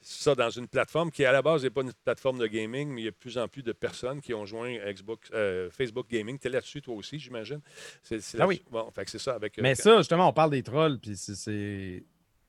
ça 0.00 0.34
dans 0.34 0.50
une 0.50 0.68
plateforme 0.68 1.10
qui, 1.10 1.24
à 1.24 1.32
la 1.32 1.40
base, 1.42 1.62
n'est 1.64 1.70
pas 1.70 1.80
une 1.82 1.92
plateforme 2.04 2.38
de 2.38 2.46
gaming, 2.46 2.88
mais 2.90 3.00
il 3.00 3.04
y 3.04 3.08
a 3.08 3.10
de 3.10 3.16
plus 3.16 3.38
en 3.38 3.48
plus 3.48 3.62
de 3.62 3.72
personnes 3.72 4.20
qui 4.20 4.34
ont 4.34 4.44
joint 4.44 4.74
Xbox, 4.92 5.30
euh, 5.32 5.70
Facebook 5.70 6.08
Gaming. 6.10 6.38
Tu 6.38 6.46
es 6.46 6.50
là-dessus, 6.50 6.82
toi 6.82 6.94
aussi, 6.94 7.18
j'imagine? 7.18 7.60
C'est, 8.02 8.20
Ah 8.38 8.46
oui. 8.46 8.62
Bon, 8.70 8.90
fait 8.90 9.04
que 9.06 9.10
c'est 9.10 9.18
ça 9.18 9.34
avec. 9.34 9.56
Mais 9.58 9.74
ça, 9.74 9.96
justement, 9.98 10.28
on 10.28 10.32
parle 10.34 10.50
des 10.50 10.62
trolls, 10.62 10.98
puis 10.98 11.16
c'est. 11.16 12.04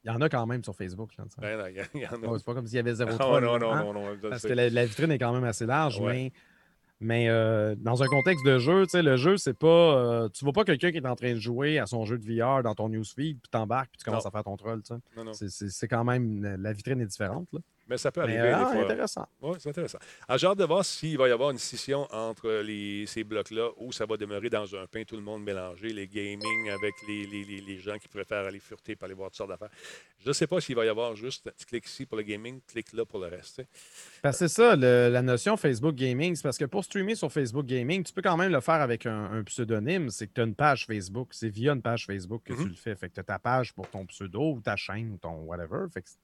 Il 0.06 0.12
y 0.12 0.12
en 0.12 0.22
a 0.22 0.30
quand 0.30 0.46
même 0.46 0.64
sur 0.64 0.76
Facebook. 0.76 1.12
Ben 1.40 1.60
il 1.70 1.76
y 1.78 1.82
il 1.98 2.02
y 2.04 2.08
en 2.08 2.22
a. 2.24 2.28
Ouais, 2.28 2.38
c'est 2.38 2.46
pas 2.46 2.54
comme 2.54 2.68
s'il 2.68 2.76
y 2.76 2.80
avait 2.80 2.94
zéro 2.94 3.12
troll. 3.18 3.44
non, 3.44 3.58
non, 3.58 3.72
hein? 3.74 3.84
non, 3.84 3.94
non, 3.94 4.18
Parce 4.30 4.44
que 4.44 4.54
la, 4.54 4.70
la 4.70 4.86
vitrine 4.86 5.12
est 5.12 5.18
quand 5.20 5.34
même 5.34 5.44
assez 5.44 5.66
large, 5.66 6.00
Ouais. 6.00 6.14
mais, 6.14 6.32
mais 7.00 7.30
euh, 7.30 7.76
dans 7.78 8.04
un 8.04 8.08
contexte 8.08 8.46
de 8.46 8.58
jeu, 8.60 8.86
le 8.94 9.18
jeu, 9.18 9.38
c'est 9.38 9.58
pas. 9.58 9.68
euh, 9.68 10.30
tu 10.30 10.46
vois 10.46 10.54
pas 10.54 10.64
quelqu'un 10.64 10.92
qui 10.92 10.98
est 10.98 11.08
en 11.08 11.16
train 11.16 11.34
de 11.34 11.40
jouer 11.40 11.80
à 11.80 11.88
son 11.88 12.06
jeu 12.06 12.18
de 12.18 12.24
VR 12.26 12.62
dans 12.64 12.76
ton 12.76 12.88
newsfeed, 12.90 13.40
puis 13.42 13.50
t'embarques, 13.52 13.90
puis 13.92 13.98
tu 13.98 14.06
commences 14.06 14.24
Non. 14.26 14.30
à 14.30 14.32
faire 14.32 14.44
ton 14.44 14.56
troll. 14.58 14.82
c'est 15.34 15.88
quand 15.88 16.04
même. 16.04 16.56
La 16.62 16.72
vitrine 16.72 17.02
est 17.02 17.06
différente. 17.08 17.48
Là. 17.52 17.60
Mais 17.88 17.98
ça 18.00 18.12
peut 18.12 18.26
Mais, 18.26 18.36
arriver. 18.38 18.54
euh, 18.54 18.58
des 18.58 18.64
ah, 18.66 18.72
fois. 18.74 18.84
intéressant. 18.84 19.28
Oui, 19.42 19.58
c'est 19.60 19.70
intéressant. 19.70 20.00
Alors, 20.28 20.40
j'ai 20.40 20.48
hâte 20.48 20.58
de 20.58 20.64
voir 20.64 20.84
s'il 20.84 21.18
va 21.20 21.28
y 21.28 21.32
avoir 21.32 21.52
une 21.52 21.60
scission 21.60 22.08
entre 22.12 22.50
les, 22.64 23.06
ces 23.06 23.24
blocs-là 23.24 23.70
ou 23.78 23.92
ça 23.92 24.08
va 24.08 24.18
demeurer 24.18 24.50
dans 24.50 24.76
un 24.76 24.88
pain, 24.88 25.04
tout 25.04 25.16
le 25.16 25.22
monde 25.22 25.44
mélangé, 25.44 25.90
les 25.94 26.08
gaming 26.08 26.70
avec 26.72 26.94
les, 27.08 27.28
les- 27.28 27.44
les- 27.44 27.62
les 27.62 27.78
gens 27.80 27.98
qui 28.00 28.08
préfèrent 28.08 28.46
aller 28.46 28.60
fureter 28.60 28.96
pour 28.96 29.06
aller 29.06 29.14
voir 29.14 29.30
toutes 29.30 29.38
sortes 29.38 29.50
d'affaires. 29.52 29.70
Je 30.18 30.30
ne 30.30 30.34
sais 30.34 30.48
pas 30.48 30.60
s'il 30.60 30.76
va 30.76 30.84
y 30.86 30.90
avoir 30.90 31.16
juste, 31.16 31.52
tu 31.58 31.66
cliques 31.66 31.86
ici 31.86 32.08
pour 32.08 32.18
le 32.18 32.24
gaming, 32.24 32.60
clique 32.68 32.92
là 32.94 33.06
pour 33.06 33.20
le 33.20 33.28
reste. 33.28 33.62
Parce 34.24 34.40
que 34.40 34.48
c'est 34.48 34.54
ça, 34.56 34.76
le- 34.76 35.10
la 35.12 35.22
notion 35.22 35.56
Facebook 35.56 35.94
Gaming. 35.94 36.36
C'est 36.36 36.42
parce 36.44 36.58
que 36.58 36.66
pour 36.66 36.84
streamer 36.84 37.14
sur 37.14 37.32
Facebook 37.32 37.68
Gaming, 37.68 38.04
tu 38.04 38.12
peux 38.14 38.24
quand 38.24 38.36
même 38.38 38.52
le 38.52 38.62
faire 38.62 38.82
avec 38.82 39.06
un, 39.06 39.26
un 39.32 39.44
pseudonyme. 39.44 40.10
C'est 40.10 40.26
que 40.26 40.34
tu 40.34 40.42
as 40.42 40.46
une 40.46 40.56
page 40.56 40.88
Facebook. 40.88 41.30
C'est 41.34 41.50
via 41.50 41.74
une 41.74 41.84
page 41.84 42.08
Facebook 42.08 42.42
que 42.46 42.54
Mhm. 42.54 42.64
tu 42.64 42.70
le 42.70 42.76
fais. 42.76 42.96
Fait 42.96 43.10
que 43.10 43.14
tu 43.14 43.20
as 43.20 43.24
ta 43.24 43.38
page 43.38 43.74
pour 43.74 43.88
ton 43.90 44.08
pseudo 44.08 44.54
ou 44.54 44.62
ta 44.62 44.76
chaîne 44.76 45.12
ou 45.12 45.18
ton 45.18 45.42
whatever. 45.44 45.86
Fait 45.94 46.02
que 46.02 46.10
c'est- 46.10 46.18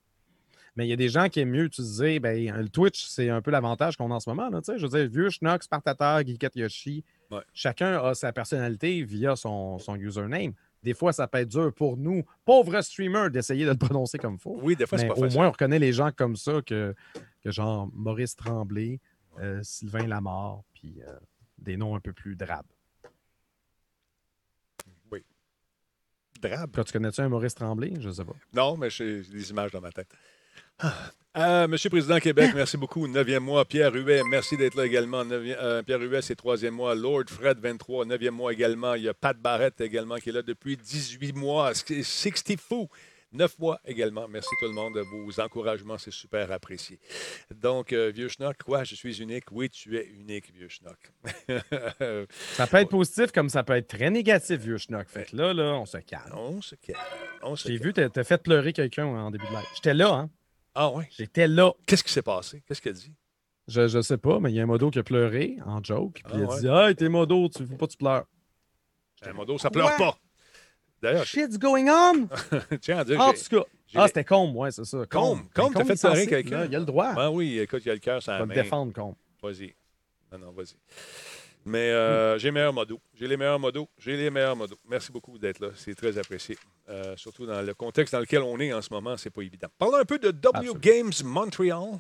mais 0.76 0.86
il 0.88 0.90
y 0.90 0.94
a 0.94 0.96
des 0.98 1.10
gens 1.10 1.28
qui 1.30 1.40
aiment 1.42 1.50
mieux 1.52 1.66
utiliser. 1.66 2.20
Ben, 2.20 2.56
le 2.56 2.70
Twitch, 2.70 3.06
c'est 3.06 3.30
un 3.30 3.42
peu 3.42 3.52
l'avantage 3.52 3.98
qu'on 3.98 4.10
a 4.12 4.16
en 4.16 4.20
ce 4.20 4.30
moment. 4.30 4.50
Là, 4.50 4.62
je 4.66 4.86
veux 4.86 4.90
dire, 4.90 5.10
Vieux, 5.10 5.30
Schnock, 5.30 5.64
Spartateur, 5.64 6.26
Geekette 6.26 6.56
Yoshi, 6.56 7.04
Ouais. 7.30 7.42
chacun 7.54 7.98
a 8.04 8.14
sa 8.14 8.34
personnalité 8.34 9.04
via 9.04 9.36
son, 9.38 9.80
son 9.80 9.96
username. 9.96 10.52
Des 10.84 10.94
fois, 10.94 11.14
ça 11.14 11.28
peut 11.28 11.38
être 11.38 11.48
dur 11.50 11.72
pour 11.74 11.96
nous, 11.96 12.24
pauvres 12.44 12.82
streamers, 12.82 13.30
d'essayer 13.32 13.66
de 13.66 13.70
le 13.72 13.78
prononcer 13.78 14.18
comme 14.18 14.34
il 14.34 14.40
faut. 14.40 14.60
Oui, 14.62 14.76
des 14.76 14.86
fois, 14.88 14.98
c'est 14.98 15.08
pas 15.08 15.14
au 15.14 15.22
facile. 15.24 15.38
moins, 15.38 15.48
on 15.48 15.52
reconnaît 15.52 15.80
les 15.80 15.94
gens 15.94 16.12
comme 16.12 16.36
ça, 16.36 16.62
que, 16.62 16.94
que 17.44 17.52
genre 17.52 17.88
Maurice 17.94 18.36
Tremblay, 18.36 19.00
euh, 19.40 19.60
Sylvain 19.64 20.08
Lamar, 20.08 20.62
puis 20.74 21.02
euh, 21.08 21.16
des 21.58 21.78
noms 21.78 21.96
un 21.96 22.00
peu 22.00 22.12
plus 22.14 22.36
drabes. 22.36 22.66
Drabe. 26.42 26.72
Toi, 26.72 26.84
tu 26.84 26.92
connais-tu 26.94 27.22
un 27.22 27.30
Maurice 27.30 27.54
Tremblay? 27.54 27.94
Je 28.00 28.08
ne 28.08 28.14
sais 28.14 28.26
pas. 28.26 28.34
Non, 28.54 28.76
mais 28.76 28.90
j'ai 28.90 29.22
des 29.22 29.52
images 29.52 29.70
dans 29.72 29.80
ma 29.82 29.92
tête. 29.92 30.12
Ah. 30.80 30.94
Euh, 31.38 31.66
Monsieur 31.70 31.88
le 31.88 31.92
Président 31.92 32.20
Québec, 32.20 32.52
merci 32.54 32.76
beaucoup. 32.76 33.08
Neuvième 33.08 33.44
mois. 33.44 33.64
Pierre 33.64 33.94
Huet, 33.94 34.22
merci 34.30 34.58
d'être 34.58 34.76
là 34.76 34.86
également. 34.86 35.24
Neuvième- 35.24 35.58
euh, 35.62 35.82
Pierre 35.82 36.02
Huet, 36.02 36.22
c'est 36.22 36.36
troisième 36.36 36.74
mois. 36.74 36.94
Lord 36.94 37.24
Fred, 37.30 37.58
23, 37.60 38.04
neuvième 38.06 38.34
mois 38.36 38.52
également. 38.52 38.96
Il 38.96 39.04
y 39.04 39.08
a 39.10 39.14
Pat 39.14 39.38
Barrett 39.38 39.80
également 39.80 40.18
qui 40.18 40.28
est 40.30 40.34
là 40.34 40.42
depuis 40.42 40.76
18 40.76 41.32
mois. 41.34 41.74
60 41.74 42.58
fou. 42.60 42.90
Neuf 43.32 43.58
mois 43.60 43.80
également. 43.86 44.28
Merci 44.28 44.50
tout 44.60 44.66
le 44.68 44.74
monde. 44.74 44.98
Vos 44.98 45.40
encouragements, 45.40 45.98
c'est 45.98 46.12
super 46.12 46.52
apprécié. 46.52 47.00
Donc, 47.62 47.94
euh, 47.94 48.12
Vieux 48.14 48.28
Schnock, 48.28 48.58
quoi? 48.66 48.84
Je 48.84 48.96
suis 48.96 49.22
unique. 49.22 49.46
Oui, 49.52 49.70
tu 49.70 49.98
es 49.98 50.06
unique, 50.08 50.52
Vieux 50.54 50.68
Schnock. 50.68 50.98
Ça 52.58 52.68
peut 52.68 52.78
être 52.78 52.90
positif 52.90 53.32
comme 53.32 53.48
ça 53.48 53.64
peut 53.64 53.78
être 53.78 53.88
très 53.88 54.10
négatif, 54.10 54.60
vieux 54.60 54.78
schnock. 54.78 55.08
Fait 55.08 55.32
que 55.32 55.38
là, 55.38 55.54
là, 55.54 55.76
on 55.76 55.86
se 55.86 55.98
calme. 56.00 56.34
on 56.36 56.62
se 56.62 56.76
calme. 56.76 57.00
J'ai 57.56 57.78
vu, 57.78 57.94
t'as 57.94 58.10
t'as 58.10 58.26
fait 58.26 58.38
pleurer 58.44 58.74
quelqu'un 58.74 59.06
en 59.06 59.32
début 59.32 59.46
de 59.46 59.52
live. 59.52 59.66
J'étais 59.76 59.94
là, 59.94 60.10
hein? 60.14 60.30
Ah 60.76 60.90
oui? 60.92 61.04
J'étais 61.18 61.48
là. 61.48 61.72
Qu'est-ce 61.86 62.04
qui 62.04 62.12
s'est 62.14 62.22
passé? 62.22 62.64
Qu'est-ce 62.68 62.82
qu'elle 62.82 62.94
dit? 62.94 63.14
Je, 63.68 63.88
je 63.88 64.02
sais 64.02 64.18
pas, 64.18 64.40
mais 64.40 64.52
il 64.52 64.56
y 64.56 64.60
a 64.60 64.64
un 64.64 64.68
modo 64.68 64.90
qui 64.90 65.00
a 65.00 65.04
pleuré 65.04 65.58
en 65.66 65.84
joke. 65.84 66.14
Puis 66.16 66.24
Ah 66.28 66.32
il 66.36 66.44
a 66.44 66.48
ouais? 66.48 66.60
dit 66.62 66.68
Hey, 66.68 66.96
t'es 66.96 67.10
modo, 67.10 67.48
tu 67.50 67.66
faut 67.66 67.76
pas 67.76 67.86
que 67.88 67.92
tu 67.92 67.98
pleures. 67.98 68.26
Un 69.24 69.34
modo, 69.34 69.58
ça 69.58 69.70
pleure 69.70 69.96
pas. 69.98 70.18
D'ailleurs, 71.02 71.26
Shit's 71.26 71.58
going 71.58 71.88
on! 71.90 72.28
tiens 72.82 73.00
à 73.00 73.04
dire, 73.04 73.20
En 73.20 73.34
tout 73.34 73.40
cas. 73.50 73.64
Ah, 73.96 74.08
c'était 74.08 74.24
Combe, 74.24 74.56
ouais, 74.56 74.72
c'est 74.72 74.86
ça. 74.86 75.06
Combe. 75.10 75.42
Combe, 75.54 75.74
t'as 75.74 75.84
fait 75.84 76.00
pleurer 76.00 76.28
quelqu'un. 76.28 76.60
là, 76.62 76.66
Il 76.66 76.76
a 76.76 76.80
le 76.80 76.86
droit. 76.86 77.14
Ben 77.14 77.30
oui, 77.30 77.60
écoute, 77.60 77.82
il 77.84 77.88
y 77.90 77.92
a 77.92 77.94
le 77.96 78.00
cœur 78.00 78.22
la 78.26 78.46
va 78.46 78.54
défendre, 78.54 78.94
Combe. 78.94 79.16
Vas-y. 79.44 79.74
Non, 80.32 80.40
non, 80.40 80.52
vas-y. 80.52 80.76
Mais 81.66 81.92
euh, 81.92 82.38
j'ai 82.40 82.48
les 82.48 82.52
meilleurs 82.52 82.74
modos. 82.74 83.00
J'ai 83.14 83.28
les 83.28 83.38
meilleurs 83.38 83.60
modos. 83.60 83.88
J'ai 83.98 84.18
les 84.18 84.30
meilleurs 84.30 84.56
modos. 84.56 84.78
Merci 84.90 85.12
beaucoup 85.12 85.38
d'être 85.38 85.60
là. 85.60 85.70
C'est 85.76 85.96
très 85.96 86.18
apprécié. 86.18 86.58
Euh, 86.90 87.16
surtout 87.18 87.46
dans 87.46 87.62
le 87.62 87.74
contexte 87.74 88.14
dans 88.14 88.20
lequel 88.20 88.42
on 88.42 88.60
est 88.60 88.74
en 88.74 88.82
ce 88.82 88.92
moment, 88.92 89.16
c'est 89.18 89.30
pas 89.30 89.42
évident. 89.42 89.68
Parlons 89.78 89.98
un 89.98 90.06
peu 90.06 90.18
de 90.18 90.32
W 90.32 90.70
Absolument. 90.70 90.80
Games 90.80 91.12
Montreal 91.24 92.00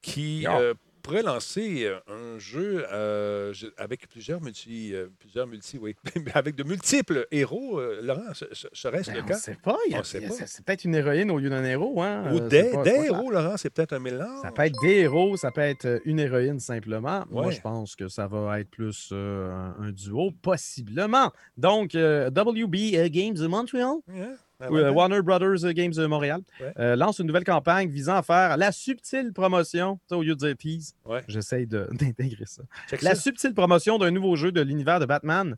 qui 0.00 0.46
euh, 0.46 0.74
pourrait 1.04 1.22
lancer 1.22 1.84
euh, 1.84 1.98
un 2.08 2.38
jeu 2.38 2.84
euh, 2.90 3.52
avec 3.76 4.08
plusieurs 4.08 4.40
multi, 4.40 4.92
euh, 4.94 5.06
plusieurs 5.20 5.46
multi, 5.46 5.78
oui, 5.78 5.94
avec 6.34 6.56
de 6.56 6.64
multiples 6.64 7.26
héros. 7.30 7.78
euh, 7.78 8.00
Laurent, 8.02 8.32
ce- 8.32 8.46
ce- 8.52 8.66
serait-ce 8.72 9.10
Ben, 9.10 9.18
le 9.18 9.22
on 9.22 9.26
cas? 9.26 9.34
sait 9.36 9.56
pas. 9.62 9.76
il 9.88 9.94
a- 9.94 10.00
On 10.00 10.02
sait 10.02 10.20
pas. 10.22 10.34
C'est 10.46 10.64
peut-être 10.64 10.84
une 10.84 10.94
héroïne 10.94 11.30
au 11.30 11.38
lieu 11.38 11.50
d'un 11.50 11.62
héros. 11.62 12.02
Hein? 12.02 12.32
Ou 12.34 12.40
des, 12.40 12.70
pas- 12.72 12.84
héros, 12.86 13.30
Laurent, 13.30 13.56
c'est 13.56 13.70
peut-être 13.70 13.92
un 13.92 13.98
mélange. 14.00 14.40
Ça 14.42 14.50
peut 14.50 14.62
être 14.62 14.80
des 14.82 14.94
héros, 15.00 15.36
ça 15.36 15.50
peut 15.50 15.60
être 15.60 16.00
une 16.06 16.18
héroïne 16.18 16.58
simplement. 16.58 17.24
Moi, 17.30 17.50
je 17.50 17.60
pense 17.60 17.94
que 17.94 18.08
ça 18.08 18.26
va 18.26 18.58
être 18.60 18.70
plus 18.70 19.12
un, 19.12 19.76
un 19.78 19.92
duo, 19.92 20.30
possiblement. 20.42 21.30
Donc, 21.56 21.92
WB 21.94 23.10
Games 23.10 23.34
de 23.34 23.46
Montreal, 23.46 23.98
Yeah, 24.12 24.36
Like 24.60 24.70
euh. 24.70 24.90
Warner 24.92 25.20
Brothers 25.22 25.64
euh, 25.64 25.72
Games 25.72 25.92
de 25.92 26.06
Montréal, 26.06 26.40
Ouais. 26.60 26.72
euh, 26.78 26.96
lance 26.96 27.18
une 27.18 27.26
nouvelle 27.26 27.44
campagne 27.44 27.90
visant 27.90 28.14
à 28.14 28.22
faire 28.22 28.56
la 28.56 28.70
subtile 28.72 29.32
promotion, 29.32 29.98
au 30.10 30.22
lieu 30.22 30.34
de 30.36 30.46
dire 30.46 30.56
tease, 30.56 30.94
Ouais. 31.04 31.22
j'essaye 31.28 31.66
d'intégrer 31.92 32.46
ça. 32.46 32.62
Check 32.88 33.02
La 33.02 33.14
ça. 33.14 33.20
subtile 33.22 33.52
promotion 33.54 33.98
d'un 33.98 34.10
nouveau 34.12 34.36
jeu 34.36 34.52
de 34.52 34.60
l'univers 34.60 35.00
de 35.00 35.06
Batman, 35.06 35.56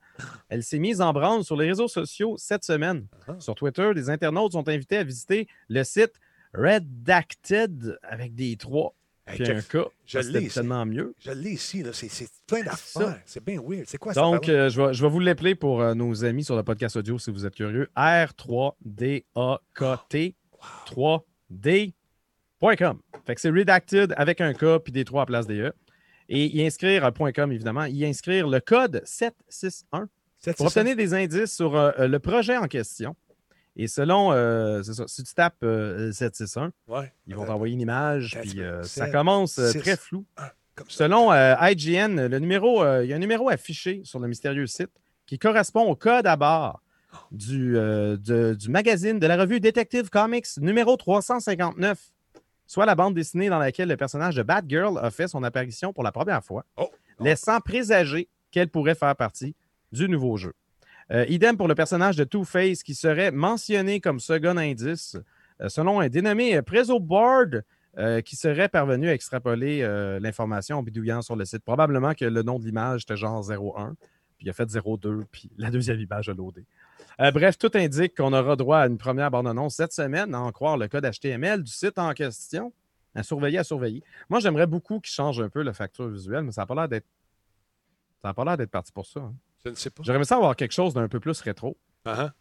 elle 0.49 0.63
s'est 0.63 0.79
mise 0.79 1.01
en 1.01 1.13
branle 1.13 1.45
sur 1.45 1.57
les 1.57 1.69
réseaux 1.69 1.89
sociaux 1.89 2.37
cette 2.39 2.65
semaine. 2.65 3.07
Ah. 3.29 3.35
Sur 3.39 3.55
Twitter, 3.55 3.93
des 3.95 4.09
internautes 4.11 4.53
sont 4.53 4.69
invités 4.69 4.97
à 4.97 5.05
visiter 5.05 5.47
le 5.69 5.85
site 5.85 6.15
Redacted 6.55 7.99
avec 8.03 8.35
des 8.35 8.57
trois 8.57 8.95
Hey, 9.29 9.39
puis 9.43 9.51
un 9.51 9.61
cas. 9.61 9.87
Je 10.07 10.21
l'ai 10.21 10.47
tellement 10.49 10.87
mieux. 10.87 11.13
Je 11.19 11.33
l'ai 11.33 11.51
ici, 11.51 11.83
là. 11.83 11.91
C'est, 11.93 12.09
plein 12.47 12.63
d'affaires. 12.63 13.21
C'est 13.25 13.45
bien 13.45 13.61
weird. 13.61 13.85
C'est 13.89 13.99
quoi 13.99 14.15
ça? 14.15 14.21
Donc, 14.21 14.49
euh, 14.49 14.71
je, 14.71 14.81
vais, 14.81 14.95
je 14.95 15.03
vais 15.03 15.09
vous 15.11 15.19
l'appeler 15.19 15.57
pour 15.57 15.83
euh, 15.83 15.95
nos 15.95 16.25
amis 16.25 16.45
sur 16.45 16.55
le 16.55 16.63
podcast 16.63 16.95
audio 16.97 17.19
si 17.19 17.33
vous 17.33 17.45
êtes 17.45 17.57
curieux. 17.57 17.89
R3DAKT 17.97 20.35
3D.com. 20.87 23.01
Fait 23.27 23.35
que 23.35 23.41
c'est 23.41 23.51
redacted 23.51 24.15
avec 24.17 24.41
un 24.41 24.53
K 24.53 24.79
puis 24.79 24.93
des 24.93 25.05
3 25.05 25.23
à 25.23 25.27
place 25.27 25.47
des 25.49 25.59
E. 25.59 25.73
Et 26.29 26.47
y 26.47 26.65
inscrire, 26.65 27.05
euh, 27.05 27.11
.com 27.33 27.51
évidemment, 27.51 27.85
y 27.85 28.05
inscrire 28.05 28.47
le 28.47 28.61
code 28.61 29.03
761 29.05 30.09
C'est- 30.39 30.57
pour 30.57 30.67
obtenir 30.67 30.95
des 30.95 31.15
indices 31.15 31.53
sur 31.55 31.73
le 31.99 32.19
projet 32.19 32.57
en 32.57 32.69
question. 32.69 33.17
Et 33.77 33.89
selon, 33.89 34.33
euh, 34.33 34.83
c'est 34.83 34.95
ça, 34.95 35.05
si 35.07 35.23
tu 35.23 35.35
tapes 35.35 35.63
euh, 35.63 36.11
761, 36.13 36.73
Ouais. 36.89 37.13
ils 37.27 37.35
vont 37.37 37.45
t'envoyer 37.45 37.75
une 37.75 37.81
image, 37.83 38.39
puis 38.41 38.63
euh, 38.63 38.83
ça 38.85 39.11
commence 39.11 39.59
euh, 39.59 39.73
très 39.79 39.97
flou. 39.97 40.25
Comme 40.75 40.89
ça. 40.89 41.05
Selon 41.05 41.33
euh, 41.33 41.55
IGN, 41.61 42.27
le 42.29 42.39
numéro, 42.39 42.83
euh, 42.83 43.05
il 43.05 43.11
y 43.11 43.13
a 43.13 43.17
un 43.17 43.21
numéro 43.21 43.49
affiché 43.51 44.01
sur 44.05 44.19
le 44.19 44.29
mystérieux 44.29 44.67
site 44.67 44.91
qui 45.27 45.39
correspond 45.39 45.83
au 45.91 45.95
code 45.97 46.27
à 46.27 46.37
barre 46.37 46.81
du, 47.33 47.77
euh, 47.77 48.17
de- 48.17 48.55
du 48.59 48.69
magazine 48.71 49.19
de 49.19 49.27
la 49.27 49.37
revue 49.37 49.59
Detective 49.61 50.09
Comics 50.11 50.47
numéro 50.59 50.97
359, 50.97 51.99
soit 52.67 52.87
la 52.87 52.95
bande 52.95 53.15
dessinée 53.15 53.49
dans 53.49 53.59
laquelle 53.59 53.89
le 53.89 53.97
personnage 53.97 54.37
de 54.37 54.43
Batgirl 54.43 54.99
a 54.99 55.11
fait 55.11 55.29
son 55.29 55.43
apparition 55.45 55.93
pour 55.93 56.03
la 56.05 56.13
première 56.13 56.43
fois, 56.45 56.65
Oh. 56.77 56.91
laissant 57.21 57.61
présager 57.61 58.29
qu'elle 58.51 58.69
pourrait 58.69 58.95
faire 58.95 59.15
partie 59.17 59.55
du 59.93 60.09
nouveau 60.09 60.37
jeu. 60.37 60.53
Euh, 61.13 61.25
idem 61.29 61.57
pour 61.57 61.69
le 61.69 61.75
personnage 61.75 62.17
de 62.17 62.25
Two-Face 62.25 62.83
qui 62.83 62.95
serait 62.95 63.31
mentionné 63.31 64.01
comme 64.01 64.19
second 64.19 64.57
indice, 64.57 65.17
euh, 65.61 65.69
selon 65.69 66.01
un 66.01 66.09
dénommé 66.09 66.61
Prezo 66.63 66.99
Board 66.99 67.63
euh, 67.99 68.21
qui 68.21 68.37
serait 68.37 68.69
parvenu 68.69 69.09
à 69.09 69.15
extrapoler 69.15 69.81
l'information 70.21 70.79
en 70.79 70.83
bidouillant 70.83 71.23
sur 71.23 71.37
le 71.37 71.45
site. 71.45 71.65
Probablement 71.65 72.15
que 72.15 72.25
le 72.25 72.43
nom 72.43 72.59
de 72.59 72.65
l'image 72.65 73.03
était 73.03 73.17
genre 73.17 73.49
01, 73.49 73.95
puis 74.37 74.47
il 74.47 74.51
a 74.51 74.53
fait 74.53 74.67
02, 74.67 75.25
puis 75.31 75.51
la 75.59 75.71
deuxième 75.71 76.01
image 76.01 76.29
a 76.29 76.35
loadé. 76.35 76.65
Bref, 77.19 77.57
tout 77.57 77.71
indique 77.75 78.15
qu'on 78.15 78.35
aura 78.35 78.57
droit 78.57 78.81
à 78.81 78.87
une 78.89 78.99
première 78.99 79.31
bande-annonce 79.31 79.77
cette 79.77 79.93
semaine, 79.93 80.35
à 80.35 80.41
en 80.41 80.53
croire 80.53 80.77
le 80.77 80.87
code 80.87 81.11
HTML 81.11 81.63
du 81.63 81.73
site 81.73 81.99
en 81.99 82.13
question. 82.13 82.73
À 83.15 83.23
surveiller, 83.23 83.57
à 83.57 83.65
surveiller. 83.65 84.03
Moi, 84.29 84.41
j'aimerais 84.41 84.67
beaucoup 84.67 85.01
qu'il 85.01 85.11
change 85.15 85.41
un 85.41 85.49
peu 85.49 85.63
la 85.63 85.73
facture 85.73 86.07
visuelle, 86.09 86.45
mais 86.45 86.53
ça 86.53 86.61
n'a 86.61 86.67
pas 86.67 86.75
l'air 86.75 86.87
d'être. 86.87 87.07
Ça 88.21 88.29
n'a 88.29 88.35
pas 88.35 88.45
l'air 88.45 88.59
d'être 88.59 88.71
parti 88.71 88.93
pour 88.93 89.07
ça. 89.07 89.21
hein. 89.21 89.35
Je 89.67 89.71
ne 89.71 89.75
sais 89.75 89.91
pas. 89.91 90.03
J'aimerais 90.05 90.25
ça 90.25 90.37
avoir 90.37 90.55
quelque 90.57 90.73
chose 90.73 90.95
d'un 90.95 91.09
peu 91.09 91.19
plus 91.21 91.41
rétro. 91.41 91.77
Ah. 92.05 92.33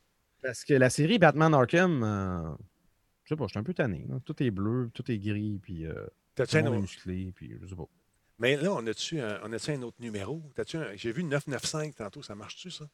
Parce 0.44 0.64
que 0.64 0.74
la 0.76 0.90
série 0.92 1.18
Batman 1.18 1.54
Arkham, 1.56 2.04
euh, 2.04 2.56
je 3.24 3.30
sais 3.30 3.36
pas, 3.36 3.46
je 3.46 3.50
suis 3.50 3.60
un 3.60 3.64
peu 3.64 3.74
tanné. 3.74 4.06
Tout 4.26 4.42
est 4.44 4.52
bleu, 4.52 4.92
tout 4.94 5.10
est 5.12 5.18
gris, 5.18 5.60
puis 5.62 5.86
euh, 5.88 6.06
tout 6.36 6.44
le 6.54 6.62
monde 6.64 6.76
est 6.76 6.82
musclé, 6.82 7.32
puis 7.36 7.58
je 7.62 7.68
sais 7.68 7.76
pas. 7.76 7.88
Mais 8.38 8.58
là, 8.58 8.72
on 8.74 8.86
a-tu 8.86 9.20
un, 9.20 9.40
on 9.44 9.52
un 9.54 9.82
autre 9.82 9.98
numéro? 10.00 10.44
T'as-tu 10.54 10.78
un- 10.78 10.96
J'ai 10.96 11.12
vu 11.12 11.24
995 11.24 11.96
tantôt, 11.96 12.22
ça 12.22 12.36
marche-tu, 12.36 12.70
ça? 12.70 12.86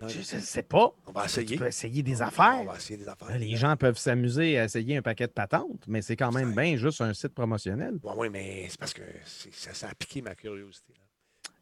Je 0.00 0.06
je 0.08 0.22
sais 0.22 0.62
pas. 0.62 0.94
On 1.06 1.12
va 1.12 1.22
Tu 1.22 1.26
essayer. 1.40 1.56
peux 1.58 1.66
essayer 1.66 2.02
des 2.04 2.22
On 2.22 2.26
affaires. 2.26 2.62
va 2.64 2.76
essayer 2.76 2.96
des 2.96 3.08
affaires. 3.08 3.36
Les 3.36 3.56
gens 3.56 3.76
peuvent 3.76 3.98
s'amuser 3.98 4.56
à 4.58 4.64
essayer 4.64 4.96
un 4.96 5.02
paquet 5.02 5.26
de 5.26 5.32
patentes, 5.32 5.84
mais 5.88 6.00
c'est 6.02 6.14
quand 6.16 6.30
même 6.32 6.50
Ouais. 6.54 6.62
bien 6.68 6.76
juste 6.76 7.00
un 7.00 7.12
site 7.12 7.34
promotionnel. 7.34 7.98
Oui, 8.04 8.12
oui, 8.16 8.28
mais 8.30 8.68
c'est 8.70 8.78
parce 8.78 8.94
que 8.94 9.02
ça, 9.26 9.74
ça 9.74 9.88
a 9.88 9.94
piqué 9.94 10.22
ma 10.22 10.36
curiosité. 10.36 10.92
là. 10.94 11.00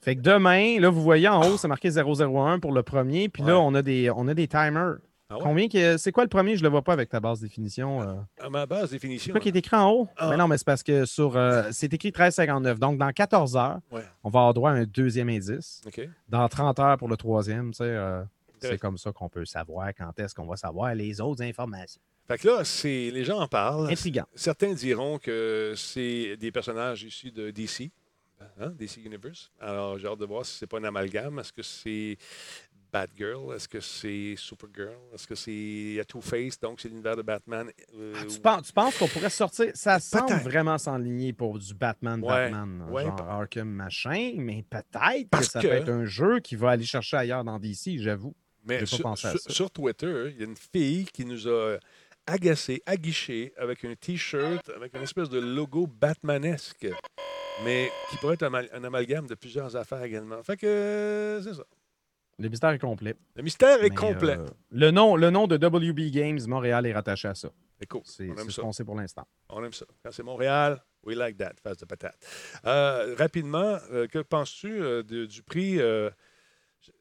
Fait 0.07 0.15
que 0.15 0.21
demain, 0.21 0.79
là, 0.79 0.89
vous 0.89 1.03
voyez 1.03 1.27
en 1.27 1.41
haut, 1.43 1.57
c'est 1.57 1.67
marqué 1.67 1.91
001 1.91 2.61
pour 2.61 2.71
le 2.71 2.85
premier, 2.85 3.29
puis 3.29 3.43
là, 3.43 3.59
on 3.59 3.75
a 3.75 3.83
des, 3.83 4.09
on 4.15 4.29
a 4.29 4.35
des 4.35 4.47
timers. 4.47 4.99
Ah 5.29 5.35
ouais? 5.35 5.41
Combien 5.43 5.67
que- 5.69 5.97
C'est 5.97 6.13
quoi 6.13 6.23
le 6.23 6.29
premier? 6.29 6.57
Je 6.57 6.63
le 6.63 6.69
vois 6.69 6.83
pas 6.83 6.93
avec 6.93 7.09
ta 7.09 7.19
base 7.19 7.41
définition. 7.41 8.01
euh. 8.03 8.15
À 8.41 8.49
ma 8.49 8.67
base 8.67 8.91
C'est 8.91 8.95
définition. 8.95 9.33
quoi 9.33 9.41
qui 9.41 9.49
est 9.49 9.57
écrit 9.57 9.75
en 9.75 9.91
haut? 9.91 10.09
Ah. 10.17 10.29
Mais 10.31 10.37
non, 10.37 10.47
mais 10.47 10.57
c'est 10.59 10.65
parce 10.65 10.85
que 10.85 11.05
sur. 11.07 11.37
euh, 11.37 11.65
c'est 11.73 11.93
écrit 11.93 12.13
1359. 12.13 12.79
Donc, 12.79 12.99
dans 12.99 13.11
14 13.11 13.57
heures, 13.57 13.81
Ouais. 13.91 14.03
on 14.23 14.31
va 14.31 14.39
avoir 14.39 14.55
droit 14.55 14.71
à 14.71 14.75
un 14.75 14.85
deuxième 14.85 15.29
indice. 15.29 15.83
Dans 16.29 16.49
30 16.49 16.79
heures 16.79 16.97
pour 16.99 17.09
le 17.09 17.17
troisième, 17.17 17.73
tu 17.73 17.79
sais, 17.79 17.85
euh, 17.87 18.23
c'est 18.61 18.79
comme 18.79 18.97
ça 18.99 19.11
qu'on 19.11 19.29
peut 19.29 19.45
savoir 19.45 19.89
quand 19.99 20.17
est-ce 20.21 20.33
qu'on 20.37 20.47
va 20.47 20.55
savoir 20.57 20.95
les 20.95 21.21
autres 21.21 21.43
informations. 21.43 22.01
Fait 22.29 22.39
que 22.39 22.47
là, 22.47 22.61
c'est, 22.63 23.11
les 23.13 23.25
gens 23.25 23.41
en 23.41 23.49
parlent. 23.49 23.91
Intriguant. 23.91 24.27
Certains 24.37 24.73
diront 24.75 25.19
que 25.19 25.75
c'est 25.77 26.37
des 26.37 26.53
personnages 26.53 27.03
issus 27.03 27.33
de 27.33 27.51
DC, 27.51 27.91
hein, 28.61 28.71
DC 28.71 28.99
Universe. 29.05 29.51
Alors, 29.61 29.99
j'ai 29.99 30.07
hâte 30.09 30.19
de 30.19 30.27
voir 30.27 30.45
si 30.45 30.57
c'est 30.59 30.67
pas 30.67 30.79
un 30.79 30.85
amalgame. 30.85 31.39
Est-ce 31.39 31.53
que 31.53 31.63
c'est 31.63 32.17
Batgirl? 32.93 33.55
Est-ce 33.55 33.69
que 33.69 33.81
c'est 33.81 34.35
Supergirl? 34.37 34.95
Est-ce 35.15 35.27
que 35.27 35.35
c'est 35.35 36.03
Two-Face? 36.09 36.59
Donc, 36.61 36.81
c'est 36.81 36.89
l'univers 36.89 37.17
de 37.17 37.23
Batman. 37.23 37.69
euh, 37.95 38.15
Ah, 38.17 38.25
tu, 38.29 38.39
penses, 38.41 38.67
tu 38.69 38.73
penses 38.73 38.97
qu'on 38.99 39.09
pourrait 39.09 39.31
sortir? 39.31 39.71
Ça 39.75 39.99
semble 39.99 40.35
vraiment 40.41 40.79
s'enligner 40.79 41.33
pour 41.33 41.59
du 41.59 41.75
Batman, 41.75 42.21
Ouais, 42.23 42.51
Batman, 42.51 42.87
ouais, 42.91 43.03
genre 43.05 43.21
Arkham 43.21 43.69
machin, 43.69 44.35
mais 44.37 44.65
peut-être 44.69 45.31
que 45.31 45.45
ça 45.45 45.61
que- 45.61 45.67
peut 45.69 45.73
être 45.75 45.89
un 45.91 46.05
jeu 46.05 46.41
qui 46.41 46.57
va 46.57 46.71
aller 46.71 46.85
chercher 46.85 47.17
ailleurs 47.19 47.45
dans 47.45 47.59
DC, 47.59 47.99
j'avoue. 47.99 48.35
Mais 48.69 48.81
pas 48.81 48.87
sur, 48.87 49.03
pensé 49.03 49.29
à 49.29 49.37
ça. 49.37 49.51
sur 49.53 49.71
Twitter, 49.71 50.31
il 50.33 50.39
y 50.41 50.43
a 50.43 50.47
une 50.47 50.57
fille 50.57 51.05
qui 51.07 51.25
nous 51.25 51.47
a 51.47 51.77
agacé, 52.27 52.83
aguiché 52.87 53.53
avec 53.57 53.85
un 53.85 53.95
T-shirt 53.95 54.69
avec 54.71 54.95
une 54.95 55.03
espèce 55.03 55.29
de 55.29 55.39
logo 55.39 55.87
Batmanesque, 55.87 56.87
mais 57.65 57.91
qui 58.11 58.17
pourrait 58.19 58.35
être 58.35 58.43
un, 58.43 58.47
amal- 58.49 58.69
un 58.73 58.85
amalgame 58.85 59.27
de 59.27 59.35
plusieurs 59.35 59.77
affaires 59.77 60.03
également. 60.03 60.43
Fait 60.43 60.57
que 60.57 60.67
euh, 60.67 61.43
c'est 61.43 61.55
ça. 61.55 61.65
Le 62.39 62.49
mystère 62.51 62.71
est 62.71 62.79
complet. 62.79 63.15
Le 63.35 63.43
mystère 63.43 63.79
est 63.83 63.89
Mais, 63.89 63.95
complet. 63.95 64.37
euh, 64.39 64.47
le, 64.71 64.91
nom, 64.91 65.17
le 65.17 65.31
nom 65.31 65.47
de 65.47 65.57
WB 65.57 66.11
Games 66.11 66.39
Montréal 66.47 66.85
est 66.85 66.93
rattaché 66.93 67.29
à 67.29 67.35
ça. 67.35 67.49
C'est 67.81 67.87
cool. 67.87 68.03
C'est 68.05 68.29
ce 68.51 68.61
qu'on 68.61 68.73
sait 68.73 68.85
pour 68.85 68.95
l'instant. 68.97 69.27
On 69.49 69.65
aime 69.65 69.73
ça. 69.73 69.87
Quand 70.05 70.11
c'est 70.13 70.23
Montréal, 70.23 70.83
we 71.03 71.17
like 71.17 71.39
that, 71.39 71.55
face 71.63 71.79
de 71.79 71.87
patate. 71.87 72.17
Euh, 72.67 73.15
rapidement, 73.19 73.79
euh, 73.91 74.07
que 74.07 74.19
penses-tu 74.19 74.81
du 75.27 75.43
prix? 75.43 75.79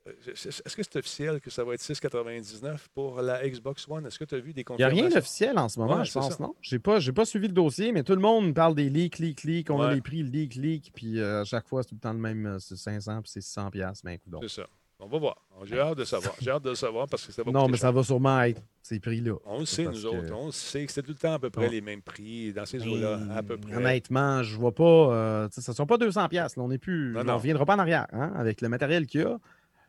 Euh, 0.07 0.11
Est-ce 0.27 0.75
que 0.75 0.83
c'est 0.83 0.95
officiel 0.97 1.39
que 1.41 1.49
ça 1.49 1.63
va 1.63 1.73
être 1.73 1.81
6,99 1.81 2.77
pour 2.93 3.21
la 3.21 3.47
Xbox 3.47 3.87
One? 3.89 4.05
Est-ce 4.05 4.17
que 4.19 4.25
tu 4.25 4.35
as 4.35 4.39
vu 4.39 4.53
des 4.53 4.63
Il 4.69 4.75
n'y 4.77 4.83
a 4.83 4.87
rien 4.87 4.95
confirmations? 5.03 5.19
d'officiel 5.19 5.57
en 5.57 5.69
ce 5.69 5.79
moment, 5.79 5.97
Ouais, 5.97 6.05
je 6.05 6.11
pense, 6.13 6.29
ça. 6.37 6.43
non? 6.43 6.55
Je 6.61 6.75
n'ai 6.75 6.79
pas, 6.79 6.99
j'ai 6.99 7.11
pas 7.11 7.25
suivi 7.25 7.47
le 7.47 7.53
dossier, 7.53 7.91
mais 7.91 8.03
tout 8.03 8.13
le 8.15 8.21
monde 8.21 8.47
me 8.47 8.53
parle 8.53 8.75
des 8.75 8.89
leaks, 8.89 9.19
leaks, 9.19 9.43
leaks. 9.43 9.69
On 9.69 9.81
a 9.81 9.93
les 9.93 10.01
prix, 10.01 10.23
leaks, 10.23 10.55
leaks, 10.55 10.91
puis 10.93 11.19
euh, 11.19 11.41
à 11.41 11.45
chaque 11.45 11.67
fois, 11.67 11.83
c'est 11.83 11.89
tout 11.89 11.95
le 11.95 12.01
temps 12.01 12.13
le 12.13 12.19
même, 12.19 12.45
euh, 12.45 12.59
c'est 12.59 12.75
500 12.75 13.21
puis 13.21 13.31
c'est 13.31 13.41
600 13.41 13.71
piastres, 13.71 14.01
mais 14.05 14.15
écoute 14.15 14.31
donc. 14.31 14.43
C'est 14.43 14.61
ça. 14.61 14.67
On 14.97 15.07
va 15.07 15.17
voir. 15.19 15.35
J'ai 15.65 15.77
hâte 15.77 15.97
de 15.97 16.05
savoir. 16.05 16.33
J'ai 16.39 16.49
hâte 16.51 16.63
de 16.63 16.69
le 16.69 16.75
savoir 16.75 17.05
parce 17.09 17.25
que 17.27 17.33
ça 17.33 17.43
va 17.43 17.51
Non, 17.51 17.65
mais 17.67 17.73
cher. 17.73 17.81
ça 17.81 17.91
va 17.91 18.01
sûrement 18.01 18.41
être 18.43 18.61
ces 18.81 18.97
prix-là. 19.01 19.33
On 19.45 19.59
le 19.59 19.65
sait, 19.65 19.83
nous 19.83 19.91
que- 19.91 20.05
autres. 20.07 20.33
On 20.33 20.45
le 20.45 20.51
sait 20.53 20.85
que 20.85 20.91
c'est 20.93 21.01
tout 21.03 21.11
le 21.11 21.17
temps 21.17 21.33
à 21.33 21.39
peu 21.39 21.49
près 21.49 21.63
Ouais. 21.65 21.69
les 21.69 21.81
mêmes 21.81 22.01
prix 22.01 22.53
dans 22.53 22.65
ces 22.65 22.81
eaux-là, 22.87 23.19
à 23.35 23.43
peu 23.43 23.57
près. 23.57 23.75
Honnêtement, 23.75 24.41
je 24.41 24.55
vois 24.55 24.71
pas. 24.73 24.83
euh, 24.83 25.49
ça 25.51 25.69
ne 25.69 25.75
sont 25.75 25.85
pas 25.85 25.97
200 25.97 26.29
pièces. 26.29 26.53
On 26.55 26.69
n'est 26.69 26.77
plus. 26.77 27.11
Non, 27.11 27.19
on 27.21 27.23
ne 27.25 27.31
reviendra 27.33 27.65
pas 27.65 27.75
en 27.75 27.79
arrière 27.79 28.07
hein, 28.13 28.31
avec 28.37 28.61
le 28.61 28.69
matériel 28.69 29.05
qu'il 29.05 29.19
y 29.19 29.23
a. 29.25 29.37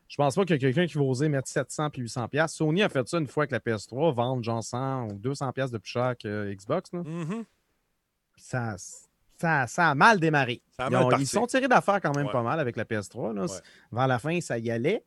Je 0.09 0.17
pense 0.17 0.35
pas 0.37 0.45
qu'il 0.45 0.55
y 0.55 0.57
a 0.57 0.61
quelqu'un 0.61 0.87
qui 0.87 0.99
va 0.99 1.05
oser 1.05 1.29
mettre 1.29 1.49
700 1.49 1.91
puis 1.91 2.03
800 2.03 2.29
pièces. 2.29 2.53
Sony 2.53 2.83
a 2.83 2.89
fait 2.89 3.07
ça 3.09 3.19
une 3.19 3.27
fois 3.27 3.43
avec 3.45 3.51
la 3.51 3.59
PS3, 3.61 4.15
vendre 4.15 4.43
genre 4.45 4.63
100 4.63 5.09
ou 5.09 5.13
200 5.15 5.53
pièces 5.53 5.71
de 5.71 5.79
plus 5.79 5.91
cher 5.91 6.15
que 6.17 6.53
Xbox. 6.55 6.93
là. 6.93 7.01
Mhm. 7.05 7.45
Puis 8.35 8.43
Ça, 8.45 8.77
ça, 9.37 9.67
ça 9.67 9.91
a 9.91 9.95
mal 9.95 10.21
démarré. 10.21 10.63
Ils, 10.79 10.97
ont- 10.97 11.11
ils 11.19 11.27
sont 11.27 11.47
tirés 11.47 11.69
d'affaires 11.69 12.01
quand 12.01 12.15
même 12.15 12.27
Ouais. 12.27 12.33
pas 12.33 12.43
mal 12.43 12.61
avec 12.61 12.77
la 12.77 12.85
PS3. 12.85 13.33
Là. 13.35 13.43
Ouais. 13.47 13.49
Vers 13.93 14.07
la 14.07 14.19
fin, 14.19 14.41
ça 14.41 14.59
y 14.59 14.71
allait. 14.71 15.03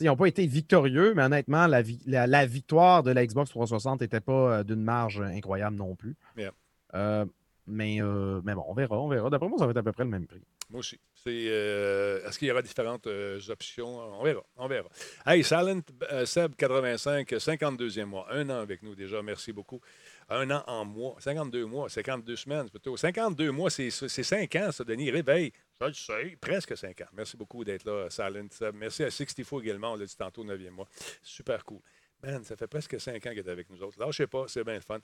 Ils 0.00 0.06
n'ont 0.06 0.16
pas 0.16 0.26
été 0.26 0.46
victorieux, 0.46 1.14
mais 1.14 1.22
honnêtement, 1.22 1.66
la, 1.66 1.80
vi- 1.80 2.02
la- 2.06 2.26
la 2.26 2.44
victoire 2.44 3.02
de 3.02 3.12
la 3.12 3.24
Xbox 3.26 3.48
360 3.50 4.02
n'était 4.02 4.20
pas 4.20 4.58
euh, 4.58 4.62
d'une 4.62 4.82
marge 4.82 5.22
incroyable 5.22 5.76
non 5.76 5.94
plus. 5.94 6.14
Yeah. 6.36 6.52
Euh, 6.94 7.24
mais, 7.66 8.02
euh, 8.02 8.42
mais 8.44 8.54
bon, 8.54 8.64
on 8.68 8.74
verra, 8.74 9.00
on 9.00 9.08
verra. 9.08 9.30
D'après 9.30 9.48
moi, 9.48 9.58
ça 9.58 9.64
va 9.64 9.70
être 9.70 9.78
à 9.78 9.82
peu 9.82 9.92
près 9.92 10.04
le 10.04 10.10
même 10.10 10.26
prix. 10.26 10.42
Moi 10.68 10.80
aussi. 10.80 11.00
Euh, 11.30 12.26
est-ce 12.26 12.38
qu'il 12.38 12.48
y 12.48 12.50
aura 12.50 12.62
différentes 12.62 13.06
euh, 13.06 13.40
options? 13.48 13.98
On 14.20 14.22
verra. 14.22 14.44
On 14.56 14.68
verra. 14.68 14.88
Hey, 15.26 15.42
Silent 15.42 15.82
euh, 16.12 16.26
Seb 16.26 16.54
85, 16.56 17.30
52e 17.30 18.04
mois. 18.04 18.26
Un 18.30 18.48
an 18.50 18.60
avec 18.60 18.82
nous 18.82 18.94
déjà. 18.94 19.22
Merci 19.22 19.52
beaucoup. 19.52 19.80
Un 20.28 20.50
an 20.50 20.62
en 20.66 20.84
mois. 20.84 21.16
52 21.18 21.64
mois. 21.66 21.88
52 21.88 22.36
semaines 22.36 22.70
plutôt. 22.70 22.96
52 22.96 23.50
mois, 23.50 23.70
c'est, 23.70 23.90
c'est 23.90 24.22
5 24.22 24.54
ans, 24.56 24.72
ça, 24.72 24.84
Denis. 24.84 25.10
Réveille. 25.10 25.52
Ça, 25.78 25.90
je 25.90 26.00
sais. 26.00 26.36
Presque 26.40 26.76
5 26.76 27.00
ans. 27.02 27.08
Merci 27.12 27.36
beaucoup 27.36 27.64
d'être 27.64 27.84
là, 27.84 28.08
Silent 28.10 28.48
Seb. 28.50 28.74
Merci 28.74 29.04
à 29.04 29.10
64 29.10 29.62
également. 29.62 29.92
On 29.92 29.96
l'a 29.96 30.06
dit 30.06 30.16
tantôt, 30.16 30.44
9e 30.44 30.70
mois. 30.70 30.88
Super 31.22 31.64
cool. 31.64 31.80
Man, 32.22 32.42
ça 32.44 32.56
fait 32.56 32.66
presque 32.66 32.98
5 32.98 33.14
ans 33.26 33.30
qu'il 33.30 33.38
est 33.38 33.48
avec 33.48 33.68
nous 33.68 33.82
autres. 33.82 34.00
Là, 34.00 34.06
je 34.10 34.16
sais 34.16 34.26
pas, 34.26 34.44
c'est 34.48 34.64
bien 34.64 34.74
le 34.74 34.80
fun. 34.80 34.98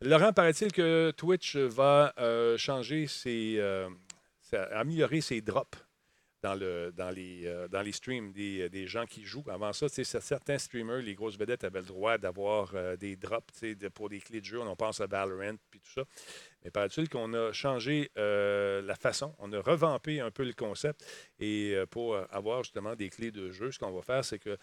Laurent, 0.00 0.32
paraît-il 0.32 0.72
que 0.72 1.12
Twitch 1.16 1.56
va 1.56 2.14
changer 2.56 3.06
ses. 3.06 3.60
Euh, 4.52 4.66
ça- 4.68 4.78
améliorer 4.78 5.20
ses 5.20 5.40
drops 5.40 5.78
dans, 6.42 6.54
le, 6.54 6.92
dans, 6.92 7.10
les, 7.10 7.46
euh, 7.46 7.68
dans 7.68 7.80
les 7.80 7.92
streams 7.92 8.30
des, 8.32 8.68
des 8.68 8.86
gens 8.86 9.06
qui 9.06 9.24
jouent. 9.24 9.44
Avant 9.48 9.72
ça, 9.72 9.88
certains 9.88 10.58
streamers, 10.58 11.00
les 11.00 11.14
grosses 11.14 11.38
vedettes, 11.38 11.64
avaient 11.64 11.80
le 11.80 11.86
droit 11.86 12.18
d'avoir 12.18 12.72
euh, 12.74 12.96
des 12.96 13.16
drops 13.16 13.64
pour 13.94 14.10
des 14.10 14.20
clés 14.20 14.40
de 14.42 14.44
jeu. 14.46 14.60
On 14.60 14.76
pense 14.76 15.00
à 15.00 15.06
Valorant 15.06 15.54
puis 15.70 15.80
tout 15.80 15.90
ça. 15.90 16.04
Mais 16.62 16.70
paraît-il 16.70 17.08
qu'on 17.08 17.32
a 17.32 17.52
changé 17.52 18.10
euh, 18.18 18.82
la 18.82 18.94
façon, 18.94 19.34
on 19.38 19.52
a 19.54 19.60
revampé 19.60 20.20
un 20.20 20.30
peu 20.30 20.44
le 20.44 20.52
concept 20.52 21.02
et 21.38 21.72
euh, 21.74 21.86
pour 21.86 22.14
euh, 22.14 22.26
avoir 22.30 22.62
justement 22.62 22.94
des 22.94 23.08
clés 23.08 23.30
de 23.30 23.50
jeu, 23.50 23.70
ce 23.72 23.78
qu'on 23.78 23.92
va 23.92 24.02
faire, 24.02 24.24
c'est 24.24 24.38
que 24.38 24.58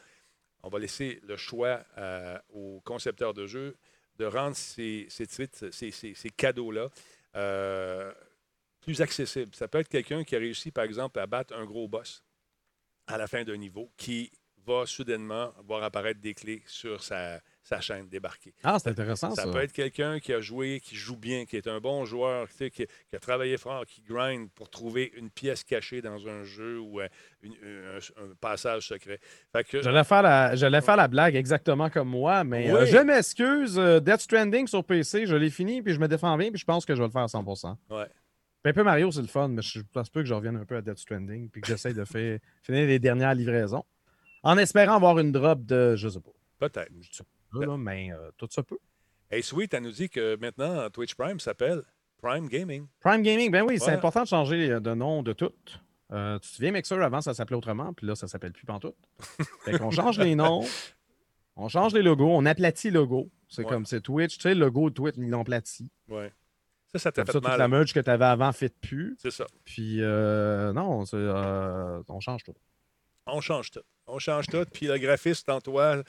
on 0.63 0.69
va 0.69 0.77
laisser 0.77 1.19
le 1.23 1.36
choix 1.38 1.84
euh, 1.97 2.38
aux 2.49 2.79
concepteurs 2.82 3.34
de 3.34 3.47
jeux 3.47 3.75
de 4.17 4.25
rendre 4.25 4.55
ces, 4.55 5.07
ces 5.09 5.25
ces, 5.71 5.91
ces- 5.91 6.29
cadeaux-là 6.29 6.89
euh, 7.36 8.13
plus 8.82 9.01
accessibles. 9.01 9.53
Ça 9.55 9.67
peut 9.67 9.79
être 9.79 9.89
quelqu'un 9.89 10.23
qui 10.23 10.36
a 10.36 10.39
réussi, 10.39 10.71
par 10.71 10.84
exemple, 10.84 11.19
à 11.19 11.27
battre 11.27 11.55
un 11.55 11.65
gros 11.65 11.88
boss 11.88 12.23
à 13.07 13.17
la 13.17 13.27
fin 13.27 13.43
d'un 13.43 13.57
niveau, 13.57 13.91
qui 13.97 14.32
va 14.63 14.86
soudainement 14.86 15.51
voir 15.65 15.82
apparaître 15.84 16.21
des 16.21 16.36
clés 16.36 16.61
sur 16.67 17.01
sa, 17.03 17.41
sa 17.63 17.82
chaîne 17.82 18.07
débarquée. 18.07 18.53
Ah, 18.63 18.77
c'est 18.77 18.89
intéressant 18.91 19.34
ça. 19.34 19.41
Ça 19.45 19.51
peut 19.51 19.57
être 19.63 19.73
quelqu'un 19.73 20.19
qui 20.19 20.32
a 20.34 20.39
joué, 20.39 20.79
qui 20.79 20.95
joue 20.95 21.17
bien, 21.17 21.45
qui 21.45 21.57
est 21.57 21.67
un 21.67 21.79
bon 21.79 22.05
joueur, 22.05 22.47
tu 22.47 22.53
sais, 22.57 22.69
qui, 22.69 22.86
qui 23.09 23.15
a 23.15 23.19
travaillé 23.19 23.57
fort, 23.57 23.88
qui 23.88 24.01
grind 24.03 24.51
pour 24.51 24.69
trouver 24.69 25.11
une 25.15 25.32
pièce 25.32 25.63
cachée 25.63 26.03
dans 26.03 26.27
un 26.27 26.43
jeu 26.43 26.79
ou 26.79 27.01
euh, 27.01 27.07
une- 27.41 27.55
un, 27.55 28.23
un 28.23 28.36
passage 28.39 28.88
secret. 28.88 29.19
Fait 29.51 29.63
que, 29.63 29.82
J'allais 29.82 30.03
faire, 30.03 30.21
la, 30.21 30.55
faire 30.82 30.95
la 30.95 31.07
blague 31.07 31.36
exactement 31.36 31.89
comme 31.89 32.09
moi, 32.09 32.43
mais 32.43 32.69
euh, 32.71 32.86
je 32.86 32.97
m'excuse. 32.97 33.79
euh, 33.79 33.99
Death 33.99 34.21
Stranding 34.21 34.67
sur 34.67 34.84
PC, 34.86 35.25
je 35.25 35.36
l'ai 35.36 35.49
fini, 35.49 35.82
puis 35.82 35.95
je 35.95 35.99
me 35.99 36.07
défends 36.07 36.38
bien, 36.38 36.51
puis 36.51 36.59
je 36.59 36.65
pense 36.65 36.86
que 36.86 36.93
je 36.93 36.99
vais 37.01 37.07
le 37.07 37.11
faire 37.11 37.23
à 37.23 37.25
100%. 37.25 37.75
Ouais. 37.89 38.05
Paper 38.64 38.84
Mario, 38.84 39.12
c'est 39.12 39.22
le 39.22 39.28
fun, 39.28 39.47
mais 39.47 39.62
je 39.62 39.80
pense 39.91 40.09
pas 40.09 40.20
que 40.22 40.26
je 40.28 40.34
revienne 40.34 40.55
un 40.55 40.66
peu 40.66 40.76
à 40.76 40.82
Death 40.82 40.99
Stranding, 40.99 41.49
puis 41.49 41.62
que 41.62 41.68
j'essaye 41.68 41.93
de 41.93 42.05
faire, 42.05 42.39
finir 42.64 42.86
les 42.88 42.99
dernières 42.99 43.34
livraisons. 43.34 43.84
En 44.43 44.57
espérant 44.57 44.95
avoir 44.95 45.18
une 45.20 45.32
drop 45.32 45.66
de, 45.66 45.95
je 45.95 46.09
sais 46.09 46.20
pas, 46.20 46.68
peut-être. 46.68 46.91
mais 47.78 48.12
euh, 48.12 48.32
tout 48.38 48.47
ça 48.51 48.64
peut. 48.64 48.78
Hey, 49.30 49.41
Sweet, 49.43 49.74
elle 49.74 49.84
nous 49.84 49.91
dit 49.91 50.09
que 50.09 50.36
maintenant, 50.38 50.89
Twitch 50.89 51.16
Prime 51.16 51.39
s'appelle 51.39 51.82
Prime 52.22 52.47
Gaming. 52.47 52.86
Prime 52.99 53.22
Gaming, 53.24 53.49
ben 53.51 53.64
oui, 53.64 53.80
c'est 53.80 53.91
important 53.91 54.24
de 54.24 54.28
changer 54.28 54.70
euh, 54.72 54.80
de 54.80 54.93
nom 54.93 55.24
de 55.24 55.34
tout. 55.34 55.51
Euh, 56.12 56.38
tu 56.39 56.49
te 56.49 56.55
souviens, 56.55 56.72
Mixer, 56.72 56.95
avant, 57.01 57.22
ça 57.22 57.34
s'appelait 57.34 57.55
autrement, 57.55 57.93
puis 57.93 58.05
là, 58.05 58.16
ça 58.16 58.28
s'appelle 58.28 58.51
plus 58.51 58.66
pantoute. 58.66 58.95
Fait 59.64 59.78
qu'on 59.78 59.91
change 59.91 60.20
les 60.20 60.36
noms, 60.36 60.62
on 61.55 61.68
change 61.70 61.93
les 61.93 62.01
logos, 62.01 62.30
on 62.30 62.45
aplatit 62.45 62.89
le 62.91 62.99
logo. 62.99 63.30
C'est 63.47 63.64
Ouais. 63.64 63.70
comme, 63.70 63.86
c'est 63.86 64.01
Twitch, 64.01 64.36
tu 64.38 64.41
sais, 64.43 64.53
le 64.53 64.62
logo 64.62 64.89
de 64.89 64.95
Twitch, 64.95 65.16
ils 65.18 65.30
l'ont 65.30 65.41
aplati. 65.41 65.89
Ouais. 66.09 66.32
Ça, 66.94 67.00
ça 67.00 67.12
t'a 67.12 67.24
fait 67.26 67.32
ça, 67.32 67.39
toute 67.39 67.48
mal. 67.48 67.58
la 67.58 67.68
merge 67.68 67.94
que 67.94 68.00
tu 68.00 68.10
avais 68.10 68.26
avant 68.26 68.52
fit 68.52 68.70
plus. 68.70 69.16
C'est 69.20 69.32
ça. 69.32 69.46
Puis, 69.64 69.98
euh, 70.02 70.74
non, 70.74 71.04
euh, 71.14 72.02
on 72.10 72.20
change 72.20 72.44
tout. 72.44 72.54
On 73.28 73.39
change 73.39 73.72
tout. 73.72 73.82
On 74.08 74.20
change 74.20 74.48
tout. 74.48 74.66
Puis 74.74 74.88
le 74.88 74.98
graphiste 74.98 75.48
en 75.50 75.62
toi 75.62 76.04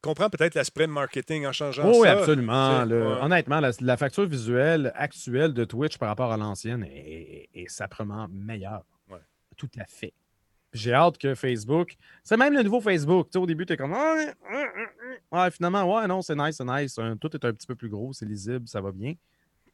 comprend 0.00 0.30
peut-être 0.30 0.54
l'aspect 0.54 0.86
marketing 0.86 1.44
en 1.46 1.52
changeant 1.52 1.82
Oh, 1.86 1.98
oui, 2.00 2.06
ça. 2.08 2.12
absolument. 2.18 2.84
Le- 2.86 3.06
ouais. 3.08 3.20
Honnêtement, 3.22 3.60
la, 3.60 3.72
la 3.80 3.96
facture 3.98 4.24
visuelle 4.24 4.92
actuelle 4.94 5.52
de 5.52 5.64
Twitch 5.64 5.98
par 5.98 6.08
rapport 6.08 6.32
à 6.32 6.38
l'ancienne 6.38 6.84
est, 6.84 7.48
est, 7.54 7.62
est 7.62 7.68
saprement 7.68 8.26
meilleure. 8.30 8.84
Ouais. 9.10 9.18
Tout 9.58 9.68
à 9.78 9.84
fait. 9.84 10.14
J'ai 10.72 10.94
hâte 10.94 11.18
que 11.18 11.34
Facebook. 11.34 11.96
C'est 12.22 12.36
même 12.38 12.54
le 12.54 12.62
nouveau 12.62 12.80
Facebook. 12.80 13.26
Tu 13.26 13.32
sais, 13.32 13.38
au 13.38 13.46
début, 13.46 13.66
tu 13.66 13.72
es 13.74 13.76
comme. 13.76 13.92
Ah, 13.92 14.14
Ouais, 14.14 14.32
ouais, 14.56 14.68
ouais. 15.42 15.50
Finalement, 15.50 15.94
ouais, 15.96 16.06
non, 16.06 16.22
c'est 16.22 16.36
nice, 16.36 16.56
c'est 16.56 16.64
nice. 16.64 16.98
Tout 17.20 17.36
est 17.36 17.44
un 17.44 17.52
petit 17.52 17.66
peu 17.66 17.74
plus 17.74 17.88
gros, 17.90 18.12
c'est 18.14 18.24
lisible, 18.24 18.66
ça 18.68 18.80
va 18.80 18.92
bien. 18.92 19.12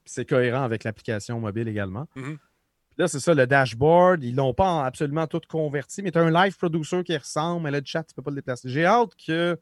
C'est 0.06 0.24
cohérent 0.24 0.62
avec 0.62 0.84
l'application 0.84 1.38
mobile 1.40 1.68
également. 1.68 2.08
Mhm. 2.14 2.38
Puis 2.38 2.96
là, 3.02 3.08
c'est 3.08 3.20
ça, 3.20 3.34
le 3.34 3.46
dashboard. 3.46 4.22
Ils 4.24 4.34
l'ont 4.34 4.54
pas 4.54 4.68
en- 4.70 4.80
absolument 4.84 5.26
tout 5.26 5.40
converti, 5.48 6.00
mais 6.02 6.10
tu 6.12 6.18
as 6.18 6.22
un 6.22 6.30
live 6.30 6.56
producer 6.56 7.04
qui 7.04 7.16
ressemble, 7.16 7.64
mais 7.64 7.70
le 7.70 7.82
chat, 7.84 8.04
tu 8.04 8.14
peux 8.14 8.22
pas 8.22 8.30
le 8.30 8.36
déplacer. 8.36 8.68
J'ai 8.70 8.86
hâte 8.86 9.12
que. 9.16 9.58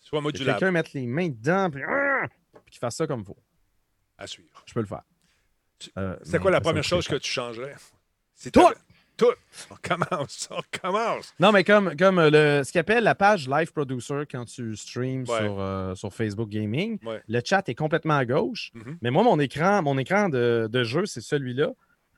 Soit 0.00 0.20
Que 0.20 0.22
modulable 0.22 0.58
quelqu'un 0.58 0.70
mette 0.72 0.92
les 0.94 1.06
mains 1.06 1.28
dedans, 1.28 1.68
puis, 1.70 1.82
ah! 1.86 2.26
puis 2.64 2.72
qu'il 2.72 2.78
fasse 2.78 2.96
ça 2.96 3.06
comme 3.06 3.20
il 3.20 3.26
faut. 3.26 3.36
à 4.16 4.26
suivre. 4.26 4.62
Je 4.66 4.72
peux 4.72 4.80
le 4.80 4.86
faire. 4.86 5.02
Tu- 5.78 5.90
Euh, 5.98 6.16
C'est 6.22 6.38
quoi 6.38 6.50
la 6.50 6.60
première 6.60 6.84
chose 6.84 7.06
que 7.08 7.16
tu 7.16 7.30
changerais? 7.30 7.74
C'est 8.34 8.50
Tout! 8.50 8.60
Tout! 9.20 9.34
On 9.70 9.76
commence, 9.86 10.48
on 10.50 10.78
commence. 10.80 11.34
Non, 11.38 11.52
mais 11.52 11.62
comme, 11.62 11.94
comme 11.96 12.18
euh, 12.18 12.30
le, 12.58 12.64
ce 12.64 12.72
qu'ils 12.72 12.78
appelle 12.80 13.04
la 13.04 13.14
page 13.14 13.48
Live 13.48 13.70
Producer 13.72 14.22
quand 14.30 14.46
tu 14.46 14.74
streams 14.76 15.24
Ouais. 15.28 15.38
sur, 15.40 15.60
euh, 15.60 15.94
sur 15.94 16.12
Facebook 16.14 16.48
Gaming, 16.48 16.98
Ouais. 17.04 17.20
le 17.28 17.40
chat 17.44 17.68
est 17.68 17.74
complètement 17.74 18.16
à 18.16 18.24
gauche. 18.24 18.70
Mhm. 18.74 18.96
Mais 19.02 19.10
moi, 19.10 19.22
mon 19.22 19.38
écran, 19.38 19.82
mon 19.82 19.98
écran 19.98 20.28
de, 20.30 20.68
de 20.72 20.84
jeu, 20.84 21.04
c'est 21.06 21.20
celui-là. 21.20 21.70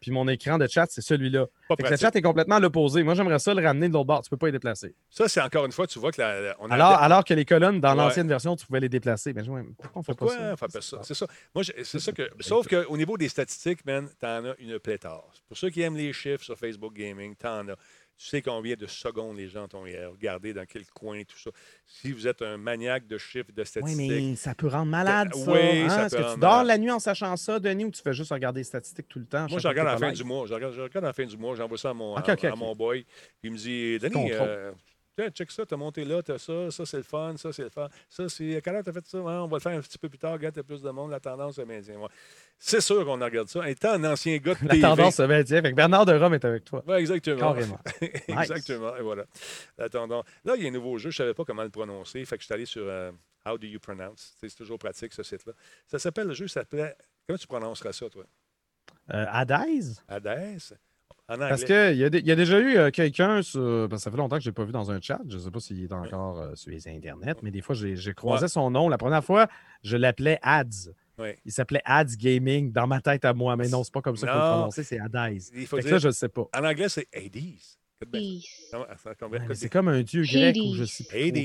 Puis 0.03 0.11
mon 0.11 0.29
écran 0.29 0.59
de 0.59 0.67
chat, 0.67 0.87
c'est 0.91 1.01
celui-là. 1.01 1.47
Pas 1.69 1.77
Fait 1.77 1.85
que 1.85 1.91
le 1.91 1.97
chat 1.97 2.15
est 2.15 2.21
complètement 2.21 2.57
à 2.57 2.61
l'opposé. 2.61 3.03
Moi, 3.05 3.15
j'aimerais 3.15 3.39
ça 3.39 3.55
le 3.55 3.65
ramener 3.65 3.89
de 3.89 3.95
l'autre 3.95 4.05
bord. 4.07 4.23
Tu 4.23 4.29
peux 4.29 4.37
pas 4.37 4.47
les 4.47 4.53
déplacer. 4.53 4.95
Ça, 5.09 5.29
c'est 5.29 5.41
encore 5.41 5.65
une 5.65 5.73
fois, 5.73 5.87
tu 5.87 5.99
vois 6.01 6.11
que 6.13 6.21
la, 6.21 6.57
on 6.59 6.69
a 6.71 6.75
Alors, 6.75 6.91
alors 7.01 7.25
que 7.25 7.33
les 7.33 7.45
colonnes, 7.45 7.81
dans 7.81 7.91
Ouais. 7.93 7.97
l'ancienne 7.97 8.29
version, 8.29 8.57
tu 8.57 8.67
pouvait 8.67 8.81
les 8.81 8.89
déplacer. 8.89 9.33
Mais 9.33 9.43
pourquoi 9.45 9.63
on 9.95 10.03
fait 10.03 10.13
Pourquoi 10.15 10.37
pas 10.37 10.43
ça? 10.43 10.53
on 10.53 10.57
fait 10.57 10.73
pas 10.73 10.81
ça? 10.83 10.99
C'est 11.03 11.15
ça. 11.15 11.27
Moi, 11.55 11.65
c'est 11.85 11.99
ça 12.01 12.13
que. 12.13 12.29
Sauf 12.41 12.67
qu'au 12.69 12.97
niveau 12.97 13.17
des 13.17 13.29
statistiques, 13.29 13.85
man, 13.87 14.09
t'en 14.19 14.45
as 14.45 14.55
une 14.59 14.79
pléthore. 14.81 15.33
Pour 15.49 15.57
ceux 15.57 15.71
qui 15.71 15.81
aiment 15.83 15.97
les 15.97 16.13
chiffres 16.13 16.43
sur 16.45 16.59
Facebook 16.59 16.93
Gaming, 16.95 17.37
t'en 17.37 17.69
as. 17.69 17.77
Tu 18.23 18.29
sais 18.29 18.41
combien 18.41 18.77
de 18.77 18.87
secondes 18.87 19.37
les 19.37 19.49
gens 19.49 19.67
t'ont 19.67 19.83
regardé, 19.83 20.55
dans 20.55 20.65
quel 20.65 20.87
coin, 20.87 21.25
tout 21.25 21.37
ça. 21.37 21.51
Si 21.85 22.13
vous 22.13 22.29
êtes 22.29 22.41
un 22.41 22.57
maniaque 22.57 23.09
de 23.09 23.19
chiffres, 23.19 23.51
de 23.53 23.63
Oui, 23.63 23.67
statistiques, 23.67 24.11
mais 24.11 24.37
ça 24.37 24.55
peut 24.55 24.69
rendre 24.69 24.93
malade, 24.93 25.33
Oui, 25.35 25.43
ça. 25.43 25.45
ça 25.45 25.55
hein? 25.55 26.09
peut 26.09 26.17
Est-ce 26.17 26.17
que 26.17 26.35
tu 26.35 26.41
dors 26.41 26.51
malade. 26.51 26.67
la 26.69 26.79
nuit 26.79 26.91
en 26.93 27.01
sachant 27.01 27.37
ça, 27.37 27.59
Denis, 27.59 27.85
ou 27.85 27.91
tu 27.91 28.01
fais 28.01 28.13
juste 28.13 28.31
regarder 28.31 28.61
les 28.61 28.65
statistiques 28.65 29.09
tout 29.09 29.19
le 29.19 29.27
temps? 29.27 29.49
Moi, 29.51 29.59
je 29.59 29.67
regarde 29.67 29.89
à 29.89 29.93
la 29.95 29.99
fin 29.99 30.13
du 30.13 30.23
mois. 30.23 30.47
Je 30.47 30.55
regarde, 30.55 30.73
je 30.73 30.83
regarde 30.83 31.05
à 31.05 31.09
la 31.09 31.13
fin 31.13 31.25
du 31.25 31.37
mois. 31.37 31.57
J'envoie 31.57 31.79
ça 31.79 31.91
à 31.91 31.95
mon, 31.95 32.15
à, 32.15 32.57
mon 32.57 32.77
boy. 32.77 33.03
Puis 33.41 33.51
il 33.51 33.51
me 33.51 33.57
dit 33.57 33.99
Denis, 33.99 34.31
euh, 34.31 34.71
tiens, 35.15 35.31
check 35.31 35.51
ça, 35.51 35.67
t'as 35.67 35.77
monté 35.77 36.05
là, 36.05 36.23
t'as 36.23 36.39
ça, 36.39 36.71
ça 36.71 36.87
c'est 36.87 36.97
le 36.99 37.03
fun, 37.03 37.37
ça 37.37 37.53
c'est 37.53 37.63
le 37.65 37.71
fun. 37.71 37.89
Ça, 38.09 38.29
c'est. 38.29 38.57
À 38.57 38.61
quelle 38.61 38.77
heure 38.77 38.85
t'as 38.85 38.93
fait 38.93 39.07
ça? 39.07 39.19
Ouais, 39.21 39.33
on 39.33 39.47
va 39.47 39.57
le 39.57 39.61
faire 39.61 39.77
un 39.79 39.81
petit 39.81 39.99
peu 39.99 40.09
plus 40.09 40.19
tard. 40.19 40.33
Regarde, 40.33 40.55
t'as 40.55 40.63
plus 40.63 40.83
de 40.83 40.91
monde, 40.91 41.11
la 41.11 41.21
tendance 41.21 41.59
maintient. 41.59 41.99
Ouais. 41.99 42.09
C'est 42.59 42.81
sûr 42.81 43.05
qu'on 43.05 43.19
regarde 43.19 43.49
ça. 43.49 43.69
Étant 43.69 43.93
un 43.93 44.05
ancien 44.05 44.37
gars 44.39 44.55
de 44.55 44.63
La 44.63 44.75
TV. 44.75 44.81
tendance 44.81 45.19
maintient. 45.21 45.63
Fait 45.63 45.71
que 45.71 45.77
Bernard 45.77 46.07
de 46.07 46.15
Rome 46.15 46.35
est 46.35 46.45
avec 46.45 46.65
toi. 46.65 46.83
Ouais, 46.87 47.01
exactement. 47.01 47.39
Carrément. 47.39 47.81
exactement. 48.29 48.97
Et 48.97 49.03
voilà. 49.03 49.25
La 49.79 49.89
tendance. 49.89 50.25
Là, 50.45 50.55
il 50.57 50.63
y 50.63 50.67
a 50.67 50.69
un 50.69 50.73
nouveau 50.73 50.99
jeu. 50.99 51.11
Je 51.11 51.23
ne 51.23 51.27
savais 51.27 51.35
pas 51.35 51.45
comment 51.45 51.65
le 51.65 51.71
prononcer. 51.71 52.25
Fait 52.25 52.37
que 52.37 52.43
je 52.43 52.47
suis 52.47 52.55
allé 52.55 52.67
sur 52.67 52.85
euh, 52.85 53.11
How 53.45 53.59
do 53.59 53.67
you 53.67 53.81
pronounce? 53.81 54.35
C'est 54.41 54.55
toujours 54.55 54.79
pratique, 54.79 55.13
ce 55.13 55.23
site-là. 55.23 55.53
Ça 55.87 55.99
s'appelle, 55.99 56.29
le 56.29 56.35
jeu 56.35 56.47
s'appelait. 56.47 56.97
Comment 57.27 57.39
tu 57.39 57.47
prononceras 57.47 57.93
ça, 57.93 58.09
toi? 58.09 58.25
Euh, 59.13 59.25
Hades? 59.29 59.97
Hades? 60.09 60.61
En 61.33 61.37
anglais. 61.37 61.49
Parce 61.49 61.65
qu'il 61.65 61.97
y, 61.97 62.27
y 62.27 62.33
a 62.33 62.37
déjà 62.37 62.59
eu 62.61 62.77
euh, 62.77 62.91
quelqu'un, 62.91 63.43
sur- 63.43 63.87
parce 63.89 64.03
que 64.03 64.05
ça 64.05 64.11
fait 64.11 64.17
longtemps 64.17 64.37
que 64.37 64.43
je 64.43 64.49
l'ai 64.49 64.53
pas 64.55 64.65
vu 64.65 64.73
dans 64.73 64.91
un 64.91 65.01
chat. 65.01 65.21
Je 65.29 65.37
ne 65.37 65.43
sais 65.43 65.51
pas 65.51 65.61
s'il 65.61 65.83
est 65.83 65.93
encore 65.93 66.41
euh, 66.41 66.55
sur 66.55 66.71
les 66.71 66.87
internets, 66.89 67.37
mais 67.43 67.51
des 67.51 67.61
fois, 67.63 67.75
j'ai 67.75 67.97
croisé 68.15 68.45
Ouais. 68.45 68.49
son 68.49 68.71
nom. 68.71 68.89
La 68.89 68.99
première 68.99 69.25
fois, 69.25 69.49
je 69.83 69.97
l'appelais 69.97 70.39
Ads. 70.43 70.91
Ouais. 71.19 71.39
Il 71.45 71.53
s'appelait 71.53 71.83
Ads 71.85 72.17
Gaming 72.17 72.73
dans 72.73 72.87
ma 72.87 73.01
tête 73.01 73.25
à 73.25 73.35
moi, 73.35 73.55
mais 73.57 73.69
non, 73.69 73.85
c'est 73.85 73.93
pas 73.93 74.01
comme 74.01 74.17
ça 74.17 74.27
qu'il 74.27 74.33
faut 74.35 74.39
le 74.41 74.45
Non. 74.45 74.53
prononcer, 74.57 74.83
c'est 74.83 74.99
Hades. 74.99 75.43
Il 75.55 75.67
faut 75.67 75.77
Fait 75.77 75.83
que 75.83 75.89
dire. 75.89 75.97
ça, 75.97 75.99
je 75.99 76.09
ne 76.09 76.13
sais 76.13 76.29
pas. 76.29 76.49
En 76.59 76.65
anglais, 76.65 76.89
c'est 76.89 77.07
Hades. 77.15 77.37
Écoute 77.37 78.17
c'est 79.55 79.69
comme 79.69 79.89
un 79.89 80.03
dieu 80.03 80.23
grec 80.25 80.57
ou 80.57 80.75
je 80.75 80.83
Hades. 80.83 80.87
sais 80.89 81.05
plus. 81.05 81.19
Hades. 81.19 81.37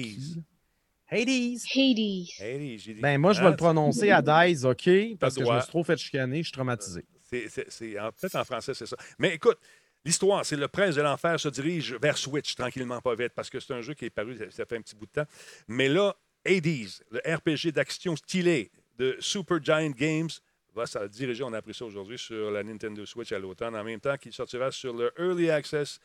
Hades. 1.10 1.58
Hades. 1.76 2.26
Hades, 2.40 2.80
j'ai 2.80 2.94
dit. 2.96 3.02
Ben, 3.02 3.18
moi, 3.20 3.34
je 3.34 3.42
vais 3.42 3.50
le 3.50 3.56
prononcer 3.56 4.12
Hades, 4.12 4.66
OK, 4.66 4.90
parce 5.20 5.36
que 5.36 5.46
je 5.46 5.52
me 5.52 5.60
suis 5.60 5.70
trop 5.70 5.84
fait 5.84 5.98
chicaner, 5.98 6.38
je 6.40 6.44
suis 6.48 6.54
traumatisé. 6.54 7.06
Peut-être 7.30 8.36
en 8.36 8.46
français, 8.46 8.74
c'est 8.74 8.86
ça. 8.86 8.98
Mais 9.20 9.36
écoute, 9.36 9.58
l'histoire, 10.06 10.46
c'est 10.46 10.56
le 10.56 10.68
prince 10.68 10.96
de 10.96 11.02
l'enfer 11.02 11.40
se 11.40 11.50
dirige 11.50 11.94
vers 11.96 12.18
Switch 12.18 12.56
tranquillement, 12.56 13.02
pas 13.02 13.16
vite, 13.16 13.34
parce 13.36 13.50
que 13.50 13.60
c'est 13.60 13.74
un 13.74 13.82
jeu 13.82 13.94
qui 13.94 14.06
est 14.06 14.10
paru, 14.10 14.38
ça- 14.38 14.52
ça 14.52 14.66
fait 14.66 14.78
un 14.78 14.82
petit 14.82 14.96
bout 14.96 15.06
de 15.06 15.12
temps. 15.12 15.28
Mais 15.68 15.90
là, 15.90 16.16
Hades, 16.46 16.90
le 17.12 17.20
RPG 17.36 17.72
d'action 17.74 18.16
stylé 18.16 18.72
de 18.98 19.18
Super 19.20 19.62
Giant 19.64 19.90
Games, 19.92 20.30
va 20.74 20.86
se 20.86 21.00
diriger, 21.08 21.44
on 21.44 21.52
a 21.54 21.58
appris 21.58 21.74
ça 21.74 21.86
aujourd'hui, 21.86 22.20
sur 22.20 22.52
la 22.52 22.64
Nintendo 22.64 23.04
Switch 23.06 23.32
à 23.32 23.40
l'automne, 23.40 23.76
en 23.76 23.84
même 23.84 24.00
temps 24.00 24.16
qu'il 24.16 24.32
sortira 24.32 24.72
sur 24.72 24.94
le 24.94 25.12
Early 25.18 25.50
Access. 25.50 26.00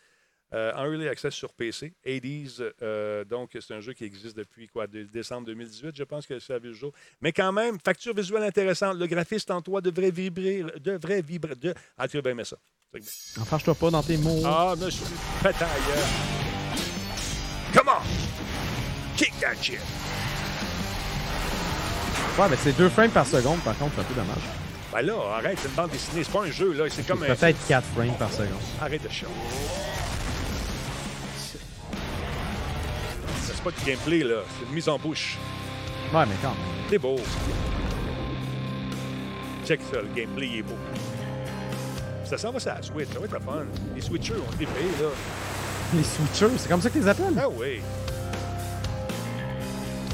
Euh, 0.55 0.73
en 0.75 0.85
Early 0.85 1.09
Access 1.09 1.35
sur 1.35 1.53
PC. 1.53 1.93
Hades, 2.05 2.75
euh, 2.83 3.25
donc, 3.25 3.51
c'est 3.59 3.75
un 3.75 3.81
jeu 3.81 3.93
qui 3.93 4.05
existe 4.05 4.37
depuis 4.37 4.69
quoi, 4.69 4.87
de 4.87 5.05
décembre 5.05 5.47
2018, 5.47 5.97
je 5.97 6.05
pense 6.05 6.27
que 6.27 6.35
a 6.35 6.59
vu 6.59 6.69
le 6.69 6.75
jour. 6.75 6.93
Mais 7.21 7.33
quand 7.33 7.53
même, 7.53 7.79
facture 7.79 8.15
visuelle 8.15 8.43
intéressante. 8.43 8.99
Le 8.99 9.07
graphiste 9.07 9.51
en 9.51 9.63
toi 9.63 9.81
devrait 9.81 10.11
vibrer, 10.11 10.65
devrait 10.81 11.23
vibrer. 11.23 11.55
De... 11.55 11.75
Ah, 11.97 12.09
tu 12.09 12.19
as 12.19 12.23
bien 12.23 12.33
aimé 12.33 12.45
ça. 12.45 12.57
Enfarge-toi 13.41 13.75
pas 13.75 13.91
dans 13.91 14.03
tes 14.03 14.19
mots. 14.19 14.43
Ah, 14.45 14.75
monsieur, 14.79 15.07
bataille. 15.43 15.69
Come 17.73 17.89
on! 17.89 19.17
Kick 19.17 19.33
that 19.41 19.55
shit! 19.63 19.79
Ouais, 22.39 22.49
mais 22.51 22.57
c'est 22.57 22.77
deux 22.77 22.89
frames 22.89 23.11
par 23.11 23.27
seconde, 23.27 23.61
par 23.61 23.77
contre, 23.79 23.95
c'est 23.95 24.01
un 24.01 24.05
peu 24.05 24.15
dommage. 24.15 24.43
Ben 24.93 25.03
là, 25.03 25.15
arrête, 25.37 25.59
c'est 25.61 25.69
une 25.69 25.75
bande 25.75 25.91
dessinée, 25.91 26.23
c'est 26.23 26.33
pas 26.33 26.43
un 26.43 26.51
jeu, 26.51 26.73
là. 26.73 26.85
C'est 26.91 27.07
comme 27.07 27.23
un. 27.23 27.35
Peut-être 27.35 27.67
4 27.67 27.87
frames 27.95 28.15
par 28.19 28.31
seconde. 28.31 28.61
Arrête 28.81 29.03
de 29.03 29.09
chier. 29.09 29.27
C'est 33.65 33.71
pas 33.71 33.79
du 33.79 33.85
gameplay, 33.91 34.19
là. 34.29 34.41
C'est 34.59 34.67
une 34.69 34.75
mise 34.75 34.89
en 34.89 34.99
bouche. 34.99 35.39
Ouais, 36.13 36.25
mais 36.27 36.35
quand 36.43 36.49
même. 36.49 36.59
C'est 36.91 36.99
beau. 36.99 37.17
Check 39.67 39.81
ça, 39.93 40.01
le 40.03 40.09
gameplay 40.15 40.49
il 40.49 40.59
est 40.59 40.63
beau. 40.63 40.75
Ça 42.25 42.37
s'en 42.39 42.51
va 42.51 42.59
sur 42.59 42.71
la 42.75 42.83
Switch, 42.83 43.09
ça 43.13 43.19
va 43.19 43.25
être 43.27 43.33
le 43.35 43.41
fun. 43.41 43.65
Les 43.95 44.01
Switchers 44.01 44.35
ont 44.35 44.51
trippé, 44.57 44.81
là. 45.01 45.09
Les 45.95 46.03
switchers, 46.03 46.57
c'est 46.57 46.69
comme 46.69 46.81
ça 46.81 46.89
que 46.89 46.95
tu 46.95 47.01
les 47.01 47.09
appelles? 47.09 47.35
Ah 47.39 47.49
oui. 47.51 47.81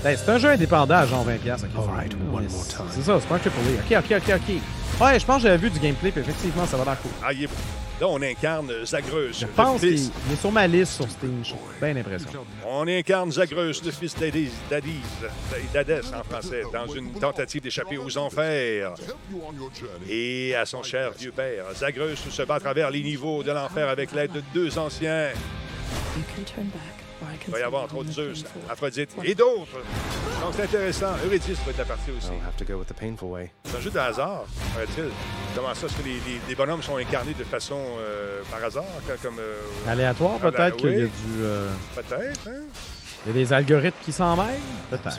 Ben, 0.02 0.16
c'est 0.16 0.28
un 0.30 0.38
jeu 0.38 0.50
indépendant 0.50 0.96
à 0.96 1.06
genre 1.06 1.24
20$. 1.24 1.36
ok. 1.36 1.70
Alright, 1.88 2.12
one 2.14 2.44
Mais 2.44 2.48
more 2.52 2.64
c'est- 2.64 2.76
time. 2.76 2.86
C'est 2.90 3.02
ça, 3.02 3.18
c'est 3.20 3.26
pas 3.28 3.36
un 3.36 3.38
triple 3.38 3.56
A. 3.92 3.98
Ok, 3.98 4.04
ok, 4.10 4.16
ok, 4.28 4.34
ok. 4.36 4.54
Ouais, 5.00 5.18
je 5.20 5.24
pense 5.24 5.36
que 5.36 5.42
j'avais 5.42 5.56
vu 5.58 5.70
du 5.70 5.78
gameplay, 5.78 6.10
puis 6.10 6.20
effectivement, 6.20 6.66
ça 6.66 6.76
va 6.76 6.84
l'air 6.84 7.00
cool. 7.00 7.10
Ah, 7.24 7.32
il 7.32 7.44
est 7.44 7.46
beau. 7.46 7.52
Là, 8.00 8.06
on 8.08 8.22
incarne 8.22 8.72
Zagreus, 8.84 9.32
Je 9.40 9.46
le 9.46 9.52
pense 9.52 9.80
qu'il 9.80 9.90
fils. 9.98 10.12
est 10.32 10.36
sur 10.36 10.52
ma 10.52 10.66
liste 10.68 10.92
sur 10.92 11.10
Steam. 11.10 11.40
J'ai 11.42 11.54
bien 11.80 11.94
l'impression. 11.94 12.30
On 12.64 12.86
incarne 12.86 13.32
Zagreus, 13.32 13.82
le 13.84 13.90
fils 13.90 14.14
d'Hadès 15.72 16.02
en 16.14 16.22
français, 16.22 16.62
dans 16.72 16.86
une 16.86 17.10
tentative 17.12 17.62
d'échapper 17.62 17.98
aux 17.98 18.16
enfers. 18.16 18.94
Et 20.08 20.54
à 20.54 20.64
son 20.64 20.82
cher 20.84 21.10
vieux 21.18 21.32
père, 21.32 21.64
Zagreus 21.74 22.16
se 22.30 22.42
bat 22.42 22.56
à 22.56 22.60
travers 22.60 22.90
les 22.90 23.02
niveaux 23.02 23.42
de 23.42 23.50
l'enfer 23.50 23.88
avec 23.88 24.12
l'aide 24.12 24.30
de 24.32 24.42
deux 24.54 24.78
anciens. 24.78 25.30
You 26.16 26.22
can 26.36 26.42
turn 26.44 26.66
back, 26.68 26.97
Il 27.46 27.52
va 27.52 27.58
y 27.58 27.62
avoir 27.62 27.84
entre 27.84 27.96
autres 27.98 28.12
Zeus. 28.12 28.44
Aphrodite 28.68 29.10
et 29.24 29.34
d'autres. 29.34 29.78
Donc 30.40 30.52
c'est 30.54 30.62
intéressant. 30.64 31.12
Eurydice 31.26 31.58
va 31.64 31.70
être 31.72 31.78
la 31.78 31.84
partie 31.84 32.10
aussi. 32.16 32.28
I'll 32.28 32.46
have 32.46 32.56
to 32.56 32.64
go 32.64 32.78
with 32.78 32.88
the 32.88 32.94
painful 32.94 33.28
way. 33.30 33.50
C'est 33.64 33.76
un 33.76 33.80
jeu 33.80 33.90
de 33.90 33.98
hasard, 33.98 34.44
paraît-il. 34.74 35.10
Comment 35.54 35.74
ça, 35.74 35.86
est-ce 35.86 35.96
que 35.96 36.02
les, 36.04 36.14
les- 36.14 36.40
les 36.48 36.54
bonhommes 36.54 36.82
sont 36.82 36.96
incarnés 36.96 37.34
de 37.34 37.44
façon 37.44 37.78
euh, 37.98 38.42
par 38.50 38.62
hasard, 38.64 38.84
comme- 39.06 39.16
comme 39.18 39.38
euh, 39.40 39.90
Aléatoire, 39.90 40.34
Ah 40.36 40.50
ben 40.50 40.52
peut-être 40.52 40.76
qu'il 40.76 40.90
y 40.90 40.94
a 40.94 41.04
oui. 41.04 41.10
du. 41.10 41.42
euh, 41.42 41.68
peut-être, 41.96 42.48
hein? 42.48 42.62
il 43.26 43.28
y 43.28 43.30
a 43.30 43.44
des 43.44 43.52
algorithmes 43.52 43.96
qui 44.04 44.12
s'en 44.12 44.36
mêlent. 44.36 44.60
Peut-être. 44.90 45.18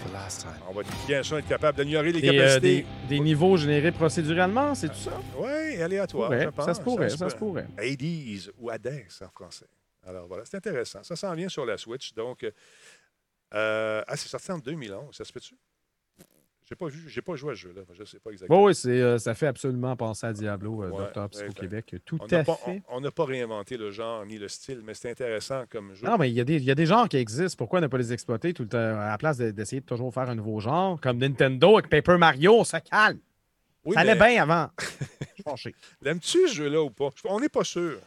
On 0.70 0.74
va 0.74 0.82
bien 1.06 1.22
sûr 1.22 1.38
être 1.38 1.48
capable 1.50 1.84
d'ignorer 1.84 2.14
les 2.14 2.22
Des, 2.22 2.30
euh, 2.30 2.32
capacités. 2.32 2.86
des, 3.10 3.18
des 3.18 3.20
niveaux 3.20 3.58
générés 3.58 3.92
procéduralement, 3.92 4.74
c'est 4.74 4.88
tout 4.88 4.96
ça? 4.96 5.12
Oui, 5.38 5.82
aléatoire, 5.82 6.32
je 6.40 6.48
pense. 6.48 6.66
ça 6.66 6.74
se 6.74 6.82
pourrait, 6.82 7.10
ça 7.10 7.30
se 7.30 7.36
pourrait. 7.36 7.68
Hades 7.78 8.52
ou 8.58 8.70
Hades 8.70 9.04
en 9.22 9.30
français. 9.36 9.66
Alors 10.06 10.28
voilà, 10.28 10.46
c'est 10.46 10.58
intéressant. 10.58 11.04
Ça 11.04 11.16
s'en 11.16 11.34
vient 11.34 11.50
sur 11.50 11.66
la 11.66 11.78
Switch. 11.78 12.14
Donc, 12.14 12.44
euh, 13.54 14.04
ah, 14.08 14.16
c'est 14.16 14.28
sorti 14.30 14.52
en 14.52 14.60
2011. 14.60 15.16
Ça 15.16 15.26
se 15.26 15.32
peut-tu? 15.34 15.56
J'ai 16.68 16.76
pas 16.76 16.86
vu, 16.88 17.10
j'ai 17.10 17.24
pas 17.24 17.36
joué 17.36 17.54
à 17.54 17.56
ce 17.56 17.62
jeu-là. 17.62 17.82
Je 17.94 18.04
sais 18.04 18.20
pas 18.20 18.30
exactement. 18.30 18.64
Oui, 18.64 18.76
c'est, 18.76 19.02
euh, 19.02 19.18
ça 19.18 19.34
fait 19.34 19.48
absolument 19.48 19.96
penser 19.96 20.28
à 20.28 20.34
Diablo, 20.34 20.84
euh, 20.84 20.90
Ouais, 20.92 21.12
Dr. 21.16 21.28
Psycho. 21.30 21.54
Québec. 21.54 21.96
Tout 22.06 22.20
on 22.22 22.28
n'a 22.28 22.40
à 22.40 22.44
pas, 22.44 22.56
fait. 22.58 22.84
on- 22.90 23.02
n'a 23.02 23.10
pas 23.10 23.26
réinventé 23.26 23.76
le 23.76 23.90
genre 23.90 24.24
ni 24.28 24.38
le 24.38 24.48
style, 24.48 24.82
mais 24.86 24.94
c'est 24.94 25.10
intéressant 25.10 25.64
comme 25.68 25.96
jeu. 25.96 26.06
Non, 26.06 26.18
mais 26.20 26.30
il 26.30 26.36
y, 26.36 26.40
a 26.40 26.44
des- 26.44 26.60
y 26.62 26.70
a 26.70 26.76
des 26.76 26.86
genres 26.86 27.10
qui 27.10 27.18
existent. 27.18 27.58
Pourquoi 27.58 27.82
ne 27.82 27.88
pas 27.88 27.98
les 27.98 28.14
exploiter 28.14 28.54
tout 28.54 28.62
le 28.62 28.70
temps? 28.70 28.78
À 28.78 29.08
la 29.10 29.18
place 29.18 29.38
de- 29.40 29.50
d'essayer 29.50 29.82
de 29.82 29.86
toujours 29.88 30.14
faire 30.14 30.30
un 30.30 30.36
nouveau 30.36 30.60
genre? 30.60 31.02
Comme 31.02 31.18
Nintendo 31.18 31.80
avec 31.80 31.90
Paper 31.90 32.18
Mario, 32.20 32.54
on 32.60 32.64
se 32.64 32.78
calme. 32.78 33.18
Oui, 33.86 33.94
ça 33.94 34.02
allait 34.02 34.16
mais 34.16 34.34
bien 34.34 34.44
avant. 34.44 34.70
Je 35.22 35.26
suis 35.34 35.44
fâché. 35.44 35.76
L'aimes-tu 36.02 36.48
ce 36.50 36.54
jeu-là 36.54 36.82
ou 36.84 36.90
pas? 36.90 37.10
On 37.26 37.40
n'est 37.40 37.50
pas 37.50 37.64
sûr. 37.64 38.00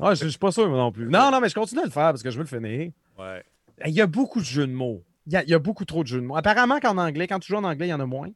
Ah, 0.00 0.14
je 0.14 0.24
je 0.24 0.28
suis 0.30 0.38
pas 0.38 0.50
sûr, 0.50 0.66
moi 0.68 0.78
non 0.78 0.90
plus. 0.90 1.06
Non, 1.06 1.30
non, 1.30 1.40
mais 1.40 1.48
je 1.50 1.54
continue 1.54 1.82
à 1.82 1.84
le 1.84 1.90
faire 1.90 2.04
parce 2.10 2.22
que 2.22 2.30
je 2.30 2.38
veux 2.38 2.44
le 2.44 2.48
finir. 2.48 2.90
Ouais. 3.18 3.44
Il 3.84 3.92
y 3.92 4.00
a 4.00 4.06
beaucoup 4.06 4.40
de 4.40 4.44
jeux 4.44 4.66
de 4.66 4.72
mots. 4.72 5.02
Il 5.26 5.34
y 5.34 5.36
a, 5.36 5.42
il 5.42 5.50
y 5.50 5.54
a 5.54 5.58
beaucoup 5.58 5.84
trop 5.84 6.02
de 6.02 6.08
jeux 6.08 6.20
de 6.20 6.26
mots. 6.26 6.36
Apparemment 6.36 6.80
qu'en 6.80 6.96
anglais, 6.96 7.26
quand 7.26 7.38
tu 7.38 7.48
joues 7.52 7.58
en 7.58 7.64
anglais, 7.64 7.86
il 7.88 7.90
y 7.90 7.94
en 7.94 8.00
a 8.00 8.06
moins. 8.06 8.30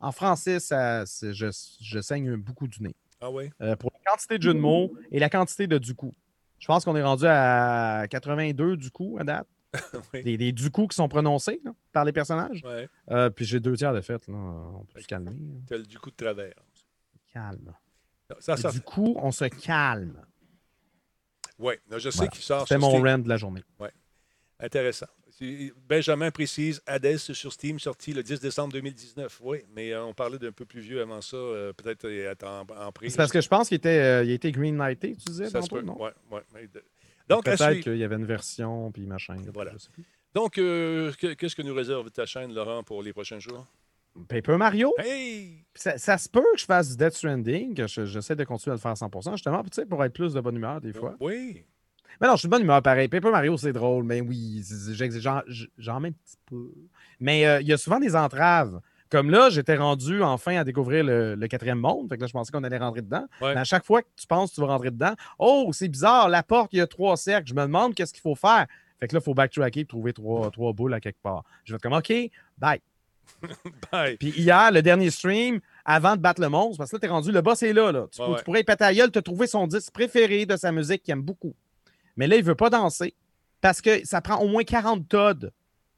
En 0.00 0.12
français, 0.12 0.60
ça, 0.60 1.04
je, 1.04 1.50
je 1.80 2.00
saigne 2.00 2.36
beaucoup 2.36 2.68
du 2.68 2.82
nez. 2.82 2.94
Ah 3.20 3.30
oui? 3.30 3.50
Euh, 3.60 3.74
pour 3.74 3.90
la 3.92 4.12
quantité 4.12 4.38
de 4.38 4.42
jeux 4.42 4.54
de 4.54 4.58
mots 4.60 4.92
et 5.10 5.18
la 5.18 5.28
quantité 5.28 5.66
de 5.66 5.78
du 5.78 5.94
coup. 5.94 6.14
Je 6.60 6.66
pense 6.66 6.84
qu'on 6.84 6.94
est 6.96 7.02
rendu 7.02 7.24
à 7.26 8.06
82 8.10 8.76
du 8.76 8.90
coup 8.90 9.16
à 9.18 9.24
date. 9.24 9.46
Oui. 10.14 10.22
Des, 10.22 10.36
des 10.36 10.52
du 10.52 10.70
coup 10.70 10.86
qui 10.86 10.94
sont 10.94 11.08
prononcés 11.08 11.60
là, 11.64 11.72
par 11.94 12.04
les 12.04 12.12
personnages. 12.12 12.62
Ouais. 12.62 12.88
Euh, 13.10 13.30
puis 13.30 13.46
j'ai 13.46 13.58
deux 13.60 13.74
tiers 13.76 13.94
de 13.94 14.02
fait. 14.02 14.26
Là. 14.28 14.34
On 14.34 14.84
peut 14.92 15.00
se 15.00 15.06
calmer. 15.06 15.30
T'as 15.66 15.78
le 15.78 15.84
du 15.84 15.98
coup 15.98 16.10
de 16.10 16.16
travers. 16.16 16.52
Calme. 17.32 17.72
Ça, 18.40 18.56
ça, 18.56 18.70
Du 18.70 18.80
coup, 18.82 19.16
on 19.18 19.30
se 19.32 19.44
calme. 19.46 20.20
Là, 21.58 21.98
je 21.98 22.10
sais 22.10 22.16
Voilà. 22.16 22.30
qu'il 22.32 22.42
sort 22.42 22.66
sur 22.66 22.78
mon 22.78 22.90
rant 23.02 23.18
de 23.18 23.28
la 23.28 23.36
journée. 23.36 23.62
Intéressant. 24.60 25.06
C'est- 25.30 25.72
Benjamin 25.88 26.30
précise, 26.30 26.80
Hades 26.86 27.16
sur 27.16 27.52
Steam, 27.52 27.78
sorti 27.80 28.12
le 28.12 28.22
10 28.22 28.38
décembre 28.40 28.72
2019. 28.72 29.40
Oui, 29.42 29.58
mais 29.74 29.92
euh, 29.92 30.04
on 30.04 30.14
parlait 30.14 30.38
d'un 30.38 30.52
peu 30.52 30.64
plus 30.64 30.80
vieux 30.80 31.00
avant 31.02 31.20
ça, 31.20 31.36
euh, 31.36 31.72
peut-être 31.72 32.04
être 32.08 32.44
en, 32.46 32.60
en 32.60 32.92
prise. 32.92 33.10
C'est 33.10 33.16
parce 33.16 33.32
que 33.32 33.40
je 33.40 33.48
pense 33.48 33.66
qu'il 33.68 33.76
était, 33.76 33.98
euh, 33.98 34.24
il 34.24 34.30
était 34.30 34.52
green 34.52 34.76
lighté, 34.78 35.16
tu 35.16 35.24
disais, 35.24 35.50
ça 35.50 35.60
se 35.60 35.68
peut. 35.68 35.82
non? 35.82 36.00
Ouais, 36.00 36.12
ouais, 36.30 36.42
mais 36.54 36.68
de- 36.68 36.84
Donc, 37.28 37.48
à 37.48 37.56
Peut-être 37.56 37.80
qu'il 37.82 37.96
y 37.96 38.04
avait 38.04 38.14
une 38.16 38.26
version, 38.26 38.92
puis 38.92 39.06
machin. 39.06 39.36
Voilà. 39.52 39.72
je 39.72 39.78
sais 39.78 39.90
plus. 39.90 40.04
Donc, 40.34 40.58
euh, 40.58 41.12
que- 41.20 41.34
qu'est-ce 41.34 41.54
que 41.56 41.62
nous 41.62 41.74
réserve 41.74 42.10
ta 42.10 42.26
chaîne, 42.26 42.52
Laurent, 42.52 42.82
pour 42.82 43.02
les 43.02 43.12
prochains 43.12 43.38
jours? 43.38 43.66
Paper 44.28 44.56
Mario, 44.56 44.92
Hey! 44.98 45.64
ça, 45.74 45.98
ça 45.98 46.16
se 46.18 46.28
peut 46.28 46.44
que 46.54 46.60
je 46.60 46.64
fasse 46.64 46.90
du 46.90 46.96
Death 46.96 47.14
Stranding, 47.14 47.74
que 47.74 47.86
je- 47.86 48.04
j'essaie 48.04 48.36
de 48.36 48.44
continuer 48.44 48.72
à 48.72 48.76
le 48.76 48.80
faire 48.80 48.92
à 48.92 48.96
100%, 48.96 49.32
justement, 49.32 49.62
tu 49.64 49.70
sais, 49.72 49.86
pour 49.86 50.04
être 50.04 50.12
plus 50.12 50.32
de 50.34 50.40
bonne 50.40 50.56
humeur 50.56 50.80
des 50.80 50.92
fois. 50.92 51.14
Oui. 51.20 51.64
Mais 52.20 52.28
non, 52.28 52.34
je 52.34 52.40
suis 52.40 52.46
de 52.48 52.50
bonne 52.52 52.62
humeur 52.62 52.80
pareil. 52.80 53.08
Paper 53.08 53.30
Mario, 53.30 53.56
c'est 53.56 53.72
drôle, 53.72 54.04
mais 54.04 54.20
oui, 54.20 54.62
j'en 55.78 55.98
mets 56.00 56.08
un 56.08 56.12
petit 56.12 56.36
peu. 56.46 56.70
Mais 57.18 57.44
euh, 57.44 57.60
il 57.60 57.66
y 57.66 57.72
a 57.72 57.76
souvent 57.76 57.98
des 57.98 58.14
entraves. 58.14 58.80
Comme 59.10 59.30
là, 59.30 59.50
j'étais 59.50 59.76
rendu 59.76 60.22
enfin 60.22 60.56
à 60.56 60.64
découvrir 60.64 61.04
le, 61.04 61.34
le 61.34 61.48
quatrième 61.48 61.78
monde. 61.78 62.08
Fait 62.08 62.16
que 62.16 62.22
là, 62.22 62.26
je 62.26 62.32
pensais 62.32 62.50
qu'on 62.52 62.64
allait 62.64 62.78
rentrer 62.78 63.02
dedans. 63.02 63.26
Ouais. 63.40 63.54
Mais 63.54 63.60
à 63.60 63.64
chaque 63.64 63.84
fois 63.84 64.02
que 64.02 64.08
tu 64.16 64.26
penses 64.26 64.50
que 64.50 64.54
tu 64.56 64.60
vas 64.60 64.68
rentrer 64.68 64.90
dedans, 64.90 65.14
oh, 65.38 65.70
c'est 65.72 65.88
bizarre, 65.88 66.28
la 66.28 66.42
porte, 66.42 66.72
il 66.72 66.78
y 66.78 66.80
a 66.80 66.86
trois 66.86 67.16
cercles. 67.16 67.48
Je 67.48 67.54
me 67.54 67.62
demande 67.62 67.94
qu'est-ce 67.94 68.12
qu'il 68.12 68.22
faut 68.22 68.34
faire. 68.34 68.66
Fait 69.04 69.08
que 69.08 69.14
là, 69.16 69.20
il 69.20 69.24
faut 69.24 69.34
backtracker 69.34 69.80
et 69.80 69.84
trouver 69.84 70.14
trois, 70.14 70.50
trois 70.50 70.72
boules 70.72 70.94
à 70.94 71.00
quelque 71.00 71.20
part. 71.22 71.44
Je 71.64 71.72
vais 71.72 71.76
être 71.76 71.82
comme, 71.82 71.92
OK, 71.92 72.10
bye. 72.56 72.80
Bye. 73.92 74.16
Puis 74.16 74.30
hier, 74.30 74.70
le 74.72 74.80
dernier 74.80 75.10
stream, 75.10 75.60
avant 75.84 76.16
de 76.16 76.20
battre 76.22 76.40
le 76.40 76.48
monstre, 76.48 76.78
parce 76.78 76.90
que 76.90 76.96
là, 76.96 77.00
t'es 77.00 77.06
rendu, 77.08 77.32
le 77.32 77.40
boss 77.42 77.62
est 77.62 77.72
là. 77.74 77.92
là. 77.92 78.06
Tu, 78.10 78.20
Ouais, 78.20 78.26
peux- 78.26 78.32
ouais. 78.32 78.38
tu 78.38 78.44
pourrais 78.44 78.60
y 78.60 78.64
péter 78.64 78.84
à 78.84 78.94
gueule, 78.94 79.10
te 79.10 79.18
trouver 79.18 79.46
son 79.46 79.66
disque 79.66 79.92
préféré 79.92 80.46
de 80.46 80.56
sa 80.56 80.72
musique 80.72 81.02
qu'il 81.02 81.12
aime 81.12 81.22
beaucoup. 81.22 81.54
Mais 82.16 82.26
là, 82.26 82.36
il 82.36 82.44
veut 82.44 82.54
pas 82.54 82.70
danser 82.70 83.14
parce 83.60 83.80
que 83.82 84.04
ça 84.06 84.20
prend 84.20 84.38
au 84.38 84.48
moins 84.48 84.62
40 84.64 85.06
tods 85.08 85.48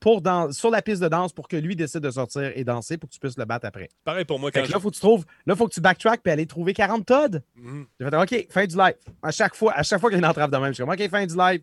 pour 0.00 0.20
dan- 0.22 0.52
sur 0.52 0.70
la 0.70 0.82
piste 0.82 1.02
de 1.02 1.08
danse 1.08 1.32
pour 1.32 1.48
que 1.48 1.56
lui 1.56 1.74
décide 1.74 2.00
de 2.00 2.10
sortir 2.10 2.52
et 2.54 2.64
danser 2.64 2.96
pour 2.96 3.08
que 3.08 3.14
tu 3.14 3.20
puisses 3.20 3.38
le 3.38 3.44
battre 3.44 3.66
après. 3.66 3.88
Pareil 4.04 4.24
pour 4.24 4.38
moi 4.38 4.50
Fait 4.52 4.60
quand 4.60 4.66
que 4.68 4.72
là, 4.72 4.78
faut 4.80 4.90
que 4.90 4.94
tu 4.94 5.00
trouves, 5.00 5.24
là, 5.46 5.56
faut 5.56 5.66
que 5.66 5.74
tu 5.74 5.80
backtrack 5.80 6.22
puis 6.22 6.32
aller 6.32 6.46
trouver 6.46 6.74
40 6.74 7.04
tods. 7.06 7.38
je... 7.56 7.60
Mhm. 7.62 7.86
J'ai 7.98 8.08
fait, 8.10 8.16
OK, 8.16 8.46
fin 8.50 8.66
du 8.66 8.76
live. 8.76 8.94
À 9.22 9.30
chaque 9.30 9.54
fois, 9.56 9.72
à 9.74 9.82
chaque 9.82 10.00
fois 10.00 10.10
qu'il 10.10 10.18
y 10.18 10.22
a 10.22 10.24
une 10.24 10.30
entrave 10.30 10.50
de 10.50 10.56
même, 10.58 10.68
je 10.68 10.72
suis 10.74 10.84
comme, 10.84 10.92
OK, 10.92 11.08
fin 11.10 11.26
du 11.26 11.36
live. 11.36 11.62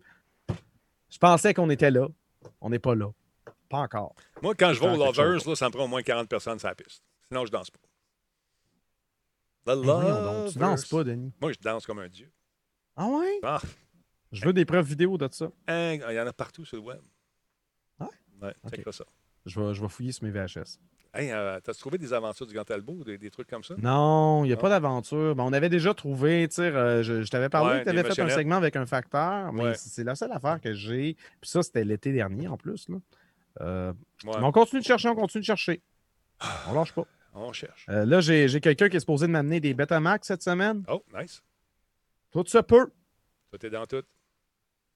Je 1.14 1.20
pensais 1.20 1.54
qu'on 1.54 1.70
était 1.70 1.92
là. 1.92 2.08
On 2.60 2.72
n'est 2.72 2.80
pas 2.80 2.96
là. 2.96 3.12
Pas 3.70 3.78
encore. 3.78 4.16
Moi, 4.42 4.56
quand 4.56 4.74
je 4.74 4.80
vais 4.80 4.88
aux 4.90 4.98
Lovers, 4.98 5.48
là, 5.48 5.56
ça 5.56 5.68
me 5.68 5.72
prend 5.72 5.84
au 5.86 5.88
moins 5.88 6.02
40 6.02 6.28
personnes 6.28 6.58
sur 6.58 6.68
la 6.68 6.74
piste. 6.74 7.04
Sinon, 7.28 7.46
je 7.46 7.52
danse 7.52 7.70
pas. 7.70 7.80
The 9.66 9.78
Mais 9.78 9.84
voyons 9.84 10.24
donc, 10.24 10.52
tu 10.52 10.58
danses 10.58 10.86
pas, 10.86 11.04
Denis. 11.04 11.32
Moi, 11.40 11.52
je 11.52 11.60
danse 11.60 11.86
comme 11.86 12.00
un 12.00 12.10
dieu. 12.10 12.32
Ah 12.96 13.06
ouais? 13.08 13.40
Ah, 13.44 13.62
Je 14.32 14.44
veux 14.44 14.54
des 14.54 14.66
preuves 14.66 14.88
vidéo 14.88 15.16
de 15.20 15.30
ça. 15.32 15.52
hein, 15.68 15.94
il 15.94 16.16
y 16.16 16.20
en 16.20 16.26
a 16.28 16.34
partout 16.34 16.66
sur 16.66 16.78
le 16.78 16.84
web. 16.84 17.02
Ouais? 18.00 18.08
Ouais, 18.42 18.56
Ok. 18.64 18.76
check 18.76 18.94
ça. 18.94 19.06
Je 19.46 19.60
vais, 19.60 19.74
je 19.74 19.82
vais 19.82 19.90
fouiller 19.90 20.12
sur 20.12 20.24
mes 20.24 20.32
VHS. 20.32 20.80
Hey, 21.16 21.32
euh, 21.32 21.60
t'as 21.64 21.74
trouvé 21.74 21.98
des 22.00 22.12
aventures 22.12 22.48
du 22.48 22.54
Grand 22.56 22.64
Talbot, 22.64 23.04
des, 23.04 23.18
des 23.20 23.30
trucs 23.30 23.48
comme 23.48 23.64
ça? 23.64 23.76
Non, 23.78 24.44
il 24.44 24.48
n'y 24.48 24.54
a 24.54 24.56
Non. 24.56 24.62
pas 24.62 24.70
d'aventure. 24.70 25.36
Ben, 25.36 25.44
on 25.44 25.54
avait 25.54 25.70
déjà 25.70 25.94
trouvé, 25.94 26.48
euh, 26.58 27.04
je, 27.04 27.22
je 27.22 27.30
t'avais 27.30 27.50
parlé 27.50 27.78
Ouais, 27.80 27.84
tu 27.84 27.90
avais 27.90 28.04
fait 28.04 28.20
un 28.22 28.30
segment 28.30 28.56
avec 28.56 28.76
un 28.76 28.86
facteur, 28.88 29.54
mais 29.54 29.64
Ouais. 29.64 29.74
c'est 29.76 30.04
la 30.04 30.16
seule 30.16 30.32
affaire 30.32 30.60
que 30.60 30.74
j'ai. 30.74 31.16
Puis 31.40 31.50
ça, 31.52 31.62
c'était 31.62 31.84
l'été 31.84 32.12
dernier 32.14 32.48
en 32.48 32.58
plus. 32.58 32.90
Là. 32.90 32.98
Euh, 33.62 33.94
Ouais, 34.26 34.32
Mais 34.40 34.46
on 34.46 34.52
continue 34.52 34.82
de 34.82 34.86
chercher, 34.88 35.10
on 35.10 35.16
continue 35.16 35.42
de 35.42 35.46
chercher. 35.46 35.82
On 36.70 36.74
lâche 36.74 36.94
pas. 36.94 37.06
on 37.36 37.52
cherche. 37.54 37.86
Euh, 37.90 38.06
là, 38.06 38.22
j'ai 38.22 38.48
j'ai 38.48 38.60
quelqu'un 38.62 38.88
qui 38.90 38.96
est 38.98 39.02
supposé 39.02 39.28
de 39.28 39.32
m'amener 39.32 39.60
des 39.60 39.74
Betamax 39.74 40.28
cette 40.28 40.42
semaine. 40.42 40.84
Oh, 40.88 41.04
nice. 41.14 41.44
Tout 42.32 42.44
se 42.48 42.58
peut. 42.60 42.90
Toi, 43.50 43.60
t'es 43.60 43.70
dans 43.70 43.86
tout. 43.86 44.02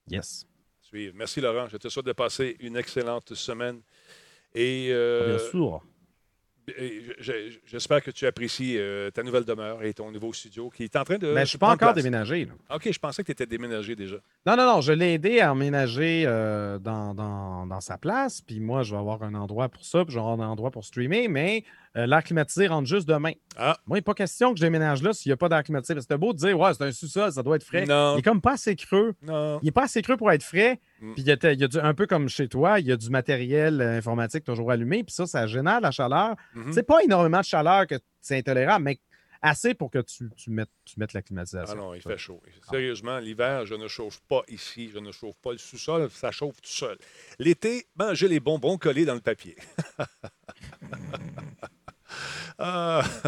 Yes. 0.09 0.47
Suivre. 0.81 1.13
Merci, 1.17 1.41
Laurent. 1.41 1.67
Je 1.67 1.77
te 1.77 1.89
souhaite 1.89 2.05
de 2.05 2.13
passer 2.13 2.55
une 2.61 2.77
excellente 2.77 3.33
semaine. 3.35 3.81
Et, 4.59 4.87
euh, 4.91 5.37
Bien 5.37 5.49
sûr. 5.51 5.81
j'espère 7.65 8.03
que 8.03 8.11
tu 8.11 8.25
apprécies 8.25 8.75
euh, 8.77 9.09
ta 9.11 9.23
nouvelle 9.23 9.45
demeure 9.45 9.83
et 9.83 9.93
ton 9.93 10.11
nouveau 10.11 10.33
studio 10.33 10.69
qui 10.69 10.83
est 10.83 10.95
en 10.95 11.03
train 11.03 11.17
de. 11.17 11.27
Mais 11.27 11.33
Ben, 11.35 11.39
je 11.45 11.49
suis 11.49 11.57
pas 11.57 11.67
encore 11.67 11.93
place. 11.93 12.03
déménagé. 12.03 12.45
là. 12.45 12.53
OK, 12.75 12.91
je 12.91 12.99
pensais 12.99 13.21
que 13.23 13.27
tu 13.27 13.31
étais 13.31 13.45
déménagé 13.45 13.95
déjà. 13.95 14.17
Non, 14.45 14.57
non, 14.57 14.65
non, 14.65 14.81
je 14.81 14.91
l'ai 14.91 15.13
aidé 15.13 15.39
à 15.39 15.51
emménager 15.53 16.23
euh, 16.25 16.77
dans, 16.79 17.13
dans- 17.13 17.65
dans 17.67 17.79
sa 17.81 17.97
place. 17.97 18.41
Puis 18.41 18.59
moi, 18.59 18.83
je 18.83 18.91
vais 18.91 18.99
avoir 18.99 19.23
un 19.23 19.33
endroit 19.35 19.69
pour 19.69 19.85
ça, 19.85 20.03
puis 20.03 20.13
je 20.13 20.19
vais 20.19 20.25
avoir 20.25 20.41
un 20.41 20.51
endroit 20.51 20.71
pour 20.71 20.83
streamer, 20.83 21.27
mais 21.29 21.63
euh, 21.97 22.05
l'air 22.05 22.23
climatisé 22.23 22.67
rentre 22.67 22.87
juste 22.87 23.07
demain. 23.07 23.31
Ah. 23.57 23.77
Moi, 23.87 23.97
il 23.97 23.99
n'est 23.99 24.03
pas 24.03 24.13
question 24.13 24.53
que 24.53 24.59
je 24.59 24.65
déménage 24.65 25.01
là 25.01 25.13
s'il 25.13 25.29
n'y 25.29 25.33
a 25.33 25.37
pas 25.37 25.49
d'air 25.49 25.63
climatisé. 25.63 25.95
Parce 25.95 26.05
que 26.05 26.13
c'est 26.13 26.17
beau 26.19 26.31
de 26.33 26.37
dire, 26.37 26.57
ouais, 26.59 26.73
c'est 26.73 26.83
un 26.83 26.91
sous-sol, 26.91 27.31
ça 27.31 27.41
doit 27.43 27.55
être 27.55 27.63
frais. 27.63 27.85
Non. 27.85 28.15
Il 28.15 28.19
est 28.19 28.23
comme 28.23 28.41
pas 28.41 28.53
assez 28.53 28.75
creux. 28.75 29.15
Non. 29.23 29.59
Il 29.61 29.65
n'est 29.65 29.71
pas 29.71 29.83
assez 29.85 30.01
creux 30.01 30.17
pour 30.17 30.31
être 30.31 30.43
frais. 30.43 30.79
Mm. 31.01 31.13
Puis 31.13 31.23
il 31.23 31.27
y 31.27 31.31
a, 31.31 31.51
il 31.53 31.59
y 31.59 31.63
a 31.63 31.67
du- 31.67 31.79
un 31.79 31.93
peu 31.93 32.05
comme 32.05 32.29
chez 32.29 32.47
toi, 32.47 32.79
il 32.79 32.85
y 32.85 32.91
a 32.91 32.97
du 32.97 33.09
matériel 33.09 33.81
euh, 33.81 33.97
informatique 33.97 34.43
toujours 34.43 34.71
allumé. 34.71 35.03
Puis 35.03 35.13
ça, 35.13 35.25
ça 35.25 35.47
génère 35.47 35.81
la 35.81 35.91
chaleur. 35.91 36.35
Mhm. 36.53 36.71
C'est 36.73 36.83
pas 36.83 37.03
énormément 37.03 37.39
de 37.39 37.45
chaleur 37.45 37.87
que 37.87 37.95
c'est 38.21 38.37
intolérable, 38.37 38.83
mais 38.83 38.99
assez 39.41 39.73
pour 39.73 39.91
que 39.91 39.99
tu, 39.99 40.29
tu, 40.35 40.49
mettes, 40.49 40.69
tu 40.85 40.99
mettes 40.99 41.13
la 41.13 41.21
climatisation. 41.21 41.75
Ah 41.77 41.81
non, 41.81 41.93
il 41.93 42.01
fait 42.01 42.17
chaud. 42.17 42.41
Sérieusement, 42.69 43.19
l'hiver, 43.19 43.65
je 43.65 43.75
ne 43.75 43.87
chauffe 43.87 44.19
pas 44.27 44.41
ici. 44.47 44.89
Je 44.93 44.99
ne 44.99 45.11
chauffe 45.11 45.37
pas 45.41 45.51
le 45.51 45.57
sous-sol. 45.57 46.09
Ça 46.11 46.31
chauffe 46.31 46.61
tout 46.61 46.69
seul. 46.69 46.97
L'été, 47.39 47.87
j'ai 48.13 48.27
les 48.27 48.39
bonbons 48.39 48.77
collés 48.77 49.05
dans 49.05 49.15
le 49.15 49.21
papier. 49.21 49.55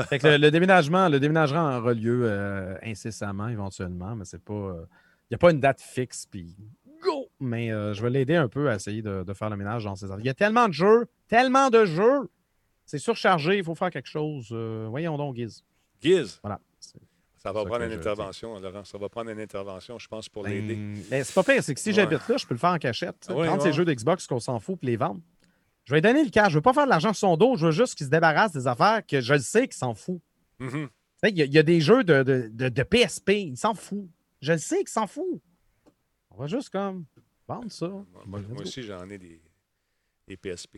Fait 0.09 0.19
que 0.19 0.27
le, 0.27 0.37
le 0.37 0.51
déménagement, 0.51 1.07
le 1.09 1.19
déménagement 1.19 1.77
aura 1.77 1.93
lieu 1.93 2.21
euh, 2.23 2.75
incessamment, 2.83 3.47
éventuellement, 3.47 4.15
mais 4.15 4.25
c'est 4.25 4.43
pas. 4.43 4.75
Il 5.23 5.33
n'y 5.33 5.35
a 5.35 5.37
pas 5.37 5.51
une 5.51 5.59
date 5.59 5.81
fixe, 5.81 6.25
puis 6.25 6.55
go! 7.03 7.27
Mais 7.39 7.71
euh, 7.71 7.93
je 7.93 8.01
vais 8.01 8.09
l'aider 8.09 8.35
un 8.35 8.47
peu 8.47 8.69
à 8.69 8.75
essayer 8.75 9.01
de, 9.01 9.23
de 9.23 9.33
faire 9.33 9.49
le 9.49 9.57
ménage 9.57 9.83
dans 9.83 9.95
ces 9.95 10.05
affaires. 10.05 10.19
Il 10.19 10.25
y 10.25 10.29
a 10.29 10.33
tellement 10.33 10.67
de 10.67 10.73
jeux, 10.73 11.05
tellement 11.27 11.69
de 11.69 11.85
jeux! 11.85 12.29
C'est 12.85 12.97
surchargé, 12.97 13.57
il 13.59 13.63
faut 13.63 13.75
faire 13.75 13.91
quelque 13.91 14.09
chose. 14.09 14.49
Euh, 14.51 14.87
voyons 14.89 15.15
donc, 15.17 15.35
Giz. 15.35 15.63
Giz, 16.01 16.39
Voilà. 16.41 16.59
Ça 17.41 17.53
va 17.53 17.61
ça 17.61 17.65
prendre 17.69 17.85
une 17.85 17.93
intervention, 17.93 18.59
Laurent. 18.59 18.83
Ça 18.83 18.97
va 18.97 19.07
prendre 19.07 19.29
une 19.29 19.39
intervention, 19.39 19.97
je 19.97 20.07
pense, 20.09 20.27
pour 20.27 20.45
l'aider. 20.45 20.75
Ben, 20.75 21.03
mais 21.09 21.23
c'est 21.23 21.33
pas 21.33 21.43
pire, 21.43 21.63
c'est 21.63 21.73
que 21.73 21.79
si 21.79 21.89
Ouais. 21.89 21.95
j'habite 21.95 22.27
là, 22.27 22.35
je 22.35 22.45
peux 22.45 22.53
le 22.53 22.59
faire 22.59 22.71
en 22.71 22.77
cachette. 22.77 23.27
prendre 23.29 23.49
ouais. 23.53 23.59
ces 23.61 23.71
jeux 23.71 23.85
d'Xbox 23.85 24.27
qu'on 24.27 24.41
s'en 24.41 24.59
fout 24.59 24.77
puis 24.77 24.87
les 24.87 24.97
vendre. 24.97 25.21
Je 25.89 25.95
vais 25.95 26.01
donner 26.01 26.23
le 26.23 26.29
cash. 26.29 26.51
Je 26.51 26.57
veux 26.57 26.61
pas 26.61 26.71
faire 26.71 26.83
de 26.85 26.89
l'argent 26.91 27.13
sur 27.13 27.29
son 27.29 27.35
dos. 27.35 27.55
Je 27.57 27.65
veux 27.65 27.71
juste 27.71 27.95
qu'il 27.95 28.05
se 28.05 28.11
débarrasse 28.11 28.51
des 28.51 28.67
affaires 28.67 29.03
que 29.03 29.21
je 29.21 29.33
le 29.33 29.39
sais 29.39 29.67
qu'il 29.67 29.75
s'en 29.75 29.95
fout. 29.95 30.21
Mhm. 30.59 30.87
Il 31.23 31.35
y, 31.35 31.41
a- 31.41 31.45
il 31.45 31.51
y 31.53 31.57
a 31.57 31.63
des 31.63 31.81
jeux 31.81 32.03
de, 32.03 32.21
de, 32.21 32.47
de- 32.53 32.69
de 32.69 32.83
PSP, 32.83 33.29
il 33.31 33.57
s'en 33.57 33.73
fout. 33.73 34.07
Je 34.39 34.51
le 34.51 34.59
sais 34.59 34.77
qu'il 34.77 34.89
s'en 34.89 35.07
fout. 35.07 35.41
On 36.29 36.37
va 36.37 36.45
juste 36.45 36.69
comme 36.69 37.05
vendre 37.47 37.71
ça. 37.71 37.87
Moi, 37.87 38.05
moi- 38.27 38.39
moi 38.49 38.61
aussi, 38.61 38.83
j'en 38.83 39.09
ai 39.09 39.17
des, 39.17 39.41
des 40.27 40.37
PSP. 40.37 40.77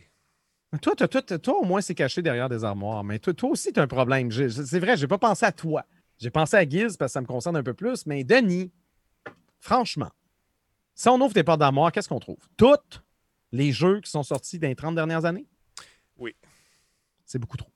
Toi, 0.82 0.96
toi, 0.96 1.10
toi, 1.10 1.22
toi, 1.22 1.58
au 1.60 1.66
moins, 1.66 1.82
c'est 1.82 1.94
caché 1.94 2.22
derrière 2.22 2.48
des 2.48 2.64
armoires. 2.64 3.04
Mais 3.04 3.20
toi, 3.20 3.34
toi 3.34 3.50
aussi, 3.50 3.74
tu 3.74 3.82
as 3.82 3.84
un 3.84 3.88
problème. 3.88 4.32
C'est 4.32 4.80
vrai, 4.80 4.96
j'ai 4.96 5.08
pas 5.08 5.18
pensé 5.18 5.46
à 5.46 5.52
toi. 5.52 5.86
J'ai 6.18 6.30
pensé 6.30 6.56
à 6.56 6.64
Giz 6.68 6.96
parce 6.96 7.10
que 7.12 7.14
ça 7.16 7.20
me 7.22 7.28
concerne 7.28 7.58
un 7.58 7.64
peu 7.64 7.74
plus. 7.74 8.06
Mais 8.06 8.24
Denis, 8.24 8.72
franchement, 9.60 10.10
si 10.96 11.10
on 11.10 11.20
ouvre 11.20 11.34
tes 11.34 11.44
portes 11.44 11.60
d'armoire, 11.60 11.92
qu'est-ce 11.92 12.08
qu'on 12.08 12.20
trouve? 12.22 12.38
Tous 12.56 12.78
les 13.52 13.72
jeux 13.72 14.00
qui 14.02 14.10
sont 14.10 14.24
sortis 14.24 14.60
dans 14.60 14.68
les 14.68 14.76
30 14.76 14.96
dernières 14.96 15.26
années? 15.26 15.46
Oui. 16.18 16.36
C'est 17.26 17.40
beaucoup 17.40 17.58
trop. 17.58 17.72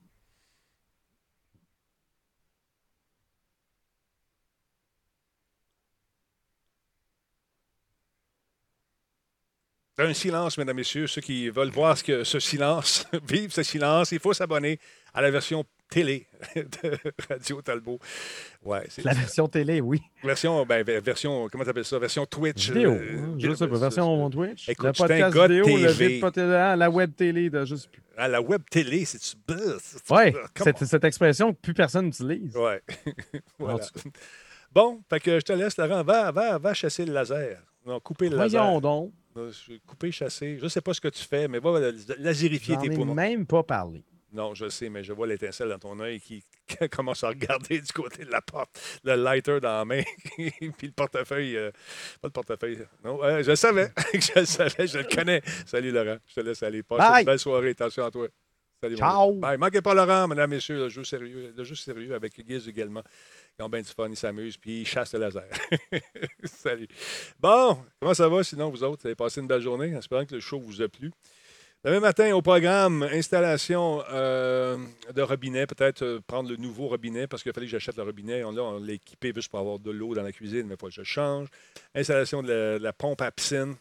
Un 9.98 10.14
silence, 10.14 10.58
mesdames, 10.58 10.76
messieurs. 10.76 11.08
Ceux 11.08 11.22
qui 11.22 11.50
veulent 11.50 11.70
voir 11.70 11.98
ce, 11.98 12.04
que, 12.04 12.24
ce 12.26 12.40
silence, 12.40 13.08
vivre 13.30 13.54
ce 13.54 13.64
silence, 13.64 14.12
il 14.12 14.20
faut 14.20 14.34
s'abonner 14.34 14.78
à 15.14 15.22
la 15.22 15.32
version 15.32 15.64
télé 15.90 16.28
de 16.56 16.98
Radio 17.30 17.62
Talbot. 17.62 18.00
Ouais, 18.64 18.84
La 19.04 19.14
version 19.14 19.48
télé, 19.48 19.82
oui. 19.82 20.02
version, 20.24 20.66
ben, 20.66 20.84
ver- 20.84 21.02
version, 21.02 21.48
comment 21.52 21.64
t'appelles 21.64 21.86
ça? 21.86 22.00
Version 22.00 22.26
Twitch. 22.26 22.70
Vidéo. 22.72 22.92
euh, 22.92 23.18
hein, 23.20 23.36
je 23.38 23.54
sais 23.54 23.68
pas. 23.68 23.78
Version 23.78 24.30
Twitch. 24.30 24.70
Écoute, 24.70 24.84
le 24.84 24.90
un 24.90 24.94
podcast 24.94 25.36
gars 25.36 25.48
de 25.48 25.54
vidéo, 25.62 25.78
le 25.78 25.96
TV. 25.96 26.22
hein, 26.56 26.76
la 26.76 26.90
web 26.90 27.12
télé 27.16 27.50
de 27.50 27.64
je 27.66 27.76
sais 27.76 27.88
plus. 27.88 28.02
À 28.18 28.28
la 28.28 28.42
web 28.42 28.62
télé, 28.70 29.06
c'est-tu. 29.06 29.36
Come 29.48 30.74
cette, 30.86 31.04
expression 31.04 31.54
que 31.54 31.60
plus 31.60 31.74
personne 31.74 32.06
n'utilise. 32.06 32.56
Ouais. 32.56 32.82
voilà. 33.60 33.80
Bon, 34.72 35.02
fait 35.10 35.20
que 35.20 35.40
je 35.40 35.46
te 35.46 35.54
laisse, 35.54 35.78
Laurent. 35.78 36.04
Va, 36.04 36.32
va, 36.32 36.58
va 36.58 36.74
chasser 36.74 37.06
le 37.06 37.14
laser. 37.14 37.62
Non, 37.86 38.00
couper 38.00 38.30
le 38.30 38.38
laser. 38.38 38.62
Voyons 38.64 38.82
donc. 38.82 39.14
Euh, 39.38 39.52
Couper, 39.86 40.12
chasser. 40.12 40.58
Je 40.62 40.68
sais 40.70 40.80
pas 40.82 40.94
ce 40.94 41.02
que 41.02 41.10
tu 41.10 41.24
fais, 41.24 41.48
mais 41.50 41.60
va 41.60 41.80
laserifier 42.20 42.76
J'en 42.76 42.82
tes 42.82 42.88
ai 42.88 42.96
poumons. 42.96 43.14
même 43.14 43.46
pas 43.46 43.64
parlé. 43.64 44.04
Non, 44.36 44.54
je 44.54 44.68
sais, 44.68 44.90
mais 44.90 45.02
je 45.02 45.14
vois 45.14 45.28
l'étincelle 45.28 45.70
dans 45.70 45.80
ton 45.80 45.98
œil 46.02 46.20
qui, 46.20 46.44
commence 46.92 47.24
à 47.24 47.30
regarder 47.30 47.80
du 47.80 47.92
côté 47.94 48.26
de 48.26 48.32
la 48.32 48.42
porte, 48.42 48.70
le 49.06 49.16
lighter 49.16 49.62
dans 49.62 49.78
la 49.78 49.86
main, 49.86 50.04
puis 50.36 50.88
le 50.88 50.92
portefeuille. 50.92 51.56
euh, 51.56 51.72
pas 52.22 52.28
le 52.28 52.34
portefeuille. 52.34 52.80
Non, 53.04 53.24
euh, 53.24 53.42
je 53.44 53.52
le 53.52 53.56
savais. 53.56 53.94
je 54.14 54.40
le 54.40 54.46
savais, 54.46 54.88
je 54.88 54.98
le 54.98 55.04
connais. 55.06 55.42
Salut, 55.66 55.92
Laurent. 55.92 56.18
Je 56.28 56.34
te 56.36 56.40
laisse 56.42 56.62
aller. 56.64 56.84
Passe 56.84 56.98
Bye. 56.98 57.22
une 57.22 57.26
belle 57.26 57.40
soirée. 57.40 57.70
Attention 57.70 58.06
à 58.06 58.12
toi. 58.12 58.28
Salut, 58.82 58.98
Ciao. 58.98 59.32
Bye. 59.36 59.58
Manquez 59.58 59.82
pas 59.82 59.94
Laurent, 59.94 60.28
mesdames, 60.28 60.50
messieurs. 60.50 60.80
Le 60.80 60.90
jeu 60.90 61.06
sérieux, 61.06 61.54
le 61.56 61.64
jeu 61.64 61.76
sérieux 61.76 62.14
avec 62.14 62.34
Giz 62.46 62.68
également. 62.68 63.04
Ils 63.58 63.64
ont 63.64 63.70
bien 63.70 63.82
du 63.82 63.88
fun, 63.90 64.10
ils 64.10 64.18
s'amusent, 64.18 64.58
puis 64.58 64.82
ils 64.82 64.86
chassent 64.86 65.14
le 65.14 65.22
laser. 65.22 65.48
Salut. 66.44 66.90
Bon, 67.40 67.78
comment 68.02 68.14
ça 68.14 68.28
va 68.28 68.44
sinon, 68.44 68.70
vous 68.70 68.84
autres? 68.84 69.04
Vous 69.04 69.08
avez 69.08 69.16
passé 69.16 69.40
une 69.40 69.48
belle 69.48 69.62
journée? 69.62 69.96
En 69.96 70.00
espérant 70.00 70.26
que 70.26 70.36
le 70.36 70.42
show 70.42 70.60
vous 70.60 70.82
a 70.82 70.90
plu. 70.90 71.14
Demain 71.86 72.00
matin, 72.00 72.34
au 72.34 72.42
programme, 72.42 73.04
installation 73.04 74.04
euh, 74.10 74.76
de 75.14 75.22
robinet, 75.22 75.68
peut-être 75.68 76.02
euh, 76.02 76.20
prendre 76.20 76.50
le 76.50 76.56
nouveau 76.56 76.88
robinet 76.88 77.28
parce 77.28 77.44
qu'il 77.44 77.54
fallait 77.54 77.68
que 77.68 77.72
j'achète 77.72 77.96
le 77.96 78.02
robinet. 78.02 78.44
On, 78.44 78.80
l'a 78.80 78.94
équipé 78.94 79.32
juste 79.36 79.50
pour 79.50 79.60
avoir 79.60 79.78
de 79.78 79.92
l'eau 79.92 80.16
dans 80.16 80.24
la 80.24 80.32
cuisine, 80.32 80.66
mais 80.66 80.74
il 80.74 80.78
faut 80.80 80.88
que 80.88 80.94
je 80.94 81.04
change. 81.04 81.48
Installation 81.94 82.42
de 82.42 82.80
la, 82.82 82.92
pompe 82.92 83.22
à 83.22 83.30
piscine. 83.32 83.76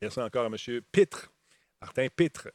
Merci 0.00 0.20
encore 0.20 0.44
à 0.44 0.46
M. 0.46 0.80
Pitre, 0.92 1.32
Martin 1.80 2.06
Pitre, 2.14 2.48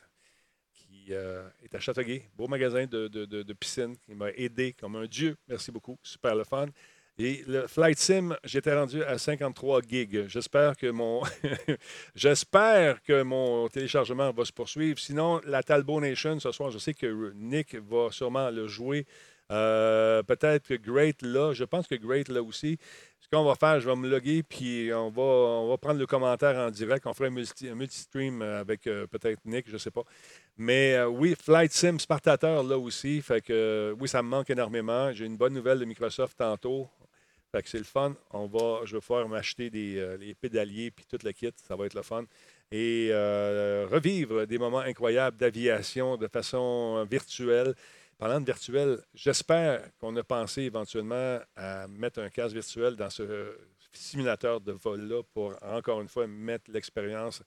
qui 0.72 1.08
euh, 1.10 1.46
est 1.62 1.76
à 1.76 1.80
Châteauguay. 1.82 2.30
Beau 2.38 2.48
magasin 2.48 2.86
de, 2.86 3.10
de- 3.10 3.26
de 3.26 3.54
piscine 3.54 3.98
qui 3.98 4.16
m'a 4.16 4.32
aidé 4.32 4.72
comme 4.72 4.96
un 4.96 5.06
dieu. 5.06 5.36
Merci 5.50 5.74
beaucoup. 5.74 6.00
Super 6.02 6.34
le 6.34 6.46
fun. 6.46 6.68
Et 7.24 7.44
le 7.46 7.68
Flight 7.68 8.00
Sim, 8.00 8.36
j'étais 8.44 8.74
rendu 8.74 9.04
à 9.04 9.20
53 9.20 9.82
gigs. 9.88 10.28
J'espère 10.28 10.76
que 10.76 10.88
mon 10.88 11.22
j'espère 12.16 13.00
que 13.04 13.22
mon 13.22 13.68
téléchargement 13.68 14.32
va 14.32 14.44
se 14.44 14.52
poursuivre. 14.52 14.98
Sinon, 14.98 15.40
la 15.46 15.62
Talbot 15.62 16.02
Nation 16.02 16.40
ce 16.40 16.52
soir, 16.52 16.72
je 16.72 16.80
sais 16.80 16.96
que 16.96 17.32
Nick 17.36 17.76
va 17.76 18.08
sûrement 18.10 18.50
le 18.50 18.68
jouer. 18.68 19.06
Euh, 19.52 20.24
Peut-être 20.24 20.68
que 20.68 20.74
Great 20.74 21.22
là. 21.22 21.54
Je 21.54 21.64
pense 21.64 21.86
que 21.86 21.94
Great 21.94 22.28
là 22.28 22.42
aussi. 22.42 22.80
Ce 23.20 23.28
qu'on 23.30 23.44
va 23.44 23.54
faire, 23.54 23.80
je 23.80 23.88
vais 23.88 23.96
me 23.96 24.10
loguer, 24.10 24.42
puis 24.42 24.92
on 24.92 25.12
va, 25.12 25.22
on 25.22 25.70
va 25.70 25.78
prendre 25.78 26.00
le 26.00 26.08
commentaire 26.08 26.58
en 26.58 26.72
direct. 26.72 27.06
On 27.06 27.14
fera 27.14 27.28
un, 27.28 27.32
multi, 27.32 27.70
un 27.70 27.76
multi-stream 27.76 28.42
avec 28.42 28.88
euh, 28.88 29.06
peut-être 29.06 29.42
Nick, 29.46 29.68
je 29.68 29.74
ne 29.74 29.78
sais 29.78 29.92
pas. 29.92 30.04
Mais 30.58 30.96
euh, 30.96 31.08
oui, 31.08 31.36
Flight 31.40 31.72
Sim 31.72 32.00
Spartateur 32.00 32.64
là 32.64 32.80
aussi. 32.80 33.22
Fait 33.22 33.42
que 33.42 33.54
euh, 33.54 33.96
oui, 34.00 34.10
ça 34.10 34.24
me 34.24 34.28
manque 34.28 34.50
énormément. 34.50 35.14
J'ai 35.14 35.26
une 35.26 35.38
bonne 35.38 35.54
nouvelle 35.54 35.78
de 35.78 35.86
Microsoft 35.86 36.36
tantôt. 36.36 36.90
Fait 37.52 37.62
que 37.62 37.70
c'est 37.70 37.78
le 37.78 37.84
fun. 37.84 38.16
On 38.32 38.48
va, 38.48 38.82
je 38.86 38.96
vais 38.96 39.02
pouvoir 39.02 39.28
m'acheter 39.28 39.70
des 39.70 39.98
euh, 39.98 40.16
les 40.16 40.34
pédaliers 40.34 40.90
puis 40.90 41.06
tout 41.06 41.18
le 41.24 41.32
kit. 41.34 41.52
Ça 41.68 41.76
va 41.76 41.86
être 41.86 41.96
le 41.96 42.02
fun. 42.02 42.24
Et 42.72 43.10
euh, 43.12 43.88
revivre 43.92 44.48
des 44.48 44.58
moments 44.58 44.80
incroyables 44.80 45.36
d'aviation 45.36 46.16
de 46.16 46.28
façon 46.28 46.98
euh, 47.00 47.04
virtuelle. 47.04 47.76
Parlant 48.18 48.40
de 48.40 48.46
virtuel, 48.46 49.00
j'espère 49.14 49.82
qu'on 50.00 50.16
a 50.16 50.24
pensé 50.24 50.62
éventuellement 50.62 51.40
à 51.56 51.88
mettre 51.88 52.22
un 52.22 52.30
casque 52.30 52.54
virtuel 52.54 52.96
dans 52.96 53.10
ce 53.10 53.58
simulateur 53.92 54.62
de 54.62 54.72
vol-là 54.72 55.24
pour, 55.34 55.56
encore 55.64 56.02
une 56.02 56.08
fois, 56.08 56.28
mettre 56.28 56.72
l'expérience 56.72 57.42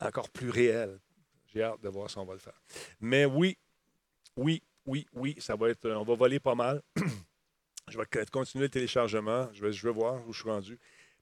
encore 0.00 0.28
plus 0.28 0.50
réelle. 0.50 0.98
J'ai 1.46 1.62
hâte 1.62 1.80
de 1.80 1.88
voir 1.88 2.10
si 2.10 2.18
on 2.18 2.24
va 2.24 2.34
le 2.34 2.40
faire. 2.40 2.60
Mais 3.00 3.24
oui, 3.24 3.56
oui, 4.36 4.62
oui, 4.84 5.06
oui, 5.14 5.36
ça 5.38 5.54
va 5.54 5.70
être. 5.70 5.88
On 5.90 6.02
va 6.02 6.14
voler 6.14 6.40
pas 6.40 6.54
mal. 6.54 6.82
je 7.88 7.98
vais 7.98 8.26
continuer 8.30 8.64
le 8.64 8.70
téléchargement. 8.70 9.48
Je 9.52 9.66
vais, 9.66 9.92
voir 9.92 10.26
où 10.26 10.32
je 10.32 10.40
suis 10.40 10.50
rendu. 10.50 10.78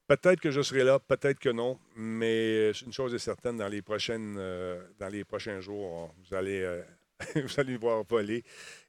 Peut-être 0.06 0.40
que 0.40 0.50
je 0.50 0.62
serai 0.62 0.84
là, 0.84 0.98
peut-être 0.98 1.38
que 1.38 1.48
non, 1.48 1.78
mais 1.96 2.72
une 2.72 2.92
chose 2.92 3.14
est 3.14 3.18
certaine, 3.18 3.56
dans 3.56 3.68
les, 3.68 3.82
prochaines, 3.82 4.36
euh, 4.38 4.82
dans 4.98 5.08
les 5.08 5.24
prochains 5.24 5.60
jours, 5.60 6.14
vous 6.18 6.34
allez, 6.34 6.60
euh, 6.60 6.82
vous 7.36 7.60
allez 7.60 7.76
voir 7.76 8.04
voler 8.04 8.44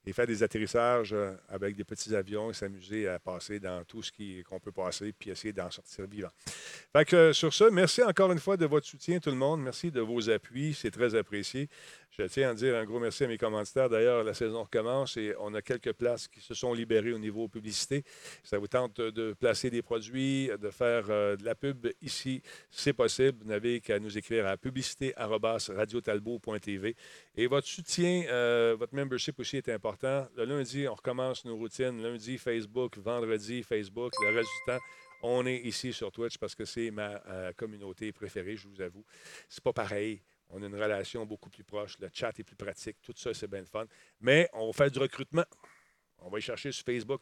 et 0.06 0.14
faire 0.14 0.28
des 0.28 0.44
atterrissages 0.44 1.14
euh, 1.14 1.34
avec 1.50 1.76
des 1.76 1.84
petits 1.84 2.16
avions 2.16 2.50
et 2.50 2.54
s'amuser 2.54 3.06
à 3.08 3.20
passer 3.20 3.60
dans 3.60 3.84
tout 3.86 4.02
ce 4.04 4.12
qu'on 4.44 4.60
peut 4.60 4.72
passer 4.72 5.14
puis 5.18 5.30
essayer 5.30 5.54
d'en 5.54 5.72
sortir 5.72 6.06
vivant. 6.08 6.32
Fait 6.92 7.14
euh, 7.14 7.32
sur 7.32 7.54
ce, 7.54 7.64
merci 7.66 8.04
encore 8.04 8.32
une 8.32 8.40
fois 8.40 8.58
de 8.58 8.66
votre 8.66 8.86
soutien, 8.86 9.20
tout 9.20 9.30
le 9.30 9.38
monde. 9.38 9.62
Merci 9.62 9.92
de 9.92 10.02
vos 10.02 10.30
appuis, 10.30 10.74
c'est 10.74 10.92
très 10.92 11.16
apprécié. 11.16 11.70
Je 12.12 12.24
tiens 12.24 12.50
à 12.52 12.54
dire 12.54 12.76
un 12.76 12.84
gros 12.86 13.00
merci 13.00 13.24
à 13.24 13.28
mes 13.28 13.40
commanditaires. 13.40 13.90
D'ailleurs, 13.90 14.24
la 14.24 14.36
saison 14.36 14.62
recommence 14.62 15.18
et 15.18 15.34
on 15.40 15.56
a 15.56 15.64
quelques 15.64 15.94
places 15.94 16.28
qui 16.28 16.42
se 16.42 16.54
sont 16.54 16.72
libérées 16.74 17.14
au 17.14 17.18
niveau 17.18 17.48
publicité. 17.48 18.04
Ça 18.44 18.60
vous 18.60 18.68
tente 18.68 19.02
de 19.02 19.34
placer 19.34 19.72
des 19.72 19.82
produits, 19.82 20.52
de 20.62 20.70
faire 20.70 21.06
euh, 21.10 21.36
de 21.36 21.44
la 21.44 21.56
pub 21.56 21.88
ici, 22.02 22.44
c'est 22.70 22.94
possible. 22.94 23.40
Vous 23.42 23.50
n'avez 23.50 23.82
qu'à 23.82 23.98
nous 24.00 24.16
écrire 24.18 24.46
à 24.46 24.58
publicité@radiotalbot.tv. 24.58 26.96
Et 27.36 27.48
votre 27.48 27.68
soutien, 27.68 28.26
votre 28.76 28.94
membership 28.94 29.40
aussi 29.40 29.58
est 29.58 29.70
important. 29.70 29.93
Le 30.02 30.44
lundi, 30.46 30.88
on 30.88 30.96
recommence 30.96 31.46
nos 31.46 31.56
routines. 31.56 32.02
Lundi, 32.02 32.38
Facebook. 32.38 32.98
Vendredi, 32.98 33.64
Facebook. 33.64 34.14
Le 34.22 34.36
reste 34.36 34.50
du 34.50 34.72
temps, 34.72 34.80
on 35.22 35.46
est 35.46 35.58
ici 35.58 35.94
sur 35.94 36.12
Twitch 36.12 36.38
parce 36.38 36.56
que 36.56 36.66
c'est 36.66 36.92
ma 36.92 37.22
euh, 37.28 37.54
communauté 37.54 38.12
préférée, 38.12 38.56
je 38.56 38.68
vous 38.68 38.82
avoue. 38.82 39.06
C'est 39.50 39.64
pas 39.64 39.74
pareil. 39.74 40.22
On 40.50 40.62
a 40.62 40.66
une 40.68 40.76
relation 40.76 41.26
beaucoup 41.26 41.50
plus 41.50 41.64
proche. 41.64 41.98
Le 42.00 42.10
chat 42.14 42.38
est 42.40 42.44
plus 42.44 42.56
pratique. 42.56 42.98
Tout 43.02 43.14
ça, 43.16 43.34
c'est 43.34 43.48
bien 43.48 43.62
le 43.62 43.66
fun. 43.66 43.86
Mais 44.20 44.50
on 44.54 44.72
fait 44.74 44.90
du 44.90 45.00
recrutement. 45.00 45.46
On 46.20 46.30
va 46.30 46.38
y 46.40 46.42
chercher 46.42 46.72
sur 46.72 46.86
Facebook. 46.86 47.22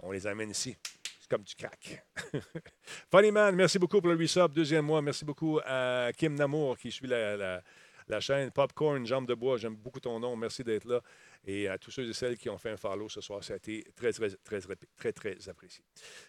On 0.00 0.12
les 0.12 0.26
amène 0.26 0.50
ici. 0.50 0.76
C'est 1.20 1.28
comme 1.30 1.42
du 1.42 1.54
crack. 1.54 2.04
Funny 3.10 3.32
Man, 3.32 3.56
merci 3.56 3.78
beaucoup 3.78 4.00
pour 4.00 4.10
le 4.10 4.16
resub. 4.16 4.52
Deuxième 4.52 4.84
mois. 4.84 5.02
Merci 5.02 5.24
beaucoup 5.24 5.58
à 5.64 6.10
Kim 6.16 6.34
Namour 6.34 6.78
qui 6.78 6.92
suit 6.92 7.06
la, 7.08 7.36
la- 7.36 7.62
la 8.08 8.20
chaîne. 8.20 8.52
Popcorn, 8.52 9.04
Jambe 9.04 9.26
de 9.26 9.34
bois, 9.34 9.56
j'aime 9.56 9.74
beaucoup 9.74 9.98
ton 9.98 10.20
nom. 10.20 10.36
Merci 10.36 10.62
d'être 10.62 10.84
là. 10.84 11.00
Et 11.48 11.68
à 11.68 11.78
tous 11.78 11.92
ceux 11.92 12.08
et 12.08 12.12
celles 12.12 12.36
qui 12.36 12.50
ont 12.50 12.58
fait 12.58 12.70
un 12.70 12.76
follow 12.76 13.08
ce 13.08 13.20
soir, 13.20 13.42
ça 13.44 13.54
a 13.54 13.56
été 13.56 13.84
très, 13.94 14.12
très, 14.12 14.30
très, 14.30 14.60
très, 14.60 15.12
très, 15.12 15.48
apprécié. 15.48 15.84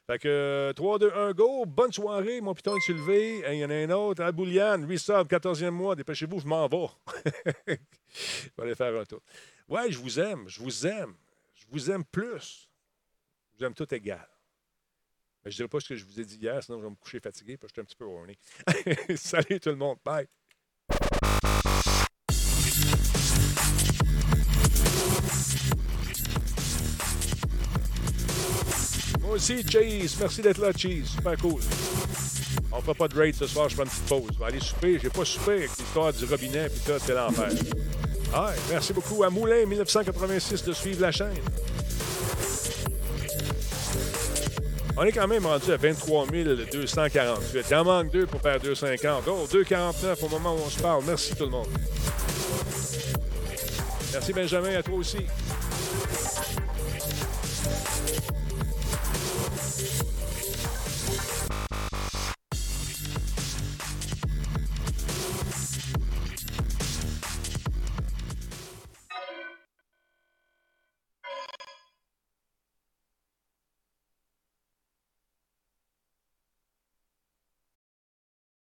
Fait 0.05 0.19
que 0.19 0.27
euh, 0.27 0.73
3, 0.73 0.99
2, 0.99 1.11
1, 1.11 1.33
go. 1.33 1.65
Bonne 1.65 1.91
soirée, 1.91 2.39
mon 2.39 2.53
piton 2.53 2.75
est 2.75 2.93
levé. 2.93 3.41
Il 3.51 3.57
y 3.57 3.65
en 3.65 3.69
a 3.71 3.73
un 3.73 3.89
autre. 3.89 4.23
À 4.23 4.31
Bouliane, 4.31 4.85
resub, 4.85 5.27
14e 5.27 5.71
mois. 5.71 5.95
Dépêchez-vous, 5.95 6.39
je 6.39 6.45
m'en 6.45 6.67
vais. 6.67 6.87
je 7.67 7.73
vais 7.73 8.63
aller 8.63 8.75
faire 8.75 8.95
un 8.95 9.05
tour. 9.05 9.23
Ouais, 9.67 9.91
je 9.91 9.97
vous 9.97 10.19
aime. 10.19 10.47
Je 10.47 10.61
vous 10.61 10.85
aime. 10.85 11.15
Je 11.55 11.65
vous 11.71 11.89
aime 11.89 12.05
plus. 12.05 12.69
Je 13.53 13.57
vous 13.57 13.65
aime 13.65 13.73
tout 13.73 13.91
égal. 13.91 14.29
Mais 15.43 15.49
je 15.49 15.55
ne 15.55 15.57
dirai 15.57 15.67
pas 15.69 15.79
ce 15.79 15.89
que 15.89 15.95
je 15.95 16.05
vous 16.05 16.19
ai 16.19 16.25
dit 16.25 16.37
hier, 16.37 16.61
sinon 16.61 16.77
je 16.77 16.83
vais 16.83 16.89
me 16.91 16.95
coucher 16.95 17.19
fatigué 17.19 17.57
parce 17.57 17.73
que 17.73 17.81
j'étais 17.81 17.81
un 17.81 17.85
petit 17.85 17.95
peu 17.95 18.05
horny. 18.05 18.37
Salut 19.17 19.59
tout 19.59 19.69
le 19.69 19.77
monde. 19.77 19.97
Bye. 20.05 20.27
Moi 29.27 29.35
aussi, 29.35 29.61
Cheese. 29.61 30.15
Merci 30.21 30.41
d'être 30.41 30.61
là, 30.61 30.71
Cheese. 30.71 31.07
Super 31.15 31.35
cool. 31.39 31.59
On 32.71 32.79
fera 32.79 32.93
pas 32.93 33.07
de 33.09 33.17
raid 33.17 33.35
ce 33.35 33.45
soir, 33.45 33.67
je 33.67 33.75
prends 33.75 33.83
une 33.83 33.89
petite 33.89 34.05
pause. 34.05 34.31
Je 34.33 34.39
vais 34.39 34.45
aller 34.45 34.59
souper. 34.61 34.99
J'ai 35.03 35.09
pas 35.09 35.25
soupé 35.25 35.51
avec 35.51 35.69
l'histoire 35.77 36.13
du 36.13 36.23
robinet, 36.23 36.69
puis 36.69 36.79
ça, 36.79 36.93
c'est 36.97 37.13
l'enfer. 37.13 37.49
Ah, 38.33 38.53
merci 38.69 38.93
beaucoup 38.93 39.25
à 39.25 39.29
Moulin 39.29 39.65
1986 39.65 40.63
de 40.63 40.71
suivre 40.71 41.01
la 41.01 41.11
chaîne. 41.11 41.41
On 44.95 45.03
est 45.03 45.11
quand 45.11 45.27
même 45.27 45.45
rendu 45.45 45.73
à 45.73 45.77
23 45.77 46.27
248. 46.71 47.65
Il 47.69 47.75
en 47.75 47.83
manque 47.83 48.09
deux 48.09 48.27
pour 48.27 48.39
faire 48.39 48.61
250. 48.61 49.23
Oh, 49.27 49.45
2,49 49.51 50.23
au 50.23 50.29
moment 50.29 50.55
où 50.55 50.59
on 50.65 50.69
se 50.69 50.79
parle. 50.79 51.03
Merci 51.05 51.35
tout 51.35 51.43
le 51.43 51.51
monde. 51.51 51.67
Merci 54.13 54.31
Benjamin, 54.31 54.77
à 54.77 54.83
toi 54.83 54.95
aussi. 54.95 55.19